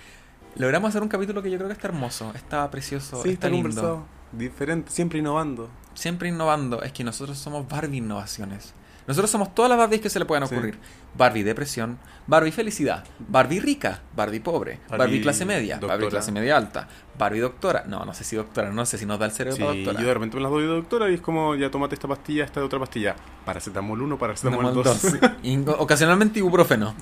Logramos 0.54 0.90
hacer 0.90 1.02
un 1.02 1.08
capítulo 1.08 1.42
que 1.42 1.50
yo 1.50 1.56
creo 1.56 1.68
que 1.68 1.74
está 1.74 1.88
hermoso. 1.88 2.32
Está 2.36 2.70
precioso. 2.70 3.20
Sí, 3.24 3.30
está 3.30 3.48
está 3.48 3.50
lindo. 3.50 4.06
Diferente, 4.30 4.92
siempre 4.92 5.18
innovando. 5.18 5.68
Siempre 5.94 6.28
innovando. 6.28 6.80
Es 6.82 6.92
que 6.92 7.02
nosotros 7.02 7.36
somos 7.38 7.68
Barbie 7.68 7.98
Innovaciones. 7.98 8.72
Nosotros 9.06 9.30
somos 9.30 9.54
todas 9.54 9.68
las 9.68 9.78
Barbies 9.78 10.00
que 10.00 10.10
se 10.10 10.18
le 10.18 10.24
puedan 10.24 10.46
Sí. 10.46 10.54
ocurrir. 10.54 10.78
Barbie 11.16 11.42
depresión, 11.42 11.98
Barbie 12.26 12.52
felicidad, 12.52 13.04
Barbie 13.18 13.58
rica, 13.60 14.00
Barbie 14.14 14.40
pobre, 14.40 14.78
Barbie, 14.88 14.98
Barbie 14.98 15.20
clase 15.22 15.44
media, 15.44 15.78
Barbie 15.80 16.08
clase 16.08 16.30
media 16.30 16.56
alta, 16.56 16.86
Barbie 17.18 17.40
doctora. 17.40 17.84
No, 17.88 18.04
no 18.04 18.14
sé 18.14 18.22
si 18.24 18.36
doctora, 18.36 18.70
no 18.70 18.86
sé 18.86 18.98
si 18.98 19.06
nos 19.06 19.18
da 19.18 19.26
el 19.26 19.32
cerebro 19.32 19.56
Sí, 19.56 19.62
para 19.62 19.74
yo 19.74 19.84
doctora. 19.84 20.06
de 20.06 20.14
repente 20.14 20.36
me 20.36 20.42
las 20.42 20.50
doy 20.52 20.62
de 20.62 20.68
doctora 20.68 21.10
y 21.10 21.14
es 21.14 21.20
como, 21.20 21.54
ya 21.56 21.70
tomate 21.70 21.94
esta 21.94 22.06
pastilla, 22.06 22.44
esta 22.44 22.60
de 22.60 22.66
otra 22.66 22.78
pastilla. 22.78 23.16
Paracetamol 23.44 24.00
1, 24.02 24.18
paracetamol 24.18 24.58
Tomamos 24.72 24.84
2. 25.02 25.20
dos. 25.20 25.30
Y 25.42 25.58
ocasionalmente 25.78 26.38
ibuprofeno. 26.38 26.94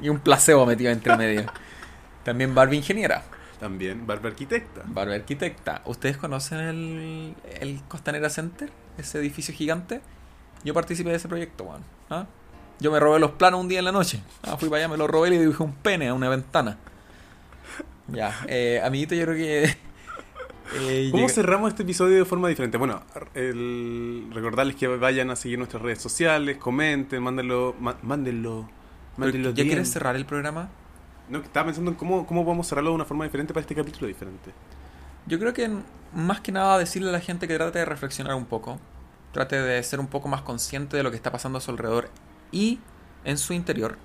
y 0.00 0.08
un 0.08 0.18
placebo 0.18 0.66
metido 0.66 0.90
entre 0.90 1.16
medio. 1.16 1.44
También 2.24 2.54
Barbie 2.54 2.76
ingeniera, 2.78 3.22
También, 3.60 4.06
barba 4.06 4.28
arquitecta. 4.28 4.82
Barbie 4.86 5.14
arquitecta. 5.14 5.82
¿Ustedes 5.84 6.16
conocen 6.16 6.58
el, 6.58 7.34
el 7.60 7.80
Costanera 7.86 8.28
Center? 8.30 8.72
Ese 8.98 9.18
edificio 9.20 9.54
gigante. 9.54 10.00
Yo 10.64 10.74
participé 10.74 11.10
de 11.10 11.16
ese 11.16 11.28
proyecto, 11.28 11.64
weón. 11.64 11.82
¿Ah? 12.10 12.26
Yo 12.80 12.90
me 12.90 12.98
robé 13.00 13.18
los 13.20 13.32
planos 13.32 13.60
un 13.60 13.68
día 13.68 13.78
en 13.78 13.84
la 13.84 13.92
noche. 13.92 14.22
Ah, 14.42 14.56
fui 14.56 14.68
para 14.68 14.80
allá, 14.84 14.88
me 14.88 14.96
los 14.96 15.08
robé 15.08 15.28
y 15.28 15.30
le 15.32 15.40
dibujé 15.40 15.62
un 15.62 15.72
pene 15.74 16.08
a 16.08 16.14
una 16.14 16.28
ventana. 16.28 16.78
Ya, 18.08 18.34
eh, 18.48 18.80
amiguito, 18.84 19.14
yo 19.14 19.24
creo 19.24 19.36
que. 19.36 19.62
eh, 20.74 21.08
¿Cómo 21.12 21.22
llega- 21.22 21.32
cerramos 21.32 21.68
este 21.70 21.82
episodio 21.84 22.16
de 22.18 22.24
forma 22.24 22.48
diferente? 22.48 22.76
Bueno, 22.76 23.00
el, 23.34 24.26
recordarles 24.34 24.76
que 24.76 24.88
vayan 24.88 25.30
a 25.30 25.36
seguir 25.36 25.58
nuestras 25.58 25.82
redes 25.82 26.02
sociales, 26.02 26.58
comenten, 26.58 27.22
mándenlo, 27.22 27.74
má- 27.80 27.96
mándenlo. 28.02 28.68
mándenlo 29.16 29.50
¿Ya 29.50 29.54
bien. 29.54 29.68
quieres 29.68 29.90
cerrar 29.90 30.16
el 30.16 30.26
programa? 30.26 30.68
No, 31.28 31.38
estaba 31.38 31.66
pensando 31.66 31.92
en 31.92 31.96
cómo, 31.96 32.26
cómo 32.26 32.44
podemos 32.44 32.66
cerrarlo 32.66 32.90
de 32.90 32.96
una 32.96 33.04
forma 33.04 33.24
diferente 33.24 33.54
para 33.54 33.62
este 33.62 33.74
capítulo 33.74 34.08
diferente. 34.08 34.50
Yo 35.26 35.38
creo 35.38 35.54
que 35.54 35.70
más 36.12 36.40
que 36.40 36.50
nada 36.52 36.76
decirle 36.78 37.08
a 37.08 37.12
la 37.12 37.20
gente 37.20 37.46
que 37.48 37.54
trate 37.54 37.78
de 37.78 37.84
reflexionar 37.84 38.34
un 38.34 38.44
poco, 38.44 38.78
trate 39.32 39.60
de 39.60 39.82
ser 39.82 40.00
un 40.00 40.06
poco 40.06 40.28
más 40.28 40.42
consciente 40.42 40.96
de 40.96 41.02
lo 41.02 41.10
que 41.10 41.16
está 41.16 41.32
pasando 41.32 41.58
a 41.58 41.60
su 41.60 41.70
alrededor 41.70 42.10
y 42.50 42.78
en 43.24 43.38
su 43.38 43.52
interior. 43.52 43.96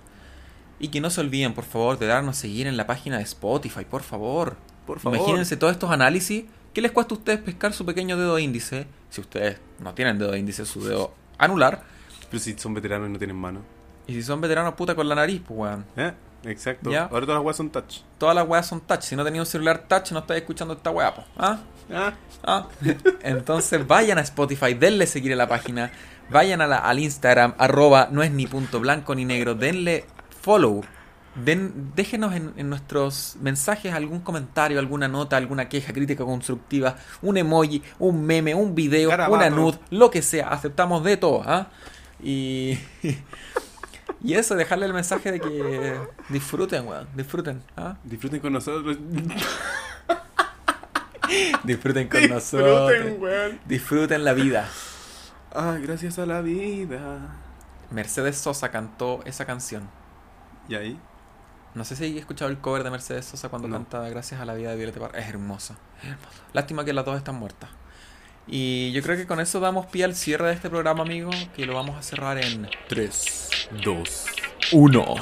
Y 0.79 0.89
que 0.89 1.01
no 1.01 1.09
se 1.09 1.21
olviden, 1.21 1.53
por 1.53 1.63
favor, 1.63 1.97
de 1.97 2.07
darnos 2.07 2.37
seguir 2.37 2.67
en 2.67 2.77
la 2.77 2.87
página 2.87 3.17
de 3.17 3.23
Spotify, 3.23 3.85
por 3.85 4.03
favor. 4.03 4.57
Por 4.85 4.99
favor. 4.99 5.17
Imagínense 5.17 5.57
todos 5.57 5.73
estos 5.73 5.91
análisis. 5.91 6.45
¿Qué 6.73 6.81
les 6.81 6.91
cuesta 6.91 7.15
a 7.15 7.17
ustedes 7.17 7.39
pescar 7.39 7.73
su 7.73 7.85
pequeño 7.85 8.17
dedo 8.17 8.37
índice? 8.37 8.87
Si 9.09 9.21
ustedes 9.21 9.59
no 9.79 9.93
tienen 9.93 10.19
dedo 10.19 10.35
índice, 10.35 10.65
su 10.65 10.83
dedo 10.83 11.13
anular. 11.37 11.83
Pero 12.29 12.39
si 12.39 12.57
son 12.57 12.73
veteranos 12.73 13.09
y 13.09 13.13
no 13.13 13.17
tienen 13.17 13.35
mano. 13.35 13.61
Y 14.05 14.13
si 14.13 14.23
son 14.23 14.39
veteranos, 14.39 14.75
puta 14.75 14.95
con 14.95 15.09
la 15.09 15.15
nariz, 15.15 15.41
pues 15.45 15.59
weón. 15.59 15.85
¿Eh? 15.95 16.13
Exacto. 16.43 16.91
Ya. 16.91 17.05
Ahora 17.05 17.25
todas 17.25 17.39
las 17.39 17.45
weas 17.45 17.57
son 17.57 17.69
touch. 17.71 18.01
Todas 18.17 18.35
las 18.35 18.47
weas 18.47 18.67
son 18.67 18.81
touch. 18.81 19.01
Si 19.01 19.15
no 19.15 19.23
tenías 19.23 19.41
un 19.41 19.51
celular 19.51 19.87
touch, 19.87 20.11
no 20.11 20.19
estás 20.19 20.37
escuchando 20.37 20.75
esta 20.75 20.91
wea, 20.91 21.13
po. 21.13 21.23
¿Ah? 21.37 21.59
Ah, 21.93 22.13
Ah, 22.43 22.67
entonces 23.23 23.85
vayan 23.87 24.17
a 24.17 24.21
Spotify, 24.21 24.73
denle 24.73 25.07
seguir 25.07 25.33
a 25.33 25.35
la 25.35 25.47
página, 25.47 25.91
vayan 26.29 26.61
a 26.61 26.67
la- 26.67 26.77
al 26.77 26.99
Instagram, 26.99 27.55
arroba 27.57 28.07
no 28.11 28.23
es 28.23 28.31
ni 28.31 28.45
punto 28.47 28.79
blanco 28.79 29.15
ni 29.15 29.25
negro, 29.25 29.55
denle 29.55 30.05
follow, 30.41 30.83
den, 31.35 31.91
déjenos 31.95 32.33
en, 32.35 32.53
en 32.55 32.69
nuestros 32.69 33.35
mensajes 33.41 33.93
algún 33.93 34.19
comentario, 34.21 34.79
alguna 34.79 35.07
nota, 35.07 35.35
alguna 35.37 35.67
queja, 35.67 35.93
crítica 35.93 36.23
constructiva, 36.23 36.95
un 37.21 37.37
emoji, 37.37 37.81
un 37.99 38.25
meme, 38.25 38.53
un 38.55 38.75
video, 38.75 39.09
una 39.35 39.49
nude, 39.49 39.79
lo 39.89 40.09
que 40.11 40.21
sea, 40.21 40.49
aceptamos 40.49 41.03
de 41.03 41.17
todo, 41.17 41.43
¿ah? 41.45 41.67
Y, 42.23 42.77
y 44.23 44.33
eso, 44.35 44.55
dejarle 44.55 44.85
el 44.85 44.93
mensaje 44.93 45.31
de 45.31 45.39
que 45.39 45.95
disfruten, 46.29 46.87
weón, 46.87 47.07
disfruten, 47.15 47.61
¿ah? 47.75 47.97
disfruten 48.03 48.39
con 48.39 48.53
nosotros. 48.53 48.97
Disfruten 51.63 52.07
con 52.07 52.27
nosotros. 52.29 52.89
disfruten, 52.91 53.21
weón. 53.21 53.59
Disfruten 53.65 54.23
la 54.23 54.33
vida. 54.33 54.69
Ah, 55.53 55.77
gracias 55.81 56.19
a 56.19 56.25
la 56.25 56.41
vida. 56.41 57.35
Mercedes 57.91 58.37
Sosa 58.37 58.69
cantó 58.69 59.21
esa 59.25 59.45
canción. 59.45 59.89
¿Y 60.67 60.75
ahí? 60.75 60.99
No 61.73 61.85
sé 61.85 61.95
si 61.95 62.05
he 62.05 62.19
escuchado 62.19 62.49
el 62.51 62.57
cover 62.57 62.83
de 62.83 62.89
Mercedes 62.91 63.25
Sosa 63.25 63.49
cuando 63.49 63.67
No. 63.67 63.75
canta 63.75 64.07
Gracias 64.09 64.41
a 64.41 64.45
la 64.45 64.53
vida 64.55 64.71
de 64.71 64.77
Violeta 64.77 64.99
Parra. 64.99 65.19
Es 65.19 65.27
hermoso. 65.29 65.75
es 66.01 66.09
hermoso. 66.09 66.29
Lástima 66.53 66.83
que 66.85 66.93
las 66.93 67.05
dos 67.05 67.17
están 67.17 67.35
muertas. 67.35 67.69
Y 68.47 68.91
yo 68.93 69.01
creo 69.03 69.17
que 69.17 69.27
con 69.27 69.39
eso 69.39 69.59
damos 69.59 69.85
pie 69.87 70.05
al 70.05 70.15
cierre 70.15 70.47
de 70.47 70.53
este 70.53 70.69
programa, 70.69 71.03
amigo. 71.03 71.29
Que 71.55 71.65
lo 71.65 71.75
vamos 71.75 71.97
a 71.97 72.01
cerrar 72.01 72.37
en 72.37 72.69
3, 72.87 73.49
2. 73.83 74.25
1. 74.71 75.15